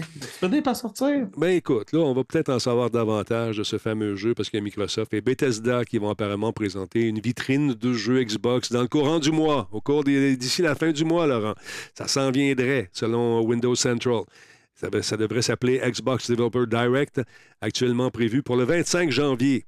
Tu 0.42 0.50
peux 0.50 0.62
pas 0.62 0.74
sortir? 0.74 1.28
Ben 1.38 1.50
écoute, 1.50 1.92
là, 1.94 2.00
on 2.00 2.14
va 2.14 2.24
peut-être 2.24 2.50
en 2.50 2.60
savoir 2.60 2.90
davantage 2.90 3.58
de 3.58 3.64
ce 3.64 3.78
fameux 3.78 4.16
jeu 4.16 4.34
parce 4.34 4.50
qu'il 4.50 4.58
y 4.60 4.62
a 4.62 4.64
Microsoft 4.64 5.14
et 5.14 5.22
Bethesda 5.22 5.86
qui 5.86 5.98
vont 5.98 6.10
apparemment 6.10 6.52
présenter 6.54 7.02
une 7.08 7.20
vitrine 7.20 7.74
de 7.74 7.94
jeux 7.94 8.24
Xbox 8.24 8.72
dans 8.72 8.82
le 8.82 8.88
courant 8.88 9.20
du 9.20 9.32
mois, 9.32 9.68
au 9.72 9.82
cours 9.82 10.04
des- 10.04 10.23
d'ici 10.36 10.62
la 10.62 10.76
fin 10.76 10.92
du 10.92 11.06
mois, 11.06 11.28
Laurent. 11.28 11.56
Ça 11.98 12.08
s'en 12.08 12.32
viendrait, 12.32 12.90
selon 12.94 13.42
Windows 13.42 13.76
Central. 13.76 14.24
Ça, 14.76 15.18
devrait 15.18 15.42
s'appeler 15.42 15.80
Xbox 15.80 16.30
Developer 16.30 16.66
Direct, 16.68 17.22
actuellement 17.62 18.10
prévu 18.10 18.44
pour 18.44 18.58
le 18.58 18.64
25 18.64 19.12
janvier. 19.12 19.66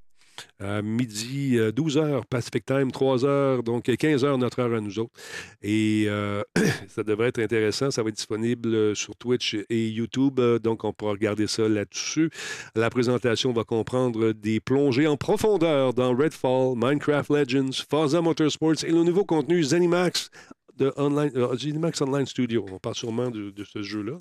À 0.60 0.82
midi, 0.82 1.58
12h 1.58 2.24
Pacific 2.30 2.66
Time, 2.66 2.90
3h, 2.90 3.64
donc 3.64 3.86
15h 3.86 4.38
notre 4.38 4.60
heure 4.60 4.74
à 4.74 4.82
nous 4.82 5.00
autres. 5.00 5.14
Et 5.62 6.06
euh, 6.08 6.44
ça 6.88 7.04
devrait 7.04 7.30
être 7.30 7.40
intéressant. 7.40 7.92
Ça 7.92 8.04
va 8.04 8.10
être 8.10 8.16
disponible 8.16 8.70
euh, 8.74 8.96
sur 8.96 9.16
Twitch 9.16 9.56
et 9.70 9.88
YouTube, 9.88 10.40
euh, 10.40 10.60
donc 10.60 10.84
on 10.84 10.94
pourra 10.94 11.12
regarder 11.12 11.48
ça 11.48 11.68
là-dessus. 11.68 12.30
La 12.76 12.90
présentation 12.90 13.54
va 13.54 13.64
comprendre 13.64 14.32
des 14.32 14.60
plongées 14.60 15.08
en 15.08 15.18
profondeur 15.18 15.94
dans 15.94 16.16
Redfall, 16.16 16.76
Minecraft 16.76 17.30
Legends, 17.30 17.84
Forza 17.90 18.22
Motorsports 18.22 18.84
et 18.86 18.92
le 18.92 19.04
nouveau 19.04 19.26
contenu 19.26 19.64
Zenimax 19.64 20.30
de 20.78 20.92
Online, 20.98 21.32
euh, 21.36 21.56
Zenimax 21.58 22.02
Online 22.02 22.26
Studio. 22.26 22.66
On 22.72 22.80
parle 22.80 22.96
sûrement 22.96 23.30
de, 23.30 23.50
de 23.52 23.64
ce 23.64 23.82
jeu-là. 23.82 24.14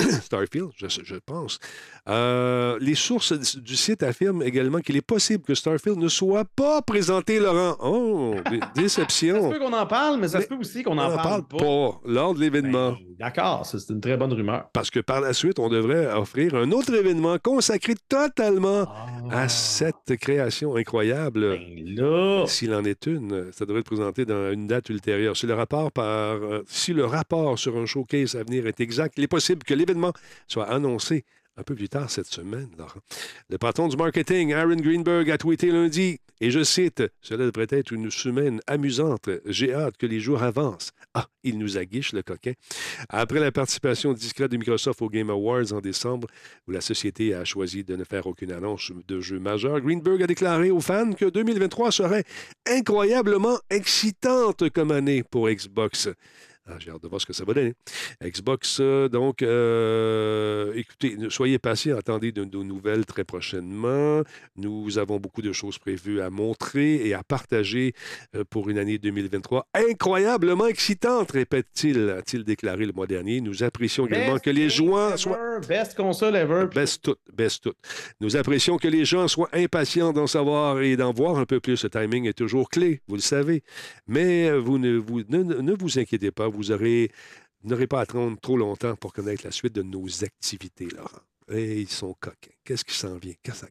Starfield, 0.22 0.70
je, 0.76 0.86
je 0.88 1.16
pense. 1.24 1.58
Euh, 2.08 2.78
les 2.80 2.94
sources 2.94 3.32
du- 3.32 3.76
site 3.76 4.02
affirment 4.02 4.42
également 4.42 4.80
qu'il 4.80 4.96
est 4.96 5.06
possible 5.06 5.44
que 5.44 5.54
Starfield 5.54 5.98
ne 5.98 6.08
soit 6.08 6.44
pas 6.56 6.80
présenté, 6.82 7.38
Laurent. 7.38 7.76
Oh, 7.80 8.34
dé- 8.50 8.60
Ça 8.60 8.68
se 8.74 8.80
déception. 8.80 9.50
peut 9.50 9.58
qu'on 9.58 9.72
en 9.72 9.86
parle, 9.86 10.20
mais 10.20 10.28
ça 10.28 10.38
Mais 10.38 10.44
se 10.44 10.48
peut 10.48 10.56
aussi 10.56 10.82
qu'on 10.82 10.92
On 10.92 10.94
n'en 10.96 11.16
parle, 11.16 11.44
parle 11.46 11.60
pas 11.60 12.00
lors 12.06 12.34
de 12.34 12.40
l'événement. 12.40 12.92
Ben, 12.92 12.98
D'accord, 13.18 13.64
c'est 13.64 13.92
une 13.92 14.00
très 14.00 14.16
bonne 14.16 14.32
rumeur. 14.32 14.68
Parce 14.72 14.90
que 14.90 15.00
par 15.00 15.20
la 15.20 15.32
suite, 15.32 15.58
on 15.58 15.68
devrait 15.68 16.12
offrir 16.12 16.54
un 16.56 16.70
autre 16.72 16.92
événement 16.94 17.36
consacré 17.42 17.94
totalement 18.08 18.86
à 19.30 19.48
cette 19.48 20.16
création 20.20 20.76
incroyable. 20.76 21.56
Ah. 21.58 21.96
Ben 21.96 22.46
S'il 22.46 22.74
en 22.74 22.84
est 22.84 23.06
une, 23.06 23.52
ça 23.52 23.64
devrait 23.66 23.80
être 23.80 23.86
présenté 23.86 24.24
dans 24.24 24.50
une 24.52 24.66
date 24.66 24.88
ultérieure. 24.88 25.36
Si 25.36 25.46
le 25.46 25.54
rapport, 25.54 25.73
euh, 25.98 26.62
si 26.66 26.92
le 26.92 27.04
rapport 27.04 27.58
sur 27.58 27.76
un 27.76 27.86
showcase 27.86 28.34
à 28.34 28.42
venir 28.42 28.66
est 28.66 28.80
exact, 28.80 29.14
il 29.16 29.24
est 29.24 29.28
possible 29.28 29.62
que 29.64 29.74
l'événement 29.74 30.12
soit 30.48 30.66
annoncé 30.66 31.24
un 31.56 31.62
peu 31.62 31.74
plus 31.74 31.88
tard 31.88 32.10
cette 32.10 32.26
semaine. 32.26 32.68
Le 33.48 33.58
patron 33.58 33.88
du 33.88 33.96
marketing, 33.96 34.52
Aaron 34.52 34.76
Greenberg, 34.76 35.30
a 35.30 35.38
tweeté 35.38 35.70
lundi, 35.70 36.20
et 36.44 36.50
je 36.50 36.62
cite, 36.62 37.02
Cela 37.22 37.46
devrait 37.46 37.66
être 37.70 37.90
une 37.90 38.10
semaine 38.10 38.60
amusante. 38.66 39.30
J'ai 39.46 39.72
hâte 39.72 39.96
que 39.96 40.04
les 40.04 40.20
jours 40.20 40.42
avancent. 40.42 40.90
Ah, 41.14 41.26
il 41.42 41.58
nous 41.58 41.78
aguiche, 41.78 42.12
le 42.12 42.22
coquin. 42.22 42.52
Après 43.08 43.40
la 43.40 43.50
participation 43.50 44.12
discrète 44.12 44.50
de 44.50 44.58
Microsoft 44.58 45.00
au 45.00 45.08
Game 45.08 45.30
Awards 45.30 45.72
en 45.72 45.80
décembre, 45.80 46.28
où 46.68 46.72
la 46.72 46.82
société 46.82 47.32
a 47.32 47.46
choisi 47.46 47.82
de 47.82 47.96
ne 47.96 48.04
faire 48.04 48.26
aucune 48.26 48.52
annonce 48.52 48.92
de 49.08 49.22
jeu 49.22 49.38
majeur, 49.38 49.80
Greenberg 49.80 50.22
a 50.22 50.26
déclaré 50.26 50.70
aux 50.70 50.82
fans 50.82 51.14
que 51.14 51.24
2023 51.24 51.90
serait 51.90 52.24
incroyablement 52.68 53.58
excitante 53.70 54.68
comme 54.68 54.90
année 54.90 55.22
pour 55.22 55.48
Xbox. 55.48 56.10
Ah, 56.66 56.76
J'ai 56.78 56.90
hâte 56.90 57.02
de 57.02 57.08
voir 57.08 57.20
ce 57.20 57.26
que 57.26 57.34
ça 57.34 57.44
va 57.44 57.52
donner. 57.52 57.74
Xbox, 58.22 58.78
euh, 58.80 59.10
donc, 59.10 59.42
euh, 59.42 60.72
écoutez, 60.74 61.14
soyez 61.28 61.58
patients, 61.58 61.98
attendez 61.98 62.32
de 62.32 62.42
nos 62.44 62.64
nouvelles 62.64 63.04
très 63.04 63.22
prochainement. 63.22 64.22
Nous 64.56 64.96
avons 64.96 65.18
beaucoup 65.18 65.42
de 65.42 65.52
choses 65.52 65.76
prévues 65.76 66.22
à 66.22 66.30
montrer 66.30 67.06
et 67.06 67.12
à 67.12 67.22
partager 67.22 67.92
euh, 68.34 68.44
pour 68.48 68.70
une 68.70 68.78
année 68.78 68.96
2023 68.96 69.66
incroyablement 69.74 70.66
excitante, 70.66 71.32
répète-t-il, 71.32 72.08
a-t-il 72.08 72.44
déclaré 72.44 72.86
le 72.86 72.92
mois 72.92 73.06
dernier. 73.06 73.42
Nous 73.42 73.62
apprécions 73.62 74.06
également 74.06 74.34
best 74.34 74.44
que 74.46 74.50
les 74.50 74.70
joueurs 74.70 75.18
soient... 75.18 75.60
Best 75.68 75.94
console 75.94 76.34
ever. 76.36 76.66
Baisse 76.74 76.98
tout, 76.98 77.16
baisse 77.30 77.60
tout. 77.60 77.74
Nous 78.20 78.36
apprécions 78.36 78.78
que 78.78 78.88
les 78.88 79.04
gens 79.04 79.28
soient 79.28 79.50
impatients 79.52 80.14
d'en 80.14 80.26
savoir 80.26 80.80
et 80.80 80.96
d'en 80.96 81.12
voir 81.12 81.36
un 81.36 81.44
peu 81.44 81.60
plus. 81.60 81.84
Le 81.84 81.90
timing 81.90 82.26
est 82.26 82.32
toujours 82.32 82.70
clé, 82.70 83.02
vous 83.06 83.16
le 83.16 83.20
savez. 83.20 83.62
Mais 84.06 84.50
vous 84.58 84.78
ne 84.78 84.96
vous, 84.96 85.20
ne, 85.28 85.42
ne 85.42 85.72
vous 85.74 85.98
inquiétez 85.98 86.30
pas, 86.30 86.48
vous 86.54 86.70
aurez 86.70 87.10
vous 87.64 87.70
n'aurez 87.70 87.86
pas 87.86 88.00
à 88.00 88.02
attendre 88.02 88.38
trop 88.40 88.58
longtemps 88.58 88.94
pour 88.94 89.14
connaître 89.14 89.42
la 89.42 89.50
suite 89.50 89.74
de 89.74 89.82
nos 89.82 90.06
activités, 90.22 90.86
Laurent. 90.86 91.22
Et 91.50 91.80
ils 91.80 91.88
sont 91.88 92.14
coquins. 92.20 92.50
Qu'est-ce 92.62 92.84
qui 92.84 92.94
s'en 92.94 93.16
vient? 93.16 93.32
Ça, 93.46 93.66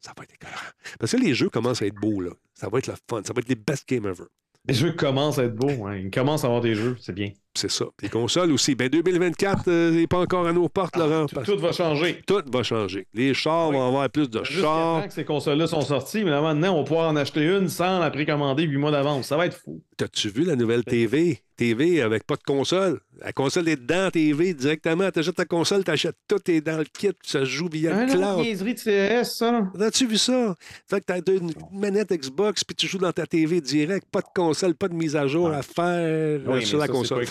ça 0.00 0.12
va 0.16 0.24
être 0.24 0.34
écœurant. 0.34 0.54
Parce 0.98 1.12
que 1.12 1.16
les 1.16 1.34
jeux 1.34 1.48
commencent 1.48 1.80
à 1.80 1.86
être 1.86 1.94
beaux, 1.94 2.20
là. 2.20 2.30
Ça 2.54 2.68
va 2.68 2.78
être 2.78 2.88
le 2.88 2.94
fun. 3.08 3.22
Ça 3.24 3.32
va 3.32 3.40
être 3.40 3.48
les 3.48 3.54
best 3.54 3.88
games 3.88 4.06
ever. 4.06 4.24
Les 4.66 4.74
jeux 4.74 4.92
commencent 4.92 5.38
à 5.38 5.44
être 5.44 5.54
beaux. 5.54 5.86
Hein. 5.86 5.96
Ils 5.96 6.10
commencent 6.10 6.44
à 6.44 6.48
avoir 6.48 6.60
des 6.60 6.74
jeux, 6.74 6.96
c'est 7.00 7.14
bien. 7.14 7.32
C'est 7.58 7.70
ça. 7.72 7.86
Les 8.02 8.08
consoles 8.08 8.52
aussi. 8.52 8.76
Ben 8.76 8.88
2024 8.88 9.64
euh, 9.66 9.90
n'est 9.90 10.06
pas 10.06 10.18
encore 10.18 10.46
à 10.46 10.52
nos 10.52 10.68
portes, 10.68 10.96
Laurent. 10.96 11.26
Tout, 11.26 11.34
parce- 11.34 11.48
tout 11.48 11.58
va 11.58 11.72
changer. 11.72 12.22
tout 12.24 12.40
va 12.52 12.62
changer. 12.62 13.06
Les 13.14 13.34
chars 13.34 13.70
Oui. 13.70 13.74
vont 13.74 13.88
avoir 13.88 14.08
plus 14.10 14.30
de 14.30 14.44
Jusqu'à 14.44 14.62
chars. 14.62 15.06
que 15.08 15.12
ces 15.12 15.24
consoles-là 15.24 15.66
sont 15.66 15.80
sorties, 15.80 16.22
mais 16.22 16.30
là, 16.30 16.40
maintenant, 16.40 16.74
on 16.74 16.78
va 16.78 16.84
pouvoir 16.84 17.08
en 17.10 17.16
acheter 17.16 17.42
une 17.44 17.68
sans 17.68 17.98
la 17.98 18.10
précommander 18.10 18.62
8 18.62 18.76
mois 18.76 18.92
d'avance. 18.92 19.26
Ça 19.26 19.36
va 19.36 19.46
être 19.46 19.56
fou. 19.56 19.82
T'as-tu 19.96 20.28
vu 20.28 20.44
la 20.44 20.54
nouvelle 20.54 20.84
TV? 20.84 21.42
TV 21.56 22.00
avec 22.02 22.24
pas 22.24 22.36
de 22.36 22.42
console. 22.44 23.00
La 23.20 23.32
console 23.32 23.68
est 23.68 23.74
dedans, 23.74 24.10
TV, 24.12 24.54
directement. 24.54 25.10
T'achètes 25.10 25.34
ta 25.34 25.44
console, 25.44 25.82
t'achètes 25.82 26.14
tout, 26.28 26.38
t'es 26.38 26.60
dans 26.60 26.78
le 26.78 26.84
kit, 26.84 27.10
ça 27.24 27.42
joue 27.44 27.68
via 27.68 27.96
Un 27.96 28.06
le 28.06 28.12
cloud. 28.12 28.44
niaiserie 28.44 28.74
de 28.74 28.78
CES, 28.78 29.36
ça. 29.38 29.62
As-tu 29.80 30.06
vu 30.06 30.16
ça? 30.18 30.54
Fait 30.88 31.00
que 31.00 31.06
t'as 31.06 31.32
une 31.32 31.50
manette 31.72 32.12
Xbox, 32.12 32.62
puis 32.62 32.76
tu 32.76 32.86
joues 32.86 32.98
dans 32.98 33.10
ta 33.10 33.26
TV 33.26 33.60
direct, 33.60 34.06
pas 34.08 34.20
de 34.20 34.26
console, 34.32 34.76
pas 34.76 34.86
de 34.86 34.94
mise 34.94 35.16
à 35.16 35.26
jour 35.26 35.48
à 35.50 35.62
faire 35.62 35.84
euh, 35.88 36.38
Oui, 36.46 36.64
sur 36.64 36.78
la 36.78 36.86
ça, 36.86 36.92
console. 36.92 37.26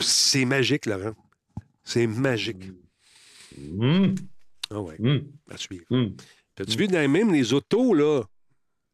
C'est 0.00 0.44
magique, 0.44 0.86
Laurent. 0.86 1.14
C'est 1.84 2.06
magique. 2.06 2.64
Hum, 3.78 4.14
Ah 4.70 4.80
ouais, 4.80 4.96
hum, 5.00 5.22
à 5.50 5.56
suivre. 5.56 5.84
T'as-tu 6.54 6.76
vu 6.76 6.88
dans 6.88 7.08
même 7.10 7.32
les 7.32 7.52
autos, 7.52 7.94
là? 7.94 8.22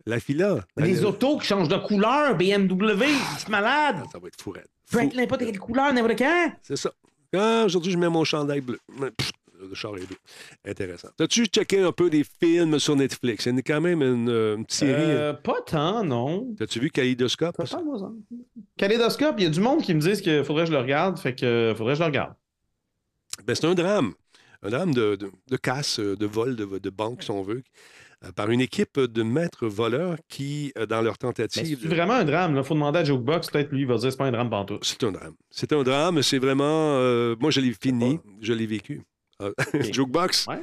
La 0.05 0.19
fila? 0.21 0.65
Les 0.77 1.05
autos 1.05 1.39
qui 1.39 1.47
changent 1.47 1.69
de 1.69 1.77
couleur, 1.79 2.37
BMW, 2.37 3.05
c'est 3.39 3.49
malade. 3.49 3.97
Ah, 4.01 4.09
ça 4.13 4.19
va 4.19 4.29
être 4.29 4.41
fou, 4.43 4.51
raide. 4.51 4.67
Peut 4.91 5.01
être 5.03 5.15
n'importe 5.15 5.43
quelle 5.45 5.59
couleur, 5.59 5.93
n'importe 5.93 6.19
quand. 6.19 6.53
C'est 6.63 6.77
ça. 6.77 6.93
Ah, 7.35 7.63
aujourd'hui, 7.67 7.93
je 7.93 7.99
mets 7.99 8.09
mon 8.09 8.25
chandail 8.25 8.61
bleu. 8.61 8.79
Pff, 9.17 9.31
Est 9.75 10.07
bleu. 10.07 10.17
Intéressant. 10.67 11.09
As-tu 11.21 11.47
checké 11.47 11.81
un 11.81 11.93
peu 11.93 12.11
des 12.11 12.25
films 12.25 12.79
sur 12.79 12.97
Netflix? 12.97 13.47
Il 13.47 13.55
y 13.55 13.59
a 13.59 13.63
quand 13.63 13.81
même 13.81 14.03
une, 14.03 14.29
euh, 14.29 14.57
une 14.57 14.65
petite 14.65 14.79
série. 14.81 14.93
Euh, 15.11 15.33
pas 15.33 15.61
tant, 15.67 16.05
non. 16.05 16.55
As-tu 16.61 16.81
vu 16.81 16.91
Kaleidoscope? 16.91 17.57
Pas 17.57 17.65
tant, 17.65 17.85
moi, 17.85 17.99
ça. 17.99 18.11
Kaléidoscope, 18.77 19.35
il 19.39 19.45
y 19.45 19.47
a 19.47 19.51
du 19.51 19.61
monde 19.61 19.83
qui 19.83 19.95
me 19.95 20.01
disent 20.01 20.21
qu'il 20.21 20.45
faudrait 20.45 20.65
que 20.65 20.69
je 20.71 20.77
le 20.77 20.81
regarde, 20.83 21.19
fait 21.19 21.35
que 21.35 21.45
euh, 21.47 21.75
faudrait 21.75 21.93
que 21.95 21.99
je 21.99 22.03
le 22.03 22.07
regarde. 22.09 22.35
Ben, 23.47 23.55
c'est 23.55 23.67
un 23.67 23.75
drame. 23.75 24.13
Un 24.63 24.71
drame 24.71 24.95
de, 24.95 25.17
de- 25.17 25.33
de 25.51 25.57
casse, 25.57 25.99
euh, 25.99 26.17
de 26.17 26.27
vol, 26.27 26.55
de, 26.55 26.65
de 26.79 26.91
banque, 26.91 27.23
si 27.25 27.31
on 27.33 27.43
veut, 27.43 27.63
euh, 28.25 28.31
par 28.31 28.49
une 28.51 28.61
équipe 28.61 29.01
de 29.01 29.23
maîtres 29.25 29.67
voleurs 29.67 30.17
qui, 30.29 30.73
euh, 30.79 30.87
dans 30.87 31.03
leur 31.03 31.19
tentative. 31.19 31.79
c'est 31.83 31.89
vraiment 31.89 32.13
un 32.15 32.25
drame. 32.25 32.55
Il 32.57 32.63
faut 32.63 32.75
demander 32.75 33.01
à 33.01 33.05
Jokebox, 33.05 33.51
peut-être 33.51 33.73
lui, 33.73 33.81
il 33.81 33.87
va 33.89 33.97
dire 33.97 34.13
c'est 34.13 34.19
pas 34.19 34.27
un 34.27 34.31
drame 34.31 34.51
pantoute. 34.51 34.85
C'est 34.85 35.03
un 35.03 35.11
drame. 35.11 35.35
C'est 35.51 35.73
un 35.73 35.83
drame. 35.83 36.23
C'est 36.23 36.39
vraiment. 36.39 36.95
euh, 36.99 37.35
moi, 37.41 37.51
je 37.51 37.61
l'ai 37.61 37.73
fini. 37.73 38.21
Je 38.41 38.53
l'ai 38.53 38.67
vécu. 38.67 39.03
Ah, 39.43 39.51
Jukebox, 39.81 40.47
Ouais. 40.47 40.61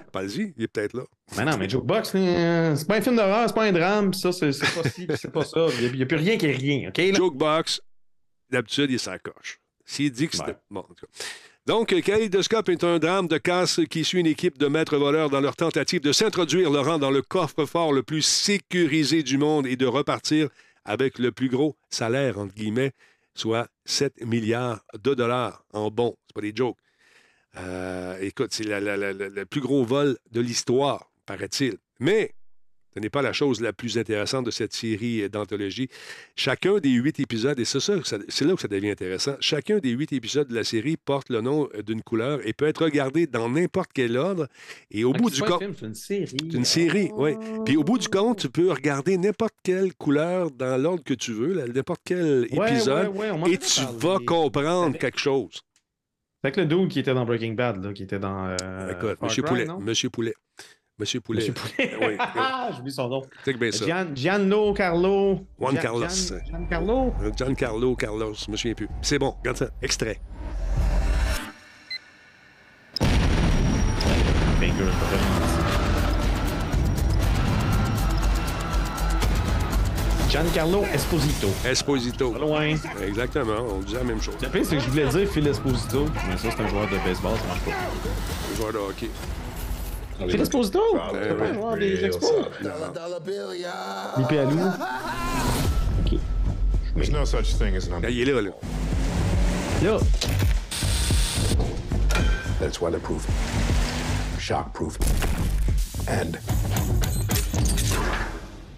il 0.57 0.63
est 0.63 0.67
peut-être 0.67 0.93
là. 0.93 1.03
Mais 1.37 1.45
non, 1.45 1.57
mais 1.57 1.67
Jokebox, 1.69 2.13
euh, 2.15 2.75
c'est 2.75 2.87
pas 2.87 2.97
un 2.97 3.01
film 3.01 3.15
d'horreur, 3.15 3.47
c'est 3.47 3.55
pas 3.55 3.65
un 3.65 3.71
drame, 3.71 4.13
ça, 4.13 4.31
c'est 4.31 4.49
pas 4.49 4.89
ci, 4.89 5.07
c'est 5.15 5.31
pas 5.31 5.43
ça. 5.43 5.67
Il 5.81 5.95
n'y 5.95 6.03
a, 6.03 6.05
plus 6.05 6.17
rien 6.17 6.37
qui 6.37 6.45
est 6.45 6.51
rien, 6.55 6.89
OK? 6.89 6.97
là? 6.97 7.13
Jokebox, 7.13 7.81
d'habitude, 8.49 8.91
il 8.91 8.99
s'accroche. 8.99 9.59
S'il 9.85 10.11
dit 10.11 10.27
que 10.27 10.35
c'était. 10.35 10.51
Ouais. 10.51 10.57
Bon, 10.69 10.79
en 10.81 10.83
tout 10.83 11.05
cas. 11.05 11.07
Donc, 11.65 11.93
Kaleidoscope 12.01 12.69
est 12.69 12.83
un 12.83 12.97
drame 12.99 13.27
de 13.27 13.37
casse 13.37 13.79
qui 13.89 14.03
suit 14.03 14.19
une 14.19 14.25
équipe 14.27 14.57
de 14.57 14.67
maîtres 14.67 14.97
voleurs 14.97 15.29
dans 15.29 15.41
leur 15.41 15.55
tentative 15.55 16.01
de 16.01 16.11
s'introduire, 16.11 16.71
Laurent, 16.71 16.97
dans 16.97 17.11
le 17.11 17.21
coffre-fort 17.21 17.93
le 17.93 18.01
plus 18.01 18.23
sécurisé 18.23 19.21
du 19.23 19.37
monde 19.37 19.67
et 19.67 19.75
de 19.75 19.85
repartir 19.85 20.49
avec 20.85 21.19
le 21.19 21.31
plus 21.31 21.49
gros 21.49 21.77
salaire, 21.89 22.39
entre 22.39 22.55
guillemets, 22.55 22.91
soit 23.35 23.67
7 23.85 24.25
milliards 24.25 24.81
de 25.03 25.13
dollars 25.13 25.63
en 25.73 25.91
bons. 25.91 26.15
C'est 26.27 26.33
pas 26.33 26.41
des 26.41 26.53
jokes. 26.55 26.77
Euh, 27.59 28.17
écoute, 28.21 28.49
c'est 28.51 28.63
le 28.65 29.43
plus 29.45 29.61
gros 29.61 29.83
vol 29.83 30.17
de 30.31 30.41
l'histoire, 30.41 31.09
paraît-il. 31.25 31.75
Mais 31.99 32.31
Ce 32.95 32.99
n'est 32.99 33.09
pas 33.11 33.21
la 33.21 33.33
chose 33.33 33.61
la 33.61 33.71
plus 33.71 33.99
intéressante 33.99 34.45
de 34.47 34.51
cette 34.51 34.73
série 34.73 35.21
euh, 35.21 35.29
d'anthologie. 35.29 35.89
Chacun 36.35 36.79
des 36.79 36.89
huit 36.89 37.19
épisodes, 37.19 37.59
et 37.59 37.63
c'est 37.63 37.79
ça, 37.79 37.93
c'est 38.03 38.45
là 38.45 38.55
que 38.55 38.61
ça 38.61 38.67
devient 38.67 38.89
intéressant, 38.89 39.35
chacun 39.39 39.77
des 39.77 39.91
huit 39.91 40.11
épisodes 40.11 40.47
de 40.47 40.55
la 40.55 40.63
série 40.63 40.97
porte 40.97 41.29
le 41.29 41.41
nom 41.41 41.69
euh, 41.75 41.83
d'une 41.83 42.01
couleur 42.01 42.39
et 42.47 42.51
peut 42.53 42.65
être 42.67 42.83
regardé 42.83 43.27
dans 43.27 43.47
n'importe 43.47 43.91
quel 43.93 44.17
ordre. 44.17 44.47
Et 44.89 45.03
au 45.03 45.13
Ah, 45.13 45.17
bout 45.19 45.29
du 45.29 45.41
compte, 45.43 45.61
c'est 45.79 45.85
une 45.85 45.93
série. 45.93 46.27
c'est 46.51 46.57
une 46.57 46.65
série, 46.65 47.11
oui. 47.15 47.33
Puis 47.63 47.77
au 47.77 47.83
bout 47.83 47.99
du 47.99 48.07
compte, 48.07 48.39
tu 48.39 48.49
peux 48.49 48.71
regarder 48.71 49.17
n'importe 49.19 49.53
quelle 49.63 49.93
couleur 49.93 50.49
dans 50.49 50.81
l'ordre 50.81 51.03
que 51.03 51.13
tu 51.13 51.31
veux, 51.31 51.53
n'importe 51.71 52.01
quel 52.03 52.47
épisode, 52.51 53.09
ouais, 53.15 53.29
ouais, 53.29 53.51
et 53.51 53.57
tu 53.59 53.81
vas 53.99 54.17
comprendre 54.25 54.87
Avec- 54.87 55.01
quelque 55.01 55.19
chose. 55.19 55.61
C'est 56.41 56.47
avec 56.47 56.55
le 56.57 56.65
dude 56.65 56.87
qui 56.89 56.99
était 56.99 57.13
dans 57.13 57.25
Breaking 57.25 57.53
Bad, 57.53 57.83
là, 57.83 57.91
qui 57.93 58.03
était 58.03 58.19
dans. 58.19 58.47
euh, 58.47 58.91
Écoute, 58.91 59.17
Far 59.19 59.27
Monsieur 59.27 59.43
Poulet? 59.43 59.67
Monsieur 59.79 60.09
Poulet, 60.09 60.33
Monsieur 60.97 61.19
Poulet. 61.19 61.39
Monsieur 61.47 61.53
Poulet. 61.53 61.97
Oui. 62.01 62.15
Ah, 62.17 62.69
j'oublie 62.75 62.91
son 62.93 63.09
nom. 63.09 63.21
C'est 63.43 63.57
bien 63.57 63.71
ça. 63.71 63.85
Gian, 63.85 64.07
Gianlo 64.15 64.73
Carlo. 64.73 65.45
Juan 65.59 65.75
Gian- 65.75 65.81
Carlos. 65.81 66.07
Gian- 66.07 66.39
Giancarlo. 66.47 67.13
Giancarlo 67.35 67.95
Carlos, 67.97 68.33
je 68.35 68.51
me 68.51 68.55
souviens 68.55 68.73
plus. 68.73 68.87
C'est 69.01 69.19
bon, 69.19 69.31
regarde 69.39 69.57
ça, 69.57 69.69
extrait. 69.81 70.21
Finger, 74.59 74.91
Giancarlo 80.29 80.85
Esposito. 80.93 81.47
Esposito. 81.65 82.31
Pas 82.31 82.39
loin. 82.39 82.75
Exactement, 83.01 83.61
on 83.75 83.79
disait 83.79 83.97
la 83.97 84.03
même 84.03 84.21
chose. 84.21 84.35
Le 84.41 84.49
pire, 84.49 84.61
c'est 84.63 84.75
que 84.77 84.83
je 84.83 84.89
voulais 84.89 85.07
dire 85.07 85.27
Phil 85.27 85.47
Esposito, 85.47 86.05
mais 86.27 86.37
ça, 86.37 86.49
c'est 86.55 86.61
un 86.63 86.67
joueur 86.67 86.85
de 86.87 86.97
baseball, 87.03 87.35
ça 87.35 87.47
marche 87.47 87.61
pas. 87.61 87.71
Le 88.51 88.55
joueur 88.55 88.73
de 88.73 88.77
hockey. 88.77 89.09
Phil 90.27 90.41
Esposito? 90.41 90.81
C'est 91.13 91.37
pas 91.37 91.45
un 91.45 91.53
joueur 91.53 91.77
des 91.77 92.05
Expos? 92.05 92.31
Lippé 94.17 94.39
à 94.39 94.43
loup. 94.45 94.59
OK. 96.05 96.19
There's 96.95 97.11
no 97.11 97.25
such 97.25 97.55
thing 97.57 97.75
as 97.75 97.87
an 97.87 98.01
Là, 98.01 98.09
il 98.09 98.19
est 98.27 98.31
là, 98.31 98.41
là. 98.41 98.51
Là, 99.83 99.97
That's 102.59 102.81
weatherproof, 102.81 103.25
shockproof, 104.37 104.97
and 106.09 106.37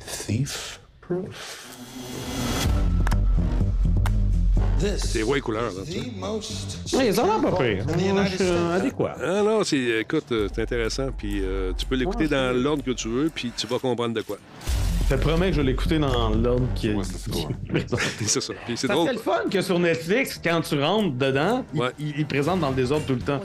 thief-proof. 0.06 0.71
C'est 4.98 5.22
voix 5.22 5.38
et 5.38 5.42
couleurs, 5.42 5.72
là. 5.72 5.82
ouais, 6.98 7.12
ça 7.14 7.22
a 7.24 7.26
l'air 7.28 7.40
pas 7.42 7.52
pire. 7.64 7.86
Moi, 8.14 8.26
je 8.26 8.36
suis 8.36 8.44
euh, 8.46 8.76
adéquat. 8.76 9.16
Ah 9.24 9.44
non, 9.44 9.64
c'est, 9.64 9.78
écoute, 10.02 10.26
euh, 10.32 10.48
c'est 10.54 10.64
intéressant, 10.64 11.10
puis 11.16 11.40
euh, 11.44 11.72
tu 11.78 11.86
peux 11.86 11.96
l'écouter 11.96 12.24
Ouais, 12.24 12.30
dans 12.30 12.52
c'est- 12.54 12.60
l'ordre 12.60 12.84
que 12.84 12.92
tu 12.92 13.08
veux, 13.08 13.30
puis 13.34 13.52
tu 13.56 13.68
vas 13.68 13.78
comprendre 13.78 14.16
de 14.16 14.22
quoi. 14.22 14.38
Je 15.10 15.16
te 15.16 15.22
promets 15.22 15.48
que 15.50 15.58
je 15.58 15.62
vais 15.62 15.68
l'écouter 15.68 16.00
dans 16.00 16.30
l'ordre 16.30 16.68
qui 16.74 16.88
est. 16.88 16.96
C'est 18.26 18.40
ça. 18.42 18.54
Puis 18.66 18.78
c'est 18.78 18.88
Ça 18.88 18.94
drôle, 18.94 19.08
serait 19.08 19.14
le 19.16 19.20
fun 19.22 19.42
que 19.52 19.62
sur 19.62 19.78
Netflix, 19.78 20.40
quand 20.44 20.62
tu 20.62 20.82
rentres 20.82 21.12
dedans, 21.16 21.64
il- 21.74 21.80
Ouais. 21.82 21.90
il, 22.00 22.14
il 22.20 22.26
présente 22.26 22.62
dans 22.62 22.70
le 22.70 22.76
désordre 22.76 23.06
tout 23.06 23.14
le 23.16 23.20
temps. 23.20 23.42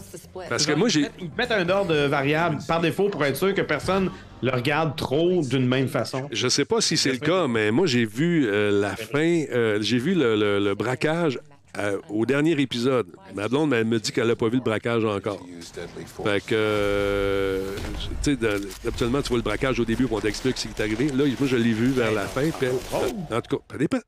parce 0.49 0.65
que 0.65 0.73
moi, 0.75 0.89
j'ai... 0.89 1.09
Ils 1.21 1.29
te 1.29 1.37
mettent 1.37 1.51
un 1.53 1.69
ordre 1.69 1.95
variable 2.07 2.59
par 2.69 2.81
défaut 2.81 3.09
pour 3.09 3.25
être 3.25 3.37
sûr 3.37 3.53
que 3.53 3.63
personne 3.63 4.11
le 4.43 4.51
regarde 4.51 4.97
trop 4.97 5.43
d'une 5.43 5.67
même 5.67 5.89
façon. 5.89 6.29
Je 6.33 6.49
sais 6.49 6.65
pas 6.65 6.81
si 6.81 6.97
c'est 6.97 7.13
le 7.13 7.19
cas, 7.19 7.47
mais 7.49 7.71
moi, 7.71 7.87
j'ai 7.87 8.05
vu 8.05 8.47
euh, 8.47 8.81
la 8.81 8.97
fin, 8.97 9.45
euh, 9.53 9.79
j'ai 9.81 9.99
vu 9.99 10.15
le, 10.15 10.37
le- 10.37 10.59
le 10.59 10.75
braquage 10.75 11.39
euh, 11.79 11.99
au 12.09 12.25
dernier 12.25 12.53
épisode. 12.61 13.07
Ma 13.35 13.49
blonde, 13.49 13.73
elle 13.75 13.85
me 13.87 13.99
dit 13.99 14.11
qu'elle 14.13 14.29
n'a 14.29 14.37
pas 14.37 14.49
vu 14.49 14.57
le 14.57 14.63
braquage 14.63 15.05
encore. 15.05 15.45
Fait 16.25 16.41
que, 16.45 16.55
euh, 16.55 17.75
tu 18.23 18.35
sais, 18.37 18.39
habituellement, 18.87 19.21
tu 19.23 19.29
vois 19.29 19.39
le 19.39 19.43
braquage 19.43 19.79
au 19.81 19.85
début, 19.85 20.05
puis 20.07 20.15
on 20.15 20.21
t'explique 20.21 20.57
ce 20.59 20.69
qui 20.69 20.75
est 20.77 20.83
arrivé. 20.83 21.07
Là, 21.09 21.25
moi, 21.39 21.47
je 21.49 21.57
l'ai 21.57 21.73
vu 21.73 21.89
vers 21.91 22.13
la 22.13 22.23
fin, 22.27 22.49
puis 22.51 22.69
elle- 22.69 23.37
en 23.37 23.41
tout 23.41 23.57
cas, 23.57 23.63
ça 23.73 23.79
dépend. 23.79 23.99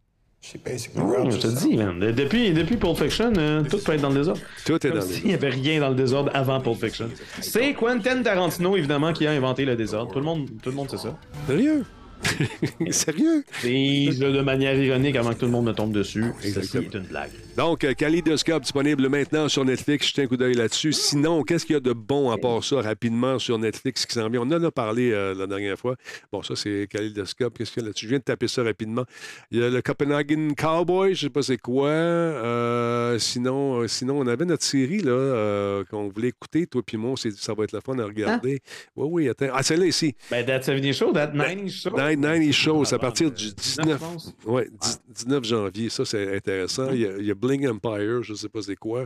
Je 0.40 1.38
te 1.38 1.46
dis, 1.48 1.76
man. 1.76 1.98
Depuis, 1.98 2.52
depuis 2.52 2.76
Pulp 2.76 2.96
Fiction, 2.96 3.32
euh, 3.36 3.62
tout 3.68 3.78
peut 3.78 3.92
être 3.92 4.00
dans 4.00 4.08
le 4.08 4.14
désordre. 4.16 4.40
Tout 4.64 4.74
est 4.74 4.90
Comme 4.90 5.00
dans 5.00 5.04
s'il 5.04 5.22
les... 5.24 5.28
n'y 5.30 5.34
avait 5.34 5.50
rien 5.50 5.80
dans 5.80 5.90
le 5.90 5.94
désordre 5.94 6.30
avant 6.32 6.60
Pulp 6.60 6.76
Fiction. 6.82 7.08
C'est 7.40 7.74
Quentin 7.74 8.22
Tarantino, 8.22 8.76
évidemment, 8.76 9.12
qui 9.12 9.26
a 9.26 9.32
inventé 9.32 9.64
le 9.64 9.76
désordre. 9.76 10.12
Tout 10.12 10.20
le 10.20 10.24
monde, 10.24 10.48
tout 10.62 10.70
le 10.70 10.76
monde 10.76 10.88
sait 10.90 10.96
ça. 10.96 11.16
Sérieux? 11.46 11.84
Sérieux? 12.90 13.44
Et 13.64 14.10
de 14.10 14.40
manière 14.40 14.74
ironique, 14.74 15.16
avant 15.16 15.30
que 15.30 15.40
tout 15.40 15.46
le 15.46 15.52
monde 15.52 15.66
me 15.66 15.72
tombe 15.72 15.92
dessus, 15.92 16.32
ceci 16.40 16.48
Exactement. 16.48 16.84
est 16.84 16.94
une 16.94 17.04
blague. 17.06 17.30
Donc, 17.58 17.82
euh, 17.82 17.92
Kaleidoscope 17.92 18.62
disponible 18.62 19.08
maintenant 19.08 19.48
sur 19.48 19.64
Netflix. 19.64 20.06
Jetez 20.06 20.22
un 20.22 20.26
coup 20.28 20.36
d'œil 20.36 20.54
là-dessus. 20.54 20.92
Sinon, 20.92 21.42
qu'est-ce 21.42 21.66
qu'il 21.66 21.74
y 21.74 21.76
a 21.76 21.80
de 21.80 21.92
bon 21.92 22.30
à 22.30 22.38
part 22.38 22.62
ça 22.62 22.80
rapidement 22.80 23.40
sur 23.40 23.58
Netflix 23.58 24.06
qui 24.06 24.14
s'en 24.14 24.28
vient? 24.28 24.42
On 24.42 24.50
en 24.52 24.62
a 24.62 24.70
parlé 24.70 25.10
euh, 25.10 25.34
la 25.34 25.48
dernière 25.48 25.76
fois. 25.76 25.96
Bon, 26.30 26.40
ça, 26.44 26.54
c'est 26.54 26.86
Kaleidoscope. 26.88 27.58
Qu'est-ce 27.58 27.72
qu'il 27.72 27.82
y 27.82 27.84
a 27.84 27.88
là-dessus? 27.88 28.04
Je 28.06 28.10
viens 28.10 28.18
de 28.20 28.22
taper 28.22 28.46
ça 28.46 28.62
rapidement. 28.62 29.02
Il 29.50 29.58
y 29.58 29.64
a 29.64 29.70
le 29.70 29.82
Copenhagen 29.82 30.50
Cowboy, 30.56 31.16
je 31.16 31.22
sais 31.22 31.30
pas 31.30 31.42
c'est 31.42 31.56
quoi. 31.56 31.88
Euh, 31.88 33.18
sinon, 33.18 33.80
euh, 33.80 33.88
sinon, 33.88 34.20
on 34.20 34.26
avait 34.28 34.44
notre 34.44 34.62
série 34.62 35.00
là, 35.00 35.10
euh, 35.10 35.82
qu'on 35.90 36.06
voulait 36.10 36.28
écouter, 36.28 36.68
toi 36.68 36.80
puis 36.86 36.96
moi. 36.96 37.14
Ça 37.16 37.54
va 37.54 37.64
être 37.64 37.72
le 37.72 37.80
fun 37.84 37.98
à 37.98 38.04
regarder. 38.04 38.60
Oui, 38.94 39.08
oui, 39.24 39.28
attends. 39.28 39.48
Ah, 39.52 39.64
celle-là 39.64 39.86
ici. 39.86 40.14
Ben, 40.30 40.46
That 40.46 40.62
70 40.62 40.92
Show, 40.92 41.10
That 41.12 41.32
90 41.32 41.70
Show. 41.72 41.90
Nine- 41.98 42.20
90 42.20 42.52
Shows, 42.52 42.94
à 42.94 43.00
partir 43.00 43.26
euh, 43.26 43.30
du 43.30 43.52
19, 43.52 43.84
19, 43.84 43.98
je 44.00 44.04
pense. 44.04 44.34
ouais, 44.46 44.68
10 44.80 45.00
19 45.24 45.44
janvier. 45.44 45.88
Ça, 45.90 46.04
c'est 46.04 46.36
intéressant. 46.36 46.92
Il 46.92 47.00
y, 47.00 47.06
a, 47.06 47.18
il 47.18 47.26
y 47.26 47.30
a 47.32 47.34
Bling 47.48 47.66
Empire, 47.68 48.22
je 48.22 48.32
ne 48.32 48.36
sais 48.36 48.48
pas 48.48 48.62
c'est 48.62 48.76
quoi. 48.76 49.04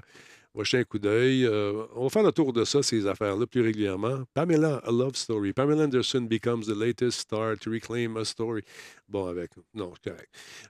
On 0.54 0.58
va 0.58 0.64
jeter 0.64 0.78
un 0.78 0.84
coup 0.84 0.98
d'œil. 0.98 1.46
Euh, 1.46 1.84
on 1.96 2.02
va 2.04 2.08
faire 2.10 2.22
le 2.24 2.32
tour 2.32 2.52
de 2.52 2.64
ça, 2.64 2.82
ces 2.82 3.06
affaires-là, 3.06 3.46
plus 3.46 3.62
régulièrement. 3.62 4.24
Pamela, 4.34 4.82
A 4.84 4.90
Love 4.90 5.14
Story. 5.14 5.54
Pamela 5.54 5.84
Anderson 5.84 6.20
becomes 6.28 6.66
the 6.66 6.76
latest 6.78 7.20
star 7.20 7.56
to 7.58 7.70
reclaim 7.70 8.16
a 8.18 8.24
story. 8.26 8.60
Bon, 9.08 9.26
avec. 9.28 9.50
Non, 9.72 9.92
c'est 9.94 10.10
correct. 10.10 10.28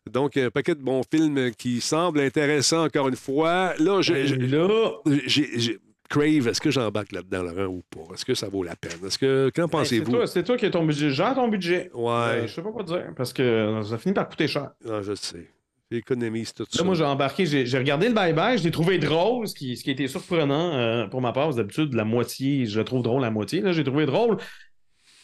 Donc, 0.09 0.37
un 0.37 0.51
paquet 0.51 0.77
de 0.77 0.83
bons 0.83 1.03
films 1.11 1.51
qui 1.59 1.81
semblent 1.81 2.21
intéressants, 2.21 2.85
encore 2.85 3.09
une 3.09 3.17
fois. 3.17 3.75
Là, 3.81 4.01
je- 4.03 4.25
je- 4.27 4.35
Là, 4.37 4.93
j'ai. 5.27 5.59
j'ai- 5.59 5.79
Crave, 6.09 6.47
est-ce 6.47 6.61
que 6.61 6.71
j'embarque 6.71 7.11
là-dedans, 7.11 7.43
Laurent, 7.43 7.67
ou 7.73 7.83
pas? 7.89 8.13
Est-ce 8.15 8.27
que 8.27 8.35
ça 8.35 8.47
vaut 8.51 8.63
la 8.63 8.77
peine? 8.77 8.99
Est-ce 9.05 9.19
que. 9.19 9.51
Qu'en 9.57 9.63
Ben, 9.63 9.69
c'est 9.85 9.97
pensez-vous? 9.97 10.13
toi, 10.13 10.27
c'est 10.27 10.45
toi 10.45 10.57
qui 10.59 10.67
as 10.67 10.71
ton 10.71 10.85
budget. 10.85 11.09
Gère 11.11 11.35
ton 11.35 11.49
budget. 11.49 11.91
Ouais. 11.95 12.11
Euh, 12.13 12.47
je 12.47 12.53
sais 12.55 12.61
pas 12.63 12.71
quoi 12.71 12.83
dire, 12.83 13.07
parce 13.17 13.33
que 13.33 13.81
ça 13.89 13.97
finit 13.97 14.13
par 14.15 14.29
coûter 14.29 14.47
cher. 14.47 14.73
Ah, 14.87 15.01
je 15.03 15.15
sais. 15.15 15.49
J'économise 15.93 16.55
tout 16.55 16.65
ça. 16.71 16.79
Là, 16.79 16.85
moi, 16.85 16.95
j'ai 16.95 17.05
embarqué, 17.05 17.45
j'ai 17.45 17.79
regardé 17.79 18.09
le 18.09 18.15
bye-bye, 18.15 18.57
je 18.57 18.65
l'ai 18.65 18.71
trouvé 18.71 18.97
drôle, 18.97 19.47
ce 19.47 19.55
qui, 19.55 19.77
ce 19.77 19.85
qui 19.85 19.91
a 19.91 19.93
été 19.93 20.09
surprenant 20.09 20.73
euh, 20.73 21.07
pour 21.07 21.21
ma 21.21 21.33
part. 21.33 21.53
D'habitude, 21.55 21.93
la 21.93 22.05
moitié, 22.05 22.65
je 22.65 22.79
le 22.79 22.85
trouve 22.87 23.03
drôle 23.03 23.21
la 23.21 23.31
moitié. 23.31 23.61
Là, 23.61 23.73
j'ai 23.73 23.85
trouvé 23.85 24.07
drôle 24.07 24.39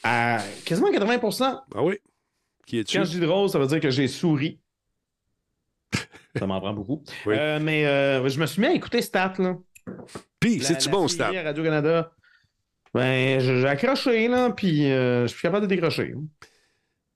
à 0.03 0.43
quasiment 0.67 0.91
80% 0.91 1.61
Ah 1.75 1.83
oui? 1.83 1.97
Qui 2.67 2.81
est-tu? 2.81 2.99
Quand 2.99 3.05
je 3.05 3.13
dis 3.13 3.21
drôle, 3.21 3.49
ça 3.49 3.59
veut 3.59 3.67
dire 3.67 3.81
que 3.81 3.89
j'ai 3.89 4.09
souri. 4.09 4.61
Ça 6.37 6.47
m'en 6.47 6.61
prend 6.61 6.75
beaucoup. 6.75 7.03
Oui. 7.27 7.35
Euh, 7.39 7.59
mais 7.63 7.87
euh, 7.87 8.29
je 8.29 8.39
me 8.39 8.45
suis 8.45 8.61
mis 8.61 8.67
à 8.67 8.75
écouter 8.75 9.01
Stat, 9.01 9.35
là. 9.39 9.57
Puis, 10.39 10.61
c'est-tu 10.61 10.91
bon, 10.91 11.07
à 11.07 11.43
Radio-Canada? 11.45 12.13
Ben, 12.93 13.41
j'ai 13.41 13.67
accroché, 13.67 14.29
là, 14.29 14.51
puis 14.51 14.83
je 14.83 15.27
suis 15.29 15.41
capable 15.41 15.67
de 15.67 15.75
décrocher. 15.75 16.13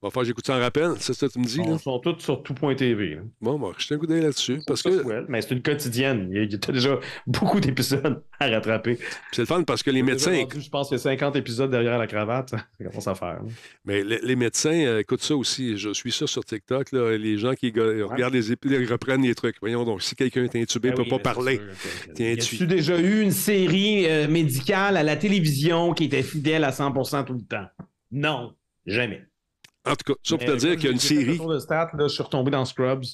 Va 0.02 0.10
falloir 0.10 0.22
que 0.24 0.26
j'écoute 0.28 0.46
ça 0.46 0.56
en 0.56 0.60
rappel. 0.60 0.90
C'est 0.98 1.12
ça 1.14 1.28
que 1.28 1.32
tu 1.32 1.38
me 1.38 1.44
dis? 1.44 1.60
Ils 1.64 1.78
sont 1.78 1.98
tous 2.00 2.18
sur 2.18 2.42
tout.tv. 2.42 3.20
Bon, 3.40 3.56
moi, 3.56 3.72
je 3.78 3.94
un 3.94 3.98
coup 3.98 4.06
d'œil 4.06 4.22
là-dessus. 4.22 4.60
Parce 4.66 4.82
que 4.82 5.24
Mais 5.28 5.40
c'est 5.42 5.52
une 5.52 5.62
quotidienne. 5.62 6.28
Il 6.32 6.38
y 6.50 6.54
a, 6.54 6.72
déjà 6.72 6.98
beaucoup 7.26 7.60
d'épisodes 7.60 8.22
à 8.40 8.48
rattraper. 8.48 8.98
c'est 9.30 9.42
le 9.42 9.46
fun 9.46 9.62
parce 9.62 9.82
que 9.84 9.90
les 9.92 10.02
médecins, 10.02 10.44
je 10.58 10.68
pense 10.68 10.88
qu'il 10.88 10.96
y 10.96 11.00
a 11.00 11.02
50 11.02 11.36
épisodes 11.36 11.70
derrière 11.70 11.98
la 11.98 12.06
cravate. 12.08 12.50
Ça 12.50 12.64
commence 12.84 13.06
à 13.06 13.14
faire. 13.14 13.34
là. 13.34 13.40
mais 13.84 14.02
les, 14.02 14.18
les 14.22 14.34
médecins 14.36 14.72
euh, 14.74 14.98
écoutent 14.98 15.22
ça 15.22 15.36
aussi. 15.36 15.76
Je 15.76 15.92
suis 15.92 16.10
ça 16.10 16.26
sur 16.26 16.44
TikTok. 16.44 16.90
Là, 16.92 17.16
les 17.16 17.38
gens 17.38 17.54
qui 17.54 17.70
regardent 17.70 18.34
les 18.34 18.50
épis, 18.50 18.68
ils 18.70 18.90
reprennent 18.90 19.22
les 19.22 19.34
trucs. 19.36 19.56
Voyons 19.60 19.84
donc, 19.84 20.02
si 20.02 20.16
quelqu'un 20.16 20.42
est 20.44 20.56
intubé, 20.56 20.88
il 20.88 20.94
Ben 20.94 20.98
ne 20.98 21.02
oui, 21.04 21.10
peut 21.10 21.18
pas 21.22 21.34
parler. 21.34 21.56
sûr 21.56 22.08
que- 22.08 22.12
Tiens, 22.14 22.30
Y 22.32 22.38
tu- 22.38 22.54
a-tu 22.56 22.66
déjà 22.66 22.98
eu 22.98 23.20
une 23.22 23.30
série 23.30 24.06
euh, 24.08 24.26
médicale 24.26 24.96
à 24.96 25.04
la 25.04 25.14
télévision 25.16 25.92
qui 25.94 26.04
était 26.04 26.22
fidèle 26.24 26.64
à 26.64 26.70
100% 26.72 27.24
tout 27.24 27.34
le 27.34 27.42
temps? 27.42 27.66
Non, 28.10 28.54
jamais. 28.84 29.22
En 29.84 29.96
tout 29.96 30.12
cas, 30.12 30.20
ça 30.22 30.36
pour 30.36 30.46
te 30.46 30.56
dire 30.56 30.76
qu'il 30.76 30.84
y 30.84 30.88
a 30.88 30.92
une 30.92 30.98
série. 30.98 31.38
de 31.38 31.58
stats, 31.58 31.90
là, 31.94 32.06
je 32.06 32.14
suis 32.14 32.22
retombé 32.22 32.50
dans 32.50 32.64
Scrubs. 32.64 33.04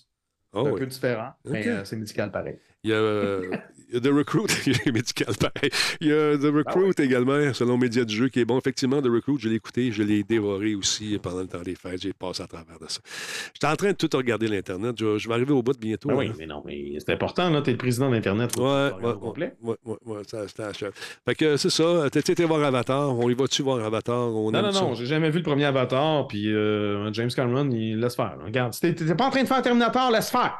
Oh, 0.52 0.66
un 0.66 0.70
oui. 0.70 0.80
peu 0.80 0.86
différent, 0.86 1.32
mais 1.44 1.66
euh, 1.68 1.84
c'est 1.84 1.96
médical 1.96 2.30
pareil. 2.30 2.58
Il 2.85 2.91
y 2.91 2.93
a, 2.93 2.97
euh, 2.97 3.51
il 3.91 3.95
y 3.95 3.97
a 3.97 4.01
The 4.01 4.12
Recruit, 4.14 4.47
médical 4.93 5.35
pareil. 5.41 5.70
Il 6.01 6.09
y 6.09 6.12
a 6.12 6.37
The 6.39 6.53
Recruit 6.55 6.93
également, 6.99 7.53
selon 7.55 7.76
Média 7.76 8.05
du 8.05 8.14
jeu, 8.14 8.29
qui 8.29 8.39
est 8.41 8.45
bon. 8.45 8.57
Effectivement, 8.59 9.03
The 9.03 9.07
Recruit, 9.07 9.37
je 9.41 9.49
l'ai 9.49 9.57
écouté, 9.57 9.91
je 9.91 10.03
l'ai 10.05 10.22
dévoré 10.22 10.74
aussi 10.76 11.18
pendant 11.20 11.41
le 11.41 11.49
temps 11.49 11.62
des 11.62 11.74
fêtes. 11.74 12.03
J'ai 12.03 12.12
passé 12.12 12.43
à 12.43 12.47
travers 12.47 12.79
de 12.79 12.87
ça. 12.89 13.01
J'étais 13.53 13.66
en 13.66 13.74
train 13.76 13.89
de 13.89 13.97
tout 13.97 14.09
regarder 14.16 14.47
l'Internet. 14.47 14.95
Je, 14.99 15.18
je 15.18 15.26
vais 15.29 15.35
arriver 15.35 15.53
au 15.53 15.62
bout 15.62 15.72
de 15.72 15.79
bientôt. 15.79 16.09
Ben 16.11 16.16
oui, 16.16 16.29
hein. 16.29 16.35
mais 16.39 16.47
non, 16.47 16.62
mais 16.64 16.99
c'est 16.99 17.12
important, 17.12 17.51
là, 17.51 17.62
t'es 17.62 17.72
le 17.72 17.79
président 17.79 18.11
d'Internet. 18.11 18.57
Ouais, 18.57 18.91
ouais, 19.03 19.14
complet. 19.20 19.55
ouais, 19.62 19.76
ouais, 19.85 19.97
ouais, 20.05 20.22
ça. 20.26 20.45
Fait 21.24 21.35
que 21.35 21.57
c'est 21.57 21.70
ça. 21.70 22.09
T'as 22.12 22.20
été 22.20 22.45
voir 22.45 22.62
Avatar. 22.62 23.11
On 23.18 23.29
y 23.29 23.35
va-tu 23.35 23.62
voir 23.62 23.85
Avatar? 23.85 24.29
On 24.35 24.53
Non, 24.53 24.62
non, 24.62 24.72
ça? 24.72 24.81
non, 24.83 24.95
j'ai 24.95 25.07
jamais 25.07 25.31
vu 25.31 25.39
le 25.39 25.45
premier 25.45 25.64
Avatar, 25.64 26.29
puis 26.29 26.53
euh, 26.55 27.12
James 27.12 27.31
Cameron, 27.35 27.68
il 27.70 27.99
laisse 27.99 28.14
faire. 28.14 28.37
là. 28.39 28.45
Regarde, 28.45 28.72
si 28.74 28.81
t'es 28.83 28.95
t'es 28.95 29.14
pas 29.16 29.26
en 29.26 29.31
train 29.31 29.43
de 29.43 29.49
faire 29.49 29.62
Terminator, 29.62 30.11
laisse 30.12 30.31
faire. 30.31 30.57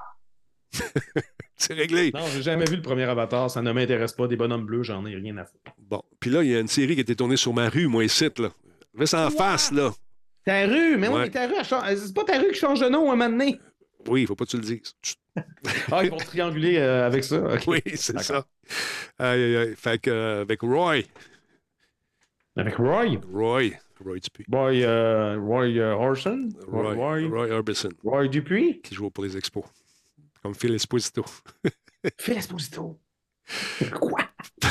C'est 1.57 1.75
réglé. 1.75 2.13
Non, 2.15 2.21
j'ai 2.33 2.43
jamais 2.43 2.65
vu 2.67 2.77
le 2.77 2.83
premier 2.83 3.03
Avatar, 3.05 3.51
ça 3.51 3.61
ne 3.63 3.73
m'intéresse 3.73 4.13
pas. 4.13 4.29
Des 4.29 4.37
bonhommes 4.37 4.65
bleus, 4.65 4.85
j'en 4.85 5.05
ai 5.07 5.15
rien 5.17 5.37
à 5.39 5.45
foutre. 5.45 5.73
Bon. 5.79 6.03
Puis 6.21 6.31
là, 6.31 6.43
il 6.45 6.51
y 6.51 6.57
a 6.57 6.61
une 6.61 6.69
série 6.69 6.95
qui 6.95 7.01
a 7.01 7.03
été 7.03 7.17
tournée 7.17 7.37
sur 7.37 7.53
ma 7.53 7.69
rue, 7.69 7.89
moi, 7.89 8.05
ici, 8.05 8.29
là. 8.39 8.51
Ça 9.07 9.27
en 9.27 9.31
face, 9.31 9.73
là. 9.73 9.91
Ta 10.45 10.67
rue, 10.67 10.97
mais 10.97 11.09
Ouais. 11.09 11.23
oui, 11.25 11.31
ta 11.31 11.47
rue, 11.47 11.55
c'est 11.63 12.15
pas 12.15 12.25
ta 12.25 12.39
rue 12.39 12.53
qui 12.53 12.59
change 12.59 12.81
de 12.81 12.89
nom 12.89 13.11
à 13.11 13.15
un 13.15 13.17
moment 13.17 13.29
donné. 13.29 13.61
Oui, 14.07 14.23
il 14.23 14.27
faut 14.27 14.37
pas 14.37 14.45
que 14.45 14.51
tu 14.51 14.57
le 14.57 14.63
dises. 14.63 14.95
Ah, 15.93 16.03
ils 16.03 16.11
vont 16.11 16.17
trianguler 16.17 16.79
euh, 16.79 17.07
avec 17.07 17.23
ça. 17.23 17.41
Oui, 17.69 17.81
c'est 17.95 18.19
ça. 18.21 18.45
Aïe, 19.21 19.41
aïe, 19.41 19.57
aïe. 19.57 19.75
Fait 19.77 20.01
que, 20.01 20.11
euh, 20.11 20.43
avec 20.43 20.63
Roy. 20.63 21.03
Avec 22.57 22.75
Roy? 22.75 23.19
Roy. 23.33 23.71
Roy 24.05 24.19
Dupuis. 24.19 24.45
Roy, 24.51 24.83
euh, 24.83 25.37
Roy 25.39 25.79
euh, 25.79 25.93
Orson? 25.95 26.49
Roy, 26.67 26.95
Roy, 26.95 27.29
Roy 27.29 27.51
Orbison, 27.51 27.91
Roy 28.03 28.27
Dupuis? 28.29 28.81
qui 28.83 28.95
joue 28.97 29.11
pour 29.11 29.23
les 29.25 29.37
Expos. 29.37 29.65
Comme 30.43 30.55
Phil 30.55 30.75
Esposito. 30.75 31.25
Phil 32.19 32.37
Esposito. 32.37 33.01
Quoi? 34.01 34.19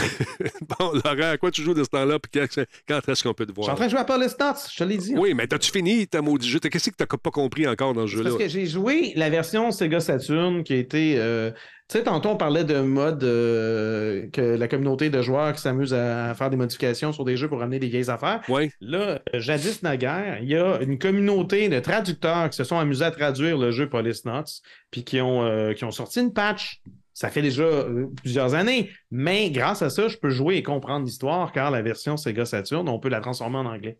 bon, 0.79 0.91
Laurent, 0.93 1.31
à 1.31 1.37
quoi 1.37 1.51
tu 1.51 1.61
joues 1.61 1.73
de 1.73 1.83
ce 1.83 1.89
temps-là? 1.89 2.19
Puis 2.19 2.41
quand, 2.87 3.09
est-ce 3.09 3.23
qu'on 3.23 3.33
peut 3.33 3.45
te 3.45 3.51
Je 3.51 3.61
suis 3.61 3.61
en 3.61 3.65
voir? 3.65 3.75
train 3.75 3.85
de 3.85 3.91
jouer 3.91 3.99
à 3.99 4.05
Paul 4.05 4.29
Stats, 4.29 4.67
je 4.71 4.77
te 4.77 4.83
l'ai 4.83 4.97
dit. 4.97 5.13
Oui, 5.17 5.33
mais 5.33 5.47
t'as-tu 5.47 5.71
fini 5.71 6.07
ta 6.07 6.21
maudit 6.21 6.47
jeu? 6.49 6.59
Qu'est-ce 6.59 6.89
que 6.91 6.95
t'as 6.95 7.05
pas 7.05 7.31
compris 7.31 7.67
encore 7.67 7.93
dans 7.93 8.05
ce 8.05 8.11
jeu-là? 8.13 8.29
Parce 8.31 8.41
que 8.43 8.49
j'ai 8.49 8.65
joué 8.65 9.13
la 9.15 9.29
version 9.29 9.71
Sega 9.71 9.99
Saturn 9.99 10.63
qui 10.63 10.73
a 10.73 10.77
été. 10.77 11.15
euh, 11.17 11.51
Tu 11.89 11.97
sais, 11.97 12.03
tantôt, 12.03 12.29
on 12.29 12.35
parlait 12.37 12.65
de 12.65 12.79
mode 12.81 13.23
euh, 13.23 14.27
que 14.31 14.41
la 14.41 14.67
communauté 14.67 15.09
de 15.09 15.21
joueurs 15.21 15.53
qui 15.53 15.61
s'amusent 15.61 15.93
à 15.93 16.33
faire 16.35 16.49
des 16.49 16.57
modifications 16.57 17.13
sur 17.13 17.23
des 17.25 17.37
jeux 17.37 17.47
pour 17.47 17.59
ramener 17.59 17.79
des 17.79 17.87
vieilles 17.87 18.09
affaires. 18.09 18.41
Oui. 18.49 18.69
Là, 18.81 19.21
euh, 19.33 19.39
jadis 19.39 19.81
naguère, 19.83 20.39
il 20.41 20.49
y 20.49 20.55
a 20.57 20.79
une 20.81 20.99
communauté 20.99 21.69
de 21.69 21.79
traducteurs 21.79 22.49
qui 22.49 22.57
se 22.57 22.63
sont 22.65 22.77
amusés 22.77 23.05
à 23.05 23.11
traduire 23.11 23.57
le 23.57 23.71
jeu 23.71 23.87
Police 23.89 24.25
Nuts, 24.25 24.61
puis 24.91 25.03
qui 25.03 25.21
ont, 25.21 25.43
euh, 25.43 25.73
qui 25.73 25.85
ont 25.85 25.91
sorti 25.91 26.19
une 26.19 26.33
patch. 26.33 26.81
Ça 27.17 27.31
fait 27.31 27.41
déjà 27.41 27.63
euh, 27.63 28.05
plusieurs 28.17 28.53
années, 28.53 28.91
mais 29.09 29.49
grâce 29.49 29.81
à 29.81 29.89
ça, 29.89 30.07
je 30.07 30.17
peux 30.17 30.29
jouer 30.29 30.57
et 30.57 30.61
comprendre 30.61 31.03
l'histoire, 31.03 31.51
car 31.51 31.71
la 31.71 31.81
version 31.81 32.15
Sega 32.15 32.45
Saturn, 32.45 32.87
on 32.87 32.99
peut 32.99 33.09
la 33.09 33.21
transformer 33.21 33.57
en 33.57 33.65
anglais. 33.65 33.97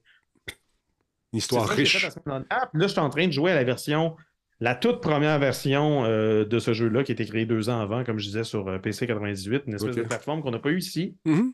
Une 1.34 1.40
histoire 1.40 1.68
riche. 1.68 2.08
là, 2.28 2.46
je 2.76 2.86
suis 2.86 3.00
en 3.00 3.10
train 3.10 3.26
de 3.26 3.32
jouer 3.32 3.50
à 3.50 3.56
la 3.56 3.64
version, 3.64 4.16
la 4.60 4.76
toute 4.76 5.02
première 5.02 5.40
version 5.40 6.06
euh, 6.06 6.46
de 6.46 6.60
ce 6.60 6.74
jeu-là 6.74 7.04
qui 7.04 7.12
a 7.12 7.14
été 7.14 7.26
créé 7.26 7.48
deux 7.48 7.70
ans 7.70 7.80
avant, 7.80 8.04
comme 8.04 8.20
je 8.20 8.26
disais, 8.28 8.44
sur 8.44 8.68
euh, 8.68 8.78
PC 8.78 9.08
98, 9.08 9.64
une 9.66 9.74
espèce 9.74 9.96
de 9.96 10.04
plateforme 10.04 10.44
qu'on 10.44 10.52
n'a 10.52 10.60
pas 10.60 10.70
eu 10.70 10.78
ici. 10.78 11.18
Mhm. 11.26 11.54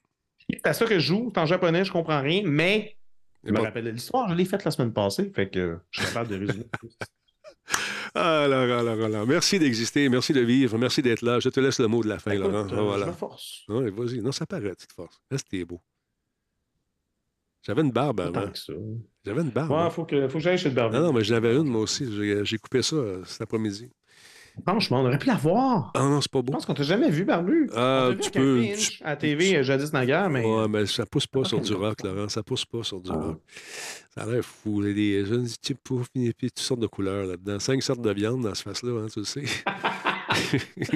C'est 0.49 0.67
à 0.67 0.73
ça 0.73 0.85
que 0.85 0.95
je 0.95 1.05
joue. 1.07 1.31
C'est 1.33 1.39
en 1.39 1.45
japonais, 1.45 1.85
je 1.85 1.93
comprends 1.93 2.21
rien, 2.21 2.41
mais 2.43 2.97
je 3.45 3.53
me 3.53 3.61
rappelle 3.61 3.85
de 3.85 3.91
l'histoire. 3.91 4.27
Je 4.27 4.35
l'ai 4.35 4.43
faite 4.43 4.65
la 4.65 4.71
semaine 4.71 4.91
passée, 4.91 5.31
fait 5.33 5.47
que 5.47 5.79
je 5.91 6.01
suis 6.01 6.13
capable 6.13 6.29
de 6.29 6.45
résumer. 6.45 6.65
Ah, 8.15 8.45
Laurent, 8.47 8.83
Laurent, 8.83 9.07
Laurent. 9.07 9.25
Merci 9.25 9.57
d'exister, 9.59 10.07
merci 10.09 10.33
de 10.33 10.41
vivre, 10.41 10.77
merci 10.77 11.01
d'être 11.01 11.21
là. 11.23 11.39
Je 11.39 11.49
te 11.49 11.59
laisse 11.59 11.79
le 11.79 11.87
mot 11.87 12.03
de 12.03 12.09
la 12.09 12.19
fin, 12.19 12.31
Écoute, 12.31 12.45
Laurent. 12.51 12.65
euh, 12.65 12.69
Ah, 12.71 12.75
Je 12.75 12.81
voilà. 12.81 13.13
force. 13.13 13.63
Ouais, 13.69 13.89
vas-y. 13.89 14.21
Non, 14.21 14.31
ça 14.31 14.45
paraît, 14.45 14.69
petite 14.71 14.91
force. 14.93 15.19
Reste 15.31 15.47
t'es 15.49 15.65
beau. 15.65 15.81
J'avais 17.63 17.81
une 17.81 17.91
barbe 17.91 18.19
avant. 18.19 18.51
J'avais 19.25 19.41
une 19.41 19.49
barbe. 19.49 19.71
Ouais, 19.71 19.89
faut 19.89 20.03
que, 20.05 20.27
faut 20.27 20.37
que 20.37 20.43
j'aille 20.43 20.57
chez 20.57 20.69
le 20.69 20.75
barbier. 20.75 20.99
Non, 20.99 21.05
non, 21.07 21.13
mais 21.13 21.23
j'en 21.23 21.35
avais 21.35 21.55
une, 21.55 21.63
moi 21.63 21.81
aussi. 21.81 22.05
J'ai 22.13 22.43
j'ai 22.45 22.57
coupé 22.57 22.81
ça 22.83 22.97
euh, 22.97 23.23
cet 23.25 23.41
après-midi. 23.41 23.89
Franchement, 24.67 25.01
on 25.01 25.05
aurait 25.07 25.17
pu 25.17 25.27
la 25.27 25.35
voir. 25.35 25.91
Ah 25.95 26.01
non, 26.03 26.21
c'est 26.21 26.31
pas 26.31 26.39
Je 26.39 26.43
beau. 26.43 26.53
pense 26.53 26.65
qu'on 26.67 26.75
t'a 26.75 26.83
jamais 26.83 27.09
vu, 27.09 27.25
Barbu. 27.25 27.69
Ah, 27.75 28.05
On 28.09 28.11
vu 28.11 28.17
tu 28.19 28.29
peux- 28.31 28.61
tu- 28.77 29.03
à 29.03 29.15
TV 29.15 29.57
euh, 29.57 29.63
jadis 29.63 29.91
naguère, 29.91 30.29
mais. 30.29 30.45
Ouais, 30.45 30.67
mais 30.67 30.85
ça 30.85 31.05
pousse 31.07 31.25
pas 31.25 31.43
sur 31.43 31.57
Ok, 31.57 31.63
du 31.65 31.73
rock, 31.73 32.03
Laurent. 32.03 32.29
Ça 32.29 32.43
pousse 32.43 32.63
pas 32.65 32.83
sur 32.83 32.99
du 33.01 33.09
Ah. 33.11 33.15
rock. 33.17 33.39
Ça 34.15 34.21
a 34.21 34.25
l'air 34.27 34.43
fou. 34.45 34.83
Il 34.83 34.89
y 34.89 34.91
a 34.91 34.93
des 35.23 35.25
jeunes 35.25 35.47
poufs, 35.83 36.07
et 36.15 36.33
puis 36.33 36.49
toutes 36.51 36.59
sortes 36.59 36.79
de 36.81 36.87
couleurs 36.87 37.25
là-dedans. 37.25 37.59
Cinq 37.59 37.81
sortes 37.81 38.01
de 38.01 38.11
viande 38.13 38.43
dans 38.43 38.53
ce 38.53 38.61
face-là, 38.61 39.01
hein, 39.03 39.07
tu 39.11 39.19
le 39.19 39.25
sais. 39.25 39.43
Je 40.77 40.87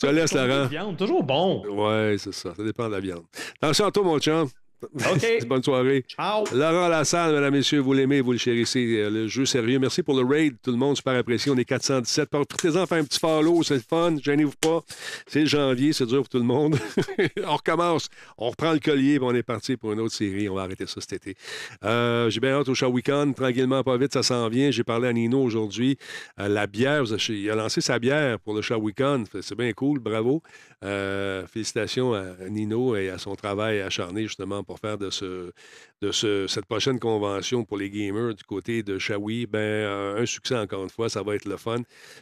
te 0.00 0.06
laisse, 0.06 0.32
Laurent. 0.34 0.66
Viande, 0.66 0.96
toujours 0.96 1.22
bon. 1.24 1.62
Ouais, 1.66 2.16
c'est 2.18 2.32
ça. 2.34 2.54
Ça 2.54 2.62
dépend 2.62 2.86
de 2.88 2.92
la 2.92 3.00
viande. 3.00 3.24
Attention 3.60 3.86
à 3.86 3.90
toi, 3.90 4.02
mon 4.02 4.18
chum. 4.18 4.48
OK. 4.94 5.46
Bonne 5.46 5.62
soirée. 5.62 6.04
Ciao. 6.08 6.44
Laurent 6.52 6.88
Lassalle, 6.88 7.34
mesdames, 7.34 7.54
messieurs, 7.54 7.80
vous 7.80 7.92
l'aimez, 7.92 8.20
vous 8.20 8.32
le 8.32 8.38
chérissez. 8.38 8.98
Euh, 8.98 9.10
Le 9.10 9.28
jeu 9.28 9.44
sérieux. 9.46 9.78
Merci 9.78 10.02
pour 10.02 10.14
le 10.20 10.24
raid, 10.26 10.56
tout 10.62 10.70
le 10.70 10.76
monde. 10.76 10.96
Super 10.96 11.16
apprécié. 11.16 11.52
On 11.52 11.56
est 11.56 11.64
417. 11.64 12.28
Partez-en 12.28 12.86
faire 12.86 12.98
un 12.98 13.04
petit 13.04 13.18
follow, 13.18 13.62
c'est 13.62 13.74
le 13.74 13.82
fun. 13.88 14.16
Gênez-vous 14.22 14.54
pas. 14.60 14.80
C'est 15.26 15.46
janvier, 15.46 15.92
c'est 15.92 16.06
dur 16.06 16.18
pour 16.18 16.28
tout 16.28 16.38
le 16.38 16.44
monde. 16.44 16.78
on 17.44 17.56
recommence. 17.56 18.08
On 18.38 18.50
reprend 18.50 18.72
le 18.72 18.78
collier, 18.80 19.18
puis 19.18 19.28
on 19.30 19.34
est 19.34 19.42
parti 19.42 19.76
pour 19.76 19.92
une 19.92 20.00
autre 20.00 20.14
série. 20.14 20.48
On 20.48 20.54
va 20.54 20.62
arrêter 20.62 20.86
ça 20.86 21.00
cet 21.00 21.12
été. 21.12 21.36
Euh, 21.84 22.30
J'ai 22.30 22.40
bien 22.40 22.52
hâte 22.58 22.68
au 22.68 22.74
Shawicon. 22.74 23.32
Tranquillement, 23.34 23.82
pas 23.82 23.96
vite, 23.96 24.12
ça 24.12 24.22
s'en 24.22 24.48
vient. 24.48 24.70
J'ai 24.70 24.84
parlé 24.84 25.08
à 25.08 25.12
Nino 25.12 25.42
aujourd'hui. 25.42 25.98
Euh, 26.40 26.48
la 26.48 26.66
bière, 26.66 27.04
il 27.28 27.50
a 27.50 27.54
lancé 27.54 27.80
sa 27.80 27.98
bière 27.98 28.38
pour 28.40 28.54
le 28.54 28.62
Shawicon. 28.62 29.24
C'est 29.40 29.56
bien 29.56 29.72
cool, 29.72 29.98
bravo. 29.98 30.42
Euh, 30.84 31.46
félicitations 31.46 32.12
à 32.14 32.24
Nino 32.50 32.96
et 32.96 33.08
à 33.08 33.18
son 33.18 33.36
travail 33.36 33.80
acharné 33.80 34.22
justement 34.22 34.64
pour 34.64 34.71
faire 34.78 34.98
de, 34.98 35.10
ce, 35.10 35.52
de 36.00 36.12
ce- 36.12 36.46
cette 36.46 36.66
prochaine 36.66 36.98
convention 36.98 37.64
pour 37.64 37.76
les 37.78 37.90
gamers 37.90 38.34
du 38.34 38.44
côté 38.44 38.82
de 38.82 38.98
Shawi. 38.98 39.46
Ben, 39.46 39.58
euh, 39.58 40.22
un 40.22 40.26
succès 40.26 40.56
encore 40.56 40.82
une 40.84 40.90
fois, 40.90 41.08
ça 41.08 41.22
va 41.22 41.34
être 41.34 41.44
le 41.46 41.56
fun. 41.56 41.78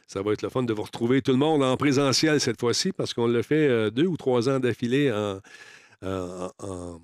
Ça 0.06 0.22
va 0.22 0.32
être 0.32 0.42
le 0.42 0.48
fun 0.48 0.62
de 0.62 0.72
vous 0.72 0.82
retrouver 0.82 1.22
tout 1.22 1.32
le 1.32 1.38
monde 1.38 1.62
en 1.62 1.76
présentiel 1.76 2.40
cette 2.40 2.60
fois-ci 2.60 2.92
parce 2.92 3.14
qu'on 3.14 3.26
l'a 3.26 3.42
fait 3.42 3.68
euh, 3.68 3.90
deux 3.90 4.06
ou 4.06 4.16
trois 4.16 4.48
ans 4.48 4.60
d'affilée 4.60 5.10
en- 5.12 5.40
en- 6.02 7.00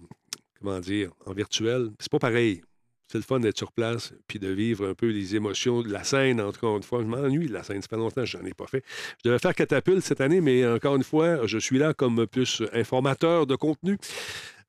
comment 0.60 0.80
dire, 0.80 1.10
en 1.26 1.32
virtuel. 1.32 1.90
C'est 1.98 2.10
pas 2.10 2.18
pareil. 2.18 2.62
C'est 3.08 3.18
le 3.18 3.24
fun 3.24 3.40
d'être 3.40 3.58
sur 3.58 3.72
place 3.72 4.12
puis 4.26 4.38
de 4.38 4.48
vivre 4.48 4.88
un 4.88 4.94
peu 4.94 5.08
les 5.08 5.36
émotions 5.36 5.82
de 5.82 5.92
la 5.92 6.04
scène, 6.04 6.40
encore 6.40 6.76
une 6.76 6.82
fois. 6.82 7.00
Je 7.02 7.06
m'ennuie 7.06 7.46
de 7.46 7.52
la 7.52 7.62
scène. 7.62 7.80
Ça 7.82 7.88
fait 7.88 7.96
longtemps 7.96 8.22
que 8.22 8.26
je 8.26 8.36
n'en 8.38 8.44
ai 8.44 8.54
pas 8.54 8.66
fait. 8.66 8.82
Je 9.22 9.28
devais 9.28 9.38
faire 9.38 9.54
catapulte 9.54 10.02
cette 10.02 10.20
année, 10.20 10.40
mais 10.40 10.66
encore 10.66 10.96
une 10.96 11.04
fois, 11.04 11.46
je 11.46 11.58
suis 11.58 11.78
là 11.78 11.94
comme 11.94 12.26
plus 12.26 12.62
informateur 12.72 13.46
de 13.46 13.54
contenu 13.54 13.98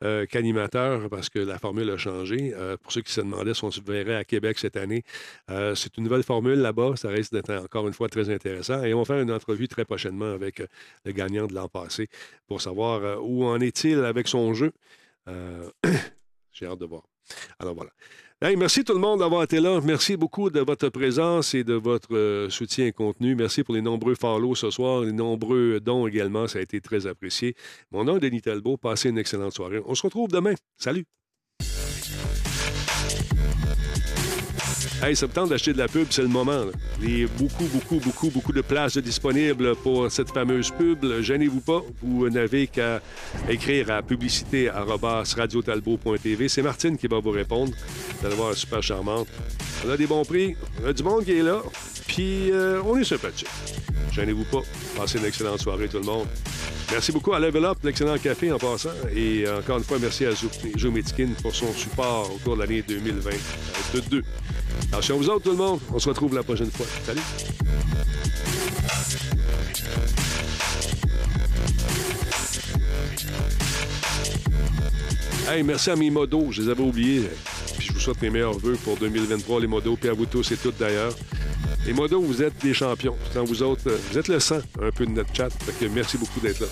euh, 0.03 0.27
qu'animateur 0.27 1.09
parce 1.09 1.27
que 1.27 1.39
la 1.39 1.57
formule 1.57 1.89
a 1.89 1.97
changé. 1.97 2.53
Euh, 2.55 2.77
pour 2.77 2.91
ceux 2.91 3.01
qui 3.01 3.11
se 3.11 3.21
demandaient 3.21 3.55
si 3.55 3.63
on 3.63 3.71
se 3.71 3.81
verrait 3.81 4.15
à 4.15 4.23
Québec 4.23 4.59
cette 4.59 4.77
année, 4.77 5.03
euh, 5.49 5.73
c'est 5.73 5.97
une 5.97 6.03
nouvelle 6.03 6.21
formule 6.21 6.59
là-bas. 6.59 6.93
Ça 6.97 7.09
risque 7.09 7.33
d'être 7.33 7.51
encore 7.51 7.87
une 7.87 7.93
fois 7.93 8.07
très 8.07 8.29
intéressant. 8.29 8.83
Et 8.83 8.93
on 8.93 8.99
va 8.99 9.05
faire 9.05 9.19
une 9.19 9.31
entrevue 9.31 9.67
très 9.67 9.85
prochainement 9.85 10.31
avec 10.31 10.61
le 11.03 11.11
gagnant 11.11 11.47
de 11.47 11.55
l'an 11.55 11.67
passé 11.67 12.09
pour 12.47 12.61
savoir 12.61 13.23
où 13.23 13.43
en 13.45 13.59
est-il 13.59 14.03
avec 14.05 14.27
son 14.27 14.53
jeu. 14.53 14.71
J'ai 16.53 16.67
hâte 16.67 16.79
de 16.79 16.85
voir. 16.85 17.01
Alors 17.59 17.73
voilà. 17.73 17.89
Hey, 18.39 18.55
merci 18.55 18.83
tout 18.83 18.93
le 18.93 18.99
monde 18.99 19.21
d'avoir 19.21 19.41
été 19.41 19.59
là. 19.59 19.81
Merci 19.83 20.15
beaucoup 20.15 20.51
de 20.51 20.59
votre 20.59 20.89
présence 20.89 21.55
et 21.55 21.63
de 21.63 21.73
votre 21.73 22.15
euh, 22.15 22.51
soutien 22.51 22.91
contenu. 22.91 23.33
Merci 23.33 23.63
pour 23.63 23.73
les 23.73 23.81
nombreux 23.81 24.13
follow 24.13 24.53
ce 24.53 24.69
soir, 24.69 25.01
les 25.01 25.11
nombreux 25.11 25.79
dons 25.79 26.05
également. 26.05 26.47
Ça 26.47 26.59
a 26.59 26.61
été 26.61 26.79
très 26.79 27.07
apprécié. 27.07 27.55
Mon 27.89 28.03
nom 28.03 28.17
est 28.17 28.19
Denis 28.19 28.41
Talbot. 28.41 28.77
Passez 28.77 29.09
une 29.09 29.17
excellente 29.17 29.53
soirée. 29.53 29.81
On 29.87 29.95
se 29.95 30.03
retrouve 30.03 30.29
demain. 30.29 30.53
Salut. 30.77 31.05
Hey, 34.99 35.15
ça 35.15 35.27
me 35.27 35.31
tente 35.31 35.49
d'acheter 35.49 35.73
de 35.73 35.77
la 35.77 35.87
pub, 35.87 36.07
c'est 36.09 36.23
le 36.23 36.27
moment. 36.27 36.63
Il 37.03 37.19
y 37.19 37.23
a 37.23 37.27
beaucoup, 37.37 37.65
beaucoup, 37.65 37.99
beaucoup, 37.99 38.31
beaucoup 38.31 38.51
de 38.51 38.61
places 38.61 38.97
disponibles 38.97 39.75
pour 39.75 40.11
cette 40.11 40.31
fameuse 40.31 40.71
pub. 40.71 41.05
Gênez-vous 41.21 41.61
pas, 41.61 41.83
vous 42.01 42.27
n'avez 42.29 42.65
qu'à 42.65 42.99
écrire 43.47 43.91
à 43.91 44.01
publicité.radiotalbot.tv. 44.01 46.49
C'est 46.49 46.63
Martine 46.63 46.97
qui 46.97 47.05
va 47.05 47.19
vous 47.19 47.29
répondre. 47.29 47.73
Vous 48.19 48.25
allez 48.25 48.35
voir, 48.35 48.55
super 48.55 48.81
charmante. 48.81 49.27
On 49.85 49.91
a 49.91 49.97
des 49.97 50.07
bons 50.07 50.25
prix, 50.25 50.55
on 50.83 50.87
a 50.87 50.93
du 50.93 51.03
monde 51.03 51.23
qui 51.23 51.33
est 51.33 51.43
là, 51.43 51.61
puis 52.07 52.51
euh, 52.51 52.81
on 52.85 52.97
est 52.97 53.03
sympathique. 53.03 53.47
Gênez-vous 54.11 54.45
pas. 54.45 54.61
Passez 54.95 55.19
une 55.19 55.25
excellente 55.25 55.59
soirée, 55.59 55.87
tout 55.87 55.99
le 55.99 56.05
monde. 56.05 56.27
Merci 56.91 57.11
beaucoup 57.11 57.33
à 57.33 57.39
Level 57.39 57.65
Up, 57.65 57.77
l'excellent 57.83 58.17
café 58.17 58.51
en 58.51 58.57
passant. 58.57 58.89
Et 59.13 59.45
euh, 59.45 59.59
encore 59.59 59.77
une 59.77 59.83
fois, 59.83 59.99
merci 59.99 60.25
à 60.25 60.31
Joe 60.31 60.91
pour 61.41 61.53
son 61.53 61.71
support 61.73 62.31
au 62.33 62.37
cours 62.37 62.55
de 62.55 62.61
l'année 62.61 62.81
2022. 62.81 64.23
Attention 64.91 65.15
à 65.15 65.17
vous 65.17 65.29
autres, 65.29 65.43
tout 65.43 65.51
le 65.51 65.57
monde. 65.57 65.79
On 65.93 65.99
se 65.99 66.07
retrouve 66.07 66.33
la 66.33 66.43
prochaine 66.43 66.71
fois. 66.71 66.85
Salut. 67.05 67.21
Hey, 75.49 75.63
merci 75.63 75.89
à 75.89 75.95
mes 75.95 76.09
modos. 76.09 76.51
Je 76.51 76.61
les 76.61 76.69
avais 76.69 76.83
oubliés. 76.83 77.29
Je 77.87 77.93
vous 77.93 77.99
souhaite 77.99 78.21
mes 78.21 78.29
meilleurs 78.29 78.57
vœux 78.57 78.77
pour 78.83 78.97
2023, 78.97 79.61
les 79.61 79.67
modos, 79.67 79.95
puis 79.95 80.09
à 80.09 80.13
vous 80.13 80.25
tous 80.25 80.51
et 80.51 80.57
toutes 80.57 80.77
d'ailleurs. 80.77 81.13
Les 81.85 81.93
modos, 81.93 82.21
vous 82.21 82.43
êtes 82.43 82.61
des 82.61 82.73
champions. 82.73 83.15
Vous 83.45 83.63
autres, 83.63 83.87
euh, 83.87 83.97
vous 84.11 84.17
êtes 84.17 84.27
le 84.27 84.39
sang 84.39 84.59
un 84.81 84.91
peu 84.91 85.05
de 85.05 85.11
notre 85.11 85.33
chat. 85.33 85.49
Que 85.79 85.85
merci 85.85 86.17
beaucoup 86.17 86.41
d'être 86.41 86.59
là. 86.59 86.67